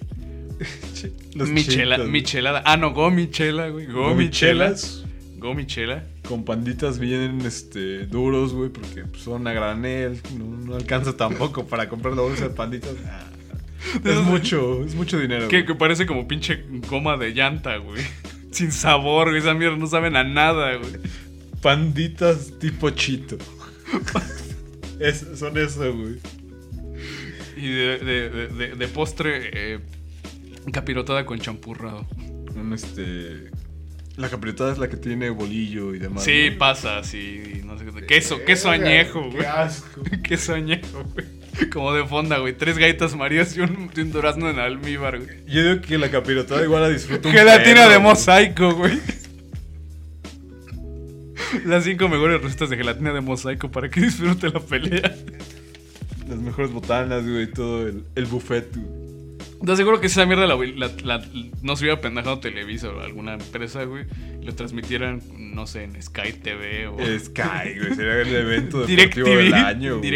Los 1.35 1.49
michela, 1.49 1.95
chitos, 1.95 2.09
michelada, 2.09 2.63
ah 2.65 2.77
no, 2.77 2.93
gomichela, 2.93 3.69
güey, 3.69 3.87
gomichelas, 3.87 5.03
gomichela. 5.37 6.05
Con 6.27 6.43
panditas 6.43 6.97
bien 6.97 7.41
este, 7.45 8.07
duros, 8.07 8.53
güey, 8.53 8.69
porque 8.69 9.03
pues, 9.03 9.21
son 9.21 9.45
a 9.47 9.53
granel. 9.53 10.19
No, 10.37 10.45
no 10.45 10.75
alcanza 10.75 11.15
tampoco 11.15 11.67
para 11.67 11.87
comprar 11.87 12.15
la 12.15 12.23
bolsa 12.23 12.47
de 12.47 12.55
panditas. 12.55 12.95
Ah, 13.05 13.27
es 14.03 14.17
mucho, 14.21 14.83
es 14.83 14.95
mucho 14.95 15.19
dinero. 15.19 15.47
Que, 15.47 15.65
que 15.65 15.75
parece 15.75 16.05
como 16.07 16.27
pinche 16.27 16.65
goma 16.89 17.17
de 17.17 17.31
llanta, 17.31 17.77
güey. 17.77 18.01
Sin 18.51 18.71
sabor, 18.71 19.29
güey. 19.29 19.41
Esa 19.41 19.53
mierda 19.53 19.77
no 19.77 19.87
saben 19.87 20.15
a 20.15 20.23
nada, 20.23 20.75
güey. 20.77 20.93
Panditas 21.61 22.53
tipo 22.59 22.89
chito. 22.89 23.37
Es- 24.99 25.27
son 25.35 25.57
eso, 25.57 25.93
güey. 25.93 26.15
Y 27.65 27.71
de, 27.71 27.97
de- 27.99 28.29
de- 28.29 28.47
de- 28.47 28.75
de 28.75 28.87
postre, 28.87 29.49
eh, 29.53 29.79
capirotada 30.71 31.25
con 31.25 31.39
champurrado. 31.39 32.05
Un, 32.55 32.73
este. 32.73 33.49
La 34.17 34.29
capritada 34.29 34.71
es 34.71 34.77
la 34.77 34.87
que 34.87 34.97
tiene 34.97 35.29
bolillo 35.29 35.93
y 35.93 35.99
demás. 35.99 36.23
Sí, 36.23 36.49
¿no? 36.51 36.57
pasa, 36.57 37.03
sí. 37.03 37.61
No 37.65 37.77
sé, 37.77 37.85
qué- 37.85 38.05
queso, 38.05 38.43
queso 38.45 38.69
añejo, 38.69 39.23
güey. 39.23 39.39
Qué 39.39 39.47
asco. 39.47 40.01
Queso 40.23 40.53
añejo, 40.53 41.03
güey. 41.13 41.25
Como 41.71 41.93
de 41.93 42.05
fonda, 42.05 42.37
güey. 42.37 42.53
Tres 42.57 42.77
gaitas 42.77 43.15
marías 43.15 43.55
y 43.57 43.61
un, 43.61 43.89
y 43.95 43.99
un 44.01 44.11
durazno 44.11 44.49
en 44.49 44.59
almíbar, 44.59 45.19
güey. 45.19 45.45
Yo 45.47 45.63
digo 45.63 45.81
que 45.81 45.97
la 45.97 46.09
capirotada 46.11 46.63
igual 46.63 46.83
la 46.83 46.89
disfruto 46.89 47.27
un 47.29 47.33
Gelatina 47.33 47.87
de 47.89 47.99
mosaico, 47.99 48.73
güey. 48.75 48.99
Las 51.65 51.83
cinco 51.85 52.09
mejores 52.09 52.41
recetas 52.41 52.69
de 52.69 52.77
gelatina 52.77 53.13
de 53.13 53.21
mosaico 53.21 53.71
para 53.71 53.89
que 53.89 54.01
disfrute 54.01 54.49
la 54.49 54.59
pelea. 54.59 55.15
Las 56.27 56.39
mejores 56.39 56.71
botanas, 56.71 57.27
güey, 57.27 57.47
todo 57.51 57.87
el, 57.87 58.03
el 58.15 58.25
buffet, 58.25 58.75
güey. 58.75 59.05
Te 59.65 59.71
aseguro 59.71 59.99
que 60.01 60.07
esa 60.07 60.25
mierda 60.25 60.45
la, 60.47 60.55
la- 60.55 60.91
la- 61.03 61.25
no 61.63 61.75
se 61.75 61.85
hubiera 61.85 61.99
pendejado 62.01 62.39
Televisa 62.39 62.89
o 62.89 62.99
alguna 62.99 63.33
empresa, 63.35 63.83
güey. 63.85 64.05
Y 64.41 64.45
lo 64.45 64.53
transmitieran, 64.53 65.21
no 65.37 65.65
sé, 65.65 65.83
en 65.83 66.01
Sky 66.01 66.33
TV 66.33 66.87
o 66.87 66.97
Sky, 67.19 67.79
güey, 67.79 67.95
sería 67.95 68.21
el 68.21 68.35
evento 68.35 68.81
deportivo 69.13 69.27
del 69.37 69.53
año. 69.53 69.97
güey. 69.99 70.11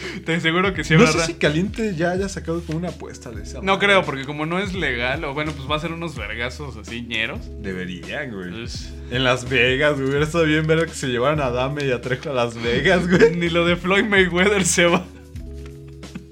Te 0.24 0.34
aseguro 0.34 0.74
que 0.74 0.84
sí 0.84 0.94
No 0.94 1.06
sé 1.06 1.20
si 1.26 1.34
Caliente 1.34 1.94
ya 1.96 2.10
haya 2.12 2.28
sacado 2.28 2.62
como 2.62 2.78
una 2.78 2.88
apuesta 2.88 3.30
de 3.30 3.42
esa 3.42 3.58
No 3.58 3.74
madre. 3.74 3.86
creo, 3.86 4.04
porque 4.04 4.24
como 4.24 4.46
no 4.46 4.58
es 4.58 4.74
legal, 4.74 5.24
o 5.24 5.34
bueno, 5.34 5.52
pues 5.52 5.70
va 5.70 5.76
a 5.76 5.80
ser 5.80 5.92
unos 5.92 6.16
vergazos 6.16 6.76
así 6.76 7.02
ñeros. 7.02 7.40
Deberían, 7.62 8.32
güey. 8.32 8.50
Pues, 8.50 8.92
En 9.10 9.24
Las 9.24 9.48
Vegas, 9.48 9.94
güey. 9.96 10.08
Hubiera 10.08 10.24
estado 10.24 10.44
bien 10.44 10.66
ver 10.66 10.86
que 10.86 10.94
se 10.94 11.08
llevaran 11.08 11.40
a 11.40 11.50
Dame 11.50 11.84
y 11.86 11.90
a 11.90 12.00
Trejo 12.00 12.30
a 12.30 12.34
Las 12.34 12.60
Vegas, 12.62 13.08
güey. 13.08 13.30
ni 13.36 13.48
lo 13.50 13.64
de 13.66 13.76
Floyd 13.76 14.04
Mayweather 14.04 14.64
se 14.64 14.86
va 14.86 15.04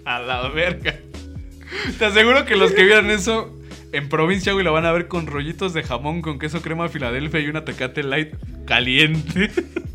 a 0.04 0.20
la 0.20 0.48
verga. 0.48 0.96
Te 1.98 2.04
aseguro 2.04 2.44
que 2.44 2.56
los 2.56 2.72
que 2.72 2.84
vieran 2.84 3.10
eso 3.10 3.52
en 3.92 4.08
provincia, 4.08 4.52
güey, 4.52 4.64
la 4.64 4.70
van 4.70 4.84
a 4.84 4.92
ver 4.92 5.08
con 5.08 5.26
rollitos 5.26 5.72
de 5.72 5.82
jamón 5.82 6.22
con 6.22 6.38
queso 6.38 6.60
crema 6.62 6.88
Filadelfia 6.88 7.40
y 7.40 7.48
una 7.48 7.64
tecate 7.64 8.02
light 8.02 8.34
caliente. 8.66 9.50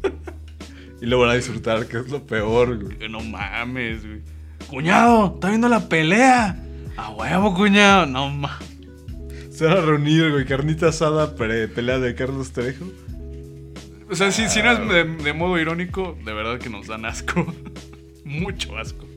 Y 1.02 1.08
lo 1.08 1.20
van 1.20 1.32
a 1.32 1.34
disfrutar, 1.34 1.88
que 1.88 1.98
es 1.98 2.10
lo 2.10 2.26
peor, 2.26 2.78
güey. 2.84 2.98
Que 3.00 3.10
no 3.10 3.22
mames, 3.22 4.06
güey. 4.06 4.22
Cuñado, 4.68 5.34
¿está 5.34 5.50
viendo 5.50 5.68
la 5.68 5.90
pelea? 5.90 6.64
A 6.96 7.10
huevo, 7.10 7.56
cuñado. 7.56 8.06
No 8.06 8.30
mames. 8.30 8.70
Se 9.50 9.66
van 9.66 9.78
a 9.80 9.82
reunir, 9.82 10.32
güey. 10.32 10.46
Carnita 10.46 10.90
asada, 10.90 11.36
pre 11.36 11.68
pelea 11.68 11.98
de 11.98 12.14
Carlos 12.14 12.52
Trejo. 12.52 12.86
O 14.10 14.16
sea, 14.16 14.32
si, 14.32 14.48
si 14.48 14.62
no 14.62 14.72
es 14.72 14.90
de, 14.90 15.24
de 15.24 15.34
modo 15.34 15.58
irónico, 15.58 16.18
de 16.24 16.34
verdad 16.34 16.60
que 16.60 16.70
nos 16.70 16.86
dan 16.88 17.06
asco. 17.06 17.52
Mucho 18.24 18.78
asco. 18.78 19.08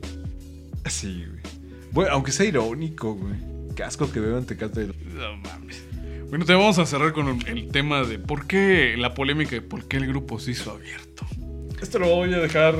Sí, 0.87 1.23
güey. 1.27 1.41
Bueno, 1.91 2.11
aunque 2.13 2.31
sea 2.31 2.47
irónico, 2.47 3.13
güey. 3.13 3.35
Qué 3.75 3.83
asco 3.83 4.11
que 4.11 4.19
beban 4.19 4.45
Tecate. 4.45 4.87
No 4.87 5.37
mames. 5.37 5.83
Bueno, 6.29 6.45
te 6.45 6.53
vamos 6.53 6.79
a 6.79 6.85
cerrar 6.85 7.13
con 7.13 7.39
el 7.47 7.67
tema 7.67 8.03
de 8.03 8.17
por 8.17 8.47
qué 8.47 8.95
la 8.97 9.13
polémica 9.13 9.51
de 9.51 9.61
por 9.61 9.87
qué 9.87 9.97
el 9.97 10.07
grupo 10.07 10.39
se 10.39 10.51
hizo 10.51 10.71
abierto. 10.71 11.25
Esto 11.81 11.99
lo 11.99 12.07
voy 12.09 12.33
a 12.33 12.39
dejar 12.39 12.75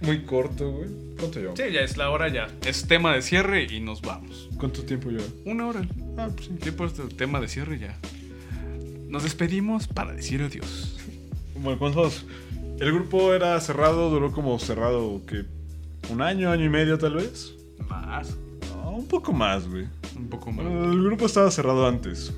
muy 0.00 0.22
corto, 0.22 0.70
güey. 0.70 0.88
¿Cuánto 1.18 1.40
lleva? 1.40 1.56
Sí, 1.56 1.62
ya 1.72 1.80
es 1.80 1.96
la 1.96 2.10
hora 2.10 2.28
ya. 2.28 2.48
Es 2.66 2.86
tema 2.86 3.14
de 3.14 3.22
cierre 3.22 3.64
y 3.64 3.80
nos 3.80 4.02
vamos. 4.02 4.48
¿Cuánto 4.58 4.82
tiempo 4.82 5.10
lleva? 5.10 5.24
Una 5.44 5.66
hora. 5.66 5.86
Ah, 6.18 6.28
pues 6.34 6.50
sí. 6.62 6.70
Pues 6.70 6.98
el 6.98 7.14
tema 7.14 7.40
de 7.40 7.48
cierre 7.48 7.78
ya. 7.78 7.96
Nos 9.08 9.22
despedimos 9.22 9.86
para 9.86 10.12
decir 10.12 10.42
adiós. 10.42 10.96
Bueno, 11.56 11.78
¿cuántos? 11.78 12.26
El 12.80 12.92
grupo 12.92 13.32
era 13.32 13.58
cerrado, 13.60 14.10
duró 14.10 14.32
como 14.32 14.58
cerrado, 14.58 15.22
que 15.26 15.44
Un 16.10 16.20
año, 16.20 16.50
año 16.50 16.64
y 16.64 16.68
medio 16.68 16.98
tal 16.98 17.14
vez. 17.14 17.54
Más. 17.88 18.36
No, 18.74 18.90
un 18.90 19.06
poco 19.06 19.32
más, 19.32 19.68
güey. 19.68 19.86
Un 20.16 20.28
poco 20.28 20.50
más. 20.50 20.66
El 20.66 21.02
grupo 21.02 21.26
estaba 21.26 21.50
cerrado 21.50 21.86
antes. 21.86 22.32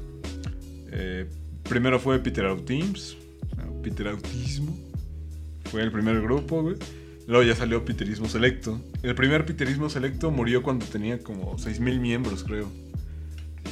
Eh, 0.93 1.27
primero 1.69 1.99
fue 1.99 2.19
Peter 2.19 2.45
Autims. 2.45 3.17
Peter 3.83 4.09
Autismo. 4.09 4.77
Fue 5.71 5.83
el 5.83 5.93
primer 5.93 6.21
grupo, 6.21 6.63
güey. 6.63 6.77
Luego 7.27 7.43
ya 7.43 7.57
salió 7.57 7.85
Peterismo 7.85 8.29
Selecto. 8.29 8.81
El 9.03 9.15
primer 9.15 9.45
Peterismo 9.45 9.91
Selecto 9.91 10.31
murió 10.31 10.63
cuando 10.63 10.87
tenía 10.87 11.19
como 11.19 11.57
6.000 11.57 11.99
miembros, 12.01 12.45
creo. 12.45 12.71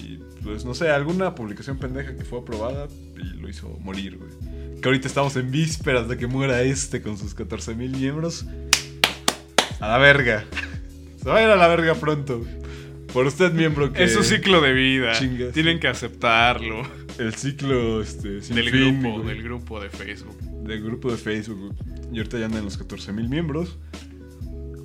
Y 0.03 0.19
pues 0.43 0.65
no 0.65 0.75
sé, 0.75 0.91
alguna 0.91 1.35
publicación 1.35 1.79
pendeja 1.79 2.17
que 2.17 2.25
fue 2.25 2.41
aprobada 2.41 2.89
y 3.17 3.41
lo 3.41 3.49
hizo 3.49 3.69
morir, 3.81 4.19
güey. 4.19 4.81
Que 4.81 4.89
ahorita 4.89 5.07
estamos 5.07 5.37
en 5.37 5.51
vísperas 5.51 6.09
de 6.09 6.17
que 6.17 6.27
muera 6.27 6.63
este 6.63 7.01
con 7.01 7.17
sus 7.17 7.37
14.000 7.37 7.77
miembros. 7.97 8.45
A 9.81 9.89
la 9.89 9.99
verga. 9.99 10.45
Se 11.23 11.29
va 11.29 11.39
a 11.39 11.43
ir 11.43 11.49
a 11.49 11.57
la 11.57 11.69
verga 11.69 11.95
pronto. 11.95 12.45
Por 13.13 13.27
usted, 13.27 13.53
miembro 13.53 13.93
que... 13.93 14.03
Es 14.03 14.13
su 14.13 14.25
ciclo 14.25 14.61
de 14.61 14.73
vida. 14.73 15.13
Chingas. 15.13 15.53
Tienen 15.53 15.79
que 15.79 15.87
aceptarlo. 15.87 16.83
El 17.19 17.33
ciclo 17.35 18.03
este, 18.03 18.43
sin 18.43 18.57
Del 18.57 18.71
fin, 18.71 19.01
grupo, 19.01 19.23
güey. 19.23 19.37
del 19.37 19.45
grupo 19.45 19.81
de 19.81 19.89
Facebook. 19.89 20.37
Del 20.65 20.83
grupo 20.83 21.11
de 21.11 21.17
Facebook. 21.17 21.75
Y 22.13 22.19
ahorita 22.19 22.39
ya 22.39 22.47
andan 22.47 22.65
los 22.65 22.77
14 22.77 23.13
mil 23.13 23.29
miembros. 23.29 23.79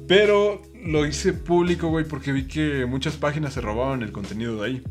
Pero 0.07 0.61
lo 0.83 1.05
hice 1.05 1.33
público, 1.33 1.89
güey, 1.89 2.05
porque 2.05 2.31
vi 2.31 2.45
que 2.47 2.85
muchas 2.85 3.15
páginas 3.17 3.53
se 3.53 3.61
robaban 3.61 4.01
el 4.01 4.11
contenido 4.11 4.59
de 4.61 4.67
ahí. 4.67 4.81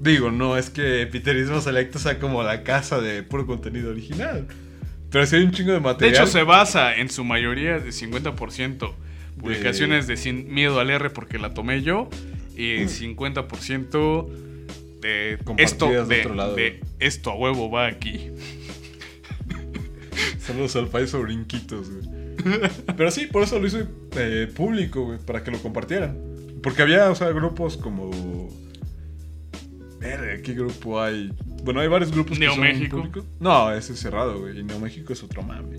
Digo, 0.00 0.30
no 0.30 0.56
es 0.56 0.70
que 0.70 1.06
Peterismo 1.06 1.60
Selecto 1.60 1.98
sea 1.98 2.18
como 2.18 2.42
la 2.42 2.62
casa 2.62 3.00
de 3.00 3.22
puro 3.22 3.46
contenido 3.46 3.90
original. 3.90 4.46
Pero 5.10 5.26
sí 5.26 5.36
hay 5.36 5.44
un 5.44 5.50
chingo 5.52 5.70
de 5.70 5.78
De 5.78 5.80
material. 5.80 6.14
hecho, 6.14 6.26
se 6.26 6.42
basa 6.42 6.94
en 6.96 7.08
su 7.08 7.24
mayoría 7.24 7.78
de 7.78 7.90
50% 7.90 8.92
publicaciones 9.40 10.06
de 10.06 10.16
Sin 10.16 10.52
Miedo 10.54 10.78
al 10.78 10.90
R 10.90 11.10
porque 11.10 11.38
la 11.38 11.54
tomé 11.54 11.82
yo 11.82 12.08
y 12.56 12.84
50% 12.84 14.28
de 15.00 15.38
Compartidas 15.44 15.72
esto, 15.72 15.88
de 15.88 16.04
de, 16.14 16.20
otro 16.20 16.34
lado. 16.34 16.54
de 16.54 16.80
esto 17.00 17.30
a 17.30 17.34
huevo 17.36 17.70
va 17.70 17.86
aquí. 17.86 18.30
Saludos 20.38 20.76
al 20.76 20.88
país 20.88 21.10
sobre 21.10 21.34
brinquitos, 21.34 21.90
güey. 21.90 22.08
Pero 22.96 23.10
sí, 23.10 23.26
por 23.26 23.42
eso 23.42 23.58
lo 23.58 23.66
hice 23.66 23.86
eh, 24.16 24.50
público, 24.54 25.04
güey, 25.06 25.18
para 25.18 25.42
que 25.42 25.50
lo 25.50 25.58
compartieran. 25.60 26.18
Porque 26.62 26.82
había, 26.82 27.10
o 27.10 27.14
sea, 27.14 27.30
grupos 27.30 27.76
como. 27.76 28.10
¿qué 30.42 30.52
grupo 30.52 31.00
hay? 31.00 31.32
Bueno, 31.62 31.80
hay 31.80 31.88
varios 31.88 32.12
grupos 32.12 32.38
que 32.38 32.46
son 32.46 32.60
México. 32.60 32.98
públicos. 32.98 33.24
No, 33.40 33.72
ese 33.72 33.94
es 33.94 34.00
cerrado, 34.00 34.40
güey. 34.40 34.60
Y 34.60 34.62
Neo 34.64 34.78
México 34.78 35.12
es 35.12 35.22
otro 35.22 35.42
mame. 35.42 35.78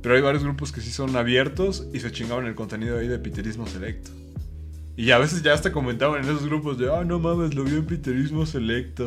Pero 0.00 0.14
hay 0.14 0.20
varios 0.20 0.44
grupos 0.44 0.70
que 0.70 0.80
sí 0.80 0.90
son 0.90 1.16
abiertos 1.16 1.86
y 1.92 1.98
se 2.00 2.12
chingaban 2.12 2.46
el 2.46 2.54
contenido 2.54 2.98
ahí 2.98 3.08
de 3.08 3.18
Piterismo 3.18 3.66
Selecto. 3.66 4.10
Y 4.96 5.10
a 5.10 5.18
veces 5.18 5.42
ya 5.42 5.54
hasta 5.54 5.72
comentaban 5.72 6.22
en 6.22 6.30
esos 6.30 6.46
grupos 6.46 6.78
de, 6.78 6.92
ah, 6.92 7.04
no 7.04 7.18
mames, 7.18 7.54
lo 7.54 7.64
vio 7.64 7.76
en 7.78 7.86
Piterismo 7.86 8.46
Selecto. 8.46 9.06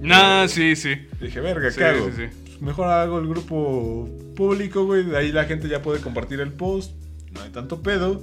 Nah, 0.00 0.46
sí, 0.48 0.74
sí. 0.76 0.94
Dije, 1.20 1.40
verga, 1.40 1.70
Sí, 1.70 1.78
¿qué 1.78 1.84
hago? 1.84 2.06
sí, 2.10 2.12
sí. 2.16 2.45
Mejor 2.60 2.88
hago 2.88 3.18
el 3.18 3.28
grupo 3.28 4.08
público, 4.36 4.84
güey. 4.86 5.04
De 5.04 5.16
ahí 5.16 5.32
la 5.32 5.44
gente 5.44 5.68
ya 5.68 5.82
puede 5.82 6.00
compartir 6.00 6.40
el 6.40 6.52
post. 6.52 6.92
No 7.32 7.42
hay 7.42 7.50
tanto 7.50 7.82
pedo. 7.82 8.22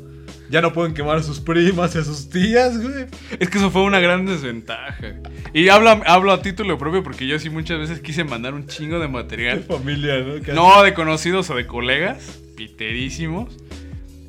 Ya 0.49 0.61
no 0.61 0.73
pueden 0.73 0.93
quemar 0.93 1.17
a 1.17 1.23
sus 1.23 1.39
primas 1.39 1.95
y 1.95 1.99
a 1.99 2.03
sus 2.03 2.29
tías, 2.29 2.81
güey. 2.81 3.05
Es 3.39 3.49
que 3.49 3.57
eso 3.57 3.69
fue 3.71 3.83
una 3.83 3.99
gran 3.99 4.25
desventaja. 4.25 5.15
Y 5.53 5.69
hablo, 5.69 5.89
hablo 6.05 6.31
a 6.31 6.41
título 6.41 6.77
propio 6.77 7.03
porque 7.03 7.27
yo 7.27 7.37
sí 7.39 7.49
muchas 7.49 7.79
veces 7.79 7.99
quise 8.01 8.23
mandar 8.23 8.53
un 8.53 8.67
chingo 8.67 8.95
de 8.95 9.03
De 9.03 9.07
material. 9.07 9.63
familia, 9.63 10.19
¿no? 10.19 10.39
Casi. 10.39 10.51
No 10.53 10.81
de 10.83 10.93
conocidos 10.93 11.49
o 11.49 11.55
de 11.55 11.65
colegas, 11.67 12.39
piterísimos. 12.57 13.55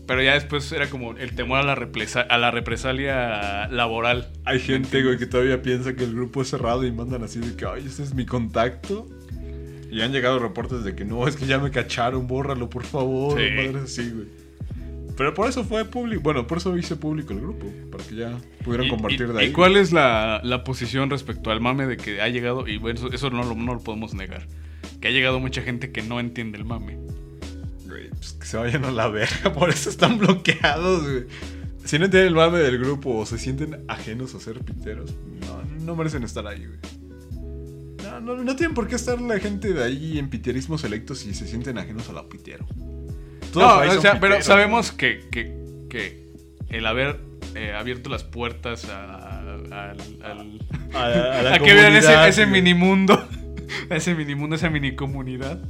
Pero 0.06 0.22
ya 0.22 0.34
después 0.34 0.70
era 0.72 0.90
como 0.90 1.12
el 1.12 1.34
temor 1.34 1.60
a 1.60 1.62
la, 1.62 1.74
represa- 1.74 2.26
a 2.28 2.36
la 2.36 2.50
represalia 2.50 3.68
laboral. 3.68 4.28
Hay 4.44 4.60
gente, 4.60 5.02
güey, 5.02 5.16
que 5.16 5.24
todavía 5.26 5.62
piensa 5.62 5.94
que 5.94 6.04
el 6.04 6.14
grupo 6.14 6.42
es 6.42 6.48
cerrado 6.50 6.84
y 6.86 6.92
mandan 6.92 7.22
así 7.24 7.38
de 7.40 7.56
que, 7.56 7.64
ay, 7.64 7.84
este 7.86 8.02
es 8.02 8.14
mi 8.14 8.26
contacto. 8.26 9.08
Y 9.94 10.00
han 10.02 10.10
llegado 10.10 10.40
reportes 10.40 10.82
de 10.82 10.96
que 10.96 11.04
no, 11.04 11.28
es 11.28 11.36
que 11.36 11.46
ya 11.46 11.60
me 11.60 11.70
cacharon, 11.70 12.26
bórralo, 12.26 12.68
por 12.68 12.82
favor. 12.82 13.38
Sí. 13.38 13.46
Madres 13.54 13.82
así, 13.84 14.10
güey. 14.10 14.26
Pero 15.16 15.32
por 15.34 15.48
eso 15.48 15.62
fue 15.62 15.84
público. 15.84 16.20
Bueno, 16.20 16.48
por 16.48 16.58
eso 16.58 16.76
hice 16.76 16.96
público 16.96 17.32
el 17.32 17.40
grupo. 17.40 17.66
Para 17.92 18.02
que 18.02 18.16
ya 18.16 18.36
pudieran 18.64 18.88
¿Y- 18.88 18.90
compartir 18.90 19.28
y, 19.30 19.32
de 19.32 19.38
ahí. 19.38 19.46
¿Y 19.50 19.52
cuál 19.52 19.76
es 19.76 19.92
la, 19.92 20.40
la 20.42 20.64
posición 20.64 21.10
respecto 21.10 21.52
al 21.52 21.60
mame 21.60 21.86
de 21.86 21.96
que 21.96 22.20
ha 22.20 22.28
llegado? 22.28 22.66
Y 22.66 22.78
bueno, 22.78 22.98
eso, 22.98 23.12
eso 23.12 23.30
no, 23.30 23.44
lo, 23.44 23.54
no 23.54 23.74
lo 23.74 23.80
podemos 23.80 24.14
negar. 24.14 24.48
Que 25.00 25.06
ha 25.06 25.10
llegado 25.12 25.38
mucha 25.38 25.62
gente 25.62 25.92
que 25.92 26.02
no 26.02 26.18
entiende 26.18 26.58
el 26.58 26.64
mame. 26.64 26.98
Güey, 27.86 28.08
pues 28.10 28.32
que 28.32 28.46
se 28.46 28.56
vayan 28.56 28.84
a 28.84 28.90
la 28.90 29.06
verga, 29.06 29.52
por 29.56 29.70
eso 29.70 29.90
están 29.90 30.18
bloqueados, 30.18 31.04
güey. 31.04 31.24
Si 31.84 32.00
no 32.00 32.06
entienden 32.06 32.26
el 32.30 32.34
mame 32.34 32.58
del 32.58 32.78
grupo 32.80 33.14
o 33.18 33.26
se 33.26 33.38
sienten 33.38 33.84
ajenos 33.86 34.34
a 34.34 34.40
ser 34.40 34.58
piteros, 34.58 35.14
no, 35.46 35.84
no 35.84 35.94
merecen 35.94 36.24
estar 36.24 36.44
ahí, 36.48 36.66
güey. 36.66 36.78
No, 38.20 38.36
no, 38.36 38.42
no 38.44 38.56
tienen 38.56 38.74
por 38.74 38.88
qué 38.88 38.96
estar 38.96 39.20
la 39.20 39.38
gente 39.38 39.72
de 39.72 39.82
ahí 39.84 40.18
en 40.18 40.28
piterismo 40.30 40.78
selecto 40.78 41.14
si 41.14 41.34
se 41.34 41.46
sienten 41.46 41.78
ajenos 41.78 42.08
a 42.08 42.12
la 42.12 42.28
pitero. 42.28 42.66
Todos 43.52 43.86
No, 43.86 43.92
o 43.98 44.00
sea, 44.00 44.20
pero 44.20 44.40
sabemos 44.42 44.92
que, 44.92 45.20
que, 45.30 45.54
que 45.88 46.24
el 46.68 46.86
haber 46.86 47.20
eh, 47.54 47.72
abierto 47.72 48.10
las 48.10 48.24
puertas 48.24 48.84
a. 48.86 49.40
A, 49.70 49.94
a 50.92 51.08
la 51.44 51.54
a 51.54 51.58
que 51.58 51.74
vean 51.74 51.94
ese, 51.96 52.28
ese 52.28 52.46
güey. 52.46 52.62
mini 52.62 52.74
mundo, 52.74 53.28
a 53.90 53.96
ese 53.96 54.14
mini 54.14 54.34
mundo, 54.34 54.56
esa 54.56 54.70
mini 54.70 54.94
comunidad, 54.94 55.60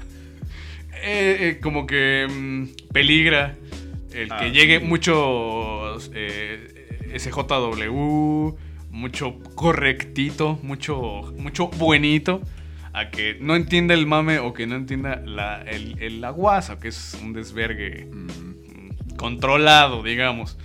eh, 1.02 1.36
eh, 1.40 1.60
como 1.62 1.86
que 1.86 2.26
mm, 2.30 2.92
peligra 2.92 3.56
el 4.12 4.28
que 4.28 4.34
Ah, 4.34 4.48
llegue 4.48 4.80
sí. 4.80 4.84
muchos 4.86 6.10
eh, 6.14 7.14
SJW, 7.18 8.56
mucho 8.94 9.38
correctito, 9.54 10.58
mucho, 10.62 11.34
mucho 11.36 11.68
buenito. 11.68 12.40
A 12.96 13.10
que 13.10 13.36
no 13.40 13.56
entienda 13.56 13.92
el 13.92 14.06
mame 14.06 14.38
o 14.38 14.52
que 14.54 14.68
no 14.68 14.76
entienda 14.76 15.16
la, 15.26 15.60
el, 15.62 15.96
el 16.00 16.20
la 16.20 16.30
guasa, 16.30 16.78
que 16.78 16.86
es 16.88 17.18
un 17.20 17.32
desvergue 17.32 18.06
Mm, 18.06 19.16
controlado, 19.16 20.02
digamos. 20.04 20.56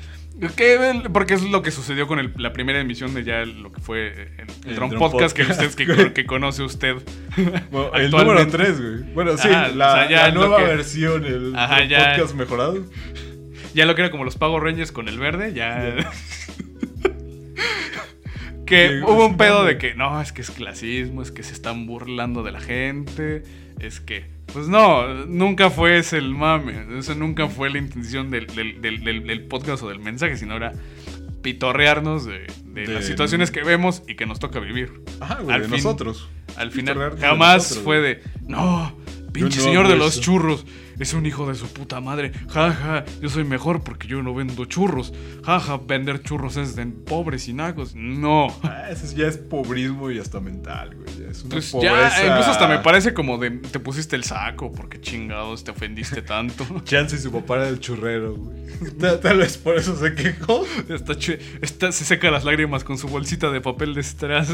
Que- 0.56 1.02
porque 1.12 1.34
es 1.34 1.42
lo 1.44 1.64
que 1.64 1.72
sucedió 1.72 2.06
con 2.08 2.20
el- 2.20 2.32
la 2.38 2.54
primera 2.54 2.80
emisión 2.80 3.14
de 3.16 3.24
ya 3.24 3.44
lo 3.46 3.72
que 3.72 3.82
fue 3.82 4.08
el, 4.14 4.20
el 4.64 4.70
El 4.70 4.76
Drone 4.76 4.98
Podcast, 4.98 5.36
que, 5.36 5.42
usted, 5.42 5.74
que, 5.74 6.14
que 6.14 6.26
conoce 6.28 6.62
usted. 6.62 6.98
Bueno, 7.72 7.94
el 7.96 8.12
número 8.12 8.48
3, 8.48 8.80
güey. 8.80 9.14
Bueno, 9.16 9.36
sí, 9.38 9.48
Ajá, 9.48 9.70
la, 9.70 9.92
o 9.92 9.96
sea, 9.96 10.10
ya 10.10 10.18
la 10.22 10.28
es 10.28 10.34
lo 10.36 10.40
nueva 10.42 10.58
que- 10.60 10.64
versión, 10.66 11.26
el, 11.26 11.56
Ajá, 11.56 11.84
ya. 11.86 12.12
podcast 12.16 12.36
mejorado. 12.36 12.86
Ya 13.74 13.86
lo 13.88 13.96
que 13.96 14.02
era 14.04 14.12
como 14.12 14.24
los 14.24 14.38
Pago 14.38 14.60
Rangers 14.60 14.92
con 14.92 15.08
el 15.10 15.18
verde, 15.20 15.52
ya. 15.54 15.96
que 18.70 19.02
hubo 19.04 19.26
un 19.26 19.36
pedo 19.38 19.66
de 19.66 19.78
que 19.78 19.96
no, 19.96 20.22
es 20.22 20.32
que 20.32 20.42
es 20.42 20.52
clasismo, 20.52 21.22
es 21.22 21.32
que 21.32 21.44
se 21.44 21.54
están 21.54 21.86
burlando 21.88 22.44
de 22.44 22.52
la 22.52 22.60
gente, 22.62 23.44
es 23.80 24.00
que. 24.00 24.26
Pues 24.54 24.68
no, 24.68 25.26
nunca 25.26 25.70
fue 25.70 25.98
ese 26.00 26.18
el 26.18 26.34
mame. 26.34 26.98
Eso 26.98 27.14
nunca 27.16 27.48
fue 27.48 27.70
la 27.70 27.78
intención 27.78 28.32
del, 28.32 28.48
del- 28.48 28.82
del- 28.82 29.04
del- 29.04 29.28
del 29.28 29.44
podcast 29.46 29.84
o 29.84 29.90
del 29.90 30.00
mensaje, 30.00 30.38
sino 30.38 30.56
era 30.56 30.72
pitorrearnos 31.42 32.26
de, 32.26 32.48
de 32.66 32.82
De- 32.86 32.94
las 32.94 33.06
situaciones 33.06 33.52
que 33.52 33.64
vemos 33.64 34.04
y 34.08 34.16
que 34.16 34.26
nos 34.26 34.40
toca 34.40 34.60
vivir. 34.60 35.02
Ajá, 35.20 35.40
güey, 35.42 35.56
Al 35.56 35.62
de 35.64 35.68
fin- 35.68 35.76
nosotros. 35.78 36.28
Al 36.58 36.72
final 36.72 36.98
de 37.16 37.18
jamás 37.22 37.58
nosotros, 37.58 37.84
fue 37.84 38.00
de, 38.02 38.24
no, 38.48 38.98
pinche 39.32 39.60
señor 39.62 39.88
de 39.88 39.96
los 39.96 40.14
eso". 40.14 40.22
churros, 40.22 40.66
es 41.00 41.14
un 41.14 41.26
hijo 41.26 41.47
de 41.47 41.56
su 41.56 41.68
puta 41.68 42.00
madre. 42.02 42.32
Jaja, 42.50 43.06
yo 43.22 43.30
soy 43.30 43.43
mejor 43.45 43.82
porque 43.84 44.08
yo 44.08 44.22
no 44.22 44.34
vendo 44.36 44.66
churros. 44.66 45.14
Jaja, 45.43 45.78
vender 45.78 46.22
churros 46.22 46.58
es 46.58 46.76
de 46.76 46.86
pobres 46.86 47.47
y 47.47 47.54
nacos. 47.54 47.95
No. 47.95 48.47
Ah, 48.64 48.89
ese 48.91 49.16
ya 49.16 49.28
es 49.28 49.38
pobrismo 49.38 50.12
y 50.12 50.20
hasta 50.20 50.39
mental, 50.39 50.95
güey. 50.95 51.08
ya 51.24 51.30
Es 51.32 51.41
una 51.43 51.52
Pues 51.56 51.72
pobreza. 51.72 52.10
ya, 52.22 52.28
incluso 52.28 52.52
hasta 52.52 52.68
me 52.68 52.80
parece 52.80 53.14
como 53.14 53.38
de 53.38 53.52
te 53.52 53.80
pusiste 53.80 54.16
el 54.16 54.24
saco 54.24 54.72
porque 54.72 55.00
chingados 55.02 55.64
te 55.64 55.72
ofendiste 55.72 56.22
tanto. 56.22 56.66
Chance 56.84 57.16
y 57.16 57.20
su 57.20 57.32
papá 57.32 57.56
era 57.58 57.70
el 57.70 57.80
churrero, 57.80 58.36
güey. 58.36 58.60
Tal, 59.22 59.38
vez 59.38 59.58
por 59.58 59.78
eso 59.78 59.95
se 59.97 60.14
quejó. 60.16 60.66
Está, 60.89 61.14
está- 61.62 61.91
se 61.91 62.06
seca 62.06 62.30
las 62.32 62.43
lágrimas 62.43 62.84
con 62.84 62.97
su 62.97 63.08
bolsita 63.08 63.50
de 63.52 63.62
papel 63.62 63.93
de 63.93 64.04
strass. 64.04 64.54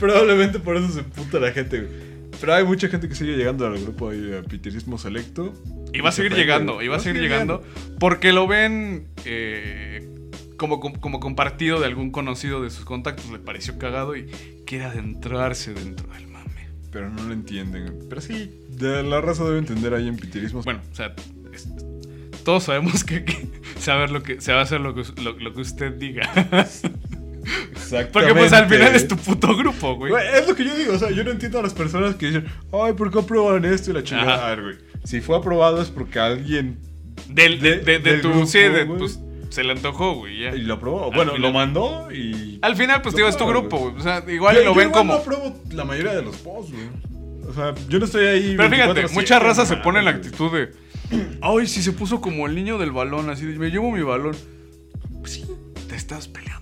Probablemente 0.00 0.58
por 0.58 0.76
eso 0.76 0.88
se 0.90 1.02
puta 1.02 1.38
la 1.38 1.52
gente, 1.52 1.80
güey. 1.80 2.07
Pero 2.40 2.54
hay 2.54 2.64
mucha 2.64 2.88
gente 2.88 3.08
que 3.08 3.14
sigue 3.14 3.36
llegando 3.36 3.66
al 3.66 3.78
grupo 3.80 4.10
ahí 4.10 4.20
de 4.20 4.42
Piterismo 4.42 4.98
Selecto. 4.98 5.52
Y 5.92 6.00
va 6.00 6.10
a 6.10 6.12
se 6.12 6.22
seguir 6.22 6.36
llegando, 6.36 6.82
y 6.82 6.88
va 6.88 6.96
a 6.96 7.00
seguir 7.00 7.20
llegando, 7.20 7.62
porque 7.98 8.32
lo 8.32 8.46
ven 8.46 9.08
eh, 9.24 10.08
como, 10.56 10.80
como, 10.80 11.18
compartido 11.20 11.80
de 11.80 11.86
algún 11.86 12.10
conocido 12.10 12.62
de 12.62 12.70
sus 12.70 12.84
contactos, 12.84 13.30
le 13.30 13.38
pareció 13.38 13.78
cagado 13.78 14.14
y 14.16 14.26
quiere 14.66 14.84
adentrarse 14.84 15.72
dentro 15.72 16.06
del 16.12 16.28
mame. 16.28 16.68
Pero 16.92 17.10
no 17.10 17.22
lo 17.24 17.32
entienden. 17.32 17.98
Pero 18.08 18.20
sí, 18.20 18.50
de 18.68 19.02
la 19.02 19.20
raza 19.20 19.44
debe 19.44 19.58
entender 19.58 19.94
ahí 19.94 20.08
en 20.08 20.16
Piterismo. 20.16 20.62
Bueno, 20.62 20.80
o 20.92 20.94
sea, 20.94 21.14
es- 21.52 21.68
todos 22.44 22.64
sabemos 22.64 23.02
que, 23.04 23.24
que 23.24 23.48
se, 23.78 23.90
va 23.90 23.96
a 23.98 24.00
ver 24.00 24.10
lo 24.10 24.22
que, 24.22 24.40
se 24.40 24.52
va 24.52 24.60
a 24.60 24.62
hacer 24.62 24.80
lo 24.80 24.94
que, 24.94 25.02
lo, 25.22 25.32
lo 25.38 25.54
que 25.54 25.60
usted 25.60 25.92
diga. 25.94 26.30
Exactamente. 27.72 28.10
Porque 28.12 28.34
pues 28.34 28.52
al 28.52 28.68
final 28.68 28.94
es 28.94 29.08
tu 29.08 29.16
puto 29.16 29.56
grupo, 29.56 29.94
güey. 29.96 30.10
Güey, 30.12 30.24
es 30.34 30.46
lo 30.48 30.54
que 30.54 30.64
yo 30.64 30.74
digo, 30.76 30.94
o 30.94 30.98
sea, 30.98 31.10
yo 31.10 31.24
no 31.24 31.30
entiendo 31.30 31.58
a 31.58 31.62
las 31.62 31.74
personas 31.74 32.14
que 32.16 32.26
dicen, 32.26 32.46
ay, 32.72 32.92
¿por 32.92 33.10
qué 33.10 33.18
aprueban 33.20 33.64
esto 33.64 33.90
y 33.90 33.94
la 33.94 34.02
chingada? 34.02 34.34
Ajá. 34.34 34.46
A 34.46 34.50
ver, 34.50 34.62
güey, 34.62 34.76
si 35.04 35.20
fue 35.20 35.36
aprobado 35.36 35.80
es 35.82 35.88
porque 35.88 36.18
alguien 36.18 36.78
Del, 37.28 37.60
de, 37.60 37.78
de- 37.78 37.84
de 37.84 37.98
del 37.98 38.20
tu, 38.22 38.30
grupo, 38.30 38.46
sí, 38.46 38.58
de- 38.60 38.86
pues 38.86 39.18
se 39.50 39.64
le 39.64 39.72
antojó, 39.72 40.14
güey, 40.16 40.40
ya. 40.42 40.54
y 40.54 40.60
lo 40.60 40.74
aprobó. 40.74 41.04
Al 41.10 41.16
Bueno, 41.16 41.32
final. 41.32 41.50
lo 41.50 41.52
mandó 41.58 42.12
y... 42.12 42.58
Al 42.60 42.76
final, 42.76 43.00
pues 43.00 43.14
digo, 43.14 43.28
es 43.28 43.36
tu 43.36 43.46
grupo, 43.46 43.78
güey. 43.78 43.94
O 43.96 44.00
sea, 44.00 44.22
igual 44.28 44.56
Yo- 44.56 44.60
lo 44.64 44.66
yo 44.72 44.74
ven 44.74 44.88
igual 44.88 45.00
como... 45.00 45.12
no 45.14 45.18
apruebo 45.20 45.56
la 45.72 45.84
mayoría 45.84 46.12
de 46.14 46.22
los 46.22 46.36
posts, 46.36 46.72
güey. 46.72 46.84
O 47.48 47.54
sea, 47.54 47.74
yo 47.88 47.98
no 47.98 48.04
estoy 48.04 48.26
ahí... 48.26 48.54
Pero 48.58 48.68
fíjate, 48.70 49.06
24/7, 49.06 49.12
mucha 49.14 49.38
raza 49.38 49.64
se 49.64 49.76
pone 49.78 50.00
en 50.00 50.04
la 50.04 50.10
actitud 50.10 50.52
de. 50.52 50.68
Ay, 51.40 51.66
si 51.66 51.82
se 51.82 51.92
puso 51.92 52.20
como 52.20 52.46
el 52.46 52.54
niño 52.54 52.76
del 52.76 52.92
balón, 52.92 53.30
así 53.30 53.46
de, 53.46 53.58
me 53.58 53.70
llevo 53.70 53.90
mi 53.90 54.02
balón. 54.02 54.36
Pues 55.20 55.32
sí, 55.32 55.46
te 55.88 55.96
estás 55.96 56.28
peleando 56.28 56.57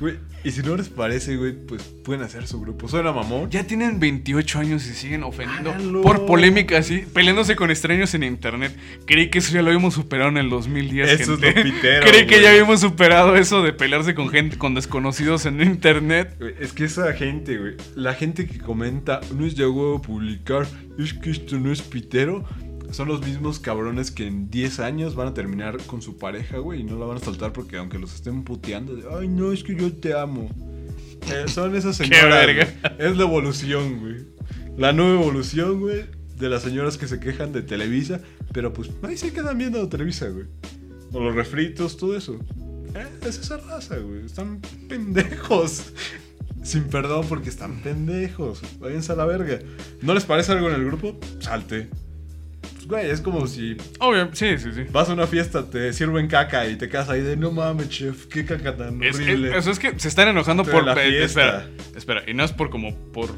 Güey, 0.00 0.16
y 0.42 0.50
si 0.50 0.62
no 0.62 0.76
les 0.76 0.88
parece, 0.88 1.36
güey, 1.36 1.52
pues 1.52 1.82
pueden 2.04 2.22
hacer 2.22 2.46
su 2.46 2.60
grupo. 2.60 2.88
Suena 2.88 3.12
mamón. 3.12 3.50
Ya 3.50 3.64
tienen 3.66 3.98
28 4.00 4.58
años 4.58 4.86
y 4.86 4.94
siguen 4.94 5.22
ofendiendo 5.22 5.70
Háganlo. 5.70 6.02
por 6.02 6.26
polémica 6.26 6.78
así, 6.78 7.04
peleándose 7.12 7.56
con 7.56 7.70
extraños 7.70 8.14
en 8.14 8.22
internet. 8.22 8.76
Creí 9.06 9.30
que 9.30 9.38
eso 9.38 9.52
ya 9.52 9.62
lo 9.62 9.68
habíamos 9.68 9.94
superado 9.94 10.30
en 10.30 10.36
el 10.38 10.50
2010. 10.50 11.20
Eso 11.20 11.34
es 11.34 11.40
gente. 11.40 11.64
lo 11.64 11.74
pitero, 11.74 12.06
Creí 12.06 12.26
que 12.26 12.42
ya 12.42 12.50
habíamos 12.50 12.80
superado 12.80 13.36
eso 13.36 13.62
de 13.62 13.72
pelearse 13.72 14.14
con 14.14 14.28
gente, 14.28 14.58
con 14.58 14.74
desconocidos 14.74 15.46
en 15.46 15.60
internet. 15.62 16.36
Güey, 16.38 16.54
Es 16.60 16.72
que 16.72 16.84
esa 16.84 17.12
gente, 17.14 17.56
güey, 17.58 17.74
la 17.94 18.14
gente 18.14 18.46
que 18.46 18.58
comenta, 18.58 19.20
no 19.34 19.46
es 19.46 19.56
de 19.56 19.66
huevo 19.66 20.00
publicar, 20.02 20.66
es 20.98 21.14
que 21.14 21.30
esto 21.30 21.58
no 21.58 21.72
es 21.72 21.82
pitero, 21.82 22.44
son 22.94 23.08
los 23.08 23.20
mismos 23.26 23.58
cabrones 23.58 24.12
que 24.12 24.26
en 24.26 24.50
10 24.50 24.78
años 24.78 25.16
van 25.16 25.28
a 25.28 25.34
terminar 25.34 25.78
con 25.86 26.00
su 26.00 26.16
pareja, 26.16 26.58
güey, 26.58 26.80
y 26.80 26.84
no 26.84 26.96
la 26.96 27.06
van 27.06 27.16
a 27.16 27.20
soltar 27.20 27.52
porque 27.52 27.76
aunque 27.76 27.98
los 27.98 28.14
estén 28.14 28.44
puteando, 28.44 28.94
de, 28.94 29.02
ay, 29.18 29.26
no, 29.26 29.52
es 29.52 29.64
que 29.64 29.74
yo 29.74 29.92
te 29.92 30.14
amo. 30.14 30.48
Eh, 31.32 31.48
son 31.48 31.74
esas 31.74 31.98
Qué 31.98 32.04
señoras. 32.04 32.68
Es 32.98 33.16
la 33.16 33.24
evolución, 33.24 33.98
güey. 33.98 34.16
La 34.76 34.92
nueva 34.92 35.20
evolución, 35.20 35.80
güey, 35.80 36.04
de 36.38 36.48
las 36.48 36.62
señoras 36.62 36.96
que 36.96 37.08
se 37.08 37.18
quejan 37.18 37.52
de 37.52 37.62
Televisa, 37.62 38.20
pero 38.52 38.72
pues 38.72 38.90
ahí 39.02 39.16
se 39.16 39.32
quedan 39.32 39.58
viendo 39.58 39.88
Televisa, 39.88 40.28
güey. 40.28 40.46
O 41.12 41.20
los 41.20 41.34
refritos, 41.34 41.96
todo 41.96 42.16
eso. 42.16 42.38
Eh, 42.94 43.06
es 43.26 43.38
esa 43.38 43.56
raza, 43.56 43.96
güey. 43.96 44.24
Están 44.24 44.60
pendejos. 44.88 45.92
Sin 46.62 46.84
perdón 46.84 47.26
porque 47.28 47.48
están 47.48 47.80
pendejos. 47.82 48.62
Váyanse 48.78 49.12
a 49.12 49.16
la 49.16 49.26
verga. 49.26 49.58
¿No 50.00 50.14
les 50.14 50.24
parece 50.24 50.52
algo 50.52 50.68
en 50.68 50.76
el 50.76 50.84
grupo? 50.84 51.18
Salte. 51.40 51.88
Pues, 52.86 53.02
güey, 53.02 53.10
es 53.10 53.20
como 53.20 53.46
si 53.46 53.76
Obvio, 53.98 54.28
sí, 54.32 54.58
sí, 54.58 54.70
sí. 54.74 54.82
vas 54.92 55.08
a 55.08 55.12
una 55.14 55.26
fiesta, 55.26 55.68
te 55.70 55.92
sirven 55.92 56.26
caca 56.28 56.66
y 56.68 56.76
te 56.76 56.88
quedas 56.88 57.08
ahí 57.08 57.20
de 57.22 57.36
no 57.36 57.50
mames, 57.50 57.88
chef, 57.88 58.26
qué 58.26 58.44
caca 58.44 58.76
tan 58.76 59.02
Es, 59.02 59.16
horrible. 59.16 59.50
es- 59.50 59.56
eso 59.56 59.70
es 59.70 59.78
que 59.78 59.98
se 59.98 60.08
están 60.08 60.28
enojando 60.28 60.64
Pero 60.64 60.76
por. 60.78 60.84
la 60.86 60.92
eh, 61.04 61.08
fiesta. 61.10 61.24
espera, 61.24 61.66
espera. 61.96 62.22
Y 62.26 62.34
no 62.34 62.44
es 62.44 62.52
por 62.52 62.70
como. 62.70 62.94
por, 63.12 63.30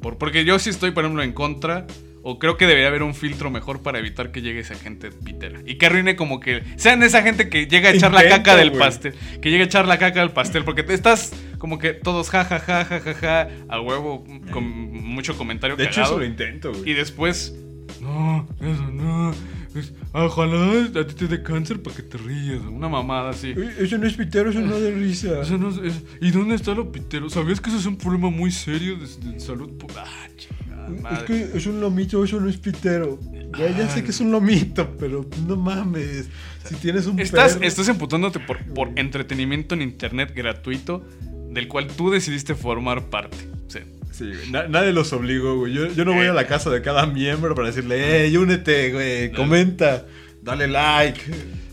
por 0.00 0.18
Porque 0.18 0.44
yo 0.44 0.58
sí 0.58 0.70
estoy, 0.70 0.90
por 0.92 1.04
ejemplo, 1.04 1.22
en 1.22 1.32
contra. 1.32 1.86
O 2.26 2.38
creo 2.38 2.56
que 2.56 2.66
debería 2.66 2.88
haber 2.88 3.02
un 3.02 3.14
filtro 3.14 3.50
mejor 3.50 3.82
para 3.82 3.98
evitar 3.98 4.32
que 4.32 4.40
llegue 4.40 4.60
esa 4.60 4.74
gente 4.76 5.10
pitera. 5.10 5.60
Y 5.66 5.74
que 5.74 5.84
arruine 5.84 6.16
como 6.16 6.40
que. 6.40 6.62
Sean 6.76 7.02
esa 7.02 7.20
gente 7.22 7.50
que 7.50 7.66
llega 7.66 7.90
a 7.90 7.92
echar 7.92 8.12
la 8.14 8.26
caca 8.26 8.56
del 8.56 8.72
pastel. 8.72 9.12
Que 9.42 9.50
llegue 9.50 9.64
a 9.64 9.66
echar 9.66 9.86
la 9.86 9.98
caca 9.98 10.20
del 10.20 10.30
pastel. 10.30 10.64
Porque 10.64 10.82
te 10.82 10.94
estás 10.94 11.32
como 11.58 11.78
que 11.78 11.92
todos 11.92 12.30
ja, 12.30 12.46
ja, 12.46 12.60
ja, 12.60 12.84
ja, 12.86 13.00
ja, 13.00 13.14
ja. 13.14 13.48
A 13.68 13.78
huevo, 13.78 14.24
con 14.50 14.64
mucho 14.64 15.36
comentario 15.36 15.76
De 15.76 15.84
hecho, 15.84 15.96
cagado. 15.96 16.14
eso 16.14 16.20
lo 16.20 16.24
intento, 16.24 16.72
güey. 16.72 16.90
Y 16.90 16.94
después, 16.94 17.54
no, 18.00 18.46
eso 18.60 18.90
no. 18.92 19.30
es- 19.74 19.92
ojalá 20.12 20.84
a 21.00 21.06
ti 21.06 21.14
te 21.14 21.26
dé 21.26 21.42
cáncer 21.42 21.82
para 21.82 21.96
que 21.96 22.02
te 22.02 22.18
rías. 22.18 22.60
Una 22.62 22.88
mamada 22.88 23.30
así. 23.30 23.54
Eso 23.78 23.98
no 23.98 24.06
es 24.06 24.14
pitero, 24.14 24.50
eso 24.50 24.60
no 24.60 24.78
de 24.78 24.90
risa. 24.92 25.40
Eso 25.42 25.58
no 25.58 25.70
es- 25.70 25.78
es- 25.78 26.02
¿Y 26.20 26.30
dónde 26.30 26.54
está 26.54 26.74
lo 26.74 26.90
pitero? 26.92 27.28
¿Sabías 27.30 27.60
que 27.60 27.70
eso 27.70 27.78
es 27.78 27.86
un 27.86 27.96
problema 27.96 28.30
muy 28.30 28.50
serio 28.50 28.96
de, 28.96 29.30
de 29.32 29.40
salud? 29.40 29.70
Ah, 29.96 30.26
chingada 30.36 30.88
madre. 31.02 31.50
es 31.54 31.66
un 31.66 31.80
lomito, 31.80 32.22
eso 32.24 32.40
no 32.40 32.48
es 32.48 32.56
pitero. 32.58 33.18
Ya, 33.58 33.70
ya 33.70 33.88
sé 33.88 34.02
que 34.04 34.10
es 34.10 34.20
un 34.20 34.30
lomito, 34.32 34.96
pero 34.98 35.24
no 35.46 35.56
mames. 35.56 36.28
Si 36.68 36.74
tienes 36.76 37.06
un 37.06 37.18
Estás, 37.20 37.56
perro- 37.56 37.66
estás 37.66 37.88
emputándote 37.88 38.40
por, 38.40 38.58
por 38.74 38.90
entretenimiento 38.96 39.74
en 39.74 39.82
internet 39.82 40.32
gratuito 40.34 41.02
del 41.50 41.68
cual 41.68 41.86
tú 41.86 42.10
decidiste 42.10 42.54
formar 42.54 43.10
parte. 43.10 43.36
Sí. 43.68 43.78
Sí, 44.16 44.26
güey, 44.32 44.50
na- 44.50 44.68
nadie 44.68 44.92
los 44.92 45.12
obligó, 45.12 45.56
güey. 45.56 45.72
Yo, 45.72 45.88
yo 45.92 46.04
no 46.04 46.14
voy 46.14 46.26
a 46.26 46.32
la 46.32 46.46
casa 46.46 46.70
de 46.70 46.82
cada 46.82 47.04
miembro 47.06 47.54
para 47.56 47.68
decirle, 47.68 48.24
ey, 48.26 48.36
únete, 48.36 48.92
güey, 48.92 49.32
comenta, 49.32 50.06
dale 50.42 50.68
like, 50.68 51.20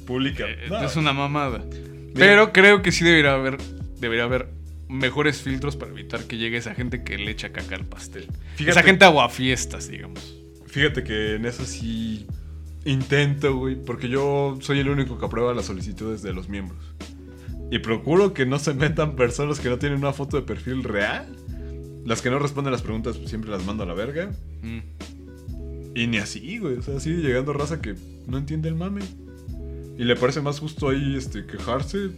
publica. 0.08 0.46
Eh, 0.48 0.66
No. 0.70 0.82
Es 0.84 0.96
una 0.96 1.14
mamada. 1.14 1.64
Pero 2.16 2.52
creo 2.52 2.82
que 2.82 2.92
sí 2.92 3.04
debería 3.06 3.34
haber, 3.34 3.58
debería 4.00 4.24
haber 4.24 4.48
mejores 4.90 5.42
filtros 5.42 5.76
para 5.78 5.92
evitar 5.92 6.24
que 6.26 6.38
llegue 6.38 6.58
esa 6.58 6.74
gente 6.74 7.04
que 7.04 7.18
le 7.18 7.32
echa 7.32 7.52
caca 7.52 7.76
al 7.76 7.86
pastel. 7.86 8.26
Fíjate- 8.56 8.72
esa 8.72 8.84
gente 8.84 9.06
aguafiestas, 9.06 9.88
digamos. 9.90 10.36
Fíjate 10.68 11.04
que 11.04 11.36
en 11.36 11.46
eso 11.46 11.64
sí 11.66 12.26
intento, 12.86 13.56
güey, 13.56 13.76
porque 13.76 14.10
yo 14.10 14.58
soy 14.62 14.80
el 14.80 14.90
único 14.90 15.20
que 15.20 15.26
aprueba 15.26 15.54
las 15.54 15.66
solicitudes 15.66 16.22
de 16.24 16.34
los 16.34 16.50
miembros. 16.50 16.80
Y 17.70 17.80
procuro 17.80 18.34
que 18.34 18.46
no 18.46 18.58
se 18.60 18.74
metan 18.74 19.16
personas 19.16 19.60
que 19.60 19.70
no 19.70 19.78
tienen 19.78 20.00
una 20.00 20.12
foto 20.12 20.38
de 20.38 20.44
perfil 20.44 20.84
real. 20.84 21.28
Las 22.06 22.22
que 22.22 22.30
no 22.30 22.40
responden 22.40 22.72
las 22.72 22.82
preguntas 22.82 23.18
pues, 23.18 23.30
siempre 23.30 23.52
las 23.52 23.66
mando 23.66 23.84
a 23.84 23.86
la 23.86 23.94
verga. 23.94 24.32
Mm. 24.62 24.80
Y 25.96 26.08
ni 26.08 26.18
así, 26.18 26.58
güey. 26.58 26.78
O 26.78 26.82
sea, 26.82 27.00
sigue 27.00 27.22
llegando 27.22 27.54
raza 27.54 27.82
que 27.82 27.96
no 28.28 28.38
entiende 28.38 28.70
el 28.70 28.76
mame. 28.76 29.02
Y 29.98 30.04
le 30.04 30.16
parece 30.16 30.42
más 30.42 30.60
justo 30.60 30.90
ahí 30.90 31.16
este, 31.16 31.46
quejarse. 31.46 32.12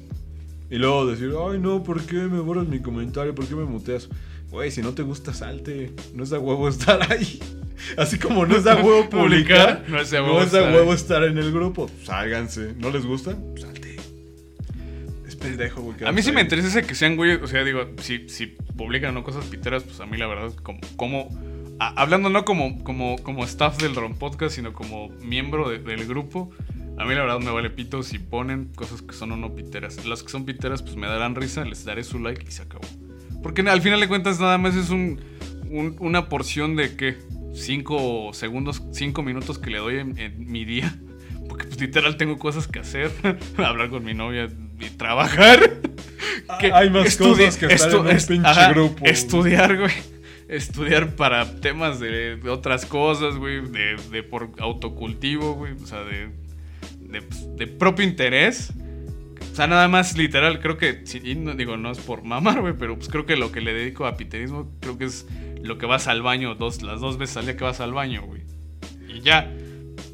Y 0.70 0.78
luego 0.78 1.06
decir, 1.06 1.32
ay 1.40 1.60
no, 1.60 1.84
¿por 1.84 2.02
qué 2.04 2.16
me 2.16 2.40
borras 2.40 2.68
mi 2.68 2.80
comentario? 2.80 3.36
¿Por 3.36 3.46
qué 3.46 3.56
me 3.56 3.66
muteas? 3.66 4.10
Güey, 4.50 4.72
si 4.72 4.82
no 4.82 4.94
te 4.94 5.02
gusta, 5.02 5.34
salte. 5.34 5.92
No 6.14 6.24
es 6.24 6.30
de 6.30 6.38
huevo 6.38 6.70
estar 6.70 7.12
ahí. 7.12 7.40
Así 7.98 8.18
como 8.20 8.46
no 8.46 8.56
es 8.56 8.64
de 8.64 8.74
huevo 8.76 9.10
publicar, 9.10 9.84
No 9.88 10.00
es 10.00 10.12
de 10.12 10.20
no 10.20 10.26
huevo 10.26 10.42
es 10.44 10.52
de 10.52 10.60
estar 10.60 10.74
ahí. 10.74 10.94
estar 10.94 11.24
en 11.24 11.38
el 11.40 11.52
grupo. 11.52 11.90
Sálganse. 12.04 12.74
¿No 12.78 12.90
les 12.92 13.06
gusta? 13.06 13.36
Salte. 13.60 13.98
Pendejo, 15.44 15.82
güey. 15.82 15.98
A 16.06 16.12
mí 16.12 16.22
sí 16.24 16.32
me 16.32 16.42
interesa 16.42 16.68
ese 16.70 16.84
que 16.84 16.96
sean 16.96 17.16
güeyes, 17.16 17.42
o 17.42 17.48
sea, 17.48 17.64
digo, 17.64 17.86
si, 18.02 18.28
si 18.30 18.48
publican 18.48 19.14
no 19.14 19.24
cosas 19.24 19.46
piteras, 19.46 19.84
pues 19.84 20.00
a 20.00 20.06
mí 20.06 20.18
la 20.18 20.26
verdad, 20.28 20.52
como, 20.64 20.80
como 20.96 21.30
a- 21.80 22.02
hablando 22.02 22.30
no 22.30 22.46
como, 22.46 22.84
como, 22.84 23.18
como 23.22 23.44
staff 23.44 23.78
del 23.82 23.96
Ron 23.96 24.16
Podcast, 24.16 24.56
sino 24.56 24.74
como 24.74 25.10
miembro 25.22 25.70
de- 25.70 25.80
del 25.80 26.06
grupo, 26.08 26.50
a 26.98 27.06
mí 27.06 27.14
la 27.16 27.22
verdad 27.22 27.40
me 27.40 27.52
vale 27.52 27.70
pito 27.70 28.04
si 28.04 28.20
ponen 28.20 28.66
cosas 28.76 29.02
que 29.02 29.14
son 29.14 29.32
o 29.34 29.38
no 29.38 29.54
piteras. 29.56 30.06
Las 30.06 30.24
que 30.24 30.30
son 30.30 30.46
piteras, 30.46 30.82
pues 30.82 30.96
me 30.96 31.08
darán 31.08 31.36
risa, 31.36 31.66
les 31.66 31.84
daré 31.86 32.04
su 32.04 32.20
like 32.20 32.46
y 32.48 32.52
se 32.52 32.62
acabó. 32.64 32.86
Porque 33.42 33.62
al 33.62 33.82
final 33.82 34.00
de 34.00 34.08
cuentas 34.08 34.40
nada 34.40 34.58
más 34.58 34.76
es 34.76 34.90
un, 34.92 35.20
un- 35.70 35.96
una 36.00 36.30
porción 36.30 36.76
de 36.76 36.96
que 36.96 37.18
5 37.54 38.32
segundos, 38.34 38.82
5 38.92 39.22
minutos 39.24 39.60
que 39.60 39.70
le 39.70 39.78
doy 39.80 39.98
en, 39.98 40.18
en 40.18 40.52
mi 40.52 40.66
día. 40.66 40.96
Porque 41.50 41.66
pues 41.66 41.80
literal 41.82 42.16
tengo 42.18 42.38
cosas 42.40 42.68
que 42.68 42.80
hacer, 42.80 43.12
hablar 43.58 43.90
con 43.90 44.04
mi 44.04 44.14
novia 44.14 44.48
trabajar. 44.98 45.82
que 46.60 46.72
Hay 46.72 46.90
más 46.90 47.16
cosas 47.18 47.58
que 47.58 47.66
estar 47.68 47.92
en 47.92 47.98
un 47.98 48.08
pinche 48.08 48.50
ajá, 48.50 48.70
grupo. 48.72 49.06
Estudiar, 49.06 49.78
güey. 49.78 49.94
Estudiar 50.48 51.16
para 51.16 51.60
temas 51.62 52.00
de, 52.00 52.38
de 52.38 52.50
otras 52.50 52.86
cosas, 52.86 53.36
güey. 53.36 53.62
De, 53.62 53.96
de 54.12 54.24
por 54.24 54.52
autocultivo, 54.60 55.54
güey. 55.56 55.74
O 55.74 55.88
sea, 55.88 56.04
de, 56.04 56.30
de, 57.00 57.24
de 57.56 57.68
propio 57.68 58.06
interés. 58.06 58.72
O 59.52 59.56
sea, 59.56 59.68
nada 59.68 59.88
más 59.88 60.18
literal, 60.18 60.60
creo 60.60 60.78
que, 60.78 61.04
y 61.24 61.36
no, 61.36 61.54
digo, 61.54 61.78
no 61.78 61.92
es 61.92 62.00
por 62.00 62.24
mamar, 62.24 62.62
güey, 62.62 62.74
pero 62.74 62.96
pues 62.96 63.08
creo 63.08 63.28
que 63.28 63.36
lo 63.36 63.52
que 63.52 63.62
le 63.62 63.72
dedico 63.72 64.08
a 64.08 64.18
piterismo, 64.18 64.72
creo 64.80 64.98
que 64.98 65.06
es 65.06 65.28
lo 65.62 65.78
que 65.78 65.86
vas 65.86 66.08
al 66.08 66.24
baño, 66.24 66.56
dos, 66.56 66.82
las 66.82 67.02
dos 67.02 67.20
veces 67.20 67.38
al 67.38 67.46
día 67.46 67.56
que 67.56 67.64
vas 67.64 67.80
al 67.80 67.94
baño, 67.94 68.24
güey. 68.24 68.42
Y 69.08 69.22
ya. 69.22 69.52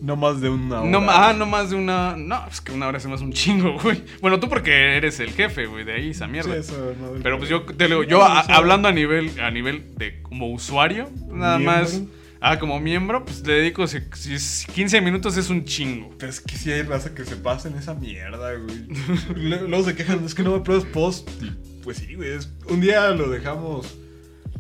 No 0.02 0.16
más 0.16 0.40
de 0.40 0.50
una 0.50 0.82
hora. 0.82 0.90
No, 0.90 1.06
ah, 1.10 1.34
no 1.38 1.46
más 1.46 1.70
de 1.72 1.76
una. 1.76 2.16
No, 2.16 2.48
es 2.48 2.62
que 2.62 2.72
una 2.72 2.88
hora 2.88 3.00
se 3.00 3.08
me 3.10 3.16
hace 3.16 3.24
un 3.26 3.34
chingo, 3.34 3.78
güey. 3.82 4.02
Bueno, 4.22 4.40
tú 4.40 4.48
porque 4.48 4.96
eres 4.98 5.20
el 5.20 5.32
jefe, 5.32 5.66
güey, 5.66 5.84
de 5.84 5.94
ahí 5.94 6.10
esa 6.12 6.26
mierda. 6.28 6.54
Sí, 6.54 6.60
eso, 6.60 6.94
no, 7.00 7.20
Pero 7.22 7.38
pues 7.38 7.50
yo 7.50 7.64
te 7.64 7.88
digo, 7.88 8.04
yo 8.04 8.24
a- 8.24 8.40
hablando 8.42 8.88
a 8.88 8.92
nivel, 8.94 9.38
a 9.42 9.52
nivel 9.52 9.96
de 9.98 10.22
como 10.22 10.48
usuario, 10.52 11.10
nada 11.32 11.58
¿Miembro? 11.58 11.82
más. 11.82 12.02
Ah, 12.42 12.58
como 12.58 12.80
miembro, 12.80 13.26
pues 13.26 13.46
le 13.46 13.52
dedico 13.56 13.86
si, 13.88 13.98
si 14.14 14.34
es 14.36 14.66
15 14.74 15.02
minutos 15.02 15.36
es 15.36 15.50
un 15.50 15.66
chingo. 15.66 16.12
Pero 16.18 16.30
es 16.30 16.40
que 16.40 16.56
si 16.56 16.72
hay 16.72 16.84
raza 16.84 17.14
que 17.14 17.26
se 17.26 17.36
pasa 17.36 17.68
en 17.68 17.76
esa 17.76 17.94
mierda, 17.96 18.54
güey. 18.56 18.88
Luego 19.68 19.84
se 19.84 19.94
quejan, 19.96 20.24
es 20.24 20.34
que 20.34 20.44
no 20.44 20.52
me 20.52 20.58
apruebas 20.60 20.86
post. 20.86 21.30
Y 21.44 21.52
pues 21.84 21.98
sí, 21.98 22.16
güey. 22.16 22.30
es- 22.38 22.50
Un 22.70 22.80
día 22.80 23.10
lo 23.10 23.30
dejamos 23.30 23.98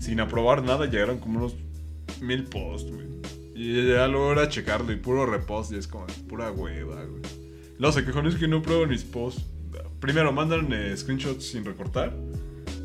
sin 0.01 0.19
aprobar 0.19 0.61
nada, 0.63 0.87
llegaron 0.87 1.19
como 1.19 1.39
unos 1.39 1.55
mil 2.19 2.43
posts, 2.43 2.91
güey. 2.91 3.07
Y 3.61 3.89
ya 3.89 4.07
luego 4.07 4.31
era 4.31 4.47
checarlo 4.47 4.89
y 4.93 4.95
puro 4.95 5.25
repost 5.25 5.73
y 5.73 5.75
es 5.75 5.85
como 5.85 6.07
pura 6.29 6.49
hueva, 6.49 7.03
güey. 7.03 7.21
Luego 7.77 7.91
se 7.93 8.05
quejan, 8.05 8.25
es 8.25 8.35
que 8.35 8.47
no 8.47 8.59
aprueban 8.59 8.87
mis 8.87 9.03
posts. 9.03 9.45
Primero 9.99 10.31
mandan 10.31 10.71
eh, 10.71 10.95
screenshots 10.95 11.45
sin 11.45 11.65
recortar. 11.65 12.15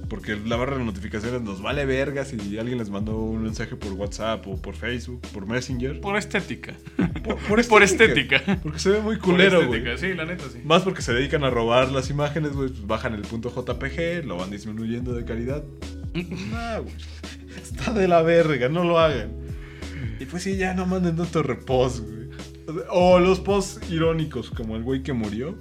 Porque 0.08 0.34
la 0.34 0.56
barra 0.56 0.76
de 0.76 0.82
notificaciones 0.84 1.42
nos 1.42 1.62
vale 1.62 1.86
verga 1.86 2.24
si 2.24 2.58
alguien 2.58 2.78
les 2.78 2.90
mandó 2.90 3.16
un 3.16 3.44
mensaje 3.44 3.76
por 3.76 3.92
WhatsApp 3.92 4.44
o 4.48 4.60
por 4.60 4.74
Facebook, 4.74 5.20
por 5.32 5.46
Messenger. 5.46 6.00
Por 6.00 6.16
estética. 6.16 6.74
Por, 7.22 7.64
Por 7.68 7.82
estética. 7.84 8.42
Porque 8.60 8.80
se 8.80 8.90
ve 8.90 9.00
muy 9.00 9.16
Por 9.18 9.26
culero, 9.26 9.64
güey. 9.68 9.78
estética, 9.78 9.96
sí, 9.96 10.12
la 10.14 10.24
neta, 10.24 10.44
sí. 10.52 10.58
Más 10.64 10.82
porque 10.82 11.02
se 11.02 11.12
dedican 11.12 11.44
a 11.44 11.50
robar 11.50 11.92
las 11.92 12.10
imágenes, 12.10 12.50
güey. 12.52 12.70
Pues 12.70 12.84
bajan 12.84 13.14
el 13.14 13.22
punto 13.22 13.48
JPG, 13.48 14.26
lo 14.26 14.38
van 14.38 14.50
disminuyendo 14.50 15.14
de 15.14 15.24
calidad. 15.24 15.62
Nah, 16.50 16.78
güey. 16.80 16.94
Está 17.62 17.92
de 17.92 18.08
la 18.08 18.22
verga, 18.22 18.68
no 18.68 18.82
lo 18.82 18.98
hagan. 18.98 19.43
Y 20.20 20.24
pues 20.26 20.42
sí, 20.42 20.56
ya 20.56 20.74
no 20.74 20.86
manden 20.86 21.16
tanto 21.16 21.42
repost, 21.42 22.00
güey. 22.00 22.24
O 22.90 23.18
los 23.18 23.40
posts 23.40 23.90
irónicos, 23.90 24.50
como 24.50 24.76
el 24.76 24.82
güey 24.82 25.02
que 25.02 25.12
murió. 25.12 25.56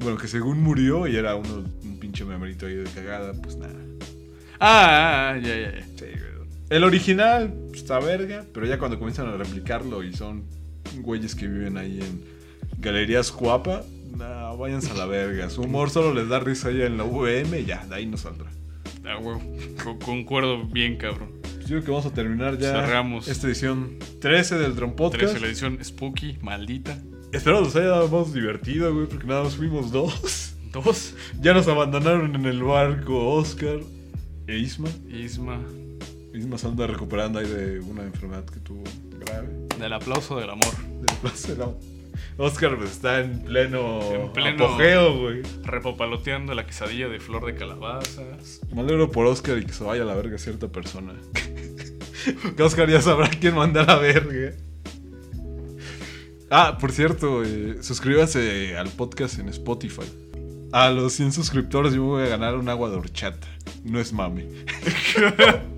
Bueno, 0.00 0.16
que 0.18 0.28
según 0.28 0.62
murió 0.62 1.06
y 1.06 1.16
era 1.16 1.34
uno, 1.36 1.64
un 1.82 1.98
pinche 1.98 2.24
memerito 2.24 2.66
ahí 2.66 2.74
de 2.74 2.84
cagada, 2.84 3.32
pues 3.32 3.56
nada. 3.56 3.74
Ah, 4.58 5.32
ah, 5.34 5.38
ya, 5.38 5.54
ya, 5.56 5.72
ya. 5.78 5.84
Sí, 5.96 6.04
güey. 6.04 6.48
El 6.70 6.82
original 6.84 7.52
pues, 7.68 7.82
está 7.82 8.00
verga, 8.00 8.44
pero 8.52 8.66
ya 8.66 8.78
cuando 8.78 8.98
comienzan 8.98 9.28
a 9.28 9.36
replicarlo 9.36 10.02
y 10.02 10.12
son 10.12 10.44
güeyes 11.00 11.34
que 11.34 11.46
viven 11.46 11.76
ahí 11.78 12.00
en 12.00 12.22
Galerías 12.80 13.30
Cuapa, 13.30 13.82
nah, 14.16 14.52
váyanse 14.54 14.90
a 14.90 14.94
la 14.94 15.06
verga. 15.06 15.48
Su 15.50 15.62
humor 15.62 15.90
solo 15.90 16.12
les 16.12 16.28
da 16.28 16.40
risa 16.40 16.68
ahí 16.68 16.82
en 16.82 16.96
la 16.98 17.04
VM 17.04 17.60
y 17.60 17.64
ya, 17.66 17.86
de 17.86 17.94
ahí 17.94 18.06
no 18.06 18.16
saldrá. 18.16 18.50
Ah, 19.04 19.18
huevo. 19.18 19.40
Con- 19.84 19.98
Concuerdo 20.00 20.64
bien, 20.66 20.96
cabrón. 20.96 21.30
Pues 21.66 21.72
yo 21.72 21.76
creo 21.78 21.84
que 21.86 21.90
vamos 21.90 22.06
a 22.06 22.14
terminar 22.14 22.58
ya 22.58 22.70
Cerramos. 22.70 23.26
esta 23.26 23.48
edición 23.48 23.98
13 24.20 24.56
del 24.56 24.76
Drone 24.76 24.92
Podcast. 24.92 25.32
13, 25.32 25.40
la 25.40 25.46
edición 25.48 25.78
Spooky, 25.84 26.38
maldita. 26.40 26.96
Espero 27.32 27.60
nos 27.60 27.74
hayamos 27.74 28.32
divertido, 28.32 28.94
güey, 28.94 29.08
porque 29.08 29.26
nada 29.26 29.42
más 29.42 29.56
fuimos 29.56 29.90
dos. 29.90 30.52
Dos. 30.72 31.14
Ya 31.40 31.54
nos 31.54 31.66
abandonaron 31.66 32.36
en 32.36 32.44
el 32.44 32.62
barco 32.62 33.30
Oscar 33.34 33.80
e 34.46 34.58
Isma. 34.58 34.88
Isma. 35.08 35.58
Isma 36.32 36.56
se 36.56 36.68
anda 36.68 36.86
recuperando 36.86 37.40
ahí 37.40 37.48
de 37.48 37.80
una 37.80 38.04
enfermedad 38.04 38.44
que 38.44 38.60
tuvo 38.60 38.84
grave. 39.18 39.48
Del 39.80 39.92
aplauso 39.92 40.38
del 40.38 40.50
amor. 40.50 40.76
Del 40.76 41.16
plazo 41.20 41.48
del 41.48 41.62
amor. 41.62 41.95
Oscar 42.38 42.76
pues, 42.76 42.90
está 42.92 43.20
en 43.20 43.40
pleno, 43.44 44.00
En 44.12 44.32
pleno- 44.32 44.64
apogeo, 44.66 45.18
güey. 45.20 45.42
Repopaloteando 45.64 46.54
la 46.54 46.66
quesadilla 46.66 47.08
de 47.08 47.20
flor 47.20 47.46
de 47.46 47.54
calabazas. 47.54 48.60
Me 48.74 48.80
alegro 48.82 49.10
por 49.10 49.26
Oscar 49.26 49.58
y 49.58 49.64
que 49.64 49.72
se 49.72 49.84
vaya 49.84 50.02
a 50.02 50.06
la 50.06 50.14
verga 50.14 50.38
cierta 50.38 50.68
persona. 50.68 51.14
que 52.56 52.62
Oscar 52.62 52.88
ya 52.90 53.00
sabrá 53.00 53.28
quién 53.30 53.54
manda 53.54 53.82
a 53.82 53.86
la 53.86 53.96
verga. 53.96 54.52
Ah, 56.50 56.78
por 56.80 56.92
cierto, 56.92 57.42
eh, 57.44 57.78
suscríbanse 57.82 58.76
al 58.76 58.88
podcast 58.90 59.38
en 59.40 59.48
Spotify. 59.48 60.02
A 60.72 60.90
los 60.90 61.12
100 61.14 61.32
suscriptores 61.32 61.92
yo 61.94 62.02
me 62.02 62.06
voy 62.08 62.22
a 62.24 62.28
ganar 62.28 62.54
un 62.56 62.68
agua 62.68 62.88
de 62.90 62.96
horchata. 62.96 63.46
No 63.84 63.98
es 63.98 64.12
mame. 64.12 64.46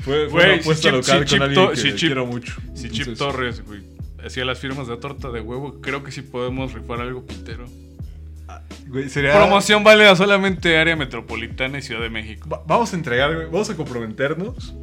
fue, 0.00 0.28
fue 0.28 0.28
Güey, 0.28 0.44
una 0.52 0.54
apuesta 0.60 0.90
local 0.90 1.28
si 1.28 1.36
con 1.36 1.42
alguien 1.48 1.70
que 1.70 1.76
si 1.76 1.88
Chip- 1.88 1.98
quiero 1.98 2.26
mucho. 2.26 2.52
Si 2.74 2.90
Chip 2.90 3.16
Torres, 3.16 3.64
güey, 3.64 3.80
hacía 4.26 4.44
las 4.44 4.58
firmas 4.58 4.86
de 4.88 4.96
torta 4.96 5.30
de 5.30 5.40
huevo, 5.40 5.80
creo 5.80 6.02
que 6.04 6.10
sí 6.12 6.22
podemos 6.22 6.72
rifar 6.72 7.00
algo 7.00 7.24
pitero. 7.26 7.64
güey, 8.88 9.08
sería- 9.08 9.32
Promoción 9.36 9.84
válida 9.84 10.14
solamente 10.16 10.76
área 10.76 10.96
metropolitana 10.96 11.78
y 11.78 11.82
Ciudad 11.82 12.00
de 12.02 12.10
México. 12.10 12.48
Va- 12.48 12.62
vamos 12.66 12.92
a 12.92 12.96
entregar, 12.96 13.34
güey, 13.34 13.46
vamos 13.46 13.70
a 13.70 13.76
comprometernos 13.76 14.74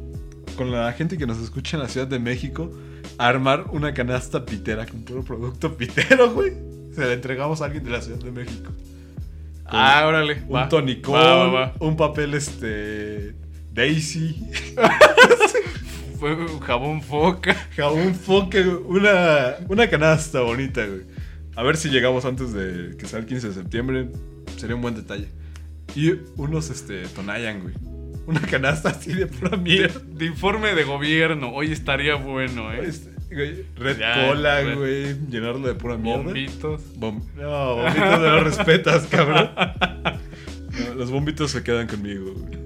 con 0.56 0.70
la 0.72 0.92
gente 0.92 1.18
que 1.18 1.26
nos 1.26 1.38
escucha 1.38 1.76
en 1.76 1.82
la 1.82 1.88
Ciudad 1.88 2.06
de 2.06 2.18
México 2.18 2.70
a 3.18 3.28
armar 3.28 3.66
una 3.70 3.92
canasta 3.94 4.44
pitera 4.44 4.86
con 4.86 5.02
puro 5.04 5.22
producto 5.22 5.76
pitero, 5.76 6.30
güey. 6.32 6.52
Se 6.94 7.04
la 7.04 7.12
entregamos 7.12 7.60
a 7.62 7.66
alguien 7.66 7.84
de 7.84 7.90
la 7.90 8.00
Ciudad 8.00 8.18
de 8.18 8.30
México. 8.32 8.72
Ah, 9.66 10.04
órale. 10.06 10.42
Un 10.48 10.54
va. 10.56 10.68
tonicón, 10.68 11.14
Va, 11.14 11.36
va, 11.36 11.46
va. 11.48 11.74
un 11.80 11.94
papel 11.96 12.32
este 12.34 13.34
Daisy, 13.72 14.42
Fue 16.18 16.36
jabón 16.60 17.02
foca. 17.02 17.54
jabón 17.76 18.14
güey, 18.14 18.64
una, 18.86 19.54
una 19.68 19.88
canasta 19.88 20.40
bonita, 20.40 20.84
güey. 20.86 21.02
A 21.56 21.62
ver 21.62 21.76
si 21.76 21.88
llegamos 21.90 22.24
antes 22.24 22.52
de 22.52 22.96
que 22.96 23.06
sea 23.06 23.18
el 23.18 23.26
15 23.26 23.48
de 23.48 23.54
septiembre. 23.54 24.08
Sería 24.56 24.76
un 24.76 24.82
buen 24.82 24.94
detalle. 24.94 25.28
Y 25.94 26.12
unos 26.36 26.70
este 26.70 27.02
Tonayan, 27.08 27.60
güey. 27.62 27.74
Una 28.26 28.40
canasta 28.42 28.90
así 28.90 29.14
de 29.14 29.26
pura 29.26 29.56
mierda. 29.56 30.00
De 30.06 30.26
informe 30.26 30.74
de 30.74 30.84
gobierno. 30.84 31.50
Hoy 31.52 31.72
estaría 31.72 32.14
bueno, 32.16 32.70
¿eh? 32.72 32.84
Este, 32.86 33.10
güey, 33.34 33.64
Red 33.76 33.98
Ya, 33.98 34.26
Cola, 34.28 34.60
Red- 34.60 34.76
güey. 34.76 35.16
Llenarlo 35.30 35.66
de 35.66 35.74
pura 35.74 35.96
mierda. 35.96 36.22
Bombitos. 36.24 36.82
Bom- 36.98 37.22
no, 37.36 37.76
bombitos 37.76 38.20
no 38.20 38.34
los 38.34 38.42
respetas, 38.44 39.06
cabrón. 39.06 39.50
No, 40.78 40.94
los 40.94 41.10
bombitos 41.10 41.50
se 41.50 41.64
quedan 41.64 41.88
conmigo, 41.88 42.34
güey. 42.34 42.56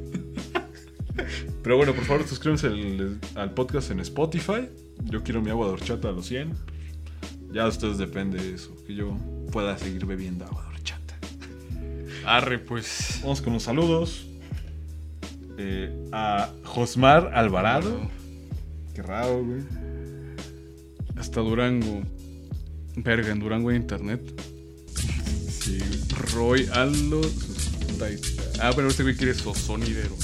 Pero 1.63 1.77
bueno, 1.77 1.95
por 1.95 2.05
favor, 2.05 2.27
suscríbanse 2.27 2.67
al, 2.67 3.21
al 3.37 3.55
podcast 3.55 3.91
en 3.91 4.01
Spotify. 4.01 4.69
Yo 5.05 5.23
quiero 5.23 5.41
mi 5.41 5.51
agua 5.51 5.67
de 5.67 5.73
horchata 5.75 6.09
a 6.09 6.13
los 6.13 6.27
100. 6.27 6.53
Ya 7.53 7.65
de 7.65 7.69
ustedes 7.69 7.99
depende 7.99 8.43
de 8.43 8.55
eso, 8.55 8.75
que 8.87 8.95
yo 8.95 9.17
pueda 9.53 9.77
seguir 9.79 10.07
bebiendo 10.07 10.45
agua 10.47 10.63
de 10.63 10.69
horchata. 10.69 11.15
Arre, 12.25 12.59
pues. 12.59 13.21
Vamos 13.23 13.43
con 13.43 13.53
los 13.53 13.63
saludos. 13.63 14.27
Eh, 15.59 16.09
a 16.13 16.51
Josmar 16.65 17.33
Alvarado. 17.35 18.11
Qué 18.95 19.03
raro, 19.03 19.45
güey. 19.45 19.63
Hasta 21.17 21.41
Durango. 21.41 22.03
Verga, 22.97 23.31
en 23.31 23.39
Durango 23.39 23.69
hay 23.69 23.77
internet. 23.77 24.21
Sí, 25.49 25.79
Roy 26.35 26.69
Aldo. 26.73 27.21
Ah, 28.61 28.73
pero 28.75 28.89
este 28.89 29.03
güey 29.05 29.15
quiere 29.15 29.35
sonidero. 29.35 30.17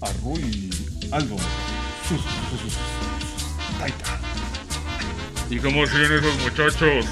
A 0.00 0.12
Rui 0.24 0.71
Aldo. 1.12 1.36
Sus, 2.08 2.20
sus, 2.20 2.60
sus, 2.60 2.72
sus. 2.72 3.78
Taita. 3.78 4.20
¿Y 5.50 5.58
cómo 5.58 5.86
siguen 5.86 6.12
esos 6.12 6.40
muchachos? 6.42 7.06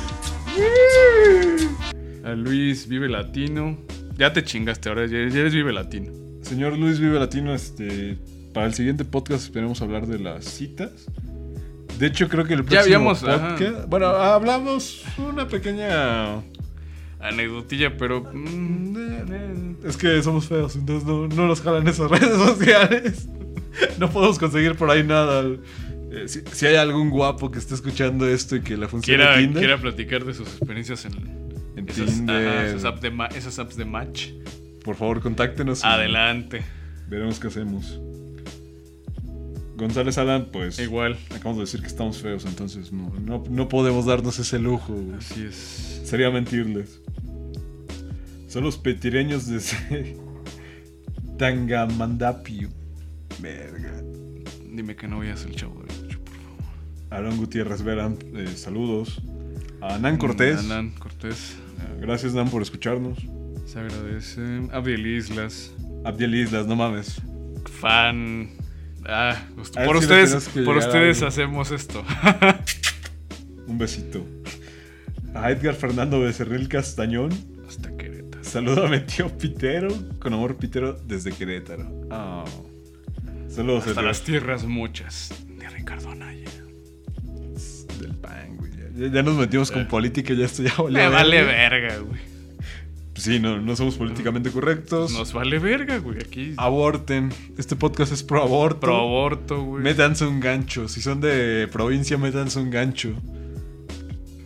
A 2.24 2.30
Luis 2.32 2.88
Vive 2.88 3.08
Latino. 3.08 3.76
Ya 4.16 4.32
te 4.32 4.42
chingaste, 4.44 4.88
ahora 4.88 5.06
ya 5.06 5.18
ya 5.28 5.40
eres 5.40 5.54
Vive 5.54 5.72
Latino. 5.72 6.12
Señor 6.42 6.76
Luis 6.78 6.98
Vive 6.98 7.18
Latino, 7.18 7.54
este, 7.54 8.18
para 8.52 8.66
el 8.66 8.74
siguiente 8.74 9.04
podcast 9.04 9.44
esperemos 9.44 9.80
hablar 9.82 10.06
de 10.06 10.18
las 10.18 10.44
citas. 10.44 10.90
De 11.98 12.06
hecho, 12.06 12.28
creo 12.28 12.44
que 12.44 12.54
el 12.54 12.60
Ya 12.62 12.66
próximo 12.82 12.84
habíamos, 13.10 13.24
ajá. 13.24 13.48
podcast... 13.56 13.88
Bueno, 13.88 14.06
hablamos 14.06 15.04
una 15.18 15.46
pequeña... 15.48 16.36
Anecdotilla, 17.22 17.98
pero. 17.98 18.22
mm, 18.32 18.96
eh, 18.96 19.76
Es 19.84 19.98
que 19.98 20.22
somos 20.22 20.46
feos, 20.48 20.74
entonces 20.76 21.06
no, 21.06 21.28
no 21.28 21.46
nos 21.48 21.60
jalan 21.60 21.86
esas 21.86 22.10
redes 22.10 22.34
sociales. 22.34 23.28
No 23.98 24.10
podemos 24.10 24.38
conseguir 24.38 24.74
por 24.76 24.90
ahí 24.90 25.02
nada. 25.04 25.44
Eh, 26.12 26.24
si, 26.26 26.40
si 26.52 26.66
hay 26.66 26.76
algún 26.76 27.10
guapo 27.10 27.50
que 27.50 27.58
esté 27.58 27.74
escuchando 27.74 28.26
esto 28.28 28.56
y 28.56 28.62
que 28.62 28.76
le 28.76 28.88
funcione 28.88 29.18
quiera, 29.22 29.38
Tinder, 29.38 29.58
quiera 29.60 29.78
platicar 29.80 30.24
de 30.24 30.34
sus 30.34 30.48
experiencias 30.48 31.04
en, 31.04 31.12
en 31.76 31.88
esas, 31.88 32.06
Tinder, 32.06 32.48
ajá, 32.48 32.66
esas, 32.66 32.84
apps 32.84 33.00
de 33.00 33.10
ma- 33.10 33.26
esas 33.28 33.58
apps 33.58 33.76
de 33.76 33.84
match. 33.84 34.30
por 34.84 34.96
favor, 34.96 35.20
contáctenos. 35.20 35.84
Adelante. 35.84 36.62
Veremos 37.08 37.38
qué 37.38 37.46
hacemos. 37.48 38.00
González 39.76 40.18
Alan, 40.18 40.48
pues... 40.52 40.78
Igual. 40.78 41.16
Acabamos 41.30 41.56
de 41.56 41.62
decir 41.62 41.80
que 41.80 41.86
estamos 41.86 42.18
feos, 42.18 42.44
entonces 42.44 42.92
no, 42.92 43.12
no, 43.24 43.42
no 43.48 43.68
podemos 43.68 44.04
darnos 44.06 44.38
ese 44.38 44.58
lujo. 44.58 44.92
güey. 44.92 45.16
Así 45.18 45.44
es. 45.44 46.02
Sería 46.04 46.30
mentirles. 46.30 47.00
Son 48.48 48.62
los 48.64 48.76
petireños 48.76 49.46
de 49.46 49.60
Tangamandapio. 51.38 52.68
Verga. 53.40 53.92
Dime 54.72 54.94
que 54.96 55.08
no 55.08 55.18
veas 55.20 55.44
el 55.44 55.54
chavo 55.56 55.82
del 55.82 56.06
Ocho, 56.06 56.18
por 56.20 56.34
favor. 56.34 56.64
Aaron 57.10 57.36
Gutiérrez 57.38 57.82
Vera, 57.82 58.10
eh, 58.34 58.48
saludos. 58.54 59.20
A 59.80 59.98
Nan 59.98 60.16
Cortés. 60.18 60.64
Nan 60.64 60.90
Cortés. 60.92 61.56
Eh, 61.78 61.98
Gracias, 62.00 62.34
Nan, 62.34 62.50
por 62.50 62.62
escucharnos. 62.62 63.18
Se 63.66 63.78
agradece. 63.78 64.68
Abdiel 64.72 65.06
Islas. 65.06 65.72
Abdiel 66.04 66.34
Islas, 66.34 66.66
no 66.66 66.76
mames. 66.76 67.20
Fan. 67.80 68.50
Ah, 69.06 69.36
pues, 69.54 69.72
A 69.76 69.84
por 69.84 69.96
ustedes, 69.96 70.48
por 70.64 70.76
ustedes 70.76 71.22
hacemos 71.22 71.70
esto. 71.70 72.04
Un 73.66 73.78
besito. 73.78 74.24
A 75.34 75.50
Edgar 75.50 75.74
Fernando 75.74 76.20
Becerril 76.20 76.68
Castañón. 76.68 77.30
Hasta 77.66 77.96
Querétaro. 77.96 78.44
Saludo 78.44 78.86
a 78.86 78.88
mi 78.90 79.00
tío 79.00 79.28
Pitero. 79.38 79.88
Con 80.18 80.34
amor, 80.34 80.56
Pitero, 80.56 80.92
desde 81.06 81.32
Querétaro. 81.32 81.88
Ah. 82.10 82.44
Saludos, 83.54 83.86
Hasta 83.86 84.02
las 84.02 84.22
tierras 84.22 84.64
muchas 84.64 85.32
de 85.58 85.68
Ricardo 85.68 86.10
Anaya. 86.10 86.48
Del 87.98 88.14
pan, 88.16 88.56
güey. 88.56 88.70
Ya, 88.96 89.08
ya 89.08 89.22
nos 89.22 89.36
metimos 89.36 89.70
con 89.70 89.86
política, 89.88 90.34
ya 90.34 90.44
esto 90.44 90.62
ya 90.62 90.72
Me 90.88 91.08
vale 91.08 91.42
verga. 91.42 91.78
verga, 91.80 91.98
güey. 91.98 92.20
Sí, 93.16 93.38
no, 93.38 93.60
no 93.60 93.76
somos 93.76 93.96
políticamente 93.96 94.50
correctos. 94.50 95.12
Nos 95.12 95.32
vale 95.34 95.58
verga, 95.58 95.98
güey. 95.98 96.18
Aquí. 96.18 96.54
Aborten. 96.56 97.30
Este 97.58 97.76
podcast 97.76 98.12
es 98.12 98.22
pro 98.22 98.42
aborto. 98.42 98.80
Pro 98.80 98.96
aborto, 98.96 99.62
güey. 99.62 99.82
Métanse 99.82 100.24
un 100.24 100.40
gancho. 100.40 100.88
Si 100.88 101.02
son 101.02 101.20
de 101.20 101.68
provincia, 101.70 102.16
métanse 102.16 102.58
un 102.60 102.70
gancho. 102.70 103.12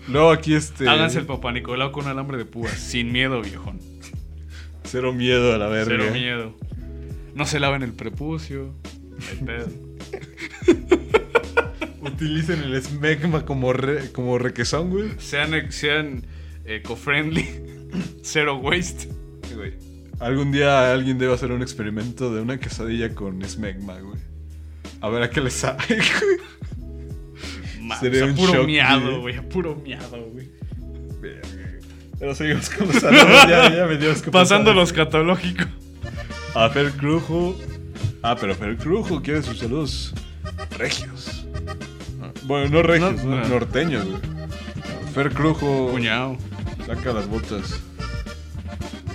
Luego 0.09 0.33
aquí 0.33 0.55
este. 0.55 0.89
Háganse 0.89 1.21
el 1.21 1.27
papá 1.27 1.53
Nicolau 1.53 1.93
con 1.93 2.09
alambre 2.09 2.37
de 2.37 2.47
púas. 2.47 2.73
Sin 2.73 3.13
miedo, 3.13 3.41
viejón. 3.43 3.79
Cero 4.85 5.13
miedo 5.13 5.55
a 5.55 5.59
la 5.59 5.69
verga. 5.69 5.97
Cero 5.97 6.13
miedo. 6.13 6.57
No 7.35 7.47
se 7.47 7.61
laven 7.61 7.83
el 7.83 7.93
prepucio. 7.93 8.75
No 9.25 9.31
hay 9.31 9.37
pedo. 9.47 9.69
Utilicen 12.01 12.63
el 12.63 12.83
smegma 12.83 13.45
como, 13.45 13.73
re- 13.73 14.13
como 14.13 14.39
requesón, 14.39 14.91
güey. 14.91 15.11
Sean, 15.19 15.71
sean 15.73 16.25
eco-friendly. 16.65 17.47
Cero 18.23 18.57
waste. 18.57 19.09
Güey. 19.55 19.73
Algún 20.21 20.53
día 20.53 20.93
alguien 20.93 21.19
debe 21.19 21.33
hacer 21.35 21.51
un 21.51 21.63
experimento 21.63 22.33
de 22.35 22.41
una 22.43 22.59
quesadilla 22.59 23.15
con 23.15 23.43
smegma, 23.49 23.99
güey. 24.01 24.21
A 25.01 25.09
ver 25.09 25.23
a 25.23 25.31
qué 25.31 25.41
le 25.41 25.51
sale, 25.51 25.79
güey. 25.89 26.39
Sería 28.01 28.25
o 28.25 28.27
sea, 28.27 28.33
un 28.33 28.35
puro 28.37 28.53
shock, 28.55 28.67
miado, 28.67 29.21
güey. 29.21 29.49
Puro 29.49 29.77
miado, 29.77 30.23
güey. 30.33 30.49
Pero 32.19 32.35
seguimos 32.35 32.71
con 32.71 32.87
los 32.89 32.97
saludos. 32.97 33.27
ya, 33.49 33.75
ya 33.75 33.87
me 33.87 33.97
dio 33.99 34.11
Pasando 34.31 34.71
pensar 34.71 34.75
lo 34.77 34.83
eso. 34.83 34.83
escatológico. 34.93 35.65
A 36.55 36.69
Fer 36.71 36.93
Crujo. 36.93 37.57
Ah, 38.27 38.35
pero 38.41 38.55
Fer 38.55 38.77
Crujo 38.79 39.21
quiere 39.21 39.43
sus 39.43 39.59
saludos 39.59 40.15
regios. 40.79 41.45
Bueno, 42.45 42.69
no 42.71 42.83
regios, 42.83 43.23
No, 43.23 43.37
no, 43.37 43.41
no. 43.43 43.49
norteños, 43.49 44.05
güey. 44.07 44.19
Fer 45.15 45.31
Crujo. 45.33 45.91
Cuñado. 45.93 46.37
Saca 46.87 47.13
las 47.13 47.29
botas. 47.29 47.81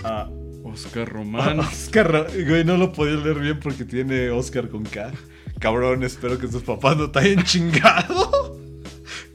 Ah, 0.03 0.29
Oscar 0.63 1.09
Román. 1.09 1.59
Oscar, 1.59 2.27
güey, 2.47 2.63
no 2.63 2.77
lo 2.77 2.93
podía 2.93 3.15
leer 3.15 3.39
bien 3.39 3.59
porque 3.59 3.83
tiene 3.83 4.29
Oscar 4.29 4.69
con 4.69 4.83
K. 4.83 5.11
Cabrón, 5.59 6.03
espero 6.03 6.37
que 6.37 6.47
tus 6.47 6.61
papás 6.63 6.95
no 6.97 7.09
te 7.11 7.19
hayan 7.19 7.43
chingado. 7.43 8.57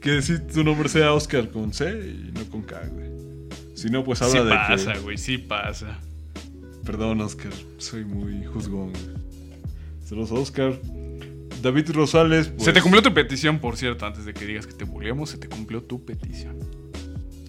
Que 0.01 0.21
si 0.21 0.37
tu 0.37 0.63
nombre 0.63 0.87
sea 0.87 1.13
Oscar 1.13 1.49
con 1.49 1.73
C 1.73 1.89
y 1.89 2.31
no 2.31 2.45
con 2.51 2.61
K, 2.61 2.79
güey. 2.93 3.09
Si 3.75 3.89
no, 3.89 4.03
pues 4.03 4.21
habla 4.21 4.41
Sí 4.41 4.47
de 4.47 4.53
pasa, 4.53 4.93
que... 4.93 4.99
güey. 4.99 5.17
Sí 5.17 5.39
pasa. 5.39 5.99
Perdón, 6.85 7.21
Oscar, 7.21 7.51
soy 7.79 8.05
muy 8.05 8.45
juzgón. 8.45 8.91
güey. 8.91 9.24
Saludos 10.05 10.31
a 10.31 10.35
Oscar. 10.35 10.79
David 11.61 11.89
Rosales. 11.91 12.47
pues- 12.49 12.63
Se 12.63 12.71
te 12.73 12.81
cumplió 12.81 13.01
tu 13.01 13.13
petición, 13.13 13.59
por 13.59 13.75
cierto, 13.75 14.05
antes 14.05 14.23
de 14.25 14.33
que 14.33 14.45
digas 14.45 14.67
que 14.67 14.73
te 14.73 14.85
bulleamos, 14.85 15.31
se 15.31 15.37
te 15.37 15.47
cumplió 15.49 15.81
tu 15.81 16.05
petición. 16.05 16.57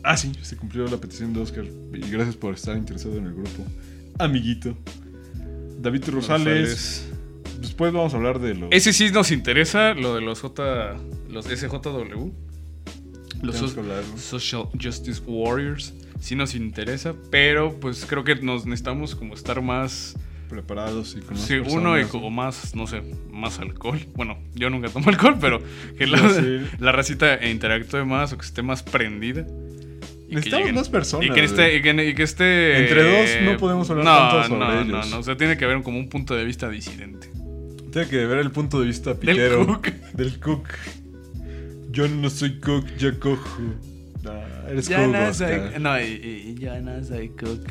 Ah, 0.03 0.17
sí, 0.17 0.33
se 0.43 0.57
cumplió 0.57 0.87
la 0.87 0.97
petición 0.99 1.33
de 1.35 1.41
Oscar. 1.41 1.65
Y 1.93 1.99
gracias 2.11 2.37
por 2.37 2.55
estar 2.55 2.77
interesado 2.77 3.17
en 3.19 3.27
el 3.27 3.35
grupo. 3.35 3.65
Amiguito. 4.19 4.77
David 5.81 6.05
Rosales. 6.09 7.09
Después 7.61 7.93
vamos 7.93 8.15
a 8.15 8.17
hablar 8.17 8.39
de 8.39 8.55
los. 8.55 8.69
Ese 8.73 8.93
sí 8.93 9.11
nos 9.13 9.31
interesa, 9.31 9.95
lo 9.95 10.15
de 10.15 10.21
los 10.21 10.41
J. 10.41 10.97
Los 11.29 11.47
SJW. 11.47 12.33
Los. 13.43 13.77
Social 14.17 14.69
Justice 14.81 15.21
Warriors. 15.27 15.93
Sí 16.21 16.35
nos 16.35 16.55
interesa, 16.55 17.15
pero 17.31 17.79
pues 17.79 18.07
creo 18.07 18.25
que 18.25 18.37
nos 18.37 18.65
necesitamos 18.65 19.15
como 19.15 19.35
estar 19.35 19.61
más. 19.61 20.17
Preparados 20.47 21.15
y 21.17 21.21
con 21.21 21.35
más 21.37 21.47
Sí, 21.47 21.55
uno 21.55 21.99
y 22.01 22.05
como 22.05 22.31
más, 22.31 22.75
no 22.75 22.87
sé, 22.87 23.03
más 23.31 23.59
alcohol. 23.59 23.99
Bueno, 24.15 24.39
yo 24.55 24.71
nunca 24.71 24.89
tomo 24.89 25.09
alcohol, 25.11 25.37
pero 25.41 25.61
que 25.99 26.07
la, 26.07 26.19
sí. 26.31 26.61
la 26.79 26.93
racita 26.93 27.45
interactúe 27.47 28.05
más 28.07 28.33
o 28.33 28.39
que 28.39 28.47
esté 28.47 28.63
más 28.63 28.83
prendida. 28.83 29.47
Y 30.29 30.35
Necesitamos 30.35 30.73
más 30.73 30.89
personas, 30.89 31.29
Y 31.29 31.33
que, 31.33 31.45
esté, 31.45 31.63
güey. 31.63 31.77
y 31.79 31.83
que, 31.83 32.09
y 32.09 32.15
que 32.15 32.23
esté. 32.25 32.79
Entre 32.81 33.03
dos 33.03 33.31
no 33.53 33.57
podemos 33.59 33.89
hablar 33.91 34.05
no, 34.05 34.13
tanto 34.41 34.49
sobre 34.49 34.59
no, 34.67 34.73
ellos. 34.81 34.89
No, 34.89 35.05
no, 35.17 35.19
o 35.21 35.23
sea, 35.23 35.37
tiene 35.37 35.57
que 35.57 35.65
haber 35.65 35.83
como 35.83 35.99
un 35.99 36.09
punto 36.09 36.35
de 36.35 36.45
vista 36.45 36.69
disidente. 36.69 37.31
Tiene 37.93 38.09
que 38.09 38.27
ver 38.27 38.39
el 38.39 38.51
punto 38.51 38.81
de 38.81 38.87
vista 38.87 39.15
cook. 39.15 39.87
Del 40.15 40.41
cook. 40.41 40.69
Yo 41.91 42.09
no 42.09 42.29
soy 42.29 42.59
cook, 42.61 42.87
yo 42.99 43.19
cojo. 43.21 43.61
Nah, 44.23 44.69
eres 44.69 44.89
Yo 44.89 44.97
cook, 44.97 45.07
no 45.13 45.33
soy. 45.33 45.55
No, 45.81 46.01
y, 46.01 46.05
y- 46.05 46.51
y 46.51 46.55
yo 46.61 46.81
no 46.81 47.03
soy 47.05 47.29
cook. 47.29 47.65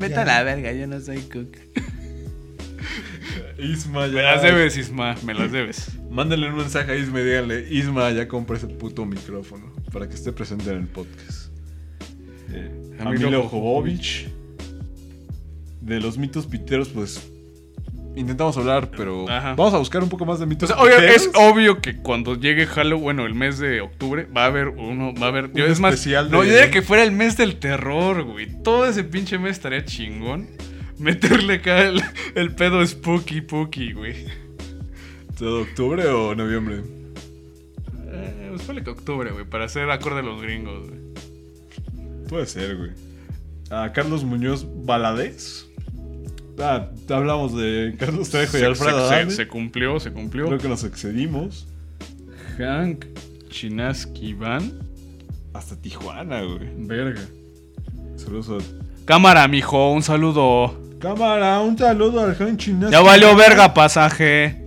Vete 0.00 0.16
a 0.16 0.24
la 0.24 0.42
verga, 0.42 0.72
yo 0.72 0.86
no 0.86 0.98
soy 0.98 1.18
cook. 1.20 1.58
Isma, 3.58 4.06
ya. 4.06 4.12
Me 4.14 4.22
las 4.22 4.42
debes, 4.42 4.76
Isma, 4.78 5.14
me 5.24 5.34
las 5.34 5.52
debes. 5.52 5.90
Mándenle 6.10 6.48
un 6.48 6.56
mensaje 6.56 6.92
a 6.92 6.96
Isma 6.96 7.20
y 7.20 7.24
díganle, 7.24 7.68
Isma, 7.70 8.10
ya 8.10 8.26
compré 8.26 8.56
ese 8.56 8.66
puto 8.66 9.04
micrófono 9.04 9.70
para 9.92 10.08
que 10.08 10.14
esté 10.14 10.32
presente 10.32 10.70
en 10.70 10.78
el 10.78 10.88
podcast. 10.88 11.52
Eh, 12.50 12.96
Emilio 12.98 13.46
Jovovich. 13.46 14.28
De 15.82 16.00
los 16.00 16.16
mitos 16.16 16.46
piteros, 16.46 16.88
pues 16.88 17.20
intentamos 18.16 18.56
hablar, 18.56 18.90
pero 18.96 19.28
Ajá. 19.28 19.54
vamos 19.54 19.72
a 19.74 19.78
buscar 19.78 20.02
un 20.02 20.08
poco 20.08 20.24
más 20.26 20.38
de 20.38 20.44
O 20.44 20.48
mitos 20.48 20.68
sea, 20.68 20.78
obvio- 20.78 20.96
piteros. 20.96 21.16
es 21.22 21.30
obvio 21.34 21.80
que 21.80 21.96
cuando 21.96 22.34
llegue 22.34 22.66
Halloween, 22.66 23.02
bueno, 23.02 23.26
el 23.26 23.34
mes 23.34 23.58
de 23.58 23.80
octubre, 23.80 24.26
va 24.36 24.44
a 24.44 24.46
haber 24.46 24.68
uno, 24.68 25.14
va 25.14 25.26
a 25.26 25.28
haber. 25.28 25.52
Yo, 25.52 25.64
Un 25.64 25.70
es 25.70 25.80
más, 25.80 25.94
especial 25.94 26.30
no, 26.30 26.40
de- 26.42 26.48
yo 26.48 26.52
diría 26.54 26.70
que 26.70 26.82
fuera 26.82 27.02
el 27.04 27.12
mes 27.12 27.36
del 27.36 27.56
terror, 27.56 28.22
güey. 28.24 28.62
Todo 28.62 28.86
ese 28.86 29.04
pinche 29.04 29.38
mes 29.38 29.52
estaría 29.52 29.84
chingón. 29.84 30.48
Meterle 30.98 31.54
acá 31.54 31.80
el, 31.88 32.02
el 32.34 32.54
pedo 32.54 32.86
spooky, 32.86 33.40
pooky, 33.40 33.92
güey. 33.94 34.26
¿Todo 35.38 35.62
octubre 35.62 36.06
o 36.08 36.34
noviembre? 36.34 36.82
Eh, 38.12 38.52
pues 38.66 38.82
que 38.84 38.90
octubre, 38.90 39.30
güey, 39.30 39.46
para 39.46 39.64
hacer 39.64 39.90
acorde 39.90 40.20
a 40.20 40.22
los 40.22 40.42
gringos, 40.42 40.88
güey. 40.88 41.00
Puede 42.28 42.44
ser, 42.46 42.76
güey. 42.76 42.90
A 43.70 43.92
Carlos 43.92 44.24
Muñoz 44.24 44.66
Valadez. 44.84 45.66
Ah, 46.62 46.88
hablamos 47.08 47.56
de 47.56 47.94
Carlos 47.98 48.28
Trejo 48.30 48.56
y 48.56 48.60
Se, 48.60 48.66
Alfredo 48.66 49.30
se- 49.30 49.48
cumplió, 49.48 49.98
se 50.00 50.12
cumplió. 50.12 50.46
Creo 50.46 50.58
que 50.58 50.68
nos 50.68 50.84
excedimos. 50.84 51.66
Hank 52.58 53.06
Chinaski 53.48 54.34
Van. 54.34 54.72
Hasta 55.54 55.76
Tijuana, 55.76 56.42
güey. 56.42 56.70
Verga. 56.76 57.20
Saludos 58.16 58.62
a 58.62 59.04
Cámara, 59.04 59.48
mijo, 59.48 59.92
un 59.92 60.02
saludo. 60.02 60.78
Cámara, 61.00 61.60
un 61.60 61.76
saludo 61.78 62.20
al 62.20 62.36
Han 62.38 62.56
Chinas. 62.56 62.90
Ya 62.90 63.00
valió 63.00 63.34
verga 63.34 63.72
pasaje. 63.72 64.62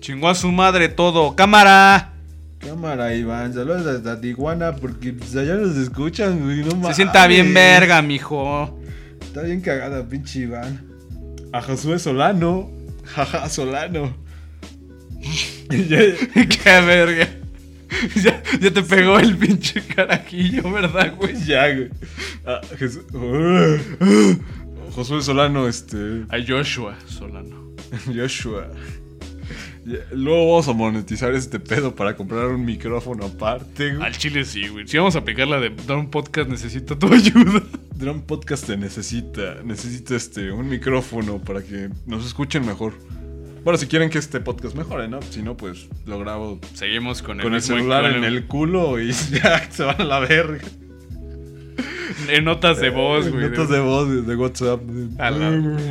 Chingó 0.00 0.28
a 0.28 0.34
su 0.34 0.50
madre 0.50 0.88
todo. 0.88 1.36
Cámara. 1.36 2.12
Cámara, 2.58 3.14
Iván, 3.14 3.54
saludos 3.54 3.86
hasta 3.86 4.20
Tijuana 4.20 4.76
porque 4.76 5.12
pues, 5.12 5.34
allá 5.36 5.54
nos 5.54 5.76
escuchan, 5.76 6.40
güey, 6.44 6.64
no 6.64 6.88
Se 6.88 6.94
sienta 6.94 7.26
bien 7.26 7.52
verga, 7.54 8.02
mijo. 8.02 8.78
Está 9.20 9.42
bien 9.42 9.60
cagada, 9.60 10.08
pinche 10.08 10.40
Iván. 10.40 10.91
A 11.52 11.60
Josué 11.62 11.98
Solano. 11.98 12.70
Jaja, 13.04 13.48
Solano. 13.48 14.14
Ya- 15.70 15.98
Qué 16.48 16.80
verga. 16.84 17.28
Ya, 18.16 18.42
ya 18.60 18.70
te 18.72 18.82
pegó 18.82 19.18
el 19.18 19.36
pinche 19.36 19.80
carajillo, 19.82 20.70
¿verdad, 20.70 21.14
güey? 21.16 21.34
ya, 21.44 21.72
güey. 21.72 21.90
A 22.44 22.60
Jes- 22.78 23.00
Josué 24.94 25.22
Solano, 25.22 25.68
este. 25.68 26.24
A 26.28 26.36
Joshua 26.46 26.96
Solano. 27.06 27.70
Joshua. 28.14 28.68
Luego 30.12 30.50
vamos 30.50 30.68
a 30.68 30.72
monetizar 30.72 31.34
este 31.34 31.58
pedo 31.58 31.94
para 31.94 32.14
comprar 32.16 32.46
un 32.48 32.64
micrófono 32.64 33.26
aparte, 33.26 33.94
güey. 33.94 34.06
Al 34.06 34.16
chile 34.16 34.44
sí, 34.44 34.68
güey. 34.68 34.86
Si 34.86 34.96
vamos 34.96 35.16
a 35.16 35.20
aplicar 35.20 35.48
la 35.48 35.58
de 35.60 35.70
dar 35.86 35.96
un 35.96 36.10
podcast, 36.10 36.48
necesito 36.50 36.96
tu 36.98 37.12
ayuda. 37.12 37.62
Drum 38.02 38.22
Podcast 38.22 38.66
te 38.66 38.76
necesita, 38.76 39.62
necesita 39.64 40.16
este, 40.16 40.50
un 40.50 40.68
micrófono 40.68 41.38
para 41.38 41.62
que 41.62 41.88
nos 42.04 42.26
escuchen 42.26 42.66
mejor. 42.66 42.94
Bueno, 43.62 43.78
si 43.78 43.86
quieren 43.86 44.10
que 44.10 44.18
este 44.18 44.40
podcast 44.40 44.74
mejore, 44.74 45.06
¿no? 45.06 45.22
Si 45.22 45.40
no, 45.40 45.56
pues 45.56 45.88
lo 46.04 46.18
grabo 46.18 46.58
Seguimos 46.74 47.22
con 47.22 47.38
el, 47.38 47.44
con 47.44 47.52
el 47.54 47.60
mismo- 47.60 47.76
celular 47.76 48.04
en 48.06 48.24
el 48.24 48.46
culo 48.48 49.00
y 49.00 49.12
ya 49.32 49.70
se 49.70 49.84
van 49.84 50.00
a 50.00 50.04
la 50.04 50.18
verga. 50.18 50.66
En 52.28 52.44
notas 52.44 52.80
de 52.80 52.90
voz, 52.90 53.28
güey. 53.30 53.48
Notas 53.50 53.68
de 53.68 53.78
voz 53.80 54.26
de, 54.26 54.36
WhatsApp. 54.36 54.80
A 55.18 55.30
la- 55.30 55.86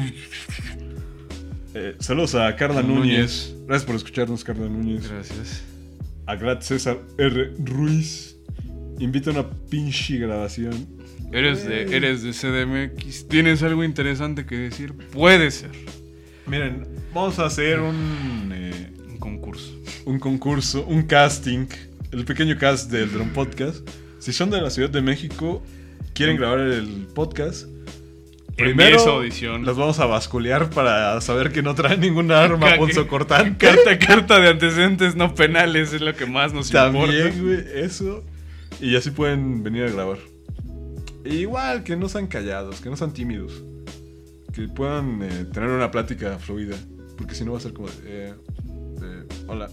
Eh, 1.74 1.96
saludos 2.00 2.36
a 2.36 2.54
Carla 2.58 2.82
Núñez. 2.82 3.54
Núñez. 3.54 3.56
Gracias 3.68 3.86
por 3.86 3.96
escucharnos, 3.96 4.44
Carla 4.44 4.68
Núñez. 4.68 5.10
Gracias. 5.10 5.64
A 6.26 6.36
Glad 6.36 6.60
César 6.60 6.98
R. 7.18 7.54
Ruiz. 7.64 8.36
Invita 9.00 9.30
a 9.30 9.34
una 9.34 9.50
pinche 9.70 10.18
grabación. 10.18 10.86
Eres 11.34 11.66
de, 11.66 11.96
eres 11.96 12.24
de 12.24 12.32
CDMX. 12.32 13.28
¿Tienes 13.28 13.64
algo 13.64 13.84
interesante 13.84 14.46
que 14.46 14.56
decir? 14.58 14.94
Puede 15.14 15.50
ser. 15.52 15.72
Miren, 16.46 16.86
vamos 17.14 17.40
a 17.40 17.46
hacer 17.46 17.80
un, 17.80 18.52
eh, 18.54 18.90
Un 19.10 19.18
concurso. 19.18 19.72
un 20.06 20.20
concurso, 20.20 20.84
un 20.86 21.04
casting. 21.04 21.68
El 22.12 22.26
pequeño 22.26 22.58
cast 22.58 22.92
del 22.92 23.12
Drum 23.12 23.30
Podcast. 23.30 23.88
Si 24.20 24.34
son 24.34 24.50
de 24.50 24.62
la 24.62 24.70
Ciudad 24.70 24.90
de 24.90 25.02
México, 25.02 25.64
quieren 26.14 26.36
grabar 26.38 26.60
el 26.60 27.08
podcast. 27.16 27.68
Su 29.00 29.10
audición. 29.10 29.66
los 29.66 29.76
vamos 29.76 30.00
a 30.00 30.06
basculear 30.06 30.70
para 30.70 31.20
saber 31.22 31.52
que 31.52 31.64
no 31.64 31.74
traen 31.74 32.00
ninguna 32.02 32.42
arma 32.44 32.72
Ca- 32.72 32.78
punzocortante. 32.78 33.58
Carta, 33.66 33.98
carta 33.98 34.40
de 34.40 34.50
antecedentes 34.50 35.16
no 35.16 35.34
penales 35.34 35.94
es 35.94 36.02
lo 36.02 36.14
que 36.16 36.26
más 36.28 36.54
nos 36.54 36.68
importa. 36.68 36.92
También, 36.92 37.42
güey, 37.44 37.64
eso. 37.84 38.24
Y 38.80 38.96
así 38.98 39.10
pueden 39.12 39.64
venir 39.64 39.86
a 39.86 39.90
grabar. 39.92 40.18
E 41.24 41.36
igual, 41.36 41.84
que 41.84 41.96
no 41.96 42.10
sean 42.10 42.28
callados, 42.28 42.82
que 42.82 42.90
no 42.90 42.98
sean 42.98 43.14
tímidos. 43.14 43.64
Que 44.54 44.68
puedan 44.68 45.22
eh, 45.22 45.46
tener 45.54 45.70
una 45.70 45.92
plática 45.92 46.38
fluida. 46.40 46.76
Porque 47.18 47.36
si 47.36 47.46
no 47.46 47.52
va 47.54 47.58
a 47.60 47.62
ser 47.62 47.74
como 47.74 47.88
eh, 48.06 48.34
hola. 49.48 49.70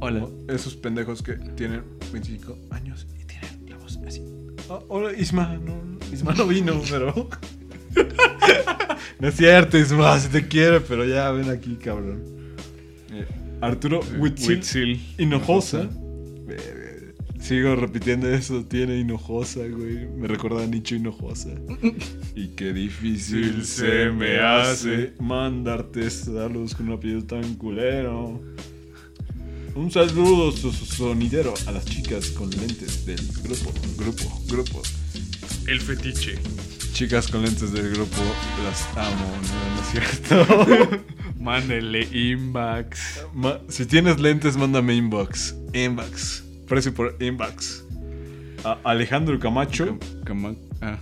Hola. 0.00 0.26
Esos 0.48 0.74
pendejos 0.74 1.22
que 1.22 1.34
tienen 1.34 1.82
25 2.12 2.58
años 2.70 3.06
y 3.20 3.24
tienen 3.24 3.66
la 3.68 3.76
voz 3.76 3.98
así. 4.06 4.22
"Ah, 4.68 4.80
hola, 4.88 5.12
Isma. 5.12 5.56
No, 5.58 5.80
Isma 6.12 6.34
no 6.34 6.46
vino, 6.46 6.80
pero. 6.90 7.28
no 9.20 9.28
es 9.28 9.36
cierto, 9.36 9.78
Isma, 9.78 10.18
si 10.18 10.28
te 10.28 10.48
quiere, 10.48 10.80
pero 10.80 11.04
ya 11.04 11.30
ven 11.30 11.50
aquí, 11.50 11.76
cabrón. 11.76 12.22
Eh, 13.12 13.26
Arturo 13.60 14.00
Huitzil 14.18 14.48
Huitzil. 14.56 15.14
Hinojosa. 15.18 15.88
Sigo 17.42 17.74
repitiendo 17.74 18.32
eso, 18.32 18.64
tiene 18.64 18.98
Hinojosa, 18.98 19.60
güey. 19.66 20.06
Me 20.16 20.28
recuerda 20.28 20.62
a 20.62 20.66
Nicho 20.66 20.94
Hinojosa. 20.94 21.50
y 22.36 22.48
qué 22.48 22.72
difícil 22.72 23.64
se 23.64 24.10
me 24.10 24.38
hace 24.38 25.12
mandarte 25.18 26.08
saludos 26.10 26.74
con 26.74 26.88
un 26.88 26.94
apellido 26.94 27.24
tan 27.24 27.54
culero. 27.54 28.40
Un 29.74 29.90
saludo 29.90 30.52
so- 30.52 30.70
so- 30.72 30.84
sonidero 30.84 31.52
a 31.66 31.72
las 31.72 31.84
chicas 31.84 32.28
con 32.30 32.48
lentes 32.50 33.04
del 33.06 33.20
grupo, 33.42 33.72
grupo, 33.96 34.42
grupo. 34.48 34.82
El 35.66 35.80
fetiche. 35.80 36.34
Chicas 36.92 37.26
con 37.28 37.42
lentes 37.42 37.72
del 37.72 37.90
grupo, 37.90 38.22
las 38.64 38.86
amo, 38.96 39.26
no, 39.42 39.74
no 39.74 39.82
es 39.82 39.90
cierto. 39.90 41.04
Mándele 41.40 42.02
inbox. 42.12 43.24
Ma- 43.34 43.60
si 43.68 43.86
tienes 43.86 44.20
lentes, 44.20 44.56
mándame 44.56 44.94
inbox. 44.94 45.56
Inbox. 45.72 46.44
Precio 46.72 46.94
por 46.94 47.16
inbox. 47.20 47.84
A 48.64 48.78
Alejandro 48.84 49.38
Camacho. 49.38 49.98
Cama- 50.24 50.54
ah, 50.80 50.96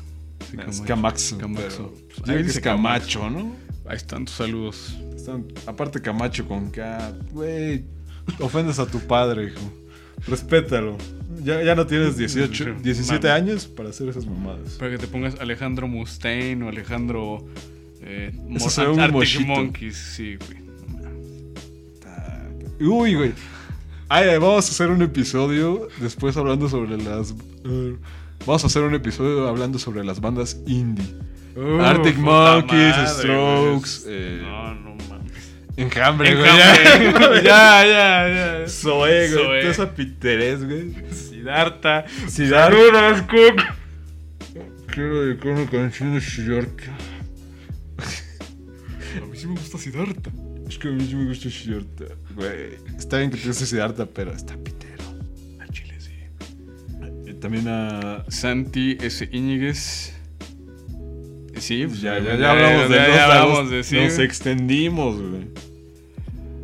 sí, 0.51 0.57
Es 0.57 0.81
Camacho. 0.81 0.85
Camaxo. 0.87 1.39
Camaxo. 1.39 1.95
pero- 2.09 2.25
Ahí 2.27 2.31
Ahí 2.33 2.37
dice 2.39 2.47
dice 2.49 2.61
Camacho, 2.61 3.31
¿no? 3.31 3.55
Ahí 3.87 3.97
están 3.97 4.25
tus 4.25 4.35
saludos. 4.35 4.99
Están- 5.15 5.47
aparte 5.67 6.01
Camacho 6.03 6.49
con 6.49 6.71
K. 6.71 7.13
Güey, 7.33 7.85
ofendes 8.41 8.81
a 8.81 8.87
tu 8.87 8.99
padre, 8.99 9.45
hijo. 9.45 9.73
Respétalo. 10.27 10.99
Ya, 11.45 11.63
ya 11.63 11.77
no 11.77 11.87
tienes 11.87 12.17
18, 12.17 12.75
17 12.83 13.29
Mami. 13.29 13.41
años 13.41 13.67
para 13.67 13.91
hacer 13.91 14.09
esas 14.09 14.27
mamadas. 14.27 14.73
Para 14.73 14.91
que 14.91 14.99
te 14.99 15.07
pongas 15.07 15.39
Alejandro 15.41 15.87
Mustaine 15.87 16.65
o 16.65 16.69
Alejandro. 16.69 17.47
Eh, 18.03 18.33
Arctic. 18.99 19.47
Monkeys, 19.47 19.97
sí, 19.97 20.37
güey. 20.37 20.61
Uy, 22.81 23.15
güey. 23.15 23.33
Ay, 24.13 24.27
vamos 24.39 24.67
a 24.69 24.73
hacer 24.73 24.91
un 24.91 25.03
episodio 25.03 25.87
después 26.01 26.37
hablando 26.37 26.69
sobre 26.69 26.97
las. 26.97 27.31
eh, 27.65 27.97
vamos 28.45 28.65
a 28.65 28.67
hacer 28.67 28.83
un 28.83 28.93
episodio 28.93 29.47
hablando 29.47 29.79
sobre 29.79 30.03
las 30.03 30.21
bandas 30.21 30.61
indie. 30.67 31.07
Uh, 31.55 31.81
Arctic 31.81 32.17
Monkeys, 32.17 32.97
madre, 32.97 33.07
Strokes, 33.07 34.05
eh, 34.09 34.41
No, 34.43 34.75
no 34.75 34.97
mames. 35.09 35.53
Enjambre, 35.77 36.35
güey. 36.35 36.51
Enjambre. 36.51 37.43
ya, 37.45 37.85
ya, 37.87 38.29
ya. 38.63 38.69
Zoe, 38.69 39.31
güey. 39.31 39.61
Toda 39.61 39.71
esa 39.71 39.95
piterés, 39.95 40.65
güey. 40.65 40.93
Siddhartha. 41.13 42.05
Cook. 43.29 43.63
Quiero 44.93 45.23
dedicar 45.23 45.53
una 45.53 45.71
canción 45.71 46.15
de 46.17 46.21
Siddhartha. 46.21 46.97
A 49.23 49.27
mí 49.27 49.37
sí 49.37 49.47
me 49.47 49.53
gusta 49.53 49.79
Siddhartha. 49.79 50.33
Es 50.71 50.79
que 50.79 50.87
a 50.87 50.93
mí 50.93 51.05
sí 51.05 51.17
me 51.17 51.27
gusta 51.27 51.51
Siddhartha. 51.51 52.05
Güey. 52.37 52.77
Está 52.97 53.19
bien 53.19 53.31
que 53.33 53.39
te 53.39 53.49
guste 53.49 53.67
Siddhartha, 53.67 54.07
pero 54.07 54.33
está 54.33 54.57
pitero. 54.57 55.03
Al 55.59 55.69
chile, 55.71 55.95
sí. 55.99 57.35
También 57.41 57.67
a. 57.67 58.25
Santi 58.29 58.97
S. 59.01 59.29
Íñiguez. 59.33 60.13
Sí, 61.59 61.87
pues, 61.89 62.01
Ya, 62.01 62.19
ya, 62.21 62.37
ya 62.37 62.53
hablamos 62.53 62.89
de 62.89 62.95
ya- 62.97 63.07
dos 63.09 63.17
ya 63.17 63.27
lagos, 63.29 63.49
hablamos 63.59 63.71
de 63.73 63.83
sí, 63.85 63.97
Nos 63.97 64.19
extendimos, 64.21 65.21
güey. 65.21 65.49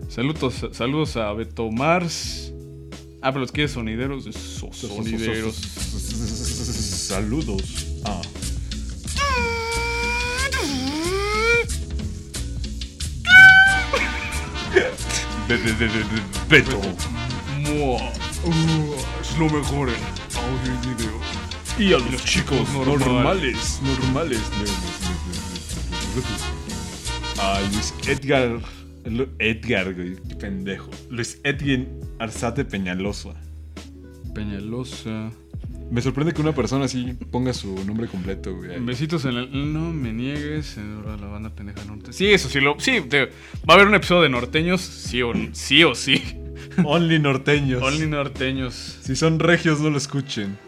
Saludos, 0.08 0.66
saludos 0.72 1.16
a 1.16 1.32
Beto 1.32 1.68
Mars. 1.72 2.52
Ah, 3.22 3.32
pero 3.32 3.40
los 3.40 3.50
quieres 3.52 3.72
sonideros. 3.72 4.22
So- 4.24 4.72
sonideros. 4.72 5.56
Saludos. 5.56 7.85
Beto. 16.48 16.80
Mua. 17.60 18.00
Uh, 18.44 18.94
es 19.20 19.38
lo 19.38 19.48
mejor 19.48 19.88
en 19.88 19.94
audio 20.36 20.74
y 20.74 20.94
video. 20.94 21.20
Y 21.78 21.92
a 21.92 21.98
los 21.98 22.24
chicos 22.24 22.68
normales. 22.72 23.80
normales, 23.80 23.80
normales. 24.10 24.40
A 27.38 27.60
Luis 27.60 27.94
Edgar. 28.08 28.60
Edgar, 29.38 29.94
güey, 29.94 30.16
qué 30.28 30.34
pendejo. 30.34 30.90
Luis 31.10 31.38
Edgar 31.44 31.86
Arzate 32.18 32.64
Peñalosa. 32.64 33.34
Peñalosa. 34.34 35.30
Me 35.90 36.02
sorprende 36.02 36.32
que 36.34 36.40
una 36.40 36.52
persona 36.52 36.86
así 36.86 37.16
ponga 37.30 37.52
su 37.52 37.72
nombre 37.84 38.08
completo, 38.08 38.54
güey. 38.56 38.78
Besitos 38.80 39.24
en 39.24 39.36
el. 39.36 39.72
No 39.72 39.92
me 39.92 40.12
niegues. 40.12 40.76
Ahora 40.78 41.16
la 41.16 41.26
banda 41.28 41.50
pendeja 41.50 41.84
norte. 41.84 42.12
Sí, 42.12 42.26
eso 42.32 42.48
sí 42.48 42.60
lo. 42.60 42.78
Sí, 42.80 43.00
te- 43.02 43.26
va 43.26 43.30
a 43.68 43.72
haber 43.74 43.86
un 43.86 43.94
episodio 43.94 44.22
de 44.22 44.28
norteños. 44.30 44.80
Sí 44.80 45.22
o 45.22 45.32
sí. 45.52 45.84
O 45.84 45.94
sí. 45.94 46.22
Only 46.84 47.18
norteños. 47.20 47.82
Only 47.82 48.06
norteños. 48.08 48.98
Si 49.02 49.14
son 49.14 49.38
regios, 49.38 49.80
no 49.80 49.90
lo 49.90 49.98
escuchen. 49.98 50.58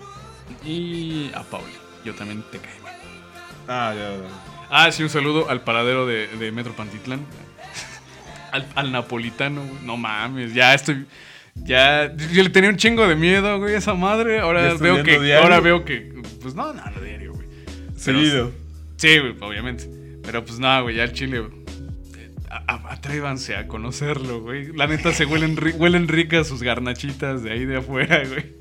Y 0.65 1.31
a 1.35 1.43
Pauli. 1.43 1.73
Yo 2.05 2.15
también 2.15 2.45
te 2.53 2.59
mal. 2.59 2.95
Ah, 3.67 3.95
ya. 3.97 4.11
Ah, 4.71 4.93
sí, 4.93 5.03
un 5.03 5.09
saludo 5.11 5.51
al 5.51 5.63
paradero 5.63 6.07
de, 6.07 6.29
de 6.29 6.53
Metro 6.53 6.75
Pantitlán. 6.75 7.21
Al, 8.53 8.67
al 8.77 8.93
napolitano, 8.93 9.61
güey. 9.63 9.83
No 9.85 9.97
mames, 9.99 10.55
ya 10.55 10.73
estoy. 10.73 11.05
Ya. 11.65 12.15
Yo 12.33 12.43
le 12.43 12.51
tenía 12.51 12.71
un 12.71 12.77
chingo 12.77 13.07
de 13.07 13.15
miedo, 13.17 13.59
güey, 13.59 13.75
a 13.75 13.79
esa 13.79 13.95
madre. 13.95 14.37
¿Ya 14.37 14.43
Ahora 14.43 14.75
veo 14.75 15.03
que. 15.03 15.19
diario? 15.21 15.39
Ahora 15.43 15.61
veo 15.61 15.85
que. 15.85 16.13
Pues 16.41 16.55
no, 16.55 16.73
no, 16.73 16.83
no 16.91 17.01
diario, 17.03 17.33
güey. 17.35 17.47
Seguido. 17.97 18.53
Sí, 18.97 19.19
güey, 19.19 19.35
obviamente. 19.41 19.89
Pero 20.23 20.45
pues 20.45 20.59
nada, 20.59 20.81
güey, 20.81 20.97
ya 20.97 21.05
el 21.05 21.13
chile. 21.13 21.41
güey, 21.41 21.53
eh, 22.19 22.31
a- 22.51 22.93
Atrévanse 22.93 23.55
a 23.57 23.67
conocerlo, 23.69 24.41
güey. 24.41 24.73
La 24.75 24.87
neta 24.87 25.13
se 25.13 25.25
huelen, 25.27 25.57
ri- 25.57 25.75
huelen 25.77 26.09
ricas 26.09 26.47
sus 26.49 26.63
garnachitas 26.63 27.43
de 27.43 27.53
ahí 27.53 27.65
de 27.65 27.77
afuera, 27.79 28.23
güey. 28.29 28.59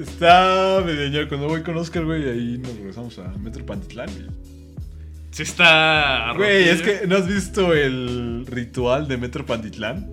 Está 0.00 0.82
medio. 0.84 1.28
Cuando 1.28 1.48
voy 1.48 1.62
con 1.62 1.76
Oscar, 1.76 2.04
güey, 2.04 2.28
ahí 2.28 2.58
nos 2.58 2.74
regresamos 2.76 3.18
a 3.18 3.28
Metro 3.38 3.64
Pantitlán. 3.66 4.08
güey. 4.10 4.26
Sí 5.30 5.42
está. 5.42 6.32
Güey, 6.36 6.68
es 6.68 6.80
rotillo. 6.80 7.00
que 7.00 7.06
¿no 7.06 7.16
has 7.16 7.26
visto 7.28 7.74
el 7.74 8.44
ritual 8.46 9.08
de 9.08 9.16
Metro 9.18 9.44
Pantitlán? 9.46 10.10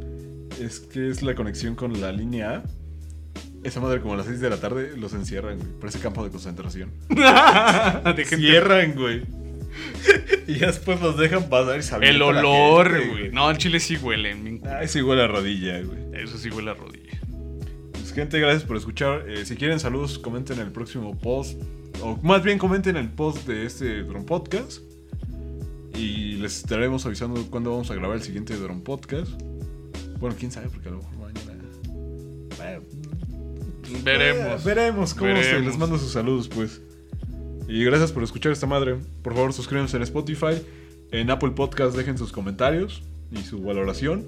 Es 0.60 0.80
que 0.80 1.10
es 1.10 1.22
la 1.22 1.36
conexión 1.36 1.76
con 1.76 2.00
la 2.00 2.12
línea 2.12 2.58
A. 2.58 2.64
Esa 3.64 3.80
madre 3.80 4.00
como 4.00 4.14
a 4.14 4.18
las 4.18 4.28
6 4.28 4.40
de 4.42 4.50
la 4.50 4.58
tarde 4.58 4.96
los 4.96 5.14
encierran, 5.14 5.58
güey. 5.58 5.72
Parece 5.80 6.00
campo 6.00 6.24
de 6.24 6.30
concentración. 6.30 6.92
Cierran, 8.26 8.94
güey. 8.96 9.24
Y 10.48 10.60
ya 10.60 10.68
después 10.68 11.02
los 11.02 11.18
dejan 11.18 11.50
pasar 11.50 11.80
y 11.80 11.84
se 11.84 11.96
El 11.98 12.22
olor, 12.22 12.92
gente, 12.92 13.10
güey. 13.10 13.32
No, 13.32 13.50
el 13.50 13.58
chile 13.58 13.80
sí 13.80 13.98
huele. 13.98 14.62
Ah, 14.66 14.84
ese 14.84 15.00
igual 15.00 15.20
a 15.20 15.28
rodilla, 15.28 15.82
güey. 15.82 16.00
Eso 16.14 16.38
sí 16.38 16.50
huele 16.50 16.72
a 16.72 16.74
rodilla. 16.76 17.20
Pues, 17.92 18.14
gente, 18.14 18.40
gracias 18.40 18.64
por 18.64 18.78
escuchar. 18.78 19.28
Eh, 19.28 19.46
si 19.46 19.56
quieren 19.56 19.80
saludos, 19.80 20.20
comenten 20.20 20.60
el 20.60 20.72
próximo 20.72 21.18
post. 21.18 21.60
O 22.02 22.18
más 22.18 22.44
bien 22.44 22.60
comenten 22.60 22.96
el 22.98 23.10
post 23.10 23.48
de 23.48 23.66
este 23.66 24.04
Drone 24.04 24.26
Podcast. 24.26 24.82
Y 25.98 26.34
les 26.36 26.58
estaremos 26.58 27.06
avisando 27.06 27.42
cuándo 27.50 27.72
vamos 27.72 27.90
a 27.90 27.96
grabar 27.96 28.18
el 28.18 28.24
siguiente 28.24 28.56
Drone 28.56 28.82
Podcast. 28.82 29.32
Bueno, 30.26 30.38
quién 30.40 30.52
sabe, 30.52 30.70
porque 30.70 30.90
a 30.90 30.92
lo 30.92 30.98
mejor 30.98 31.18
mañana. 31.20 31.54
Bueno, 32.58 32.82
Veremos. 34.04 34.62
eh, 34.62 34.64
veremos 34.66 35.14
cómo 35.14 35.36
se 35.44 35.60
les 35.60 35.78
mando 35.78 35.98
sus 36.00 36.12
saludos, 36.12 36.48
pues. 36.48 36.82
Y 37.68 37.84
gracias 37.84 38.12
por 38.12 38.24
escuchar 38.24 38.52
esta 38.52 38.66
madre. 38.66 38.96
Por 39.22 39.34
favor, 39.36 39.54
suscríbanse 39.54 39.98
en 39.98 40.04
Spotify. 40.04 40.62
En 41.12 41.30
Apple 41.30 41.52
Podcast 41.52 41.96
dejen 41.96 42.18
sus 42.18 42.32
comentarios 42.32 43.04
y 43.32 43.38
su 43.44 43.62
valoración. 43.62 44.26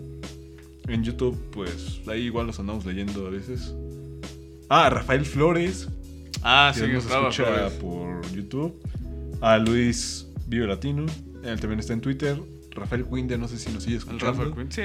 En 0.88 1.04
YouTube, 1.04 1.36
pues 1.52 2.00
ahí 2.08 2.24
igual 2.26 2.46
los 2.48 2.60
andamos 2.60 2.86
leyendo 2.86 3.26
a 3.26 3.30
veces. 3.32 3.74
Ah, 4.70 4.90
Rafael 4.90 5.26
Flores, 5.26 5.88
Ah, 6.44 6.72
que 6.76 6.82
sí, 6.82 6.92
nos 6.92 7.06
escucha 7.06 7.44
Flores. 7.44 7.74
por 7.74 8.32
YouTube. 8.34 8.80
A 9.42 9.58
Luis 9.58 10.28
Vive 10.46 10.68
Latino, 10.68 11.06
él 11.44 11.60
también 11.60 11.80
está 11.80 11.94
en 11.94 12.02
Twitter. 12.02 12.40
Rafael 12.72 13.06
Quinde, 13.06 13.38
no 13.40 13.48
sé 13.48 13.58
si 13.58 13.72
nos 13.72 13.82
sigue 13.84 13.96
El 13.96 14.04
escuchando. 14.04 14.44
Rafa 14.46 14.56
Quinn, 14.56 14.72
sí. 14.72 14.82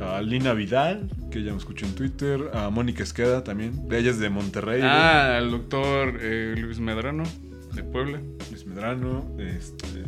A 0.00 0.20
Lina 0.22 0.52
Vidal, 0.54 1.08
que 1.30 1.42
ya 1.42 1.52
me 1.52 1.58
escucha 1.58 1.86
en 1.86 1.94
Twitter. 1.94 2.50
A 2.52 2.70
Mónica 2.70 3.02
Esqueda 3.02 3.44
también, 3.44 3.88
de 3.88 3.98
ella 3.98 4.10
es 4.10 4.18
de 4.18 4.28
Monterrey. 4.28 4.80
Ah, 4.82 5.38
el 5.40 5.50
doctor 5.50 6.18
eh, 6.20 6.54
Luis 6.56 6.78
Medrano, 6.78 7.24
de 7.72 7.82
Puebla. 7.82 8.20
Luis 8.50 8.66
Medrano, 8.66 9.24
este. 9.38 10.04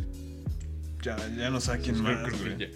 Ya, 1.01 1.15
ya 1.37 1.49
no 1.49 1.61
sé 1.61 1.71
a 1.71 1.77
quién 1.77 2.01
Pues, 2.01 2.17
más, 2.21 2.39
ya, 2.41 2.67
güey. 2.67 2.69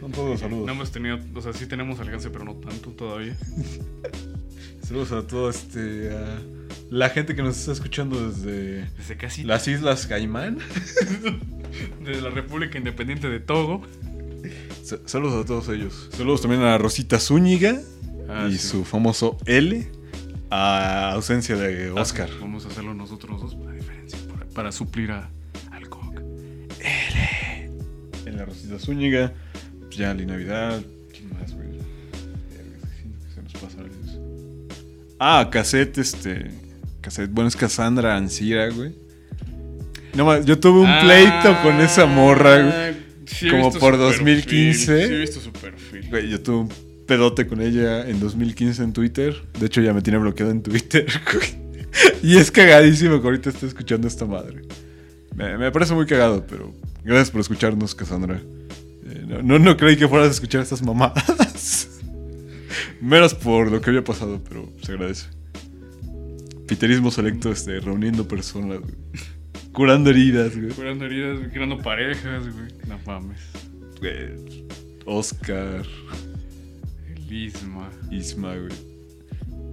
Son 0.00 0.12
todos 0.12 0.40
saludos. 0.40 0.66
No 0.66 0.72
hemos 0.72 0.90
tenido, 0.92 1.18
o 1.34 1.40
sea, 1.40 1.52
sí 1.52 1.66
tenemos 1.66 2.00
alcance, 2.00 2.30
pero 2.30 2.44
no 2.44 2.54
tanto 2.54 2.90
todavía. 2.90 3.36
Saludos 4.82 5.12
a 5.12 5.26
todo 5.26 5.48
este. 5.48 6.10
a 6.12 6.38
la 6.90 7.08
gente 7.08 7.34
que 7.34 7.42
nos 7.42 7.58
está 7.58 7.72
escuchando 7.72 8.28
desde 8.28 8.84
Desde 8.98 9.16
casi 9.16 9.42
las 9.42 9.66
Islas 9.66 10.06
Caimán. 10.06 10.58
desde 12.04 12.20
la 12.20 12.30
República 12.30 12.76
Independiente 12.78 13.28
de 13.28 13.40
Togo. 13.40 13.82
Sa- 14.84 14.98
Saludos 15.06 15.44
a 15.44 15.46
todos 15.46 15.68
ellos. 15.70 16.08
Saludos 16.16 16.42
también 16.42 16.62
a 16.62 16.76
Rosita 16.78 17.18
Zúñiga 17.18 17.80
Ah, 18.28 18.48
y 18.50 18.52
sí. 18.58 18.68
su 18.68 18.84
famoso 18.84 19.38
L. 19.46 19.90
A 20.50 21.12
ausencia 21.12 21.56
de 21.56 21.90
Oscar. 21.90 22.28
Ah, 22.32 22.36
Vamos 22.40 22.64
a 22.64 22.68
hacerlo 22.68 22.94
nosotros 22.94 23.40
dos 23.40 23.54
para 23.54 23.72
diferencia, 23.72 24.18
para, 24.32 24.46
para 24.46 24.72
suplir 24.72 25.10
a, 25.10 25.28
al 25.72 25.88
Coq. 25.88 26.14
En 28.26 28.36
la 28.36 28.44
Rosita 28.44 28.78
Zúñiga. 28.78 29.32
Pues 29.80 29.96
ya, 29.96 30.12
Lina 30.14 30.36
Vidal. 30.36 30.84
¿Quién 31.12 31.30
más, 31.30 31.52
güey? 31.54 31.68
Verga, 31.68 32.88
siento 33.00 33.18
que 33.26 33.34
se 33.34 33.42
nos 33.42 33.52
pasa 33.54 33.80
a 33.80 33.82
veces. 33.84 34.18
Ah, 35.18 35.48
cassette, 35.50 35.98
este. 35.98 36.50
Cassette. 37.00 37.30
Bueno, 37.30 37.48
es 37.48 37.56
Cassandra 37.56 38.16
Ancira, 38.16 38.68
güey. 38.70 38.94
No 40.14 40.24
más, 40.26 40.44
yo 40.44 40.58
tuve 40.60 40.80
un 40.80 41.00
pleito 41.00 41.60
con 41.62 41.80
esa 41.80 42.06
morra, 42.06 42.60
güey. 42.62 42.93
Sí 43.26 43.48
como 43.48 43.72
por 43.72 43.94
su 43.94 44.00
2015. 44.00 44.86
perfil, 44.86 45.08
Sí, 45.08 45.14
he 45.14 45.18
visto 45.20 45.40
su 45.40 45.52
perfil. 45.52 46.08
Güey, 46.10 46.28
yo 46.30 46.40
tuve 46.40 46.56
un 46.56 46.68
pedote 47.06 47.46
con 47.46 47.60
ella 47.60 48.08
en 48.08 48.20
2015 48.20 48.82
en 48.82 48.92
Twitter. 48.92 49.34
De 49.58 49.66
hecho, 49.66 49.80
ya 49.80 49.92
me 49.92 50.02
tiene 50.02 50.18
bloqueado 50.18 50.52
en 50.52 50.62
Twitter, 50.62 51.06
güey. 51.32 51.64
Y 52.22 52.36
es 52.38 52.50
cagadísimo 52.50 53.20
que 53.20 53.26
ahorita 53.26 53.50
esté 53.50 53.66
escuchando 53.66 54.08
esta 54.08 54.24
madre. 54.26 54.62
Me, 55.36 55.56
me 55.58 55.70
parece 55.70 55.94
muy 55.94 56.06
cagado, 56.06 56.44
pero 56.46 56.74
gracias 57.04 57.30
por 57.30 57.40
escucharnos, 57.40 57.94
Cassandra. 57.94 58.40
Eh, 59.06 59.24
no, 59.26 59.42
no, 59.42 59.58
no 59.58 59.76
creí 59.76 59.96
que 59.96 60.08
fueras 60.08 60.28
a 60.28 60.30
escuchar 60.32 60.62
estas 60.62 60.82
mamadas. 60.82 61.88
Menos 63.00 63.34
por 63.34 63.70
lo 63.70 63.80
que 63.80 63.90
había 63.90 64.02
pasado, 64.02 64.40
pero 64.48 64.72
se 64.82 64.92
agradece. 64.92 65.26
Piterismo 66.66 67.10
selecto, 67.10 67.52
este, 67.52 67.78
reuniendo 67.80 68.26
personas, 68.26 68.80
güey. 68.80 68.94
Curando 69.74 70.10
heridas, 70.10 70.56
güey. 70.56 70.70
Curando 70.72 71.04
heridas, 71.04 71.38
güey, 71.38 71.50
creando 71.50 71.78
parejas, 71.78 72.44
güey. 72.52 72.68
No 72.88 72.98
mames. 73.06 73.40
Güey, 74.00 74.64
Oscar. 75.04 75.84
El 77.14 77.32
Isma. 77.32 77.90
Isma, 78.10 78.54
güey. 78.56 78.72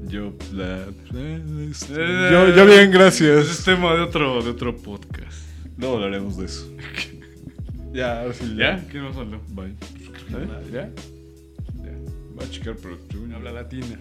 Yo, 0.07 0.33
la. 0.53 0.87
eh, 1.13 2.29
yo, 2.31 2.49
yo 2.55 2.65
bien, 2.65 2.69
Ese 2.69 2.83
es 2.83 2.91
gracias. 2.91 3.63
tema 3.63 3.93
de 3.95 4.01
otro, 4.01 4.41
de 4.43 4.49
otro 4.49 4.75
podcast. 4.75 5.37
No 5.77 5.93
hablaremos 5.93 6.37
de 6.37 6.45
eso. 6.45 6.69
ya, 7.93 8.21
ahora 8.21 8.33
sí. 8.33 8.55
¿Ya? 8.57 8.83
¿Quién 8.89 9.03
más 9.03 9.15
habló? 9.15 9.39
Bye. 9.49 9.69
¿Eh? 10.33 10.47
¿Ya? 10.73 10.89
Va 12.37 12.43
a 12.43 12.49
checar, 12.49 12.75
pero. 12.81 12.97
yo- 13.09 13.35
Habla 13.35 13.51
latina. 13.53 13.97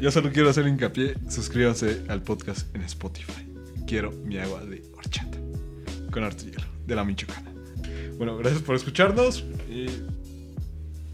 Yo 0.00 0.10
solo 0.12 0.30
quiero 0.30 0.48
hacer 0.50 0.66
hincapié. 0.68 1.14
Suscríbanse 1.28 2.02
al 2.08 2.22
podcast 2.22 2.72
en 2.76 2.82
Spotify. 2.82 3.47
Quiero 3.88 4.12
mi 4.12 4.36
agua 4.36 4.62
de 4.66 4.82
horchata. 4.94 5.38
Con 6.10 6.22
artillero. 6.22 6.62
De 6.86 6.94
la 6.94 7.04
Michoacana. 7.04 7.50
Bueno, 8.18 8.36
gracias 8.36 8.60
por 8.60 8.76
escucharnos. 8.76 9.46
Y. 9.66 9.86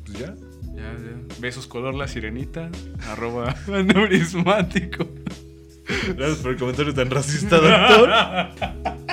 Pues 0.05 0.19
ya. 0.19 0.35
Ya, 0.75 0.93
ya. 0.93 1.39
Besos 1.41 1.69
color 1.69 1.95
la 1.95 2.09
sirenita. 2.09 2.73
Arroba 3.07 3.55
aneurismático. 3.73 5.07
Gracias 6.17 6.39
por 6.39 6.51
el 6.51 6.59
comentario 6.59 6.93
tan 6.93 7.11
racista, 7.11 7.59
doctor. 7.59 8.11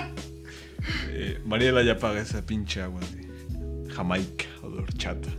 Eh, 1.13 1.39
Mariela 1.45 1.83
ya 1.83 1.99
paga 1.99 2.19
esa 2.19 2.43
pinche 2.43 2.81
agua 2.81 2.99
de 3.13 3.91
Jamaica 3.91 4.45
o 4.63 4.71
de 4.71 4.79
horchata. 4.79 5.29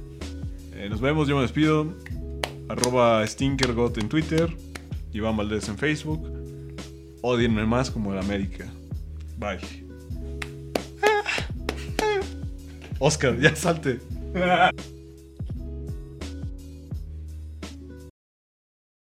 Eh, 0.75 0.87
nos 0.89 1.01
vemos, 1.01 1.27
yo 1.27 1.35
me 1.35 1.43
despido. 1.43 1.93
Arroba 2.69 3.27
Stinkergot 3.27 3.99
en 3.99 4.09
Twitter. 4.09 4.57
Iván 5.13 5.37
Valdés 5.37 5.69
en 5.69 5.77
Facebook. 5.77 6.42
Odienme 7.23 7.65
más 7.65 7.91
como 7.91 8.13
el 8.13 8.19
América. 8.19 8.67
Bye. 9.39 9.59
Ah, 11.03 11.23
ah. 11.25 12.21
Oscar, 12.99 13.39
ya 13.39 13.55
salte. 13.57 14.01